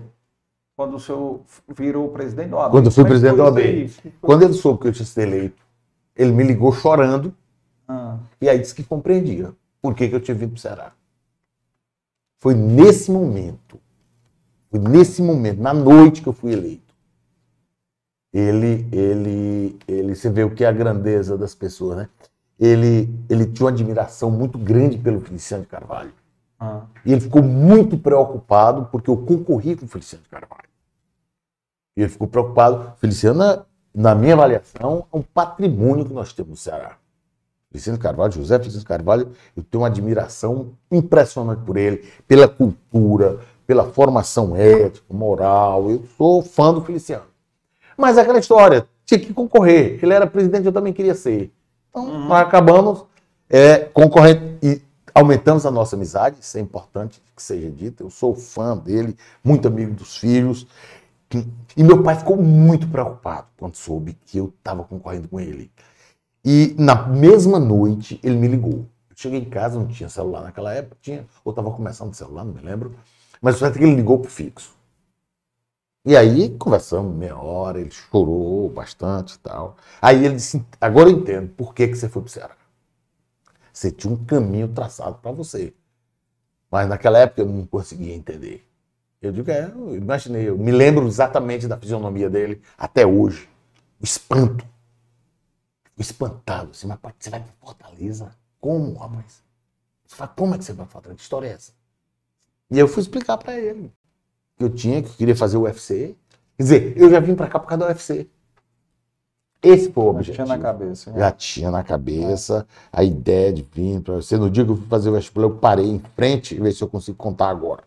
Quando 0.76 0.96
o 0.96 1.00
senhor 1.00 1.42
virou 1.70 2.10
presidente 2.10 2.50
do 2.50 2.58
AB? 2.58 2.72
Quando 2.72 2.86
eu 2.86 2.92
fui 2.92 3.04
é 3.04 3.08
presidente 3.08 3.36
do 3.36 3.44
AB. 3.44 3.92
Quando 4.20 4.44
ele 4.44 4.54
soube 4.54 4.82
que 4.82 4.88
eu 4.88 4.92
tinha 4.92 5.06
sido 5.06 5.22
eleito, 5.22 5.64
ele 6.16 6.32
me 6.32 6.44
ligou 6.44 6.72
chorando 6.72 7.32
ah. 7.88 8.18
e 8.42 8.50
aí 8.50 8.58
disse 8.58 8.74
que 8.74 8.84
compreendia 8.84 9.54
por 9.82 9.94
que, 9.94 10.10
que 10.10 10.16
eu 10.16 10.20
tinha 10.20 10.36
vindo 10.36 10.50
para 10.50 10.58
o 10.58 10.62
Ceará. 10.62 10.94
Foi 12.40 12.56
nesse 12.56 13.12
momento, 13.12 13.80
foi 14.70 14.80
nesse 14.80 15.22
momento, 15.22 15.62
na 15.62 15.74
noite 15.74 16.22
que 16.22 16.28
eu 16.28 16.34
fui 16.34 16.54
eleito, 16.54 16.87
ele, 18.34 18.88
ele, 18.92 19.80
ele, 19.88 20.16
você 20.16 20.30
vê 20.30 20.44
o 20.44 20.54
que 20.54 20.64
é 20.64 20.68
a 20.68 20.72
grandeza 20.72 21.38
das 21.38 21.56
pessoas, 21.56 21.98
né? 21.98 22.10
Ele, 22.60 23.10
ele 23.30 23.46
tinha 23.46 23.66
uma 23.66 23.72
admiração 23.72 24.32
muito 24.32 24.58
grande 24.58 24.98
pelo 24.98 25.22
Feliciano 25.22 25.64
de 25.64 25.70
Carvalho. 25.70 26.12
Ah. 26.60 26.82
E 27.06 27.12
ele 27.12 27.22
ficou 27.22 27.42
muito 27.42 27.98
preocupado 27.98 28.88
porque 28.92 29.10
eu 29.10 29.18
concorri 29.18 29.76
com 29.76 29.86
o 29.86 29.88
Feliciano 29.88 30.24
de 30.24 30.30
Carvalho. 30.30 30.68
E 31.96 32.02
ele 32.02 32.10
ficou 32.10 32.28
preocupado. 32.28 32.94
Feliciano, 32.98 33.66
na 33.94 34.16
minha 34.16 34.34
avaliação, 34.34 35.06
é 35.12 35.18
um 35.18 35.22
patrimônio 35.22 36.06
que 36.06 36.14
nós 36.14 36.34
temos 36.34 36.50
no 36.52 36.58
Ceará. 36.58 36.98
Feliciano 37.72 38.00
Carvalho, 38.00 38.34
José 38.34 38.58
Feliciano 38.58 38.86
Carvalho, 38.86 39.32
eu 39.56 39.64
tenho 39.64 39.82
uma 39.82 39.88
admiração 39.88 40.74
impressionante 40.92 41.62
por 41.64 41.78
ele, 41.78 42.08
pela 42.28 42.48
cultura, 42.48 43.40
pela 43.68 43.84
formação 43.84 44.56
ética, 44.56 45.14
moral. 45.14 45.92
Eu 45.92 46.04
sou 46.18 46.42
fã 46.42 46.74
do 46.74 46.82
Feliciano. 46.82 47.26
Mas 47.98 48.18
é 48.18 48.22
aquela 48.22 48.40
história, 48.40 48.88
tinha 49.06 49.20
que 49.20 49.34
concorrer. 49.34 50.00
Ele 50.02 50.14
era 50.14 50.28
presidente, 50.28 50.66
eu 50.66 50.72
também 50.72 50.94
queria 50.94 51.16
ser. 51.16 51.52
Então, 51.90 52.06
uhum. 52.06 52.28
nós 52.28 52.42
acabamos 52.42 53.04
é, 53.50 53.80
concorrendo 53.80 54.58
e 54.62 54.82
aumentamos 55.14 55.66
a 55.66 55.72
nossa 55.72 55.96
amizade, 55.96 56.38
isso 56.40 56.58
é 56.58 56.62
importante 56.62 57.22
que 57.36 57.42
seja 57.42 57.70
dito. 57.72 58.04
Eu 58.04 58.10
sou 58.10 58.36
fã 58.36 58.78
dele, 58.78 59.18
muito 59.44 59.68
amigo 59.68 59.94
dos 59.94 60.18
filhos. 60.18 60.68
E 61.76 61.84
meu 61.84 62.04
pai 62.04 62.16
ficou 62.16 62.38
muito 62.38 62.88
preocupado 62.88 63.48
quando 63.58 63.76
soube 63.76 64.18
que 64.26 64.38
eu 64.38 64.54
estava 64.58 64.84
concorrendo 64.84 65.28
com 65.28 65.40
ele. 65.40 65.72
E 66.46 66.76
na 66.78 67.08
mesma 67.08 67.60
noite 67.60 68.20
ele 68.24 68.38
me 68.38 68.48
ligou. 68.48 68.86
Eu 69.10 69.16
cheguei 69.16 69.40
em 69.40 69.50
casa, 69.50 69.80
não 69.80 69.88
tinha 69.88 70.08
celular 70.08 70.44
naquela 70.44 70.74
época, 70.74 70.96
tinha, 71.02 71.26
ou 71.44 71.50
estava 71.50 71.72
começando 71.72 72.12
o 72.12 72.16
celular, 72.16 72.46
não 72.46 72.54
me 72.54 72.62
lembro. 72.62 72.96
Mas 73.42 73.56
o 73.56 73.60
certo 73.60 73.76
é 73.76 73.80
que 73.80 73.86
ele 73.86 73.96
ligou 73.96 74.20
pro 74.20 74.30
fixo. 74.30 74.77
E 76.08 76.16
aí 76.16 76.58
conversamos 76.58 77.14
meia 77.14 77.38
hora, 77.38 77.82
ele 77.82 77.92
chorou 77.92 78.70
bastante 78.70 79.34
e 79.34 79.40
tal. 79.40 79.76
Aí 80.02 80.24
ele 80.24 80.36
disse: 80.36 80.66
agora 80.80 81.10
eu 81.10 81.18
entendo 81.18 81.50
por 81.50 81.74
que, 81.74 81.86
que 81.86 81.96
você 81.96 82.08
foi 82.08 82.22
para 82.22 82.30
o 82.30 82.32
Ceará. 82.32 82.56
Você 83.74 83.92
tinha 83.92 84.14
um 84.14 84.24
caminho 84.24 84.70
traçado 84.70 85.16
para 85.18 85.32
você. 85.32 85.74
Mas 86.72 86.88
naquela 86.88 87.20
época 87.20 87.42
eu 87.42 87.46
não 87.46 87.66
conseguia 87.66 88.16
entender. 88.16 88.66
Eu 89.22 89.34
digo, 89.34 89.52
é, 89.52 89.66
eu 89.66 89.98
imaginei, 89.98 90.48
eu 90.48 90.58
me 90.58 90.72
lembro 90.72 91.06
exatamente 91.06 91.68
da 91.68 91.78
fisionomia 91.78 92.30
dele 92.30 92.62
até 92.78 93.06
hoje. 93.06 93.50
O 94.00 94.06
espanto. 94.06 94.66
O 95.98 96.02
espantado. 96.02 96.72
Assim, 96.72 96.88
mas 96.88 97.00
você 97.20 97.30
vai 97.30 97.42
para 97.42 97.52
Fortaleza? 97.60 98.32
Como, 98.62 98.94
rapaz? 98.94 99.44
Você 100.06 100.16
fala, 100.16 100.32
como 100.38 100.56
é 100.56 100.58
que 100.58 100.64
você 100.64 100.72
vai 100.72 100.86
para 100.86 100.94
Fortaleza? 100.94 101.18
Que 101.18 101.24
história 101.24 101.48
é 101.50 101.52
essa? 101.52 101.74
E 102.72 102.80
eu 102.80 102.88
fui 102.88 103.02
explicar 103.04 103.38
para 103.38 103.60
ele 103.60 103.92
que 104.58 104.64
eu 104.64 104.70
tinha, 104.70 105.02
que 105.02 105.10
eu 105.10 105.14
queria 105.14 105.36
fazer 105.36 105.58
o 105.58 105.62
UFC. 105.62 106.16
Quer 106.58 106.64
dizer, 106.64 106.94
eu 106.98 107.10
já 107.10 107.20
vim 107.20 107.36
para 107.36 107.48
cá 107.48 107.60
por 107.60 107.68
causa 107.68 107.86
do 107.86 107.88
UFC. 107.88 108.28
Esse 109.62 109.92
foi 109.92 110.04
o 110.04 110.08
objetivo. 110.08 110.38
Já 110.38 110.46
tinha 110.46 110.58
na 110.58 110.64
cabeça. 110.64 111.12
Né? 111.12 111.20
Já 111.20 111.32
tinha 111.32 111.72
na 111.72 111.84
cabeça 111.84 112.68
a 112.92 113.04
ideia 113.04 113.52
de 113.52 113.64
vir 113.74 114.02
para 114.02 114.16
você. 114.16 114.38
No 114.38 114.50
dia 114.50 114.64
que 114.64 114.72
eu 114.72 114.78
fui 114.78 114.88
fazer 114.88 115.10
o 115.10 115.14
vestibular, 115.14 115.48
eu 115.48 115.56
parei 115.56 115.86
em 115.86 116.00
frente, 116.16 116.56
ver 116.56 116.72
se 116.72 116.84
eu 116.84 116.88
consigo 116.88 117.18
contar 117.18 117.50
agora. 117.50 117.84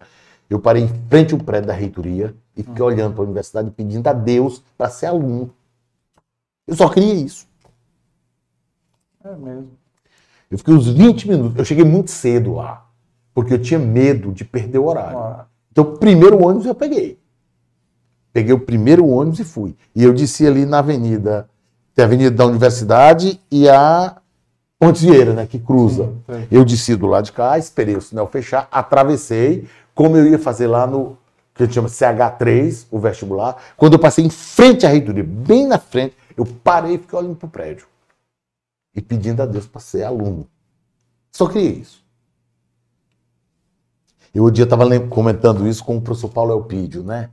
Eu 0.48 0.58
parei 0.58 0.82
em 0.82 0.88
frente 1.08 1.32
ao 1.32 1.40
prédio 1.40 1.68
da 1.68 1.72
reitoria 1.72 2.34
e 2.56 2.62
fiquei 2.62 2.82
uhum. 2.82 2.88
olhando 2.88 3.14
para 3.14 3.22
a 3.22 3.24
universidade 3.24 3.70
pedindo 3.70 4.06
a 4.08 4.12
Deus 4.12 4.62
para 4.76 4.90
ser 4.90 5.06
aluno. 5.06 5.54
Eu 6.66 6.74
só 6.74 6.88
queria 6.88 7.14
isso. 7.14 7.46
É 9.24 9.34
mesmo. 9.36 9.70
Eu 10.50 10.58
fiquei 10.58 10.74
uns 10.74 10.88
20 10.88 11.28
minutos. 11.28 11.58
Eu 11.58 11.64
cheguei 11.64 11.84
muito 11.84 12.10
cedo 12.10 12.54
lá, 12.54 12.84
porque 13.32 13.54
eu 13.54 13.62
tinha 13.62 13.78
medo 13.78 14.32
de 14.32 14.44
perder 14.44 14.78
o 14.78 14.86
horário. 14.86 15.18
Ah. 15.18 15.46
Então, 15.70 15.84
o 15.84 15.98
primeiro 15.98 16.42
ônibus 16.42 16.66
eu 16.66 16.74
peguei. 16.74 17.18
Peguei 18.32 18.52
o 18.52 18.60
primeiro 18.60 19.06
ônibus 19.06 19.40
e 19.40 19.44
fui. 19.44 19.76
E 19.94 20.04
eu 20.04 20.12
desci 20.12 20.46
ali 20.46 20.64
na 20.64 20.78
avenida, 20.78 21.48
tem 21.94 22.04
a 22.04 22.06
avenida 22.06 22.30
da 22.30 22.46
Universidade 22.46 23.40
e 23.50 23.68
a 23.68 24.16
Pontes 24.78 25.02
Vieira, 25.02 25.34
né, 25.34 25.46
que 25.46 25.58
cruza. 25.58 26.04
Sim, 26.04 26.34
sim. 26.34 26.46
Eu 26.50 26.64
desci 26.64 26.96
do 26.96 27.06
lado 27.06 27.24
de 27.24 27.32
cá, 27.32 27.58
esperei 27.58 27.96
o 27.96 28.00
sinal 28.00 28.26
fechar, 28.28 28.68
atravessei, 28.70 29.68
como 29.94 30.16
eu 30.16 30.26
ia 30.26 30.38
fazer 30.38 30.66
lá 30.66 30.86
no 30.86 31.18
que 31.54 31.64
a 31.64 31.66
gente 31.66 31.74
chama 31.74 31.88
CH3, 31.88 32.86
o 32.90 32.98
vestibular. 32.98 33.56
Quando 33.76 33.92
eu 33.94 33.98
passei 33.98 34.24
em 34.24 34.30
frente 34.30 34.86
à 34.86 34.88
reitoria, 34.88 35.24
bem 35.24 35.66
na 35.66 35.78
frente, 35.78 36.16
eu 36.36 36.46
parei 36.46 36.94
e 36.94 36.98
fiquei 36.98 37.18
olhando 37.18 37.36
para 37.36 37.46
o 37.46 37.50
prédio. 37.50 37.86
E 38.94 39.02
pedindo 39.02 39.42
a 39.42 39.46
Deus 39.46 39.66
para 39.66 39.80
ser 39.80 40.04
aluno. 40.04 40.48
Só 41.30 41.46
queria 41.46 41.70
isso. 41.70 42.02
Eu 44.32 44.44
um 44.44 44.50
dia 44.50 44.64
estava 44.64 44.84
comentando 45.08 45.66
isso 45.66 45.84
com 45.84 45.96
o 45.96 46.00
professor 46.00 46.28
Paulo 46.28 46.52
Elpidio, 46.52 47.02
né? 47.02 47.30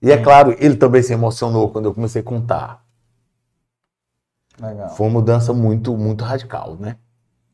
E 0.00 0.10
é 0.10 0.20
claro, 0.20 0.56
ele 0.58 0.76
também 0.76 1.02
se 1.02 1.12
emocionou 1.12 1.70
quando 1.70 1.84
eu 1.84 1.94
comecei 1.94 2.20
a 2.20 2.24
contar. 2.24 2.84
Legal. 4.60 4.90
Foi 4.90 5.06
uma 5.06 5.20
mudança 5.20 5.52
muito, 5.52 5.96
muito 5.96 6.24
radical, 6.24 6.76
né? 6.76 6.96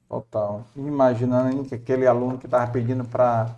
Total. 0.08 0.64
Imaginando 0.74 1.64
que 1.64 1.74
aquele 1.74 2.06
aluno 2.06 2.38
que 2.38 2.46
estava 2.46 2.70
pedindo 2.70 3.04
para 3.04 3.54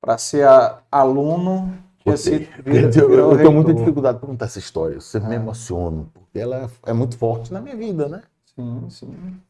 para 0.00 0.16
ser 0.18 0.46
a, 0.46 0.82
aluno 0.90 1.76
tinha 1.98 2.16
sido, 2.16 2.46
eu, 2.64 3.32
eu 3.32 3.36
tenho 3.36 3.52
muita 3.52 3.74
dificuldade 3.74 4.18
para 4.18 4.28
contar 4.28 4.44
essa 4.44 4.60
história. 4.60 4.94
Eu 4.94 5.00
sempre 5.00 5.26
é. 5.26 5.30
me 5.30 5.36
emociono, 5.36 6.08
porque 6.14 6.38
ela 6.38 6.70
é 6.84 6.92
muito 6.92 7.18
forte 7.18 7.52
na 7.52 7.60
minha 7.60 7.74
vida, 7.74 8.08
né? 8.08 8.22
Sim, 8.54 8.86
sim. 8.88 9.40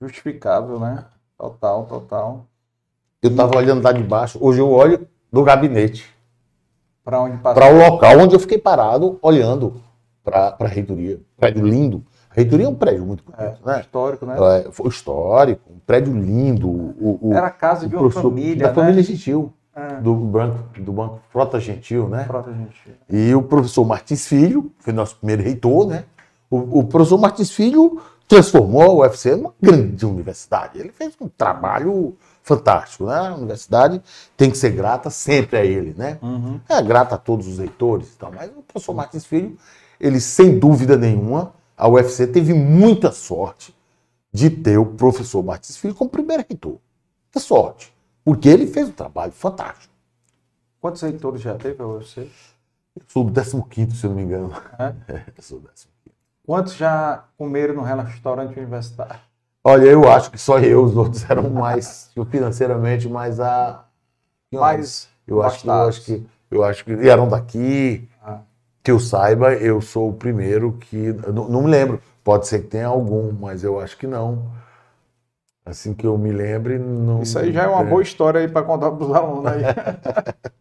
Justificável, 0.00 0.78
né? 0.78 1.06
Total, 1.38 1.86
total. 1.86 2.46
Eu 3.26 3.30
estava 3.32 3.56
olhando 3.56 3.82
lá 3.82 3.90
de 3.90 4.04
baixo, 4.04 4.38
hoje 4.40 4.60
eu 4.60 4.70
olho 4.70 5.06
do 5.32 5.42
gabinete. 5.42 6.08
Para 7.04 7.20
onde 7.20 7.36
passou? 7.38 7.60
Para 7.60 7.74
o 7.74 7.76
local 7.76 8.18
onde 8.20 8.36
eu 8.36 8.40
fiquei 8.40 8.56
parado, 8.56 9.18
olhando 9.20 9.80
para 10.22 10.56
a 10.60 10.66
reitoria. 10.66 11.20
Prédio 11.36 11.66
lindo. 11.66 12.04
A 12.30 12.34
reitoria 12.34 12.66
é 12.66 12.68
um 12.68 12.74
prédio 12.74 13.04
muito 13.04 13.24
bonito, 13.24 13.42
é, 13.42 13.66
né? 13.66 13.80
Histórico, 13.80 14.26
né? 14.26 14.36
É, 14.38 14.70
foi 14.70 14.88
histórico, 14.88 15.72
um 15.72 15.78
prédio 15.84 16.12
lindo. 16.12 16.68
O, 16.68 17.18
o, 17.20 17.34
Era 17.34 17.48
a 17.48 17.50
casa 17.50 17.88
de 17.88 17.96
uma 17.96 18.10
família. 18.10 18.62
Da 18.62 18.68
né? 18.68 18.74
família 18.74 19.00
existiu. 19.00 19.52
É. 19.74 20.00
do, 20.00 20.14
banco, 20.14 20.58
do 20.80 20.90
Banco 20.90 21.20
Frota 21.28 21.60
Gentil, 21.60 22.08
né? 22.08 22.24
Frota 22.24 22.50
Gentil. 22.50 22.94
E 23.10 23.34
o 23.34 23.42
professor 23.42 23.84
Martins 23.84 24.26
Filho, 24.26 24.72
foi 24.78 24.90
nosso 24.90 25.16
primeiro 25.16 25.42
reitor, 25.42 25.86
né? 25.86 26.04
O, 26.48 26.78
o 26.78 26.84
professor 26.84 27.18
Martins 27.18 27.50
Filho 27.50 28.00
transformou 28.26 29.02
a 29.02 29.06
UFC 29.06 29.36
numa 29.36 29.52
grande 29.60 30.06
universidade. 30.06 30.78
Ele 30.78 30.90
fez 30.92 31.14
um 31.20 31.28
trabalho 31.28 32.16
fantástico, 32.46 33.04
né? 33.06 33.16
A 33.16 33.34
universidade 33.34 34.00
tem 34.36 34.48
que 34.48 34.56
ser 34.56 34.70
grata 34.70 35.10
sempre 35.10 35.58
a 35.58 35.64
ele, 35.64 35.92
né? 35.94 36.16
Uhum. 36.22 36.60
É 36.68 36.80
grata 36.80 37.16
a 37.16 37.18
todos 37.18 37.48
os 37.48 37.58
reitores 37.58 38.14
e 38.14 38.16
tal, 38.16 38.30
mas 38.32 38.48
o 38.56 38.62
professor 38.62 38.94
Martins 38.94 39.26
Filho, 39.26 39.58
ele 40.00 40.20
sem 40.20 40.56
dúvida 40.56 40.96
nenhuma, 40.96 41.52
a 41.76 41.88
UFC 41.88 42.24
teve 42.24 42.54
muita 42.54 43.10
sorte 43.10 43.74
de 44.32 44.48
ter 44.48 44.78
o 44.78 44.86
professor 44.86 45.42
Martins 45.42 45.76
Filho 45.76 45.94
como 45.94 46.08
primeiro 46.08 46.44
reitor. 46.48 46.78
Que 47.32 47.40
sorte, 47.40 47.92
porque 48.24 48.48
ele 48.48 48.68
fez 48.68 48.88
um 48.88 48.92
trabalho 48.92 49.32
fantástico. 49.32 49.92
Quantos 50.80 51.02
reitores 51.02 51.42
já 51.42 51.56
teve 51.56 51.82
a 51.82 51.86
UFC? 51.86 52.30
Eu 52.94 53.02
sou 53.08 53.24
do 53.24 53.64
15, 53.64 53.96
se 53.96 54.06
eu 54.06 54.10
não 54.10 54.16
me 54.16 54.22
engano. 54.22 54.52
É? 54.78 54.94
É, 55.12 55.24
eu 55.36 55.42
sou 55.42 55.58
do 55.58 55.68
15. 55.68 55.88
Quantos 56.46 56.74
já 56.74 57.24
comeram 57.36 57.74
no 57.74 57.82
restaurante 57.82 58.56
universitário? 58.56 59.25
Olha, 59.68 59.86
eu 59.86 60.08
acho 60.08 60.30
que 60.30 60.38
só 60.38 60.60
eu, 60.60 60.84
os 60.84 60.96
outros 60.96 61.24
eram 61.28 61.50
mais 61.50 62.08
financeiramente 62.30 63.08
mais 63.08 63.40
a. 63.40 63.82
Mais 64.54 65.08
eu 65.26 65.42
acho 65.42 65.62
que 65.62 65.68
eu 65.68 65.72
acho 65.72 66.04
que 66.04 66.26
eu 66.52 66.64
acho 66.64 66.84
que 66.84 66.92
e 66.92 67.08
eram 67.08 67.26
daqui. 67.26 68.08
Ah. 68.24 68.38
Que 68.80 68.92
eu 68.92 69.00
saiba, 69.00 69.54
eu 69.54 69.80
sou 69.80 70.10
o 70.10 70.12
primeiro 70.12 70.74
que. 70.74 71.12
Não, 71.34 71.48
não 71.48 71.62
me 71.62 71.70
lembro. 71.70 72.00
Pode 72.22 72.46
ser 72.46 72.60
que 72.60 72.68
tenha 72.68 72.86
algum, 72.86 73.32
mas 73.32 73.64
eu 73.64 73.80
acho 73.80 73.98
que 73.98 74.06
não. 74.06 74.46
Assim 75.64 75.92
que 75.92 76.06
eu 76.06 76.16
me 76.16 76.30
lembre, 76.30 76.78
não. 76.78 77.22
Isso 77.22 77.36
aí 77.36 77.52
já 77.52 77.64
é 77.64 77.66
uma 77.66 77.82
boa 77.82 78.02
história 78.02 78.40
aí 78.40 78.46
para 78.46 78.62
contar 78.62 78.92
para 78.92 79.04
os 79.04 79.12
alunos 79.12 79.50
aí. 79.50 79.62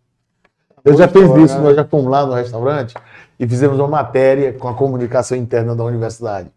Eu 0.84 0.96
já 0.96 1.08
fiz 1.08 1.24
história, 1.24 1.44
isso, 1.44 1.58
né? 1.58 1.64
nós 1.64 1.76
já 1.76 1.84
fomos 1.84 2.06
lá 2.06 2.24
no 2.28 2.34
restaurante 2.34 2.94
e 3.40 3.48
fizemos 3.48 3.80
uma 3.80 3.88
matéria 3.88 4.54
com 4.54 4.68
a 4.68 4.76
comunicação 4.76 5.36
interna 5.36 5.76
da 5.76 5.84
universidade. 5.84 6.52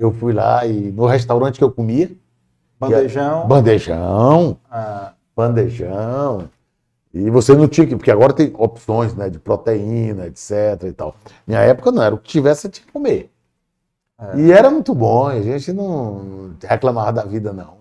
Eu 0.00 0.10
fui 0.10 0.32
lá 0.32 0.66
e 0.66 0.90
no 0.90 1.04
restaurante 1.04 1.58
que 1.58 1.64
eu 1.64 1.70
comia, 1.70 2.10
Bandejão. 2.80 3.46
bandejão, 3.46 4.56
ah, 4.70 5.12
bandejão. 5.36 6.48
E 7.12 7.28
você 7.28 7.54
não 7.54 7.68
tinha 7.68 7.86
que, 7.86 7.94
porque 7.94 8.10
agora 8.10 8.32
tem 8.32 8.50
opções, 8.56 9.14
né, 9.14 9.28
de 9.28 9.38
proteína, 9.38 10.26
etc 10.26 10.84
e 10.88 10.92
tal. 10.92 11.14
Minha 11.46 11.60
época 11.60 11.92
não 11.92 12.02
era 12.02 12.14
o 12.14 12.18
que 12.18 12.30
tivesse, 12.30 12.62
você 12.62 12.68
tinha 12.70 12.86
que 12.86 12.92
comer. 12.92 13.30
É. 14.18 14.38
E 14.38 14.52
era 14.52 14.70
muito 14.70 14.94
bom, 14.94 15.26
a 15.28 15.40
gente 15.40 15.70
não 15.70 16.54
reclamava 16.62 17.12
da 17.12 17.24
vida, 17.24 17.52
não. 17.52 17.74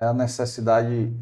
é 0.00 0.06
a 0.06 0.12
necessidade 0.12 1.12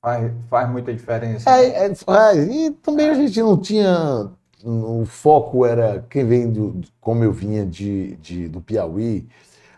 faz, 0.00 0.32
faz 0.48 0.70
muita 0.70 0.92
diferença. 0.92 1.50
É, 1.50 1.86
é, 1.86 1.94
faz. 1.94 2.38
e 2.48 2.70
também 2.70 3.10
a 3.10 3.14
gente 3.14 3.42
não 3.42 3.58
tinha. 3.58 4.30
O 4.66 5.04
foco 5.04 5.66
era 5.66 6.00
quem 6.08 6.24
vem 6.26 6.50
do, 6.50 6.80
como 6.98 7.22
eu 7.22 7.30
vinha 7.32 7.66
de, 7.66 8.16
de- 8.16 8.48
do 8.48 8.62
Piauí, 8.62 9.28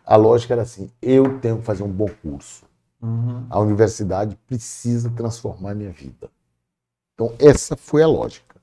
a 0.05 0.15
lógica 0.15 0.55
era 0.55 0.63
assim: 0.63 0.91
eu 1.03 1.41
tenho 1.41 1.59
que 1.59 1.65
fazer 1.65 1.83
um 1.83 1.91
bom 1.91 2.09
curso. 2.23 2.65
Uhum. 3.03 3.47
A 3.51 3.59
universidade 3.59 4.37
precisa 4.47 5.11
transformar 5.11 5.75
minha 5.75 5.91
vida. 5.91 6.31
Então, 7.15 7.35
essa 7.41 7.77
foi 7.77 8.03
a 8.03 8.07
lógica. 8.07 8.57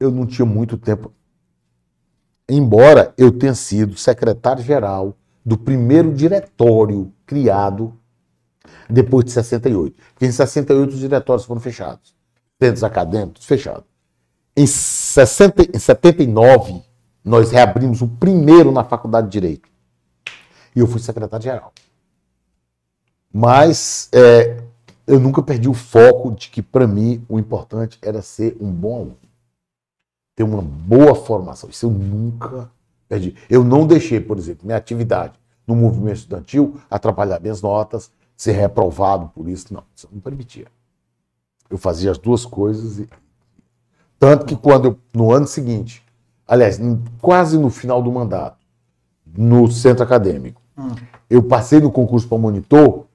Eu 0.00 0.10
não 0.10 0.26
tinha 0.26 0.46
muito 0.46 0.78
tempo. 0.78 1.12
Embora 2.48 3.12
eu 3.18 3.30
tenha 3.36 3.54
sido 3.54 3.94
secretário-geral 3.96 5.14
do 5.44 5.58
primeiro 5.58 6.14
diretório 6.14 7.12
criado 7.26 7.92
depois 8.88 9.24
de 9.26 9.32
68. 9.32 9.94
Porque 10.14 10.26
em 10.26 10.32
68 10.32 10.94
os 10.94 10.98
diretórios 11.00 11.44
foram 11.44 11.60
fechados. 11.60 12.14
Centros 12.62 12.84
acadêmicos 12.84 13.44
fechados. 13.44 13.87
Em, 14.58 14.66
60, 14.66 15.76
em 15.76 15.78
79, 15.78 16.82
nós 17.24 17.52
reabrimos 17.52 18.02
o 18.02 18.08
primeiro 18.08 18.72
na 18.72 18.82
Faculdade 18.82 19.28
de 19.28 19.32
Direito. 19.32 19.68
E 20.74 20.80
eu 20.80 20.86
fui 20.88 20.98
secretário-geral. 20.98 21.72
Mas 23.32 24.08
é, 24.12 24.60
eu 25.06 25.20
nunca 25.20 25.44
perdi 25.44 25.68
o 25.68 25.74
foco 25.74 26.32
de 26.32 26.48
que, 26.48 26.60
para 26.60 26.88
mim, 26.88 27.24
o 27.28 27.38
importante 27.38 28.00
era 28.02 28.20
ser 28.20 28.56
um 28.60 28.68
bom 28.72 28.96
aluno. 28.96 29.18
Ter 30.34 30.42
uma 30.42 30.60
boa 30.60 31.14
formação. 31.14 31.70
Isso 31.70 31.86
eu 31.86 31.90
nunca 31.90 32.68
perdi. 33.08 33.36
Eu 33.48 33.62
não 33.62 33.86
deixei, 33.86 34.18
por 34.18 34.38
exemplo, 34.38 34.66
minha 34.66 34.76
atividade 34.76 35.34
no 35.68 35.76
movimento 35.76 36.16
estudantil 36.16 36.80
atrapalhar 36.90 37.38
minhas 37.40 37.62
notas, 37.62 38.10
ser 38.36 38.52
reprovado 38.52 39.28
por 39.28 39.48
isso. 39.48 39.72
Não, 39.72 39.84
isso 39.94 40.08
eu 40.08 40.10
não 40.14 40.20
permitia. 40.20 40.66
Eu 41.70 41.78
fazia 41.78 42.10
as 42.10 42.18
duas 42.18 42.44
coisas. 42.44 42.98
E... 42.98 43.08
Tanto 44.18 44.44
que 44.46 44.56
quando 44.56 44.86
eu, 44.86 44.98
no 45.14 45.32
ano 45.32 45.46
seguinte, 45.46 46.04
aliás, 46.46 46.80
quase 47.20 47.58
no 47.58 47.70
final 47.70 48.02
do 48.02 48.10
mandato, 48.10 48.58
no 49.36 49.70
centro 49.70 50.02
acadêmico, 50.04 50.60
Hum. 50.76 50.94
eu 51.28 51.42
passei 51.42 51.80
no 51.80 51.90
concurso 51.90 52.28
para 52.28 52.38
monitor, 52.38 53.06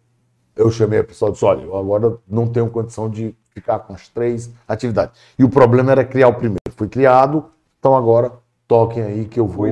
eu 0.54 0.70
chamei 0.70 1.00
a 1.00 1.04
pessoa 1.04 1.30
e 1.30 1.32
disse, 1.32 1.46
olha, 1.46 1.62
eu 1.62 1.78
agora 1.78 2.18
não 2.28 2.46
tenho 2.48 2.70
condição 2.70 3.10
de 3.10 3.34
ficar 3.54 3.80
com 3.80 3.94
as 3.94 4.10
três 4.10 4.52
atividades. 4.68 5.18
E 5.40 5.44
o 5.44 5.50
problema 5.50 5.92
era 5.92 6.04
criar 6.04 6.28
o 6.28 6.34
primeiro. 6.34 6.60
Foi 6.76 6.90
criado, 6.90 7.46
então 7.80 7.96
agora 7.96 8.34
toquem 8.68 9.02
aí 9.04 9.26
que 9.26 9.40
eu 9.40 9.48
vou. 9.48 9.68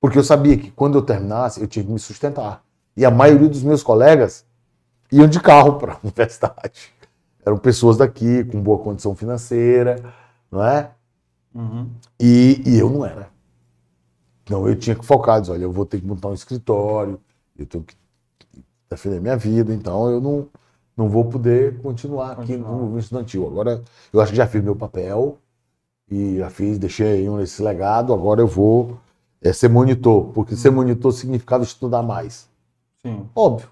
Porque 0.00 0.18
eu 0.18 0.24
sabia 0.24 0.56
que 0.56 0.70
quando 0.70 0.96
eu 0.96 1.02
terminasse, 1.02 1.60
eu 1.60 1.66
tinha 1.66 1.84
que 1.84 1.90
me 1.92 1.98
sustentar. 1.98 2.62
E 2.96 3.04
a 3.04 3.10
maioria 3.10 3.48
dos 3.48 3.62
meus 3.62 3.82
colegas 3.82 4.44
iam 5.10 5.26
de 5.28 5.38
carro 5.38 5.74
para 5.74 5.92
a 5.92 5.96
universidade. 6.02 6.92
Eram 7.44 7.58
pessoas 7.58 7.96
daqui, 7.98 8.42
com 8.44 8.60
boa 8.60 8.78
condição 8.78 9.14
financeira, 9.14 10.02
não 10.52 10.62
é? 10.62 10.90
Uhum. 11.54 11.88
E, 12.20 12.62
e 12.66 12.78
eu 12.78 12.90
não 12.90 13.04
era. 13.04 13.30
Então 14.44 14.68
eu 14.68 14.76
tinha 14.76 14.94
que 14.94 15.04
focar, 15.04 15.40
dizer, 15.40 15.52
olha, 15.54 15.62
eu 15.62 15.72
vou 15.72 15.86
ter 15.86 15.98
que 16.00 16.06
montar 16.06 16.28
um 16.28 16.34
escritório, 16.34 17.18
eu 17.58 17.64
tenho 17.64 17.82
que 17.82 17.96
defender 18.90 19.20
minha 19.20 19.36
vida, 19.36 19.72
então 19.72 20.10
eu 20.10 20.20
não, 20.20 20.46
não 20.94 21.08
vou 21.08 21.24
poder 21.24 21.80
continuar 21.80 22.32
aqui 22.32 22.52
Continuar. 22.52 22.70
no 22.70 22.78
movimento 22.78 23.04
estudantil. 23.04 23.46
Agora 23.46 23.82
eu 24.12 24.20
acho 24.20 24.30
que 24.32 24.36
já 24.36 24.46
fiz 24.46 24.62
meu 24.62 24.76
papel 24.76 25.38
e 26.10 26.36
já 26.36 26.50
fiz, 26.50 26.78
deixei 26.78 27.26
um 27.28 27.40
esse 27.40 27.62
legado, 27.62 28.12
agora 28.12 28.42
eu 28.42 28.46
vou 28.46 28.98
é, 29.40 29.52
ser 29.52 29.68
monitor, 29.68 30.26
porque 30.34 30.54
ser 30.54 30.70
monitor 30.70 31.12
significava 31.12 31.64
estudar 31.64 32.02
mais. 32.02 32.48
Sim, 33.00 33.26
Óbvio. 33.34 33.68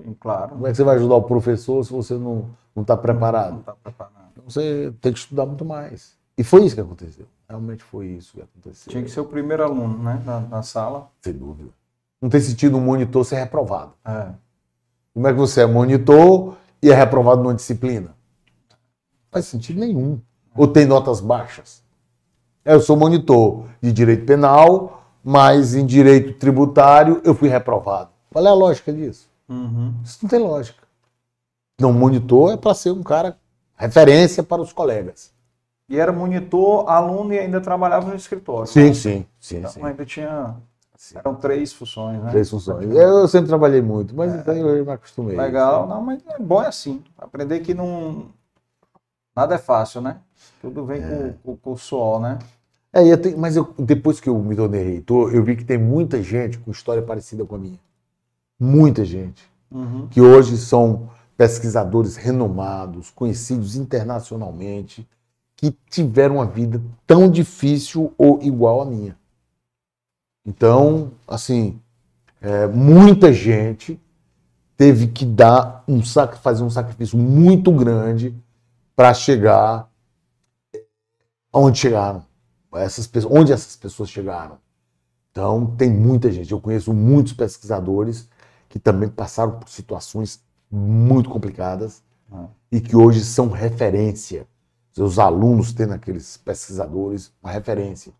sim, 0.00 0.16
claro. 0.18 0.52
Como 0.52 0.66
é 0.66 0.70
que 0.70 0.76
você 0.76 0.84
vai 0.84 0.96
ajudar 0.96 1.16
o 1.16 1.22
professor 1.22 1.84
se 1.84 1.92
você 1.92 2.14
não 2.14 2.46
está 2.76 2.96
preparado? 2.96 3.56
Não 3.56 3.62
tá 3.62 3.74
preparado. 3.74 4.23
Então 4.44 4.50
você 4.50 4.92
tem 5.00 5.12
que 5.12 5.18
estudar 5.18 5.46
muito 5.46 5.64
mais. 5.64 6.14
E 6.36 6.44
foi 6.44 6.64
isso 6.64 6.74
que 6.74 6.80
aconteceu. 6.80 7.26
Realmente 7.48 7.82
foi 7.82 8.08
isso 8.08 8.34
que 8.34 8.42
aconteceu. 8.42 8.90
Tinha 8.90 9.02
que 9.02 9.10
ser 9.10 9.20
o 9.20 9.24
primeiro 9.24 9.62
aluno, 9.62 10.02
né? 10.02 10.22
Na, 10.24 10.40
na 10.40 10.62
sala. 10.62 11.08
Sem 11.22 11.32
dúvida. 11.32 11.70
Não 12.20 12.28
tem 12.28 12.40
sentido 12.40 12.76
um 12.76 12.80
monitor 12.80 13.24
ser 13.24 13.36
reprovado. 13.36 13.92
É. 14.04 14.28
Como 15.14 15.26
é 15.26 15.32
que 15.32 15.38
você 15.38 15.62
é 15.62 15.66
monitor 15.66 16.56
e 16.82 16.90
é 16.90 16.94
reprovado 16.94 17.42
numa 17.42 17.54
disciplina? 17.54 18.08
Não 18.08 19.30
faz 19.30 19.46
sentido 19.46 19.80
nenhum. 19.80 20.20
Ou 20.56 20.68
tem 20.68 20.84
notas 20.84 21.20
baixas. 21.20 21.82
É, 22.64 22.74
Eu 22.74 22.80
sou 22.80 22.96
monitor 22.96 23.66
de 23.80 23.92
direito 23.92 24.26
penal, 24.26 25.04
mas 25.22 25.74
em 25.74 25.86
direito 25.86 26.38
tributário 26.38 27.20
eu 27.24 27.34
fui 27.34 27.48
reprovado. 27.48 28.10
Qual 28.30 28.44
é 28.44 28.48
a 28.48 28.54
lógica 28.54 28.92
disso? 28.92 29.28
Uhum. 29.48 29.94
Isso 30.02 30.18
não 30.22 30.28
tem 30.28 30.38
lógica. 30.38 30.82
Não, 31.80 31.92
monitor 31.92 32.52
é 32.52 32.56
para 32.56 32.74
ser 32.74 32.90
um 32.90 33.02
cara 33.02 33.38
referência 33.76 34.42
para 34.42 34.62
os 34.62 34.72
colegas. 34.72 35.32
E 35.88 35.98
era 35.98 36.12
monitor, 36.12 36.88
aluno 36.88 37.32
e 37.34 37.38
ainda 37.38 37.60
trabalhava 37.60 38.08
no 38.08 38.14
escritório. 38.14 38.66
Sim, 38.66 38.88
né? 38.88 38.94
sim, 38.94 39.26
sim, 39.38 39.56
Então 39.58 39.70
sim. 39.70 39.84
ainda 39.84 40.04
tinha. 40.04 40.56
Eram 41.14 41.34
três 41.34 41.72
funções, 41.72 42.22
né? 42.22 42.30
Três 42.30 42.48
funções. 42.48 42.88
Eu 42.94 43.28
sempre 43.28 43.48
trabalhei 43.48 43.82
muito, 43.82 44.14
mas 44.14 44.34
então 44.34 44.54
eu 44.54 44.84
me 44.84 44.92
acostumei. 44.92 45.36
Legal, 45.36 45.86
não, 45.86 46.00
mas 46.00 46.22
é 46.26 46.38
bom 46.38 46.62
é 46.62 46.68
assim. 46.68 47.02
Aprender 47.18 47.60
que 47.60 47.74
não. 47.74 48.26
Nada 49.36 49.56
é 49.56 49.58
fácil, 49.58 50.00
né? 50.00 50.18
Tudo 50.62 50.84
vem 50.86 51.02
com, 51.02 51.32
com, 51.42 51.56
com 51.56 51.72
o 51.72 51.76
suor, 51.76 52.20
né? 52.20 52.38
É, 52.92 53.04
eu 53.06 53.20
tenho- 53.20 53.36
mas 53.36 53.56
eu- 53.56 53.74
depois 53.78 54.20
que 54.20 54.28
eu 54.28 54.38
me 54.38 54.54
tornei 54.54 54.82
reitor, 54.82 55.34
eu 55.34 55.42
vi 55.42 55.56
que 55.56 55.64
tem 55.64 55.76
muita 55.76 56.22
gente 56.22 56.58
com 56.58 56.70
história 56.70 57.02
parecida 57.02 57.44
com 57.44 57.56
a 57.56 57.58
minha. 57.58 57.78
Muita 58.58 59.04
gente. 59.04 59.50
Uhum. 59.70 60.06
Que 60.08 60.20
hoje 60.20 60.56
são 60.56 61.10
pesquisadores 61.36 62.16
renomados, 62.16 63.10
conhecidos 63.10 63.76
internacionalmente, 63.76 65.08
que 65.56 65.76
tiveram 65.90 66.36
uma 66.36 66.46
vida 66.46 66.80
tão 67.06 67.30
difícil 67.30 68.12
ou 68.18 68.40
igual 68.42 68.82
à 68.82 68.84
minha. 68.84 69.16
Então, 70.46 71.12
assim, 71.26 71.80
é, 72.40 72.66
muita 72.66 73.32
gente 73.32 74.00
teve 74.76 75.08
que 75.08 75.24
dar 75.24 75.82
um 75.88 76.02
fazer 76.42 76.62
um 76.62 76.70
sacrifício 76.70 77.16
muito 77.16 77.72
grande 77.72 78.34
para 78.94 79.14
chegar 79.14 79.88
onde 81.52 81.78
chegaram 81.78 82.24
essas 82.74 83.06
pessoas, 83.06 83.34
onde 83.34 83.52
essas 83.52 83.76
pessoas 83.76 84.10
chegaram. 84.10 84.58
Então, 85.30 85.66
tem 85.76 85.90
muita 85.90 86.30
gente. 86.30 86.52
Eu 86.52 86.60
conheço 86.60 86.92
muitos 86.92 87.32
pesquisadores 87.32 88.28
que 88.68 88.78
também 88.78 89.08
passaram 89.08 89.58
por 89.58 89.68
situações 89.68 90.40
muito 90.74 91.30
complicadas 91.30 92.02
ah. 92.32 92.46
e 92.70 92.80
que 92.80 92.96
hoje 92.96 93.24
são 93.24 93.48
referência. 93.48 94.46
Os 94.98 95.18
alunos 95.18 95.72
têm 95.72 95.86
naqueles 95.86 96.36
pesquisadores 96.36 97.32
uma 97.42 97.52
referência. 97.52 98.12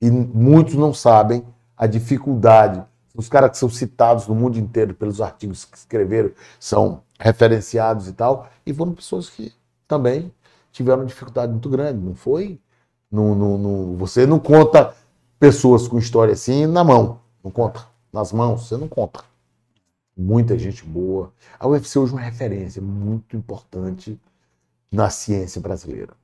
E 0.00 0.10
muitos 0.10 0.74
não 0.74 0.94
sabem 0.94 1.44
a 1.76 1.86
dificuldade. 1.86 2.82
Os 3.14 3.28
caras 3.28 3.50
que 3.50 3.58
são 3.58 3.68
citados 3.68 4.26
no 4.26 4.34
mundo 4.34 4.58
inteiro 4.58 4.94
pelos 4.94 5.20
artigos 5.20 5.64
que 5.64 5.76
escreveram 5.76 6.30
são 6.58 7.02
referenciados 7.18 8.08
e 8.08 8.12
tal, 8.12 8.48
e 8.66 8.72
foram 8.72 8.94
pessoas 8.94 9.30
que 9.30 9.52
também 9.86 10.32
tiveram 10.72 11.04
dificuldade 11.04 11.52
muito 11.52 11.68
grande. 11.68 12.00
Não 12.00 12.14
foi? 12.14 12.58
No, 13.10 13.34
no, 13.34 13.96
você 13.96 14.26
não 14.26 14.38
conta 14.38 14.94
pessoas 15.38 15.86
com 15.86 15.98
história 15.98 16.32
assim 16.32 16.66
na 16.66 16.82
mão. 16.82 17.20
Não 17.44 17.50
conta. 17.50 17.86
Nas 18.12 18.32
mãos, 18.32 18.66
você 18.66 18.76
não 18.76 18.88
conta. 18.88 19.22
Muita 20.16 20.58
gente 20.58 20.84
boa. 20.84 21.32
A 21.58 21.66
UFC 21.66 21.98
hoje 21.98 22.12
é 22.12 22.16
uma 22.16 22.22
referência 22.22 22.82
muito 22.82 23.36
importante 23.36 24.20
na 24.90 25.08
ciência 25.10 25.60
brasileira. 25.60 26.14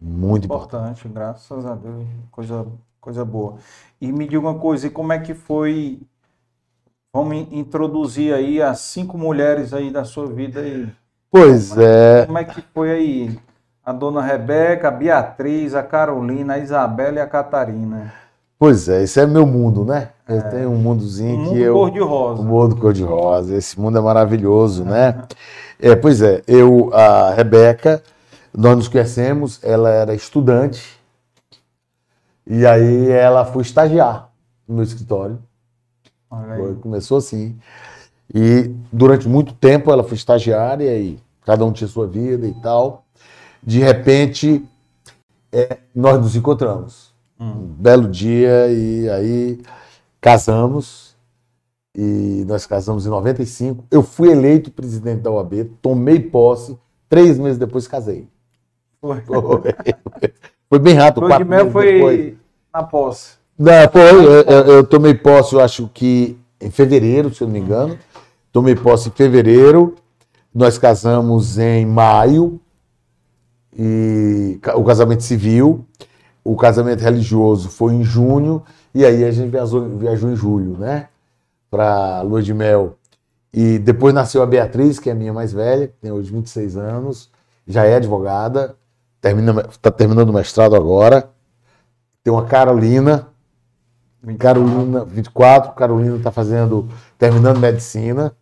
Muito 0.00 0.44
importante. 0.44 1.06
importante. 1.06 1.08
Graças 1.08 1.64
a 1.64 1.74
Deus. 1.74 2.06
Coisa, 2.30 2.66
coisa 3.00 3.24
boa. 3.24 3.56
E 4.00 4.12
me 4.12 4.26
diga 4.26 4.40
uma 4.40 4.58
coisa, 4.58 4.86
e 4.86 4.90
como 4.90 5.12
é 5.12 5.18
que 5.18 5.34
foi 5.34 6.00
Vamos 7.16 7.48
introduzir 7.50 8.34
aí 8.34 8.60
as 8.60 8.78
cinco 8.80 9.16
mulheres 9.16 9.72
aí 9.72 9.90
da 9.90 10.04
sua 10.04 10.26
vida 10.26 10.60
aí. 10.60 10.86
Pois 11.30 11.70
como 11.70 11.80
é. 11.80 12.20
é. 12.20 12.26
Como 12.26 12.36
é 12.36 12.44
que 12.44 12.60
foi 12.74 12.90
aí? 12.90 13.40
A 13.82 13.90
dona 13.90 14.20
Rebeca, 14.20 14.88
a 14.88 14.90
Beatriz, 14.90 15.74
a 15.74 15.82
Carolina, 15.82 16.52
a 16.52 16.58
Isabela 16.58 17.16
e 17.16 17.20
a 17.22 17.26
Catarina. 17.26 18.12
Pois 18.58 18.88
é, 18.88 19.02
esse 19.02 19.20
é 19.20 19.26
meu 19.26 19.46
mundo, 19.46 19.84
né? 19.84 20.10
Eu 20.26 20.38
é. 20.38 20.42
tenho 20.42 20.70
um 20.70 20.78
mundozinho 20.78 21.36
um 21.36 21.38
mundo 21.44 21.52
que 21.52 21.60
eu. 21.60 21.74
Cor-de-rosa. 21.74 22.40
Um 22.40 22.44
mundo 22.44 22.76
cor-de-rosa. 22.76 23.56
Esse 23.56 23.78
mundo 23.78 23.98
é 23.98 24.00
maravilhoso, 24.00 24.84
né? 24.84 25.24
É, 25.78 25.94
pois 25.94 26.22
é, 26.22 26.42
eu, 26.46 26.90
a 26.94 27.32
Rebeca, 27.34 28.02
nós 28.56 28.76
nos 28.76 28.88
conhecemos, 28.88 29.60
ela 29.62 29.90
era 29.90 30.14
estudante, 30.14 30.98
e 32.46 32.64
aí 32.64 33.10
ela 33.10 33.44
foi 33.44 33.62
estagiar 33.62 34.30
no 34.66 34.76
meu 34.76 34.84
escritório. 34.84 35.38
Foi, 36.28 36.74
começou 36.76 37.18
assim. 37.18 37.58
E 38.34 38.74
durante 38.92 39.28
muito 39.28 39.52
tempo 39.54 39.90
ela 39.90 40.02
foi 40.02 40.16
estagiária 40.16 40.96
e 40.98 41.18
cada 41.44 41.64
um 41.64 41.72
tinha 41.72 41.88
sua 41.88 42.06
vida 42.06 42.46
e 42.46 42.54
tal. 42.60 43.04
De 43.62 43.80
repente, 43.80 44.64
é, 45.52 45.78
nós 45.94 46.20
nos 46.20 46.36
encontramos. 46.36 47.05
Hum. 47.38 47.50
Um 47.50 47.66
belo 47.66 48.08
dia 48.08 48.68
e 48.68 49.08
aí 49.08 49.60
casamos. 50.20 51.16
E 51.94 52.44
nós 52.46 52.66
casamos 52.66 53.06
em 53.06 53.08
95. 53.08 53.84
Eu 53.90 54.02
fui 54.02 54.30
eleito 54.30 54.70
presidente 54.70 55.22
da 55.22 55.30
OAB, 55.30 55.64
tomei 55.80 56.20
posse. 56.20 56.76
Três 57.08 57.38
meses 57.38 57.58
depois 57.58 57.88
casei. 57.88 58.28
Foi. 59.00 59.22
Foi, 60.68 60.80
bem 60.80 60.94
rápido. 60.94 61.28
Foi 61.28 61.38
de 61.38 61.44
mel 61.44 61.70
foi 61.70 61.92
depois. 61.92 62.34
na 62.74 62.82
posse. 62.82 63.36
Não, 63.56 63.88
foi, 63.90 64.02
eu, 64.02 64.42
eu, 64.42 64.84
tomei 64.84 65.14
posse, 65.14 65.54
eu 65.54 65.60
acho 65.60 65.88
que 65.94 66.36
em 66.60 66.70
fevereiro, 66.70 67.32
se 67.32 67.40
eu 67.40 67.46
não 67.46 67.54
me 67.54 67.60
engano. 67.60 67.96
Tomei 68.50 68.74
posse 68.74 69.08
em 69.08 69.12
fevereiro. 69.12 69.94
Nós 70.52 70.76
casamos 70.76 71.56
em 71.56 71.86
maio. 71.86 72.60
E 73.78 74.58
o 74.74 74.82
casamento 74.82 75.22
civil. 75.22 75.86
O 76.46 76.54
casamento 76.54 77.00
religioso 77.00 77.68
foi 77.68 77.94
em 77.94 78.04
junho. 78.04 78.62
E 78.94 79.04
aí 79.04 79.24
a 79.24 79.32
gente 79.32 79.50
viajou, 79.50 79.88
viajou 79.98 80.30
em 80.30 80.36
julho, 80.36 80.78
né? 80.78 81.08
Para 81.68 82.22
Lua 82.22 82.40
de 82.40 82.54
Mel. 82.54 82.96
E 83.52 83.80
depois 83.80 84.14
nasceu 84.14 84.44
a 84.44 84.46
Beatriz, 84.46 85.00
que 85.00 85.10
é 85.10 85.12
a 85.12 85.16
minha 85.16 85.32
mais 85.32 85.52
velha, 85.52 85.88
que 85.88 85.94
tem 85.94 86.12
hoje 86.12 86.30
26 86.30 86.76
anos. 86.76 87.28
Já 87.66 87.84
é 87.84 87.96
advogada. 87.96 88.76
Está 89.68 89.90
terminando 89.90 90.30
o 90.30 90.32
mestrado 90.32 90.76
agora. 90.76 91.28
Tem 92.22 92.32
uma 92.32 92.44
Carolina, 92.44 93.26
Carolina, 94.38 95.04
24, 95.04 95.72
Carolina 95.72 96.16
está 96.16 96.30
fazendo, 96.30 96.88
terminando 97.18 97.58
medicina. 97.58 98.32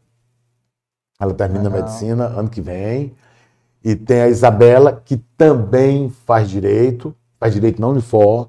Ela 1.18 1.32
termina 1.32 1.70
Legal. 1.70 1.81
medicina 1.81 2.24
ano 2.26 2.51
que 2.51 2.60
vem. 2.60 3.14
E 3.82 3.97
tem 3.97 4.20
a 4.20 4.28
Isabela, 4.28 5.01
que 5.02 5.16
também 5.39 6.10
faz 6.10 6.51
direito, 6.51 7.14
faz 7.45 7.53
direito 7.53 7.79
na 7.79 7.89
Unifor. 7.89 8.49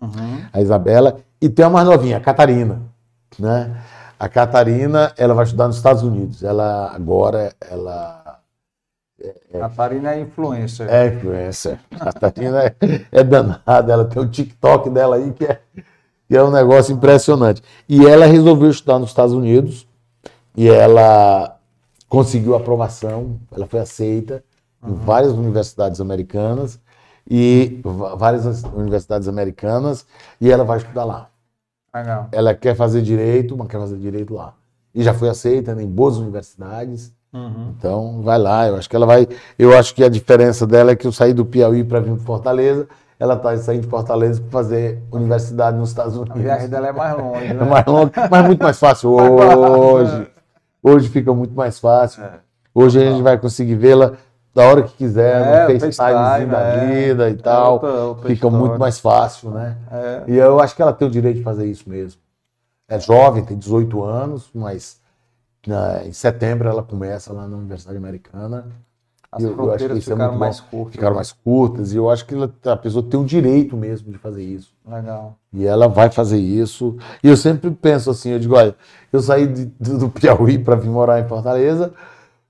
Uhum. 0.00 0.40
A 0.50 0.60
Isabela. 0.62 1.18
E 1.38 1.50
tem 1.50 1.66
a 1.66 1.70
mais 1.70 1.86
novinha, 1.86 2.16
a 2.16 2.20
Catarina. 2.20 2.80
Né? 3.38 3.78
A 4.18 4.26
Catarina, 4.28 5.12
ela 5.18 5.34
vai 5.34 5.44
estudar 5.44 5.66
nos 5.66 5.76
Estados 5.76 6.02
Unidos. 6.02 6.42
Ela 6.42 6.90
agora, 6.94 7.54
ela. 7.60 8.40
É, 9.20 9.34
é 9.52 9.58
Catarina 9.58 10.14
é 10.14 10.20
influencer. 10.20 10.88
É 10.88 11.08
influencer. 11.08 11.78
A 12.00 12.12
Catarina 12.12 12.64
é, 12.64 12.74
é 13.12 13.22
danada. 13.22 13.92
Ela 13.92 14.06
tem 14.06 14.22
o 14.22 14.28
TikTok 14.28 14.88
dela 14.88 15.16
aí 15.16 15.30
que 15.32 15.44
é 15.44 15.60
que 16.26 16.36
é 16.36 16.42
um 16.42 16.50
negócio 16.50 16.94
impressionante. 16.94 17.62
E 17.86 18.06
ela 18.06 18.24
resolveu 18.24 18.70
estudar 18.70 18.98
nos 18.98 19.10
Estados 19.10 19.34
Unidos 19.34 19.86
e 20.56 20.66
ela 20.66 21.58
conseguiu 22.08 22.54
aprovação, 22.54 23.38
ela 23.50 23.66
foi 23.66 23.80
aceita 23.80 24.42
uhum. 24.82 24.92
em 24.92 24.94
várias 24.94 25.32
universidades 25.32 26.00
americanas 26.00 26.80
e 27.34 27.80
várias 28.18 28.62
universidades 28.64 29.26
americanas 29.26 30.06
e 30.38 30.52
ela 30.52 30.64
vai 30.64 30.76
estudar 30.76 31.04
lá. 31.04 31.28
Legal. 31.94 32.28
Ela 32.30 32.54
quer 32.54 32.76
fazer 32.76 33.00
direito, 33.00 33.56
mas 33.56 33.68
quer 33.68 33.78
fazer 33.78 33.96
direito 33.96 34.34
lá. 34.34 34.52
E 34.94 35.02
já 35.02 35.14
foi 35.14 35.30
aceita 35.30 35.72
em 35.72 35.86
boas 35.86 36.18
universidades. 36.18 37.10
Uhum. 37.32 37.72
Então, 37.78 38.20
vai 38.20 38.38
lá. 38.38 38.68
Eu 38.68 38.76
acho 38.76 38.86
que 38.88 38.94
ela 38.94 39.06
vai. 39.06 39.26
Eu 39.58 39.74
acho 39.74 39.94
que 39.94 40.04
a 40.04 40.10
diferença 40.10 40.66
dela 40.66 40.90
é 40.90 40.96
que 40.96 41.06
eu 41.06 41.12
saí 41.12 41.32
do 41.32 41.46
Piauí 41.46 41.82
para 41.82 42.00
vir 42.00 42.14
para 42.16 42.24
Fortaleza 42.24 42.86
ela 43.22 43.34
está 43.34 43.56
saindo 43.56 43.82
de 43.82 43.86
Fortaleza 43.86 44.40
para 44.40 44.50
fazer 44.50 45.00
universidade 45.12 45.78
nos 45.78 45.90
Estados 45.90 46.16
Unidos. 46.16 46.36
A 46.36 46.42
viagem 46.42 46.68
dela 46.68 46.88
é 46.88 46.92
mais 46.92 47.16
longe, 47.16 47.46
né? 47.54 47.62
É 47.62 47.64
mais 47.64 47.86
longe, 47.86 48.10
mas 48.28 48.46
muito 48.46 48.60
mais 48.64 48.78
fácil 48.80 49.10
hoje. 49.10 50.26
Hoje 50.82 51.08
fica 51.08 51.32
muito 51.32 51.54
mais 51.54 51.78
fácil. 51.78 52.24
É. 52.24 52.40
Hoje 52.74 53.00
a 53.00 53.08
gente 53.08 53.22
vai 53.22 53.38
conseguir 53.38 53.76
vê-la 53.76 54.14
da 54.54 54.64
hora 54.64 54.82
que 54.82 54.94
quiser, 54.96 55.70
é, 55.70 55.72
no 55.72 55.80
FaceTime 55.80 56.46
da 56.46 56.60
é. 56.60 56.86
vida 56.86 57.30
e 57.30 57.34
tal. 57.36 57.74
Outra, 57.74 58.22
fica 58.22 58.32
história. 58.32 58.58
muito 58.58 58.78
mais 58.78 58.98
fácil, 58.98 59.50
né? 59.50 59.76
É. 59.90 60.24
E 60.28 60.36
eu 60.36 60.60
acho 60.60 60.76
que 60.76 60.82
ela 60.82 60.92
tem 60.92 61.08
o 61.08 61.10
direito 61.10 61.38
de 61.38 61.42
fazer 61.42 61.66
isso 61.66 61.88
mesmo. 61.88 62.20
É 62.86 63.00
jovem, 63.00 63.44
tem 63.44 63.56
18 63.56 64.02
anos, 64.02 64.50
mas 64.54 65.00
né, 65.66 66.06
em 66.06 66.12
setembro 66.12 66.68
ela 66.68 66.82
começa 66.82 67.32
lá 67.32 67.48
na 67.48 67.56
Universidade 67.56 67.96
Americana. 67.96 68.66
As 69.30 69.42
eu, 69.42 69.54
fronteiras 69.54 69.96
eu 69.96 70.02
ficaram 70.02 70.34
é 70.34 70.36
mais 70.36 70.60
curtas. 70.60 70.92
Ficaram 70.92 71.12
né? 71.12 71.16
mais 71.16 71.32
curtas 71.32 71.92
e 71.94 71.96
eu 71.96 72.10
acho 72.10 72.26
que 72.26 72.34
a 72.68 72.76
pessoa 72.76 73.02
tem 73.02 73.18
o 73.18 73.24
direito 73.24 73.74
mesmo 73.74 74.12
de 74.12 74.18
fazer 74.18 74.42
isso. 74.42 74.74
Legal. 74.86 75.36
E 75.54 75.64
ela 75.64 75.88
vai 75.88 76.10
fazer 76.10 76.36
isso. 76.36 76.98
E 77.24 77.28
eu 77.28 77.36
sempre 77.38 77.70
penso 77.70 78.10
assim, 78.10 78.32
eu 78.32 78.38
digo, 78.38 78.54
olha, 78.54 78.76
eu 79.10 79.22
saí 79.22 79.46
de, 79.46 79.64
do 79.64 80.10
Piauí 80.10 80.58
para 80.58 80.76
vir 80.76 80.90
morar 80.90 81.18
em 81.18 81.26
Fortaleza 81.26 81.94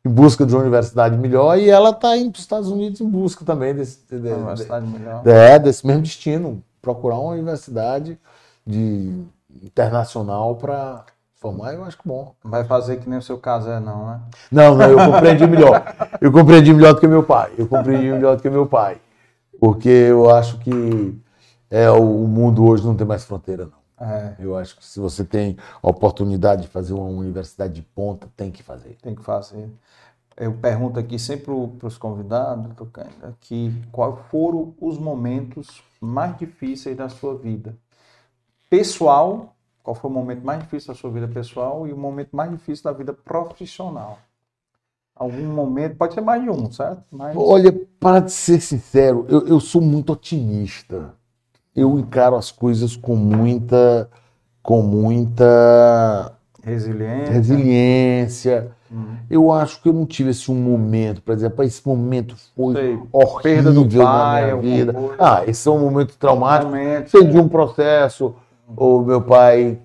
em 0.04 0.10
busca 0.10 0.44
de 0.44 0.54
uma 0.54 0.62
universidade 0.62 1.16
melhor 1.16 1.58
e 1.58 1.70
ela 1.70 1.90
está 1.90 2.16
indo 2.16 2.32
para 2.32 2.38
os 2.38 2.42
Estados 2.42 2.68
Unidos 2.68 3.00
em 3.00 3.08
busca 3.08 3.44
também 3.44 3.74
desse, 3.74 3.98
de, 4.10 4.18
de, 4.18 4.28
universidade 4.28 4.86
melhor. 4.86 5.26
É, 5.26 5.58
desse 5.58 5.86
mesmo 5.86 6.02
destino, 6.02 6.62
procurar 6.80 7.18
uma 7.18 7.32
universidade 7.32 8.18
de 8.66 9.24
internacional 9.62 10.56
para 10.56 11.04
formar, 11.36 11.74
eu 11.74 11.84
acho 11.84 11.98
que 11.98 12.06
bom. 12.06 12.34
Vai 12.42 12.64
fazer 12.64 12.98
que 12.98 13.08
nem 13.08 13.18
o 13.18 13.22
seu 13.22 13.38
caso 13.38 13.68
é, 13.68 13.78
não, 13.80 14.06
né? 14.06 14.20
Não, 14.50 14.74
não, 14.76 14.88
eu 14.88 15.12
compreendi 15.12 15.46
melhor. 15.46 15.82
Eu 16.20 16.32
compreendi 16.32 16.72
melhor 16.72 16.94
do 16.94 17.00
que 17.00 17.08
meu 17.08 17.22
pai. 17.22 17.52
Eu 17.58 17.66
compreendi 17.66 18.10
melhor 18.10 18.36
do 18.36 18.42
que 18.42 18.50
meu 18.50 18.66
pai. 18.66 18.98
Porque 19.60 19.88
eu 19.88 20.30
acho 20.30 20.58
que 20.58 21.16
é, 21.70 21.90
o 21.90 22.26
mundo 22.26 22.64
hoje 22.64 22.84
não 22.84 22.94
tem 22.94 23.06
mais 23.06 23.24
fronteira, 23.24 23.64
não. 23.64 23.81
É. 24.02 24.34
Eu 24.38 24.56
acho 24.56 24.76
que 24.76 24.84
se 24.84 24.98
você 24.98 25.24
tem 25.24 25.56
a 25.82 25.88
oportunidade 25.88 26.62
de 26.62 26.68
fazer 26.68 26.92
uma 26.92 27.06
universidade 27.06 27.74
de 27.74 27.82
ponta, 27.82 28.28
tem 28.36 28.50
que 28.50 28.62
fazer. 28.62 28.96
Tem 29.00 29.14
que 29.14 29.22
fazer. 29.22 29.70
Eu 30.36 30.54
pergunto 30.54 30.98
aqui 30.98 31.18
sempre 31.18 31.52
para 31.78 31.86
os 31.86 31.96
convidados, 31.96 32.72
que 33.40 33.72
quais 33.92 34.18
foram 34.30 34.74
os 34.80 34.98
momentos 34.98 35.82
mais 36.00 36.36
difíceis 36.38 36.96
da 36.96 37.08
sua 37.08 37.36
vida? 37.36 37.76
Pessoal 38.68 39.54
qual 39.82 39.94
foi 39.96 40.08
o 40.08 40.14
momento 40.14 40.44
mais 40.44 40.62
difícil 40.62 40.94
da 40.94 40.98
sua 40.98 41.10
vida 41.10 41.26
pessoal 41.26 41.86
e 41.86 41.92
o 41.92 41.96
momento 41.96 42.34
mais 42.34 42.50
difícil 42.50 42.84
da 42.84 42.92
vida 42.92 43.12
profissional? 43.12 44.18
Algum 45.14 45.46
momento, 45.46 45.96
pode 45.96 46.14
ser 46.14 46.20
mais 46.20 46.42
de 46.42 46.48
um, 46.48 46.70
certo? 46.70 47.02
Mas... 47.10 47.36
Olha, 47.36 47.72
para 48.00 48.26
ser 48.28 48.60
sincero, 48.60 49.26
eu, 49.28 49.46
eu 49.46 49.60
sou 49.60 49.80
muito 49.80 50.12
otimista. 50.12 51.14
Eu 51.74 51.98
encaro 51.98 52.36
as 52.36 52.50
coisas 52.50 52.96
com 52.96 53.16
muita. 53.16 54.08
com 54.62 54.82
muita. 54.82 56.32
Resiliência. 56.62 57.32
Resiliência. 57.32 58.72
Hum. 58.90 59.16
Eu 59.28 59.50
acho 59.50 59.80
que 59.82 59.88
eu 59.88 59.92
não 59.92 60.04
tive 60.04 60.30
esse 60.30 60.50
um 60.50 60.54
momento, 60.54 61.22
por 61.22 61.32
exemplo, 61.32 61.64
esse 61.64 61.86
momento 61.86 62.36
foi 62.54 62.74
Sei, 62.74 63.00
horrível 63.10 63.40
perda 63.40 63.72
do 63.72 63.88
pai, 63.98 64.50
na 64.50 64.56
minha 64.56 64.76
vida. 64.76 64.94
Ah, 65.18 65.42
esse 65.46 65.66
é 65.66 65.70
um 65.70 65.78
momento 65.78 66.16
traumático. 66.18 66.72
Perdi 67.10 67.38
um 67.38 67.48
processo 67.48 68.34
o 68.76 69.00
meu 69.00 69.22
pai. 69.22 69.78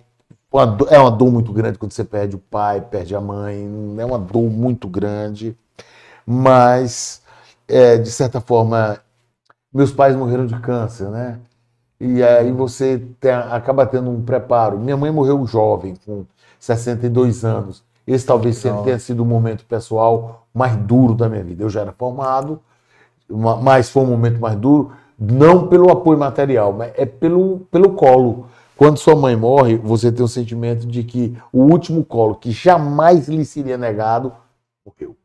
é 0.90 1.00
uma 1.00 1.12
dor 1.12 1.32
muito 1.32 1.52
grande 1.52 1.78
quando 1.78 1.92
você 1.92 2.04
perde 2.04 2.36
o 2.36 2.40
pai, 2.40 2.82
perde 2.82 3.16
a 3.16 3.22
mãe. 3.22 3.68
É 3.98 4.06
uma 4.06 4.20
dor 4.20 4.50
muito 4.50 4.88
grande. 4.88 5.56
mas, 6.26 7.22
é, 7.68 7.98
de 7.98 8.12
certa 8.12 8.42
forma, 8.42 9.00
meus 9.74 9.92
pais 9.92 10.16
morreram 10.16 10.46
de 10.46 10.60
câncer, 10.60 11.10
né? 11.10 11.40
E 12.00 12.22
aí 12.22 12.52
você 12.52 13.02
tem, 13.20 13.32
acaba 13.32 13.86
tendo 13.86 14.10
um 14.10 14.22
preparo. 14.22 14.78
Minha 14.78 14.96
mãe 14.96 15.12
morreu 15.12 15.46
jovem, 15.48 15.96
com 16.06 16.26
62 16.60 17.44
anos. 17.44 17.84
Esse 18.06 18.26
talvez 18.26 18.62
tenha 18.62 19.00
sido 19.00 19.22
o 19.22 19.26
momento 19.26 19.66
pessoal 19.66 20.48
mais 20.54 20.76
duro 20.78 21.14
da 21.14 21.28
minha 21.28 21.44
vida. 21.44 21.64
Eu 21.64 21.70
já 21.70 21.82
era 21.82 21.92
formado, 21.92 22.62
mas 23.62 23.90
foi 23.90 24.04
um 24.04 24.08
momento 24.08 24.40
mais 24.40 24.56
duro, 24.56 24.92
não 25.20 25.68
pelo 25.68 25.92
apoio 25.92 26.18
material, 26.18 26.72
mas 26.72 26.94
é 26.96 27.06
pelo, 27.06 27.68
pelo 27.72 27.94
colo. 27.94 28.48
Quando 28.78 28.98
sua 28.98 29.16
mãe 29.16 29.36
morre, 29.36 29.76
você 29.76 30.12
tem 30.12 30.24
o 30.24 30.28
sentimento 30.28 30.86
de 30.88 31.04
que 31.04 31.36
o 31.52 31.64
último 31.64 32.06
colo, 32.06 32.36
que 32.36 32.52
jamais 32.52 33.28
lhe 33.28 33.44
seria 33.44 33.78
negado, 33.78 34.32
morreu. 34.86 35.17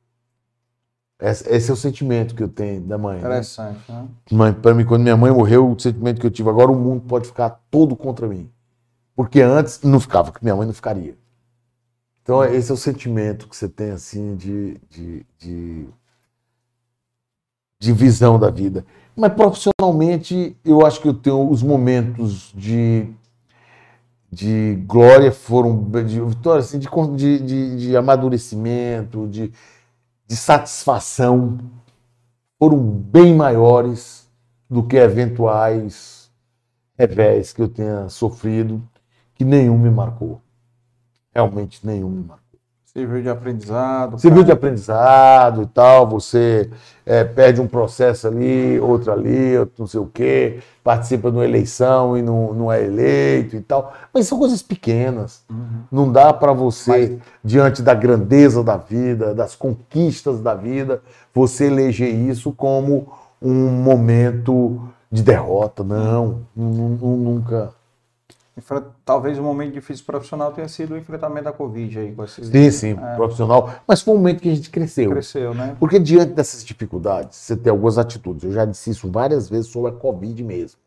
Esse 1.22 1.70
é 1.70 1.72
o 1.72 1.76
sentimento 1.76 2.34
que 2.34 2.42
eu 2.42 2.48
tenho 2.48 2.80
da 2.80 2.98
mãe. 2.98 3.14
Né? 3.14 3.20
Interessante, 3.20 3.80
né? 3.88 4.08
né? 4.30 4.52
Para 4.52 4.74
mim, 4.74 4.84
quando 4.84 5.02
minha 5.02 5.16
mãe 5.16 5.30
morreu, 5.30 5.70
o 5.70 5.78
sentimento 5.78 6.20
que 6.20 6.26
eu 6.26 6.30
tive, 6.30 6.48
agora 6.48 6.70
o 6.70 6.74
mundo 6.74 7.02
pode 7.02 7.28
ficar 7.28 7.60
todo 7.70 7.94
contra 7.94 8.26
mim. 8.26 8.50
Porque 9.14 9.40
antes 9.40 9.80
não 9.82 10.00
ficava, 10.00 10.32
que 10.32 10.42
minha 10.42 10.56
mãe 10.56 10.66
não 10.66 10.74
ficaria. 10.74 11.16
Então, 12.22 12.42
esse 12.44 12.70
é 12.70 12.74
o 12.74 12.76
sentimento 12.76 13.48
que 13.48 13.56
você 13.56 13.68
tem, 13.68 13.92
assim, 13.92 14.34
de, 14.34 14.80
de, 14.90 15.26
de, 15.38 15.86
de 17.78 17.92
visão 17.92 18.38
da 18.38 18.50
vida. 18.50 18.84
Mas 19.14 19.32
profissionalmente, 19.32 20.56
eu 20.64 20.84
acho 20.84 21.00
que 21.00 21.08
eu 21.08 21.14
tenho 21.14 21.48
os 21.48 21.62
momentos 21.62 22.52
de 22.54 23.08
de 24.32 24.82
glória 24.86 25.30
foram 25.30 25.84
de 26.06 26.18
vitória 26.18 26.60
assim, 26.60 26.78
de, 26.78 26.88
de, 27.38 27.76
de, 27.76 27.96
amadurecimento, 27.96 29.28
de, 29.28 29.52
de 30.26 30.36
satisfação 30.36 31.58
foram 32.58 32.78
bem 32.78 33.34
maiores 33.34 34.30
do 34.68 34.86
que 34.86 34.96
eventuais 34.96 36.30
revés 36.96 37.52
que 37.52 37.60
eu 37.60 37.68
tenha 37.68 38.08
sofrido, 38.08 38.82
que 39.34 39.44
nenhum 39.44 39.76
me 39.76 39.90
marcou. 39.90 40.40
Realmente 41.34 41.84
nenhum 41.84 42.08
me 42.08 42.24
marcou. 42.24 42.41
Serviu 42.94 43.22
de 43.22 43.30
aprendizado. 43.30 44.18
Serviu 44.18 44.44
de 44.44 44.52
aprendizado 44.52 45.62
e 45.62 45.66
tal. 45.66 46.06
Você 46.10 46.68
é, 47.06 47.24
perde 47.24 47.58
um 47.58 47.66
processo 47.66 48.28
ali, 48.28 48.78
outro 48.78 49.10
ali, 49.10 49.56
outro 49.56 49.76
não 49.78 49.86
sei 49.86 49.98
o 49.98 50.06
quê, 50.06 50.60
participa 50.84 51.30
de 51.30 51.38
uma 51.38 51.44
eleição 51.44 52.18
e 52.18 52.22
não, 52.22 52.52
não 52.52 52.70
é 52.70 52.84
eleito 52.84 53.56
e 53.56 53.62
tal. 53.62 53.94
Mas 54.12 54.26
são 54.26 54.38
coisas 54.38 54.62
pequenas. 54.62 55.42
Uhum. 55.50 55.84
Não 55.90 56.12
dá 56.12 56.34
para 56.34 56.52
você, 56.52 56.90
Mas... 56.90 57.18
diante 57.42 57.80
da 57.80 57.94
grandeza 57.94 58.62
da 58.62 58.76
vida, 58.76 59.34
das 59.34 59.56
conquistas 59.56 60.40
da 60.40 60.54
vida, 60.54 61.00
você 61.32 61.68
eleger 61.68 62.14
isso 62.14 62.52
como 62.52 63.10
um 63.40 63.70
momento 63.70 64.82
de 65.10 65.22
derrota. 65.22 65.82
Não, 65.82 66.40
nunca 66.54 67.72
talvez 69.04 69.38
o 69.38 69.42
momento 69.42 69.72
difícil 69.72 70.04
profissional 70.04 70.52
tenha 70.52 70.68
sido 70.68 70.92
o 70.92 70.98
enfrentamento 70.98 71.44
da 71.44 71.52
Covid 71.52 71.98
aí 71.98 72.12
com 72.12 72.22
esses 72.24 72.48
Sim, 72.48 72.70
sim, 72.70 72.98
é. 73.02 73.16
profissional. 73.16 73.74
Mas 73.86 74.02
foi 74.02 74.12
um 74.12 74.18
momento 74.18 74.42
que 74.42 74.50
a 74.50 74.54
gente 74.54 74.68
cresceu. 74.68 75.10
Cresceu, 75.10 75.54
né? 75.54 75.74
Porque 75.80 75.98
diante 75.98 76.32
dessas 76.34 76.62
dificuldades, 76.62 77.36
você 77.36 77.56
tem 77.56 77.70
algumas 77.70 77.96
atitudes. 77.96 78.44
Eu 78.44 78.52
já 78.52 78.64
disse 78.64 78.90
isso 78.90 79.10
várias 79.10 79.48
vezes 79.48 79.68
sobre 79.68 79.90
a 79.90 79.94
Covid 79.94 80.42
mesmo. 80.44 80.78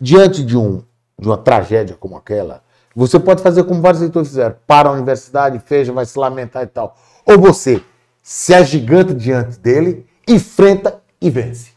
Diante 0.00 0.44
de, 0.44 0.56
um, 0.56 0.82
de 1.18 1.28
uma 1.28 1.36
tragédia 1.36 1.96
como 1.98 2.16
aquela, 2.16 2.62
você 2.94 3.18
pode 3.18 3.42
fazer 3.42 3.64
como 3.64 3.80
vários 3.80 4.00
leitores 4.00 4.28
fizeram: 4.28 4.56
para 4.66 4.88
a 4.88 4.92
universidade, 4.92 5.58
fecha, 5.58 5.92
vai 5.92 6.06
se 6.06 6.16
lamentar 6.16 6.62
e 6.62 6.68
tal. 6.68 6.96
Ou 7.26 7.38
você 7.38 7.82
se 8.22 8.54
agiganta 8.54 9.12
diante 9.12 9.58
dele, 9.58 10.06
enfrenta 10.28 11.02
e 11.20 11.28
vence. 11.28 11.72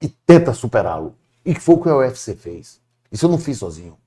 E 0.00 0.08
tenta 0.08 0.52
superá-lo. 0.52 1.14
E 1.44 1.54
que 1.54 1.60
foi 1.60 1.74
o 1.74 1.78
que 1.78 1.88
a 1.88 1.96
UFC 1.96 2.34
fez. 2.34 2.80
Isso 3.10 3.24
eu 3.24 3.30
não 3.30 3.38
fiz 3.38 3.58
sozinho 3.58 3.99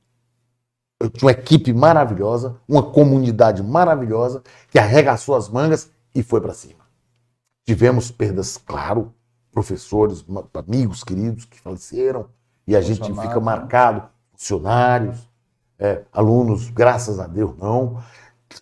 eu 1.03 1.09
tinha 1.09 1.27
uma 1.27 1.31
equipe 1.33 1.73
maravilhosa, 1.73 2.55
uma 2.65 2.81
comunidade 2.81 3.61
maravilhosa 3.61 4.41
que 4.71 4.79
arregaçou 4.79 5.35
as 5.35 5.49
mangas 5.49 5.91
e 6.15 6.23
foi 6.23 6.39
para 6.39 6.53
cima. 6.53 6.79
Tivemos 7.65 8.09
perdas, 8.09 8.55
claro, 8.57 9.13
professores, 9.51 10.23
amigos 10.53 11.03
queridos 11.03 11.43
que 11.43 11.59
faleceram 11.59 12.27
e 12.65 12.73
a 12.73 12.79
gente 12.79 13.03
fica 13.03 13.37
marcado, 13.41 14.07
funcionários, 14.31 15.29
é, 15.77 16.03
alunos, 16.13 16.69
graças 16.69 17.19
a 17.19 17.27
Deus 17.27 17.53
não. 17.57 18.01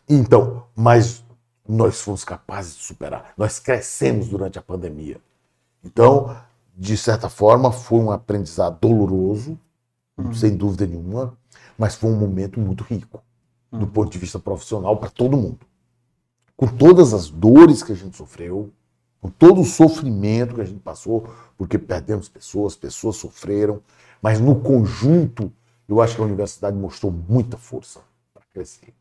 Então, 0.10 0.64
mas 0.76 1.24
nós 1.70 2.02
fomos 2.02 2.24
capazes 2.24 2.76
de 2.76 2.84
superar. 2.84 3.34
Nós 3.38 3.60
crescemos 3.60 4.30
durante 4.30 4.58
a 4.58 4.64
pandemia. 4.64 5.22
Então, 5.84 6.36
de 6.76 6.98
certa 6.98 7.30
forma, 7.30 7.72
foi 7.72 8.00
um 8.00 8.10
aprendizado 8.10 8.80
doloroso, 8.82 9.60
uhum. 10.18 10.34
sem 10.34 10.58
dúvida 10.58 10.88
nenhuma, 10.88 11.38
mas 11.78 11.96
foi 11.96 12.10
um 12.10 12.18
momento 12.18 12.60
muito 12.60 12.84
rico, 12.84 13.24
do 13.72 13.88
ponto 13.88 14.12
de 14.12 14.18
vista 14.18 14.40
profissional, 14.40 14.98
para 14.98 15.10
todo 15.10 15.38
mundo. 15.38 15.60
Com 16.56 16.68
todas 16.68 17.14
as 17.14 17.30
dores 17.30 17.82
que 17.82 17.92
a 17.92 17.96
gente 17.96 18.18
sofreu, 18.18 18.72
com 19.22 19.30
todo 19.30 19.62
o 19.62 19.66
sofrimento 19.66 20.56
que 20.56 20.62
a 20.62 20.66
gente 20.66 20.80
passou, 20.80 21.28
porque 21.58 21.78
perdemos 21.78 22.28
pessoas, 22.28 22.76
pessoas 22.76 23.18
sofreram, 23.18 23.82
mas 24.22 24.40
no 24.40 24.60
conjunto, 24.60 25.52
eu 25.88 26.02
acho 26.02 26.16
que 26.16 26.22
a 26.22 26.26
universidade 26.26 26.76
mostrou 26.76 27.12
muita 27.12 27.58
força 27.58 28.00
para 28.34 28.44
crescer. 28.54 28.94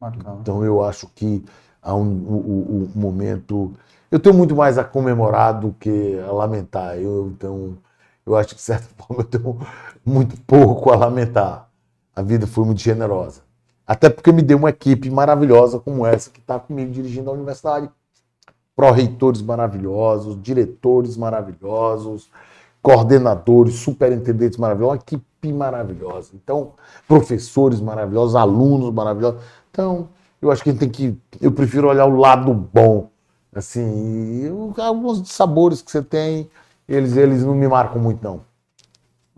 Bacana. 0.00 0.38
Então 0.40 0.64
eu 0.64 0.82
acho 0.82 1.06
que 1.14 1.44
há 1.80 1.94
um, 1.94 2.02
um, 2.02 2.90
um, 2.94 3.00
momento. 3.00 3.72
Eu 4.10 4.20
tenho 4.20 4.34
muito 4.34 4.54
mais 4.54 4.78
a 4.78 4.84
comemorar 4.84 5.58
do 5.58 5.72
que 5.72 6.18
a 6.20 6.32
lamentar. 6.32 6.96
Eu, 6.96 7.28
então, 7.28 7.76
eu 8.24 8.36
acho 8.36 8.50
que, 8.50 8.54
de 8.56 8.62
certa 8.62 8.88
forma, 8.96 9.22
eu 9.22 9.26
tenho 9.26 9.58
muito 10.04 10.40
pouco 10.42 10.90
a 10.90 10.96
lamentar 10.96 11.68
a 12.14 12.22
vida 12.22 12.46
foi 12.46 12.64
muito 12.64 12.80
generosa. 12.80 13.42
Até 13.86 14.08
porque 14.08 14.30
me 14.32 14.42
deu 14.42 14.58
uma 14.58 14.70
equipe 14.70 15.10
maravilhosa 15.10 15.78
como 15.78 16.06
essa 16.06 16.30
que 16.30 16.40
está 16.40 16.58
comigo 16.58 16.90
dirigindo 16.90 17.30
a 17.30 17.32
universidade. 17.32 17.90
Pró-reitores 18.74 19.42
maravilhosos, 19.42 20.40
diretores 20.40 21.16
maravilhosos, 21.16 22.30
coordenadores, 22.80 23.74
superintendentes 23.74 24.58
maravilhosos, 24.58 24.94
uma 24.94 25.02
equipe 25.02 25.52
maravilhosa. 25.52 26.30
Então, 26.34 26.72
professores 27.06 27.80
maravilhosos, 27.80 28.34
alunos 28.34 28.92
maravilhosos. 28.92 29.40
Então, 29.70 30.08
eu 30.40 30.50
acho 30.50 30.62
que 30.62 30.70
a 30.70 30.72
gente 30.72 30.80
tem 30.80 30.90
que. 30.90 31.18
Eu 31.40 31.52
prefiro 31.52 31.88
olhar 31.88 32.06
o 32.06 32.16
lado 32.16 32.52
bom. 32.52 33.10
Assim, 33.54 34.48
alguns 34.78 35.28
sabores 35.28 35.82
que 35.82 35.90
você 35.90 36.02
tem, 36.02 36.50
eles, 36.88 37.16
eles 37.16 37.44
não 37.44 37.54
me 37.54 37.68
marcam 37.68 38.00
muito, 38.00 38.24
não. 38.24 38.40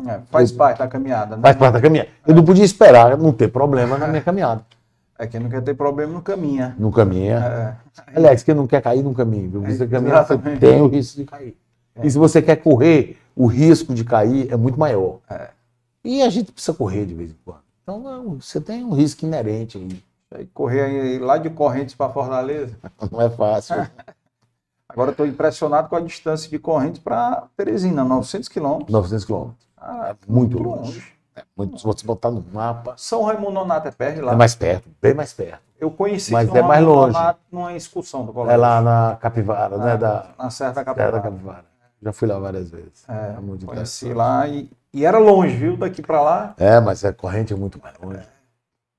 É, 0.07 0.21
faz 0.31 0.51
eu, 0.51 0.57
parte 0.57 0.79
da 0.79 0.89
caminhada, 0.89 1.37
né? 1.37 1.43
Faz 1.43 1.57
parte 1.57 1.75
da 1.75 1.81
caminhada. 1.81 2.09
Eu 2.27 2.35
não 2.35 2.45
podia 2.45 2.65
esperar 2.65 3.17
não 3.17 3.33
ter 3.33 3.49
problema 3.49 3.97
na 3.97 4.09
minha 4.09 4.23
caminhada. 4.23 4.65
É 5.19 5.27
quem 5.27 5.39
não 5.39 5.49
quer 5.49 5.63
ter 5.63 5.75
problema 5.75 6.13
não 6.13 6.21
caminha. 6.21 6.75
Não 6.79 6.91
caminha. 6.91 7.37
É. 7.37 8.17
Aliás, 8.17 8.43
quem 8.43 8.55
não 8.55 8.67
quer 8.67 8.83
cair 8.83 9.03
não 9.03 9.15
caminha. 9.15 9.49
Você 9.49 9.87
caminha, 9.87 10.25
você 10.25 10.37
tem 10.59 10.81
o 10.81 10.89
risco 10.89 11.19
de 11.19 11.25
cair. 11.25 11.57
É. 11.95 12.07
E 12.07 12.11
se 12.11 12.19
você 12.19 12.43
quer 12.43 12.57
correr, 12.57 13.17
o 13.37 13.47
risco 13.47 13.95
de 13.95 14.05
cair 14.05 14.53
é 14.53 14.57
muito 14.57 14.79
maior. 14.79 15.21
É. 15.31 15.51
E 16.05 16.23
a 16.23 16.29
gente 16.29 16.51
precisa 16.51 16.77
correr 16.77 17.07
de 17.07 17.15
vez 17.15 17.31
em 17.31 17.37
quando. 17.45 17.63
Então 17.83 18.37
você 18.41 18.61
tem 18.61 18.85
um 18.85 18.93
risco 18.93 19.25
inerente 19.25 19.79
aí. 19.79 20.47
Correr 20.53 20.81
aí, 20.81 21.19
lá 21.21 21.39
de 21.39 21.49
Correntes 21.49 21.95
para 21.95 22.13
Fortaleza? 22.13 22.77
Não 23.13 23.21
é 23.21 23.31
fácil. 23.31 23.77
Agora 24.89 25.13
estou 25.13 25.27
impressionado 25.27 25.89
com 25.89 25.95
a 25.95 26.01
distância 26.01 26.51
de 26.51 26.59
Correntes 26.59 27.01
para 27.01 27.47
Teresina, 27.57 28.05
900 28.05 28.49
quilômetros. 28.49 28.93
900 28.93 29.25
quilômetros. 29.25 29.64
Ah, 29.85 30.17
muito, 30.27 30.57
muito 30.57 30.63
longe. 30.63 30.93
longe. 30.93 31.15
É, 31.37 31.43
muito, 31.57 31.79
se 31.79 31.85
você 31.85 32.07
botar 32.07 32.31
no 32.31 32.45
mapa. 32.53 32.95
São 32.97 33.23
Raimundo 33.23 33.51
Nonato 33.51 33.89
é 33.89 33.91
perto 33.91 34.17
de 34.17 34.21
lá? 34.23 34.33
É 34.33 34.37
mais 34.37 34.55
perto, 34.55 34.89
bem 35.03 35.13
mais 35.13 35.33
perto. 35.33 35.61
Eu 35.81 35.91
conheci 35.91 36.33
Mas 36.33 36.53
é 36.55 36.63
mais 36.63 36.83
longe. 36.83 37.13
Nonato 37.13 37.41
numa 37.51 37.75
excursão 37.75 38.25
do 38.25 38.33
colégio. 38.33 38.55
É 38.55 38.57
lá 38.57 38.81
na 38.81 39.19
Capivara, 39.21 39.77
né? 39.77 39.97
Da, 39.97 40.27
na 40.39 40.49
Serra 40.49 40.73
da 40.73 40.85
Capivara. 40.85 41.11
Serra 41.11 41.23
da 41.23 41.31
Capivara. 41.31 41.65
Já 42.03 42.13
fui 42.13 42.29
lá 42.29 42.39
várias 42.39 42.71
vezes. 42.71 43.05
É, 43.09 43.35
é 43.37 43.67
conheci 43.67 44.13
lá 44.13 44.47
e, 44.47 44.71
e 44.93 45.05
era 45.05 45.19
longe, 45.19 45.57
viu? 45.57 45.77
Daqui 45.77 46.03
para 46.03 46.21
lá. 46.21 46.55
É, 46.57 46.79
mas 46.81 47.05
a 47.05 47.13
corrente 47.13 47.53
é 47.53 47.57
muito 47.57 47.81
mais 47.83 47.97
longe. 47.99 48.27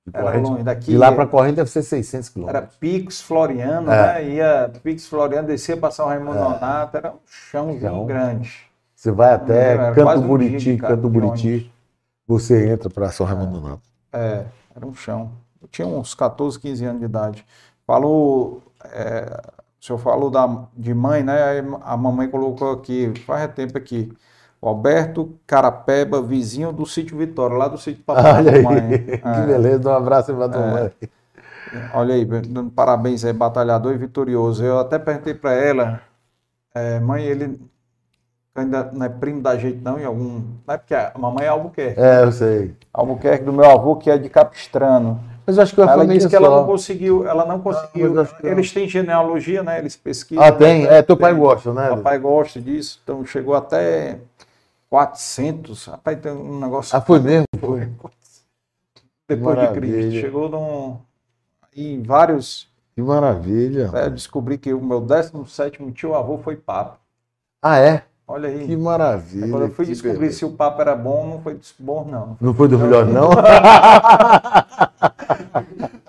De, 0.05 0.15
era 0.15 0.37
longe. 0.37 0.63
Daqui, 0.63 0.91
de 0.91 0.97
lá 0.97 1.11
para 1.11 1.25
corrente 1.25 1.55
deve 1.55 1.69
ser 1.69 1.83
600 1.83 2.29
quilômetros. 2.29 2.63
Era 2.63 2.71
Pix 2.79 3.21
Floriano, 3.21 3.91
é. 3.91 4.13
né? 4.13 4.29
Ia 4.29 4.71
Pix 4.83 5.07
Floriano, 5.07 5.47
descia 5.47 5.77
para 5.77 5.91
São 5.91 6.07
Raimundo 6.07 6.37
é. 6.37 6.41
Nonato, 6.41 6.97
era 6.97 7.11
um 7.11 7.19
chão 7.25 7.79
chão. 7.79 8.05
grande. 8.05 8.64
Você 9.05 9.11
vai 9.11 9.35
até 9.35 9.75
é, 9.75 9.91
Canto 9.93 10.21
Buriti, 10.21 10.77
Canto 10.77 11.07
Buriti, 11.07 11.71
você 12.27 12.71
entra 12.71 12.89
para 12.89 13.11
São 13.11 13.23
Raimundo 13.23 13.61
Nonato. 13.61 13.83
É, 14.11 14.45
era 14.75 14.83
um 14.83 14.95
chão. 14.95 15.31
Eu 15.61 15.67
tinha 15.67 15.87
uns 15.87 16.15
14, 16.15 16.59
15 16.59 16.85
anos 16.85 16.99
de 17.01 17.05
idade. 17.05 17.45
Falou, 17.85 18.63
é, 18.83 19.43
o 19.79 19.85
senhor 19.85 19.99
falou 19.99 20.31
da, 20.31 20.65
de 20.75 20.91
mãe, 20.91 21.21
né? 21.21 21.35
A 21.83 21.95
mamãe 21.95 22.27
colocou 22.27 22.71
aqui, 22.71 23.13
faz 23.27 23.53
tempo 23.53 23.77
aqui. 23.77 24.11
Alberto 24.59 25.37
Carapeba, 25.45 26.19
vizinho 26.19 26.73
do 26.73 26.87
sítio 26.87 27.15
Vitória, 27.15 27.55
lá 27.55 27.67
do 27.67 27.77
sítio 27.77 28.03
Papai 28.03 28.37
Olha 28.37 28.53
aí, 28.53 28.63
mãe. 28.63 28.97
que 29.21 29.21
é. 29.23 29.45
beleza, 29.45 29.87
um 29.87 29.93
abraço 29.93 30.33
para 30.33 30.57
a 30.57 30.63
é. 30.63 30.71
mãe. 30.71 30.91
Olha 31.93 32.15
aí, 32.15 32.27
parabéns 32.75 33.23
aí, 33.23 33.33
batalhador 33.33 33.93
e 33.93 33.99
vitorioso. 33.99 34.65
Eu 34.65 34.79
até 34.79 34.97
perguntei 34.97 35.35
para 35.35 35.53
ela, 35.53 36.01
é, 36.73 36.99
mãe, 36.99 37.23
ele 37.23 37.59
ainda 38.55 38.89
não 38.93 39.05
é 39.05 39.09
primo 39.09 39.41
da 39.41 39.57
gente 39.57 39.79
não, 39.81 39.99
em 39.99 40.05
algum... 40.05 40.41
Não 40.65 40.73
é 40.73 40.77
porque 40.77 40.95
a 40.95 41.11
mamãe 41.17 41.45
é 41.45 41.49
Albuquerque. 41.49 41.99
É, 41.99 42.23
eu 42.23 42.31
sei. 42.31 42.73
Albuquerque 42.93 43.43
do 43.43 43.51
meu 43.53 43.69
avô, 43.69 43.97
que 43.97 44.09
é 44.09 44.17
de 44.17 44.29
Capistrano. 44.29 45.19
Mas 45.45 45.57
eu 45.57 45.63
acho 45.63 45.75
que 45.75 45.81
eu 45.81 45.87
Ela 45.87 46.07
disse 46.07 46.27
que 46.27 46.35
ela 46.35 46.49
não 46.49 46.65
conseguiu, 46.65 47.27
ela 47.27 47.45
não 47.45 47.59
conseguiu. 47.59 48.25
que- 48.25 48.47
Eles 48.47 48.71
têm 48.71 48.87
genealogia, 48.87 49.61
né? 49.61 49.77
Eles 49.77 49.95
pesquisam. 49.95 50.43
Ah, 50.43 50.51
tem? 50.51 50.83
né? 50.83 50.97
É, 50.97 51.01
teu 51.03 51.15
pai 51.15 51.33
Tem. 51.33 51.39
gosta, 51.41 51.71
né? 51.73 51.89
Papai 51.89 52.17
gosta 52.17 52.59
disso, 52.59 52.99
então 53.03 53.23
chegou 53.25 53.53
até 53.53 54.17
400. 54.89 55.85
Rapaz, 55.85 56.19
tem 56.19 56.31
um 56.31 56.59
negócio. 56.59 56.97
Ah, 56.97 57.01
foi 57.01 57.19
mesmo? 57.19 57.45
Foi. 57.59 57.87
Depois 59.29 59.59
de 59.59 59.67
Cristo. 59.73 59.81
Maravilha. 59.95 60.21
Chegou 60.21 60.49
num, 60.49 60.97
em 61.75 62.01
vários. 62.01 62.67
Que 62.95 63.01
maravilha. 63.01 63.91
é, 63.93 64.05
Eu 64.05 64.11
descobri 64.11 64.57
que 64.57 64.73
o 64.73 64.81
meu 64.81 65.01
17 65.01 65.91
tio 65.91 66.15
avô 66.15 66.37
foi 66.37 66.55
Papa. 66.55 66.97
Ah, 67.61 67.77
é? 67.79 68.03
Olha 68.27 68.49
aí. 68.49 68.65
Que 68.65 68.75
maravilha. 68.75 69.47
Quando 69.49 69.63
eu 69.63 69.71
fui 69.71 69.85
descobrir 69.85 70.17
beleza. 70.17 70.39
se 70.39 70.45
o 70.45 70.51
Papa 70.51 70.81
era 70.81 70.95
bom, 70.95 71.27
não 71.27 71.41
foi 71.41 71.59
bom, 71.77 72.07
não. 72.09 72.37
Não 72.41 72.53
foi 72.55 72.67
do 72.67 72.79
melhor, 72.79 73.05
não? 73.05 73.29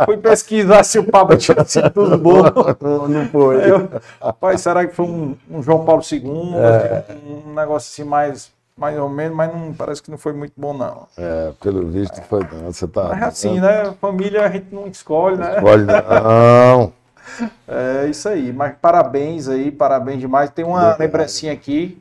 Fui 0.04 0.16
pesquisar 0.18 0.84
se 0.84 0.98
o 0.98 1.04
Papa 1.04 1.36
tinha 1.36 1.64
sido 1.64 1.88
dos 1.90 2.20
bons. 2.20 2.52
não, 2.80 3.08
não 3.08 3.26
foi. 3.28 3.70
Eu, 3.70 3.88
rapaz, 4.20 4.60
será 4.60 4.86
que 4.86 4.94
foi 4.94 5.06
um, 5.06 5.34
um 5.50 5.62
João 5.62 5.84
Paulo 5.84 6.02
II? 6.10 6.20
Um 6.22 7.54
negócio 7.54 7.88
assim 7.88 8.04
mais, 8.08 8.52
mais 8.76 8.98
ou 8.98 9.08
menos, 9.08 9.34
mas 9.36 9.52
não, 9.52 9.72
parece 9.72 10.02
que 10.02 10.10
não 10.10 10.18
foi 10.18 10.34
muito 10.34 10.52
bom, 10.56 10.74
não. 10.74 11.06
É, 11.16 11.52
pelo 11.62 11.86
visto 11.86 12.20
foi 12.22 12.40
não. 12.40 12.70
Você 12.70 12.86
tá. 12.86 13.04
Mas 13.04 13.22
é 13.22 13.24
assim, 13.24 13.60
né? 13.60 13.94
Família 14.00 14.44
a 14.44 14.50
gente 14.50 14.74
não 14.74 14.86
escolhe, 14.86 15.38
né? 15.38 15.60
Pode 15.60 15.84
não. 15.84 16.92
É 17.66 18.06
isso 18.06 18.28
aí. 18.28 18.52
Mas 18.52 18.76
parabéns 18.80 19.48
aí, 19.48 19.72
parabéns 19.72 20.20
demais. 20.20 20.48
Tem 20.50 20.64
uma 20.64 20.96
lembrancinha 20.96 21.52
aqui, 21.52 22.00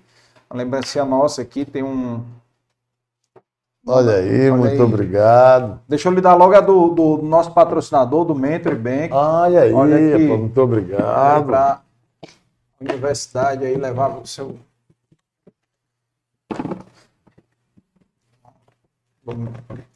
uma 0.49 0.57
lembrancinha 0.63 1.05
nossa 1.05 1.41
aqui, 1.41 1.65
tem 1.65 1.83
um. 1.83 2.23
Olha 3.87 4.15
aí, 4.15 4.49
Olha 4.49 4.57
muito 4.57 4.73
aí. 4.73 4.81
obrigado. 4.81 5.79
Deixa 5.87 6.09
eu 6.09 6.13
lhe 6.13 6.21
dar 6.21 6.33
logo 6.35 6.55
a 6.55 6.59
do, 6.61 6.89
do 6.89 7.17
nosso 7.21 7.53
patrocinador, 7.53 8.25
do 8.25 8.33
Mentor 8.33 8.75
Bank. 8.75 9.13
Olha 9.13 9.61
aí, 9.61 9.73
Olha 9.73 10.15
aqui. 10.15 10.27
pô, 10.27 10.37
muito 10.37 10.61
obrigado. 10.61 11.45
para 11.45 11.73
a 11.73 11.79
universidade 12.81 13.63
aí 13.65 13.75
levar 13.77 14.17
o 14.17 14.25
seu. 14.25 14.57
A 19.27 19.94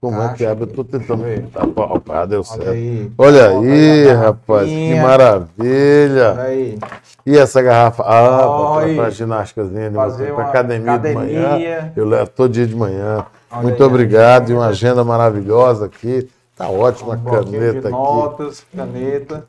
Como 0.00 0.16
é 0.20 0.28
que 0.28 0.28
caixa 0.28 0.50
abre? 0.52 0.64
Eu 0.64 0.68
tô 0.68 0.84
tentando. 0.84 1.24
Tá, 1.50 1.66
pá, 1.66 1.98
pá, 2.00 2.24
deu 2.26 2.40
Olha 2.40 2.44
certo. 2.44 2.70
aí. 2.70 3.10
Olha 3.16 3.48
Bota 3.50 3.58
aí, 3.64 4.12
rapaz, 4.12 4.68
que 4.68 4.94
maravilha. 5.00 6.30
Olha 6.32 6.42
aí. 6.42 6.78
E 7.26 7.36
essa 7.38 7.60
garrafa? 7.62 8.02
Ah, 8.06 8.46
Olha. 8.48 8.94
para 8.94 9.10
ginásticazinha, 9.10 9.90
Fazer 9.92 10.26
para 10.26 10.34
uma 10.34 10.48
academia, 10.50 10.98
de 10.98 11.14
manhã. 11.14 11.46
academia. 11.46 11.92
Eu 11.96 12.06
levo 12.06 12.30
todo 12.30 12.52
dia 12.52 12.66
de 12.66 12.76
manhã. 12.76 13.24
Olha 13.50 13.62
Muito 13.62 13.82
aí, 13.82 13.88
obrigado. 13.88 14.50
E 14.50 14.54
uma 14.54 14.66
agenda 14.66 15.02
maravilhosa 15.02 15.86
aqui. 15.86 16.28
Tá 16.56 16.68
ótima 16.68 17.14
a 17.14 17.16
Um 17.16 17.24
caneta 17.24 17.78
aqui. 17.88 17.90
notas, 17.90 18.64
caneta. 18.74 19.44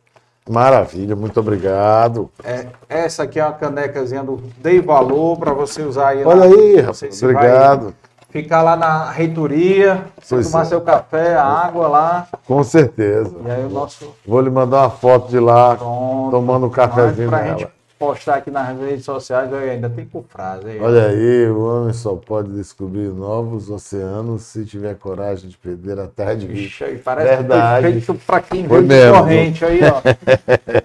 Maravilha, 0.50 1.16
muito 1.16 1.40
obrigado. 1.40 2.30
É, 2.44 2.66
essa 2.88 3.24
aqui 3.24 3.40
é 3.40 3.46
uma 3.46 3.54
canecazinha 3.54 4.24
do 4.24 4.38
Dei 4.58 4.82
Valor 4.82 5.38
para 5.38 5.54
você 5.54 5.84
usar 5.84 6.10
aí. 6.10 6.24
Olha 6.26 6.46
aí, 6.46 6.78
rapaz. 6.78 6.98
se 6.98 7.26
vai 7.26 7.36
Obrigado. 7.36 7.94
Ficar 8.30 8.62
lá 8.62 8.76
na 8.76 9.10
reitoria, 9.10 10.06
Pois 10.30 10.52
tomar 10.52 10.62
é. 10.62 10.66
seu 10.66 10.82
café, 10.82 11.36
a 11.36 11.44
água 11.44 11.88
lá. 11.88 12.28
Com 12.48 12.64
certeza. 12.64 13.36
E 13.44 13.50
aí 13.50 13.66
o 13.66 13.70
nosso 13.70 14.14
Vou 14.26 14.40
lhe 14.40 14.52
mandar 14.52 14.82
uma 14.84 14.90
foto 14.92 15.30
de 15.30 15.40
lá, 15.40 15.76
pronto. 15.76 16.30
tomando 16.32 16.68
um 16.68 16.70
cafezinho 16.70 17.28
Pra 17.30 17.42
nela. 17.42 17.58
gente 17.58 17.68
postar 18.00 18.36
aqui 18.36 18.50
nas 18.50 18.80
redes 18.80 19.04
sociais, 19.04 19.54
ainda 19.54 19.90
tem 19.90 20.06
por 20.06 20.24
frase 20.30 20.66
aí. 20.70 20.80
Olha 20.80 21.08
aí, 21.08 21.50
o 21.50 21.62
homem 21.66 21.94
só 21.94 22.16
pode 22.16 22.50
descobrir 22.54 23.10
novos 23.10 23.70
oceanos 23.70 24.44
se 24.44 24.66
tiver 24.66 24.96
coragem 24.96 25.50
de 25.50 25.58
perder 25.58 26.00
a 26.00 26.08
terra 26.08 26.34
de 26.34 26.48
vista. 26.48 26.66
Ixi, 26.66 26.84
aí 26.86 26.98
parece 26.98 27.28
Verdade. 27.36 27.76
que 27.94 28.02
foi 28.02 28.16
feito 28.16 28.26
pra 28.26 28.40
quem 28.40 28.66
Foi 28.68 28.82
veio 28.84 29.06
de 29.12 29.20
corrente 29.20 29.66
aí, 29.66 29.80
ó. 29.84 30.00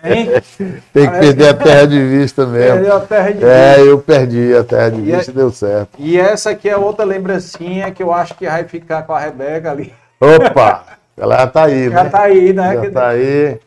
Tem 0.92 1.10
que 1.10 1.18
perder 1.20 1.48
a 1.48 1.54
terra 1.54 1.86
de 1.86 2.04
vista 2.04 2.44
mesmo. 2.46 2.74
Perdeu 2.74 2.96
a 2.96 3.00
terra 3.00 3.30
de 3.32 3.44
É, 3.44 3.80
eu 3.80 3.98
perdi 4.00 4.54
a 4.56 4.64
terra 4.64 4.90
de 4.90 5.00
E 5.02 5.12
é- 5.12 5.16
vista 5.16 5.30
e 5.30 5.34
deu 5.34 5.50
certo. 5.52 5.88
E 5.98 6.18
essa 6.18 6.50
aqui 6.50 6.68
é 6.68 6.76
outra 6.76 7.04
lembrancinha 7.04 7.90
que 7.92 8.02
eu 8.02 8.12
acho 8.12 8.34
que 8.34 8.46
vai 8.46 8.64
ficar 8.64 9.02
com 9.04 9.12
a 9.12 9.20
Rebeca 9.20 9.70
ali. 9.70 9.94
Opa! 10.20 10.84
Ela 11.16 11.36
já 11.38 11.46
tá 11.46 11.64
aí, 11.64 11.90
Já 11.90 12.04
né? 12.04 12.10
tá 12.10 12.20
aí, 12.22 12.52
né? 12.52 12.74
Já 12.74 12.80
Que, 12.80 12.90
tá 12.90 13.08
aí. 13.08 13.60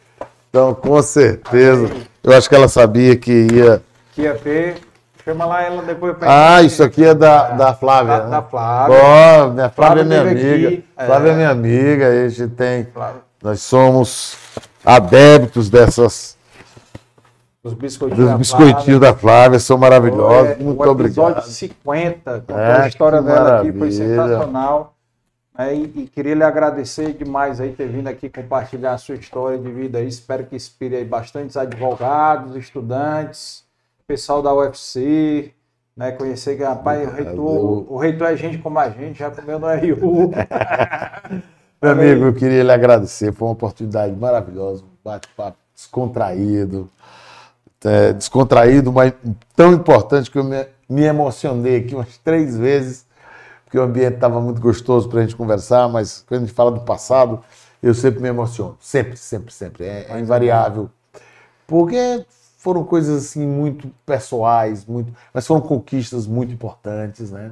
Então, 0.49 0.73
com 0.73 1.01
certeza. 1.01 1.89
Eu 2.27 2.37
acho 2.37 2.49
que 2.49 2.55
ela 2.55 2.67
sabia 2.67 3.15
que 3.15 3.47
ia. 3.51 3.81
que 4.13 4.21
ia 4.23 4.33
ter. 4.35 4.75
Chama 5.23 5.45
lá 5.45 5.61
ela 5.63 5.81
depois 5.81 6.15
pra 6.17 6.55
Ah, 6.55 6.61
isso 6.61 6.81
aqui 6.83 7.03
é 7.03 7.13
da, 7.13 7.49
da 7.49 7.73
Flávia. 7.73 8.17
Da, 8.19 8.23
né? 8.25 8.29
da 8.31 8.41
Flávia. 8.41 8.95
Ó, 8.97 9.47
minha 9.49 9.69
Flávia 9.69 10.01
é 10.01 10.03
minha 10.05 10.21
Flávia 10.21 10.35
teve 10.35 10.53
amiga. 10.55 10.67
aqui, 10.67 10.85
é. 10.97 11.05
Flávia 11.05 11.31
é 11.31 11.35
minha 11.35 11.49
amiga. 11.49 12.07
A 12.07 12.29
gente 12.29 12.47
tem. 12.53 12.85
Flávia. 12.93 13.21
Nós 13.43 13.61
somos 13.61 14.37
adébitos 14.85 15.69
dessas. 15.69 16.37
Os 17.63 17.73
biscoitinhos. 17.73 18.19
Dos 18.23 18.31
da 18.31 18.37
biscoitinhos 18.37 18.99
da 19.01 19.13
Flávia, 19.13 19.59
são 19.59 19.77
Flávia. 19.77 19.99
maravilhosos. 19.99 20.51
É, 20.51 20.55
Muito 20.63 20.79
o 20.79 20.83
episódio 20.91 20.91
obrigado. 21.31 21.43
50, 21.45 22.39
contou 22.47 22.57
É, 22.59 22.81
a 22.83 22.87
história 22.87 23.21
dela 23.21 23.59
aqui, 23.59 23.71
foi 23.71 23.79
maravilha. 23.89 23.91
sensacional. 24.15 24.93
É, 25.57 25.73
e, 25.73 25.83
e 25.83 26.07
queria 26.07 26.35
lhe 26.35 26.43
agradecer 26.43 27.13
demais 27.13 27.59
aí 27.59 27.73
ter 27.73 27.87
vindo 27.87 28.07
aqui 28.07 28.29
compartilhar 28.29 28.93
a 28.93 28.97
sua 28.97 29.15
história 29.15 29.57
de 29.57 29.71
vida 29.71 29.97
aí. 29.97 30.07
Espero 30.07 30.45
que 30.45 30.55
inspire 30.55 30.97
aí 30.97 31.03
bastantes 31.03 31.57
advogados, 31.57 32.55
estudantes, 32.55 33.63
pessoal 34.05 34.43
da 34.43 34.53
UFC, 34.53 35.51
né? 35.95 36.11
Conhecer 36.11 36.55
que, 36.55 36.63
rapaz, 36.63 37.07
o 37.07 37.11
reitor, 37.11 37.91
o 37.91 37.97
reitor 37.97 38.27
é 38.27 38.37
gente 38.37 38.59
como 38.59 38.77
a 38.77 38.87
gente, 38.89 39.17
já 39.17 39.31
comeu 39.31 39.57
no 39.57 39.65
RU. 39.65 40.31
Meu 41.81 41.91
amigo, 41.91 42.25
eu 42.25 42.33
queria 42.33 42.61
lhe 42.61 42.71
agradecer. 42.71 43.33
Foi 43.33 43.47
uma 43.47 43.53
oportunidade 43.53 44.15
maravilhosa. 44.15 44.83
Um 44.83 44.87
bate-papo 45.03 45.57
descontraído. 45.73 46.87
É, 47.83 48.13
descontraído, 48.13 48.91
mas 48.91 49.13
tão 49.55 49.73
importante 49.73 50.29
que 50.29 50.37
eu 50.37 50.43
me, 50.43 50.67
me 50.89 51.03
emocionei 51.03 51.77
aqui 51.77 51.95
umas 51.95 52.17
três 52.17 52.57
vezes, 52.57 53.06
porque 53.67 53.77
o 53.77 53.81
ambiente 53.81 54.15
estava 54.15 54.39
muito 54.39 54.61
gostoso 54.61 55.09
para 55.09 55.19
a 55.19 55.21
gente 55.23 55.35
conversar, 55.35 55.89
mas 55.89 56.23
quando 56.25 56.43
a 56.43 56.45
gente 56.45 56.55
fala 56.55 56.71
do 56.71 56.79
passado, 56.79 57.43
eu 57.83 57.93
sempre 57.93 58.21
me 58.21 58.29
emociono. 58.29 58.77
Sempre, 58.79 59.17
sempre, 59.17 59.53
sempre. 59.53 59.83
É, 59.83 60.05
é 60.09 60.19
invariável. 60.21 60.89
Porque 61.67 62.25
foram 62.57 62.85
coisas 62.85 63.25
assim 63.25 63.45
muito 63.45 63.91
pessoais, 64.05 64.85
muito, 64.85 65.13
mas 65.33 65.45
foram 65.45 65.59
conquistas 65.59 66.25
muito 66.25 66.53
importantes, 66.53 67.29
né? 67.29 67.51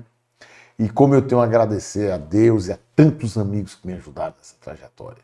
E 0.79 0.87
como 0.87 1.13
eu 1.13 1.21
tenho 1.21 1.41
a 1.41 1.43
agradecer 1.43 2.13
a 2.13 2.17
Deus 2.17 2.67
e 2.67 2.71
a 2.71 2.79
tantos 2.95 3.37
amigos 3.37 3.75
que 3.75 3.85
me 3.85 3.93
ajudaram 3.93 4.33
nessa 4.37 4.55
trajetória. 4.61 5.23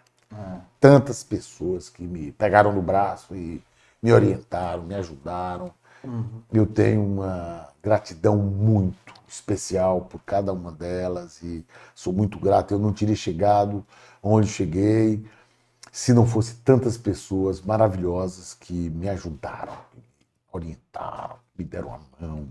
Tantas 0.78 1.24
pessoas 1.24 1.88
que 1.88 2.04
me 2.04 2.34
pegaram 2.34 2.74
no 2.74 2.82
braço 2.82 3.34
e 3.34 3.64
me 4.04 4.12
orientaram, 4.12 4.84
me 4.84 4.96
ajudaram. 4.96 5.72
Eu 6.52 6.66
tenho 6.66 7.02
uma 7.02 7.70
gratidão 7.82 8.36
muito 8.36 9.11
especial 9.32 10.02
por 10.02 10.22
cada 10.24 10.52
uma 10.52 10.72
delas 10.72 11.42
e 11.42 11.66
sou 11.96 12.12
muito 12.12 12.40
grato. 12.40 12.74
Eu 12.74 12.80
não 12.80 12.92
teria 12.92 13.16
chegado 13.16 13.86
onde 14.22 14.48
cheguei 14.48 15.24
se 15.92 16.14
não 16.14 16.26
fosse 16.26 16.56
tantas 16.58 16.98
pessoas 16.98 17.62
maravilhosas 17.62 18.54
que 18.54 18.90
me 18.92 19.10
ajudaram, 19.10 19.74
me 19.94 20.04
orientaram, 20.52 21.36
me 21.58 21.66
deram 21.66 21.94
a 21.94 22.00
mão. 22.20 22.48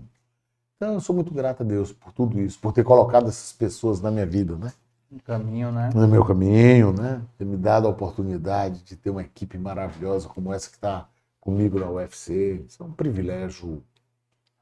Então, 0.77 0.95
eu 0.95 0.99
sou 0.99 1.15
muito 1.15 1.33
grato 1.33 1.61
a 1.61 1.65
Deus 1.65 1.91
por 1.91 2.11
tudo 2.11 2.39
isso, 2.39 2.59
por 2.59 2.73
ter 2.73 2.83
colocado 2.83 3.27
essas 3.27 3.53
pessoas 3.53 4.01
na 4.01 4.11
minha 4.11 4.25
vida, 4.25 4.55
né? 4.55 4.71
Um 5.11 5.19
caminho, 5.19 5.71
né? 5.71 5.89
no 5.93 6.07
meu 6.07 6.23
caminho, 6.23 6.93
né? 6.93 7.21
Ter 7.37 7.45
me 7.45 7.57
dado 7.57 7.85
a 7.85 7.89
oportunidade 7.89 8.81
de 8.83 8.95
ter 8.95 9.09
uma 9.09 9.21
equipe 9.21 9.57
maravilhosa 9.57 10.29
como 10.29 10.53
essa 10.53 10.69
que 10.69 10.75
está 10.75 11.07
comigo 11.39 11.79
na 11.79 11.89
UFC. 11.89 12.63
Isso 12.67 12.81
é 12.81 12.85
um 12.85 12.91
privilégio 12.91 13.83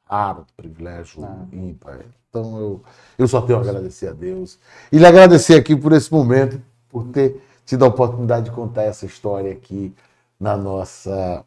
raro, 0.09 0.41
um 0.41 0.55
privilégio 0.55 1.21
ímpar. 1.51 1.99
Então 2.29 2.57
eu, 2.59 2.83
eu 3.17 3.27
só 3.27 3.41
tenho 3.41 3.59
a 3.59 3.61
agradecer 3.61 4.07
a 4.07 4.13
Deus 4.13 4.59
e 4.91 4.97
lhe 4.97 5.05
agradecer 5.05 5.55
aqui 5.55 5.75
por 5.75 5.93
esse 5.93 6.11
momento, 6.11 6.61
por 6.87 7.05
ter 7.07 7.41
tido 7.65 7.85
a 7.85 7.87
oportunidade 7.87 8.45
de 8.45 8.51
contar 8.51 8.83
essa 8.83 9.05
história 9.05 9.51
aqui 9.51 9.93
na 10.39 10.57
nossa 10.57 11.43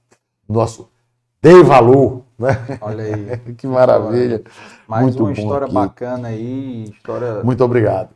nosso 0.48 0.89
Dei 1.43 1.62
Valor, 1.64 2.22
né? 2.39 2.78
Olha 2.80 3.02
aí. 3.02 3.36
que 3.59 3.66
maravilha. 3.66 4.43
Mais 4.86 5.05
Muito 5.05 5.24
uma 5.24 5.32
história 5.32 5.64
aqui. 5.64 5.74
bacana 5.74 6.28
aí, 6.28 6.84
história 6.84 7.43
Muito 7.43 7.64
obrigado. 7.64 8.10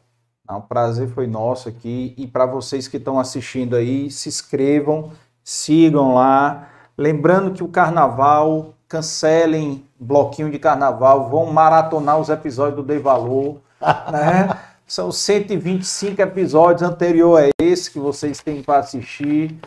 Ah, 0.46 0.58
O 0.58 0.62
prazer 0.62 1.08
foi 1.08 1.26
nosso 1.26 1.68
aqui. 1.68 2.14
E 2.16 2.24
para 2.26 2.46
vocês 2.46 2.86
que 2.86 2.98
estão 2.98 3.18
assistindo 3.18 3.74
aí, 3.74 4.10
se 4.12 4.28
inscrevam, 4.28 5.10
sigam 5.42 6.14
lá. 6.14 6.68
Lembrando 6.96 7.52
que 7.52 7.64
o 7.64 7.68
carnaval, 7.68 8.75
cancelem 8.88 9.84
bloquinho 9.98 10.50
de 10.50 10.58
carnaval, 10.58 11.28
vão 11.28 11.46
maratonar 11.46 12.18
os 12.18 12.28
episódios 12.28 12.76
do 12.76 12.82
Dei 12.82 12.98
Valor. 12.98 13.56
né? 14.12 14.56
São 14.86 15.10
125 15.10 16.22
episódios 16.22 16.82
anterior 16.82 17.42
a 17.42 17.50
esse 17.60 17.90
que 17.90 17.98
vocês 17.98 18.38
têm 18.40 18.62
para 18.62 18.78
assistir. 18.78 19.58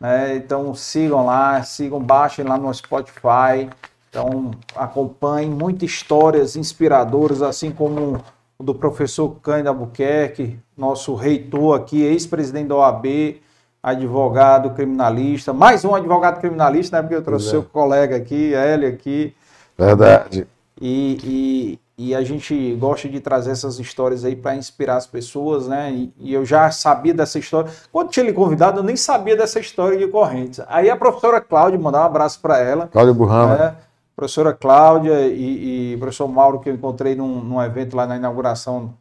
Né? 0.00 0.36
Então 0.36 0.72
sigam 0.74 1.26
lá, 1.26 1.62
sigam, 1.62 2.00
baixem 2.00 2.44
lá 2.44 2.56
no 2.56 2.72
Spotify. 2.72 3.68
Então 4.08 4.52
acompanhem 4.74 5.50
muitas 5.50 5.90
histórias 5.90 6.56
inspiradoras, 6.56 7.42
assim 7.42 7.70
como 7.70 8.22
o 8.58 8.62
do 8.62 8.74
professor 8.74 9.36
Cândido 9.42 9.68
Albuquerque, 9.70 10.58
nosso 10.76 11.14
reitor 11.14 11.76
aqui, 11.76 12.02
ex-presidente 12.02 12.68
da 12.68 12.76
OAB, 12.76 13.40
advogado 13.88 14.70
criminalista, 14.70 15.52
mais 15.52 15.84
um 15.84 15.94
advogado 15.94 16.40
criminalista, 16.40 16.96
né? 16.96 17.02
Porque 17.02 17.14
eu 17.14 17.22
trouxe 17.22 17.48
é. 17.48 17.50
seu 17.50 17.62
colega 17.62 18.16
aqui, 18.16 18.54
Hélio 18.54 18.88
aqui. 18.88 19.34
Verdade. 19.76 20.46
E, 20.80 21.78
e, 21.96 22.08
e, 22.10 22.14
a 22.14 22.22
gente 22.22 22.74
gosta 22.74 23.08
de 23.08 23.18
trazer 23.20 23.50
essas 23.50 23.78
histórias 23.78 24.24
aí 24.24 24.36
para 24.36 24.54
inspirar 24.54 24.96
as 24.96 25.06
pessoas, 25.06 25.66
né? 25.66 25.90
E, 25.92 26.12
e, 26.18 26.34
eu 26.34 26.44
já 26.44 26.70
sabia 26.70 27.14
dessa 27.14 27.38
história. 27.38 27.70
Quando 27.90 28.10
tinha 28.10 28.24
ele 28.24 28.32
convidado, 28.32 28.80
eu 28.80 28.84
nem 28.84 28.96
sabia 28.96 29.36
dessa 29.36 29.58
história 29.58 29.98
de 29.98 30.06
Correntes. 30.06 30.60
Aí 30.68 30.88
a 30.88 30.96
professora 30.96 31.40
Cláudia, 31.40 31.78
mandar 31.78 32.02
um 32.02 32.06
abraço 32.06 32.40
para 32.40 32.58
ela. 32.58 32.86
Cláudia 32.86 33.14
Burrama. 33.14 33.56
Né? 33.56 33.74
Professora 34.14 34.52
Cláudia 34.52 35.26
e, 35.26 35.92
e 35.92 35.96
professor 35.96 36.28
Mauro, 36.28 36.60
que 36.60 36.68
eu 36.68 36.74
encontrei 36.74 37.14
num, 37.14 37.40
num 37.40 37.62
evento 37.62 37.96
lá 37.96 38.06
na 38.06 38.16
inauguração 38.16 38.94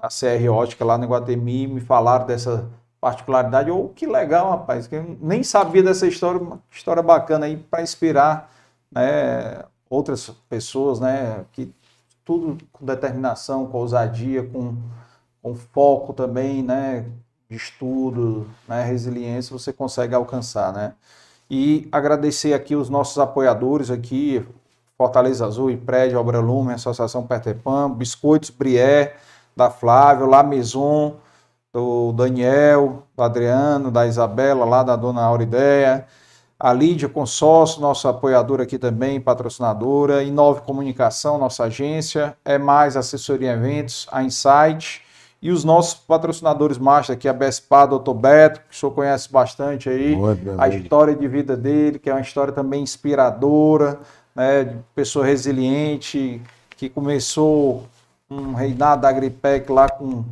da 0.00 0.08
CR 0.08 0.50
Ótica, 0.50 0.84
lá 0.84 0.98
no 0.98 1.06
Guatemi, 1.06 1.66
me 1.66 1.80
falaram 1.80 2.26
dessa 2.26 2.68
particularidade. 3.02 3.68
Oh, 3.68 3.88
que 3.88 4.06
legal, 4.06 4.48
rapaz, 4.48 4.86
que 4.86 4.94
eu 4.94 5.18
nem 5.20 5.42
sabia 5.42 5.82
dessa 5.82 6.06
história, 6.06 6.40
uma 6.40 6.60
história 6.70 7.02
bacana 7.02 7.46
aí 7.46 7.56
para 7.56 7.82
inspirar 7.82 8.48
né, 8.92 9.64
outras 9.90 10.30
pessoas, 10.48 11.00
né, 11.00 11.44
que 11.52 11.74
tudo 12.24 12.56
com 12.72 12.86
determinação, 12.86 13.66
com 13.66 13.78
ousadia, 13.78 14.44
com, 14.44 14.76
com 15.42 15.52
foco 15.52 16.12
também, 16.12 16.62
né, 16.62 17.04
de 17.50 17.56
estudo, 17.56 18.48
né, 18.68 18.84
resiliência, 18.84 19.58
você 19.58 19.72
consegue 19.72 20.14
alcançar, 20.14 20.72
né. 20.72 20.92
E 21.50 21.88
agradecer 21.90 22.54
aqui 22.54 22.76
os 22.76 22.88
nossos 22.88 23.18
apoiadores 23.18 23.90
aqui, 23.90 24.46
Fortaleza 24.96 25.44
Azul 25.44 25.72
e 25.72 25.76
Prédio, 25.76 26.20
Obra 26.20 26.38
Lume, 26.38 26.72
Associação 26.74 27.26
Peter 27.26 27.56
Pan, 27.56 27.90
Biscoitos 27.90 28.50
Brié, 28.50 29.16
da 29.56 29.70
Flávio, 29.70 30.26
La 30.26 30.44
Maison, 30.44 31.16
do 31.72 32.12
Daniel, 32.12 33.04
do 33.16 33.22
Adriano, 33.22 33.90
da 33.90 34.06
Isabela, 34.06 34.64
lá 34.64 34.82
da 34.82 34.94
Dona 34.94 35.22
Aurideia, 35.22 36.06
a 36.60 36.72
Lídia 36.72 37.08
Consórcio, 37.08 37.80
nossa 37.80 38.10
apoiadora 38.10 38.64
aqui 38.64 38.78
também, 38.78 39.20
patrocinadora, 39.20 40.22
Inove 40.22 40.60
Comunicação, 40.60 41.38
nossa 41.38 41.64
agência, 41.64 42.36
é 42.44 42.58
mais 42.58 42.96
assessoria 42.96 43.52
em 43.52 43.54
eventos, 43.54 44.06
a 44.12 44.22
Insight, 44.22 45.02
e 45.40 45.50
os 45.50 45.64
nossos 45.64 45.94
patrocinadores 45.94 46.78
master 46.78 47.16
aqui, 47.16 47.26
a 47.26 47.32
Bespá, 47.32 47.84
Dr. 47.86 48.12
Beto, 48.14 48.60
que 48.60 48.76
o 48.76 48.78
senhor 48.78 48.92
conhece 48.92 49.32
bastante 49.32 49.88
aí, 49.88 50.14
a 50.56 50.68
história 50.68 51.16
de 51.16 51.26
vida 51.26 51.56
dele, 51.56 51.98
que 51.98 52.08
é 52.08 52.12
uma 52.14 52.20
história 52.20 52.52
também 52.52 52.82
inspiradora, 52.82 53.98
né, 54.36 54.62
de 54.62 54.76
pessoa 54.94 55.24
resiliente, 55.24 56.40
que 56.76 56.88
começou 56.88 57.88
um 58.30 58.52
reinado 58.52 59.02
da 59.02 59.08
Agripec 59.08 59.70
lá 59.72 59.88
com 59.88 60.24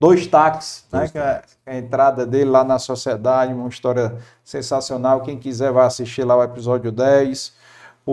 dois 0.00 0.26
táxis, 0.26 0.84
né, 0.92 1.08
que 1.08 1.18
é 1.18 1.42
a 1.66 1.76
entrada 1.76 2.24
dele 2.24 2.50
lá 2.50 2.62
na 2.62 2.78
sociedade, 2.78 3.52
uma 3.52 3.68
história 3.68 4.16
sensacional. 4.44 5.22
Quem 5.22 5.38
quiser 5.38 5.72
vai 5.72 5.86
assistir 5.86 6.24
lá 6.24 6.36
o 6.36 6.42
episódio 6.42 6.92
10. 6.92 7.52
O, 8.06 8.12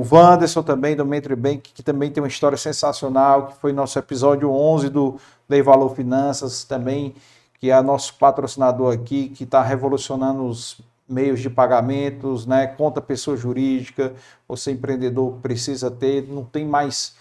o 0.00 0.06
Wanderson 0.10 0.62
também, 0.62 0.96
do 0.96 1.04
Mentre 1.04 1.36
Bank, 1.36 1.72
que 1.74 1.82
também 1.82 2.10
tem 2.10 2.22
uma 2.22 2.28
história 2.28 2.56
sensacional, 2.56 3.48
que 3.48 3.56
foi 3.56 3.72
nosso 3.72 3.98
episódio 3.98 4.50
11 4.50 4.88
do 4.88 5.16
Lei 5.48 5.60
Valor 5.60 5.94
Finanças, 5.94 6.64
também, 6.64 7.14
que 7.60 7.70
é 7.70 7.82
nosso 7.82 8.14
patrocinador 8.14 8.94
aqui, 8.94 9.28
que 9.28 9.44
está 9.44 9.62
revolucionando 9.62 10.46
os 10.46 10.80
meios 11.08 11.40
de 11.40 11.50
pagamentos, 11.50 12.46
né? 12.46 12.66
Conta 12.66 13.00
pessoa 13.00 13.36
jurídica, 13.36 14.14
você 14.46 14.72
empreendedor 14.72 15.38
precisa 15.42 15.90
ter, 15.90 16.26
não 16.28 16.44
tem 16.44 16.66
mais 16.66 17.14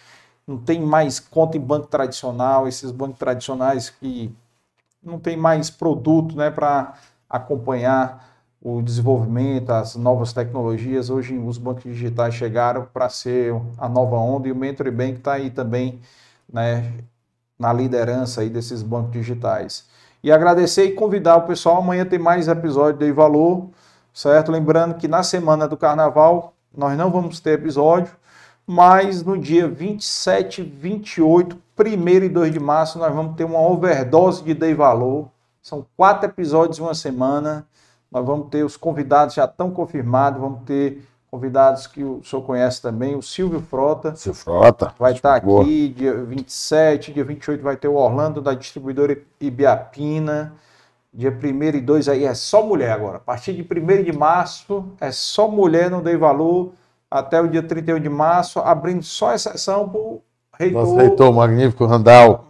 não 0.47 0.57
tem 0.57 0.81
mais 0.81 1.19
conta 1.19 1.57
em 1.57 1.61
banco 1.61 1.87
tradicional, 1.87 2.67
esses 2.67 2.91
bancos 2.91 3.19
tradicionais 3.19 3.89
que 3.89 4.33
não 5.03 5.19
tem 5.19 5.35
mais 5.37 5.69
produto, 5.69 6.35
né, 6.35 6.49
para 6.49 6.93
acompanhar 7.29 8.25
o 8.61 8.81
desenvolvimento, 8.81 9.71
as 9.71 9.95
novas 9.95 10.33
tecnologias. 10.33 11.09
Hoje 11.09 11.37
os 11.37 11.57
bancos 11.57 11.83
digitais 11.83 12.33
chegaram 12.33 12.87
para 12.91 13.09
ser 13.09 13.53
a 13.77 13.87
nova 13.87 14.15
onda 14.17 14.47
e 14.47 14.51
o 14.51 14.55
Mentory 14.55 14.91
Bank 14.91 15.17
está 15.17 15.33
aí 15.33 15.49
também, 15.49 15.99
né, 16.51 16.93
na 17.59 17.73
liderança 17.73 18.41
aí 18.41 18.49
desses 18.49 18.81
bancos 18.81 19.11
digitais. 19.11 19.85
E 20.23 20.31
agradecer 20.31 20.85
e 20.85 20.93
convidar 20.93 21.37
o 21.37 21.41
pessoal, 21.43 21.77
amanhã 21.77 22.05
tem 22.05 22.19
mais 22.19 22.47
episódio 22.47 22.99
de 22.99 23.11
Valor 23.11 23.69
certo? 24.17 24.51
Lembrando 24.51 24.95
que 24.95 25.07
na 25.07 25.21
semana 25.21 25.67
do 25.67 25.77
carnaval 25.77 26.55
nós 26.75 26.97
não 26.97 27.11
vamos 27.11 27.39
ter 27.39 27.51
episódio, 27.51 28.16
mas 28.67 29.23
no 29.23 29.37
dia 29.37 29.65
27, 29.65 30.61
28, 30.61 31.57
1 31.79 32.07
e 32.09 32.27
2 32.27 32.51
de 32.51 32.59
março 32.59 32.99
nós 32.99 33.15
vamos 33.15 33.37
ter 33.37 33.45
uma 33.45 33.61
overdose 33.61 34.43
de 34.43 34.53
Dei 34.53 34.73
Valor. 34.73 35.29
São 35.61 35.85
quatro 35.95 36.29
episódios 36.29 36.77
em 36.77 36.81
uma 36.81 36.93
semana. 36.93 37.65
Nós 38.11 38.25
vamos 38.25 38.49
ter 38.49 38.65
os 38.65 38.75
convidados 38.75 39.35
já 39.35 39.45
estão 39.45 39.71
confirmados, 39.71 40.41
vamos 40.41 40.63
ter 40.65 41.01
convidados 41.31 41.87
que 41.87 42.03
o 42.03 42.21
senhor 42.23 42.41
conhece 42.41 42.81
também, 42.81 43.15
o 43.15 43.21
Silvio 43.21 43.61
Frota. 43.61 44.15
Silvio 44.15 44.41
Frota. 44.41 44.93
Vai 44.99 45.13
estar 45.13 45.35
aqui 45.35 45.89
dia 45.89 46.13
27, 46.13 47.13
dia 47.13 47.23
28 47.23 47.63
vai 47.63 47.77
ter 47.77 47.87
o 47.87 47.95
Orlando 47.95 48.41
da 48.41 48.53
distribuidora 48.53 49.17
Ibiapina. 49.39 50.53
Dia 51.13 51.31
1 51.31 51.77
e 51.77 51.81
2 51.81 52.09
aí 52.09 52.25
é 52.25 52.33
só 52.33 52.65
mulher 52.65 52.91
agora. 52.91 53.17
A 53.17 53.21
partir 53.21 53.53
de 53.53 53.61
1 53.61 54.03
de 54.03 54.11
março 54.11 54.85
é 54.99 55.09
só 55.09 55.47
mulher, 55.47 55.89
não 55.89 56.01
dei 56.01 56.17
valor. 56.17 56.73
Até 57.09 57.41
o 57.41 57.47
dia 57.47 57.63
31 57.63 57.99
de 57.99 58.09
março, 58.09 58.59
abrindo 58.59 59.03
só 59.03 59.33
exceção 59.33 59.87
para 59.87 59.99
o 59.99 60.21
reitor. 60.53 60.81
Nosso 60.83 60.95
reitor 60.95 61.33
magnífico 61.33 61.85
Randall. 61.85 62.45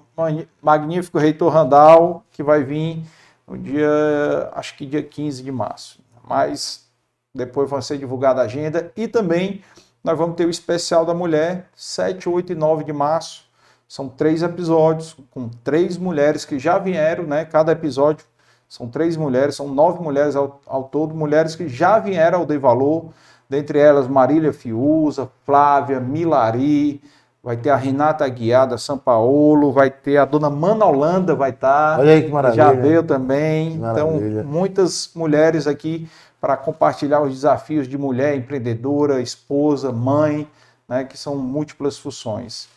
Magnífico 0.62 1.20
reitor 1.20 1.52
Randall, 1.52 2.24
que 2.32 2.42
vai 2.42 2.64
vir 2.64 3.04
no 3.48 3.58
dia, 3.58 4.50
acho 4.54 4.76
que 4.76 4.86
dia 4.86 5.04
15 5.04 5.44
de 5.44 5.52
março. 5.52 6.00
Mas 6.28 6.88
depois 7.34 7.70
vai 7.70 7.82
ser 7.82 7.98
divulgada 7.98 8.42
a 8.42 8.46
agenda. 8.46 8.92
E 8.98 9.08
também 9.08 9.62
nós 10.04 10.18
vamos 10.18 10.36
ter 10.36 10.46
o 10.46 10.50
especial 10.50 11.06
da 11.06 11.14
mulher, 11.14 11.70
7, 11.76 12.28
8 12.28 12.54
e 12.54 12.56
9 12.56 12.84
de 12.84 12.94
março. 12.94 13.46
São 13.88 14.10
três 14.10 14.42
episódios 14.42 15.16
com 15.32 15.48
três 15.48 15.98
mulheres 15.98 16.44
que 16.44 16.60
já 16.60 16.78
vieram, 16.78 17.24
né? 17.24 17.46
Cada 17.46 17.72
episódio 17.72 18.26
são 18.68 18.88
três 18.90 19.16
mulheres, 19.16 19.56
são 19.56 19.70
nove 19.70 20.04
mulheres 20.04 20.36
ao, 20.36 20.60
ao 20.66 20.84
todo, 20.86 21.16
mulheres 21.16 21.56
que 21.56 21.70
já 21.70 22.00
vieram 22.00 22.40
ao 22.40 22.46
Dei 22.46 22.58
Valor, 22.58 23.14
dentre 23.50 23.80
elas 23.80 24.08
Marília 24.08 24.54
Fiuza, 24.54 25.30
Flávia, 25.46 26.00
Milari, 26.00 27.02
vai 27.44 27.56
ter 27.56 27.70
a 27.70 27.76
Renata 27.76 28.26
Aguiar 28.26 28.68
da 28.68 28.78
São 28.78 28.98
Paulo, 28.98 29.72
vai 29.72 29.90
ter 29.90 30.18
a 30.18 30.26
dona 30.26 30.50
Mana 30.50 30.86
Holanda, 30.86 31.34
vai 31.34 31.52
estar. 31.52 32.00
Olha 32.00 32.14
aí 32.14 32.24
que 32.24 32.32
maravilha. 32.32 32.64
Já 32.64 32.72
veio 32.74 33.04
também. 33.04 33.76
Então, 33.76 34.20
muitas 34.46 35.12
mulheres 35.16 35.66
aqui 35.66 36.10
para 36.42 36.58
compartilhar 36.58 37.22
os 37.22 37.34
desafios 37.34 37.88
de 37.88 37.98
mulher 37.98 38.36
empreendedora, 38.36 39.22
esposa, 39.22 39.92
mãe, 39.92 40.48
né, 40.88 41.04
que 41.04 41.18
são 41.18 41.36
múltiplas 41.36 41.98
funções. 41.98 42.68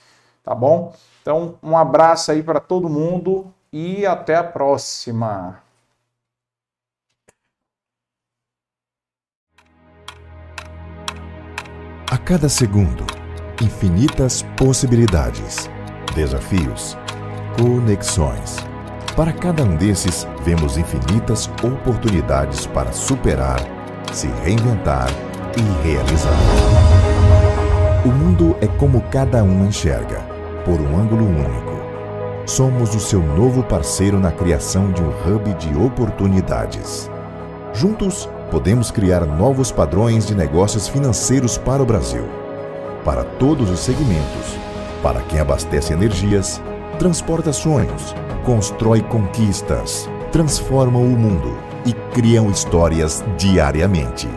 Tá 0.42 0.54
bom? 0.54 0.94
Então, 1.20 1.56
um 1.62 1.76
abraço 1.76 2.32
aí 2.32 2.42
para 2.42 2.60
todo 2.60 2.88
mundo 2.88 3.52
e 3.72 4.06
até 4.06 4.36
a 4.36 4.44
próxima. 4.44 5.58
A 12.10 12.18
cada 12.18 12.48
segundo, 12.48 13.06
infinitas 13.62 14.42
possibilidades, 14.56 15.70
desafios, 16.12 16.98
conexões. 17.56 18.56
Para 19.14 19.32
cada 19.32 19.62
um 19.62 19.76
desses, 19.76 20.26
vemos 20.42 20.76
infinitas 20.76 21.48
oportunidades 21.62 22.66
para 22.66 22.90
superar, 22.90 23.60
se 24.12 24.26
reinventar 24.42 25.06
e 25.56 25.86
realizar. 25.86 26.34
O 28.04 28.08
mundo 28.08 28.56
é 28.60 28.66
como 28.66 29.02
cada 29.02 29.44
um 29.44 29.64
enxerga, 29.64 30.18
por 30.64 30.80
um 30.80 30.98
ângulo 31.00 31.24
único. 31.24 31.80
Somos 32.44 32.92
o 32.92 32.98
seu 32.98 33.22
novo 33.22 33.62
parceiro 33.62 34.18
na 34.18 34.32
criação 34.32 34.90
de 34.90 35.00
um 35.00 35.10
hub 35.10 35.54
de 35.54 35.72
oportunidades. 35.76 37.08
Juntos, 37.72 38.28
podemos 38.50 38.90
criar 38.90 39.24
novos 39.24 39.70
padrões 39.70 40.26
de 40.26 40.34
negócios 40.34 40.88
financeiros 40.88 41.56
para 41.56 41.82
o 41.82 41.86
Brasil. 41.86 42.24
Para 43.04 43.24
todos 43.24 43.70
os 43.70 43.80
segmentos, 43.80 44.58
para 45.02 45.20
quem 45.22 45.40
abastece 45.40 45.92
energias, 45.92 46.60
transporta 46.98 47.52
sonhos, 47.52 48.14
constrói 48.44 49.00
conquistas, 49.02 50.08
transforma 50.32 50.98
o 50.98 51.16
mundo 51.16 51.56
e 51.86 51.92
criam 52.12 52.50
histórias 52.50 53.24
diariamente. 53.38 54.28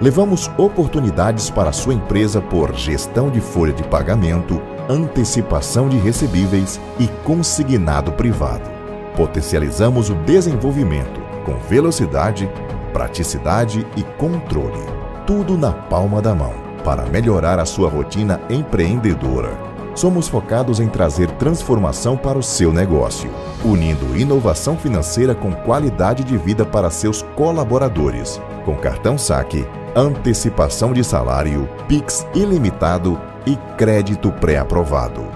Levamos 0.00 0.50
oportunidades 0.58 1.50
para 1.50 1.72
sua 1.72 1.94
empresa 1.94 2.40
por 2.40 2.74
gestão 2.74 3.30
de 3.30 3.40
folha 3.40 3.72
de 3.72 3.82
pagamento, 3.82 4.60
antecipação 4.88 5.88
de 5.88 5.96
recebíveis 5.96 6.80
e 6.98 7.08
consignado 7.24 8.12
privado. 8.12 8.70
Potencializamos 9.16 10.10
o 10.10 10.14
desenvolvimento 10.14 11.20
com 11.46 11.56
velocidade, 11.58 12.50
praticidade 12.96 13.86
e 13.94 14.02
controle. 14.02 14.80
Tudo 15.26 15.58
na 15.58 15.70
palma 15.70 16.22
da 16.22 16.34
mão 16.34 16.54
para 16.82 17.04
melhorar 17.04 17.58
a 17.58 17.66
sua 17.66 17.90
rotina 17.90 18.40
empreendedora. 18.48 19.50
Somos 19.94 20.28
focados 20.28 20.80
em 20.80 20.88
trazer 20.88 21.30
transformação 21.32 22.16
para 22.16 22.38
o 22.38 22.42
seu 22.42 22.72
negócio, 22.72 23.30
unindo 23.62 24.16
inovação 24.16 24.78
financeira 24.78 25.34
com 25.34 25.52
qualidade 25.52 26.24
de 26.24 26.38
vida 26.38 26.64
para 26.64 26.88
seus 26.88 27.20
colaboradores, 27.34 28.40
com 28.64 28.74
cartão 28.74 29.18
saque, 29.18 29.66
antecipação 29.94 30.94
de 30.94 31.04
salário, 31.04 31.68
Pix 31.86 32.26
ilimitado 32.34 33.20
e 33.44 33.56
crédito 33.76 34.32
pré-aprovado. 34.32 35.26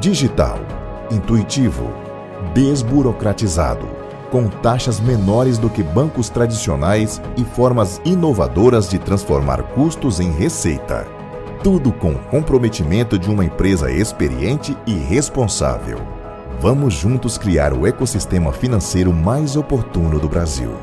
Digital, 0.00 0.58
intuitivo, 1.10 1.90
desburocratizado, 2.54 4.05
com 4.36 4.48
taxas 4.48 5.00
menores 5.00 5.56
do 5.56 5.70
que 5.70 5.82
bancos 5.82 6.28
tradicionais 6.28 7.22
e 7.38 7.42
formas 7.42 8.02
inovadoras 8.04 8.86
de 8.86 8.98
transformar 8.98 9.62
custos 9.62 10.20
em 10.20 10.30
receita. 10.30 11.08
Tudo 11.62 11.90
com 11.90 12.12
o 12.12 12.18
comprometimento 12.18 13.18
de 13.18 13.30
uma 13.30 13.46
empresa 13.46 13.90
experiente 13.90 14.76
e 14.86 14.92
responsável. 14.92 15.96
Vamos 16.60 16.92
juntos 16.92 17.38
criar 17.38 17.72
o 17.72 17.86
ecossistema 17.86 18.52
financeiro 18.52 19.10
mais 19.10 19.56
oportuno 19.56 20.20
do 20.20 20.28
Brasil. 20.28 20.76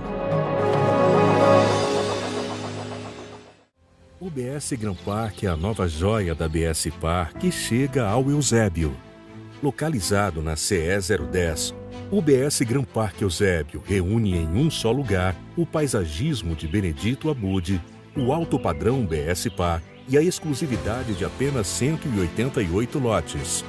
O 4.19 4.31
BS 4.31 4.73
Gran 4.79 4.95
Park 4.95 5.43
é 5.43 5.47
a 5.47 5.55
nova 5.55 5.87
joia 5.87 6.33
da 6.33 6.49
BS 6.49 6.89
Par 6.99 7.31
que 7.35 7.51
chega 7.51 8.07
ao 8.07 8.31
Eusébio. 8.31 8.95
Localizado 9.61 10.41
na 10.41 10.55
CE 10.55 10.97
010, 11.31 11.82
o 12.13 12.21
BS 12.21 12.61
Gran 12.61 12.83
Park 12.83 13.21
Eusébio 13.21 13.81
reúne 13.83 14.37
em 14.37 14.47
um 14.47 14.69
só 14.69 14.91
lugar 14.91 15.35
o 15.57 15.65
paisagismo 15.65 16.53
de 16.53 16.67
Benedito 16.67 17.27
Abude, 17.27 17.81
o 18.15 18.31
alto 18.31 18.59
padrão 18.59 19.03
BS 19.03 19.49
Par 19.49 19.81
e 20.07 20.15
a 20.15 20.21
exclusividade 20.21 21.15
de 21.15 21.25
apenas 21.25 21.65
188 21.65 22.99
lotes. 22.99 23.65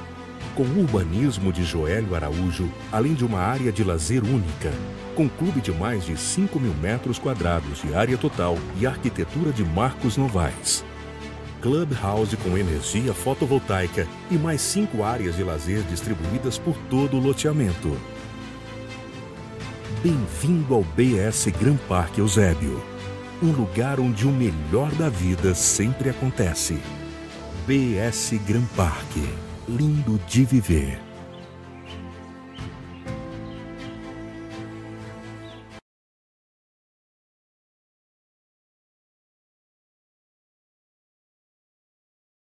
Com 0.53 0.61
o 0.61 0.81
urbanismo 0.81 1.51
de 1.51 1.63
Joélio 1.63 2.13
Araújo, 2.13 2.71
além 2.91 3.15
de 3.15 3.25
uma 3.25 3.39
área 3.39 3.71
de 3.71 3.83
lazer 3.83 4.23
única, 4.23 4.71
com 5.15 5.27
clube 5.27 5.59
de 5.59 5.71
mais 5.71 6.05
de 6.05 6.15
5 6.15 6.59
mil 6.59 6.75
metros 6.75 7.17
quadrados 7.17 7.81
de 7.81 7.95
área 7.95 8.15
total 8.15 8.59
e 8.79 8.85
arquitetura 8.85 9.51
de 9.51 9.63
Marcos 9.63 10.17
Novaes. 10.17 10.85
Clubhouse 11.63 12.37
com 12.37 12.55
energia 12.55 13.11
fotovoltaica 13.11 14.07
e 14.29 14.35
mais 14.35 14.61
cinco 14.61 15.01
áreas 15.01 15.35
de 15.35 15.43
lazer 15.43 15.81
distribuídas 15.89 16.59
por 16.59 16.77
todo 16.91 17.17
o 17.17 17.19
loteamento. 17.19 17.97
Bem-vindo 20.01 20.73
ao 20.73 20.83
BS 20.83 21.47
Gran 21.59 21.77
Parque 21.87 22.19
Eusébio 22.19 22.95
um 23.41 23.51
lugar 23.51 23.99
onde 23.99 24.25
o 24.25 24.31
melhor 24.31 24.91
da 24.93 25.09
vida 25.09 25.53
sempre 25.53 26.09
acontece. 26.09 26.79
BS 27.67 28.39
Gran 28.47 28.63
Parque. 28.75 29.27
Lindo 29.67 30.19
de 30.27 30.45
viver. 30.45 30.99